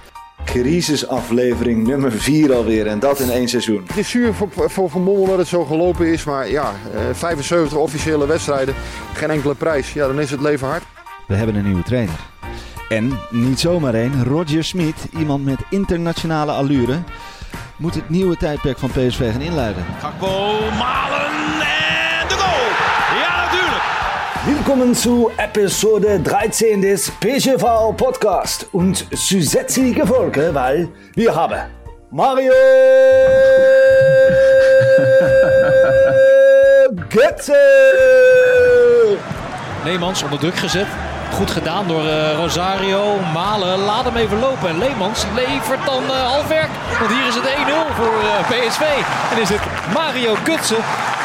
Crisisaflevering 0.44 1.86
nummer 1.86 2.12
4 2.12 2.54
alweer 2.54 2.86
en 2.86 2.98
dat 2.98 3.20
in 3.20 3.30
één 3.30 3.48
seizoen. 3.48 3.82
Het 3.86 3.96
is 3.96 4.10
zuur 4.10 4.34
voor, 4.34 4.48
voor 4.70 4.90
Van 4.90 5.04
Bommel 5.04 5.26
dat 5.26 5.38
het 5.38 5.46
zo 5.46 5.64
gelopen 5.64 6.06
is. 6.12 6.24
Maar 6.24 6.50
ja, 6.50 6.72
eh, 6.94 7.00
75 7.12 7.78
officiële 7.78 8.26
wedstrijden, 8.26 8.74
geen 9.12 9.30
enkele 9.30 9.54
prijs. 9.54 9.92
Ja, 9.92 10.06
dan 10.06 10.20
is 10.20 10.30
het 10.30 10.40
leven 10.40 10.66
hard. 10.68 10.82
We 11.26 11.34
hebben 11.34 11.54
een 11.54 11.64
nieuwe 11.64 11.82
trainer. 11.82 12.18
En 12.88 13.18
niet 13.30 13.60
zomaar 13.60 13.94
één, 13.94 14.24
Roger 14.24 14.64
Smit, 14.64 15.08
iemand 15.18 15.44
met 15.44 15.58
internationale 15.70 16.52
allure, 16.52 16.98
moet 17.76 17.94
het 17.94 18.10
nieuwe 18.10 18.36
tijdperk 18.36 18.78
van 18.78 18.90
PSV 18.90 19.32
gaan 19.32 19.40
inluiden. 19.40 19.84
Gakpo, 20.00 20.58
Malen 20.78 21.60
en 21.60 22.28
de 22.28 22.34
goal. 22.34 22.66
Ja 23.18 23.44
natuurlijk. 23.44 23.82
Willkommen 24.44 24.94
zu 24.94 25.30
Episode 25.36 26.22
13 26.22 26.80
des 26.80 27.10
PGV 27.18 27.94
Podcast 27.96 28.68
und 28.70 29.06
zusätzliche 29.10 30.06
Folge, 30.06 30.52
weil 30.54 30.88
wir 31.14 31.34
haben 31.34 31.70
Mario 32.10 32.52
Götze. 37.08 37.56
Leemans 39.84 40.22
onder 40.22 40.38
druk 40.38 40.56
gezet. 40.56 40.86
Goed 41.32 41.50
gedaan 41.50 41.86
door 41.88 42.06
eh, 42.06 42.34
Rosario. 42.36 43.16
Malen 43.34 43.78
laat 43.78 44.04
hem 44.04 44.16
even 44.16 44.38
lopen. 44.38 44.68
En 44.68 44.78
Leemans 44.78 45.24
levert 45.34 45.86
dan 45.86 46.02
eh 46.04 46.22
halfwerk. 46.32 46.68
Want 46.98 47.10
hier 47.12 47.26
is 47.28 47.34
het 47.34 47.44
1-0 47.44 47.94
voor 47.94 48.14
eh, 48.20 48.48
PSV. 48.50 48.80
En 49.34 49.40
is 49.42 49.48
het 49.48 49.60
Mario 49.94 50.34
Gutsen 50.34 50.76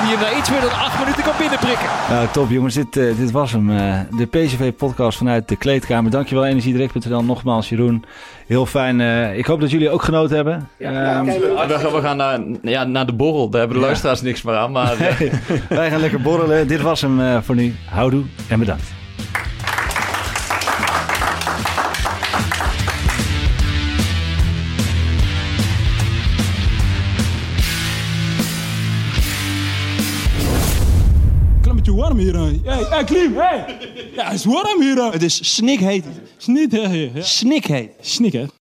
die 0.01 0.09
hem 0.09 0.19
na 0.19 0.37
iets 0.39 0.49
meer 0.49 0.61
dan 0.61 0.69
8 0.71 0.99
minuten 0.99 1.23
kan 1.23 1.33
binnenprikken. 1.37 1.85
Nou, 2.09 2.27
top 2.31 2.49
jongens, 2.49 2.73
dit, 2.75 2.97
eh, 2.97 3.17
dit 3.17 3.31
was 3.31 3.51
hem. 3.51 3.69
eh, 3.77 3.99
de 4.17 4.25
PSV-podcast 4.25 5.17
vanuit 5.17 5.47
de 5.47 5.55
kleedkamer. 5.55 6.11
Dankjewel 6.11 6.45
Energiedirect.nl, 6.45 7.23
nogmaals 7.23 7.69
Jeroen. 7.69 8.05
Heel 8.47 8.65
fijn. 8.65 9.01
eh, 9.01 9.37
ik 9.37 9.45
hoop 9.45 9.59
dat 9.61 9.71
jullie 9.71 9.89
ook 9.89 10.03
genoten 10.03 10.35
hebben. 10.35 10.69
Ehm, 10.79 11.23
We 11.25 11.53
gaan, 11.79 11.91
we 11.93 12.01
gaan 12.01 12.17
naar, 12.17 12.39
ja, 12.61 12.83
naar 12.83 13.05
de 13.05 13.13
borrel. 13.13 13.49
Daar 13.49 13.59
hebben 13.59 13.79
de 13.79 13.85
luisteraars 13.85 14.21
niks 14.21 14.41
meer 14.41 14.55
aan. 14.55 14.71
Maar 14.71 14.93
wij 15.69 15.89
gaan 15.89 15.99
lekker 15.99 16.21
borrelen. 16.21 16.67
Dit 16.67 16.81
was 16.81 17.01
hem 17.01 17.21
eh, 17.21 17.37
voor 17.41 17.55
nu. 17.55 17.75
Houdoe 17.89 18.23
en 18.49 18.59
bedankt. 18.59 18.99
Warm 32.01 32.17
hier. 32.17 32.35
hè. 32.35 32.51
Hey, 32.63 32.83
hey, 32.89 33.03
Klim, 33.03 33.35
hey! 33.35 33.77
Ja, 34.15 34.23
het 34.25 34.33
is 34.33 34.45
warm 34.45 34.81
hier. 34.81 35.11
Het 35.11 35.23
is 35.23 35.55
snikheet. 35.55 36.05
Snikheet. 36.37 37.25
Snikheet. 37.25 37.91
Snikheet. 38.01 38.60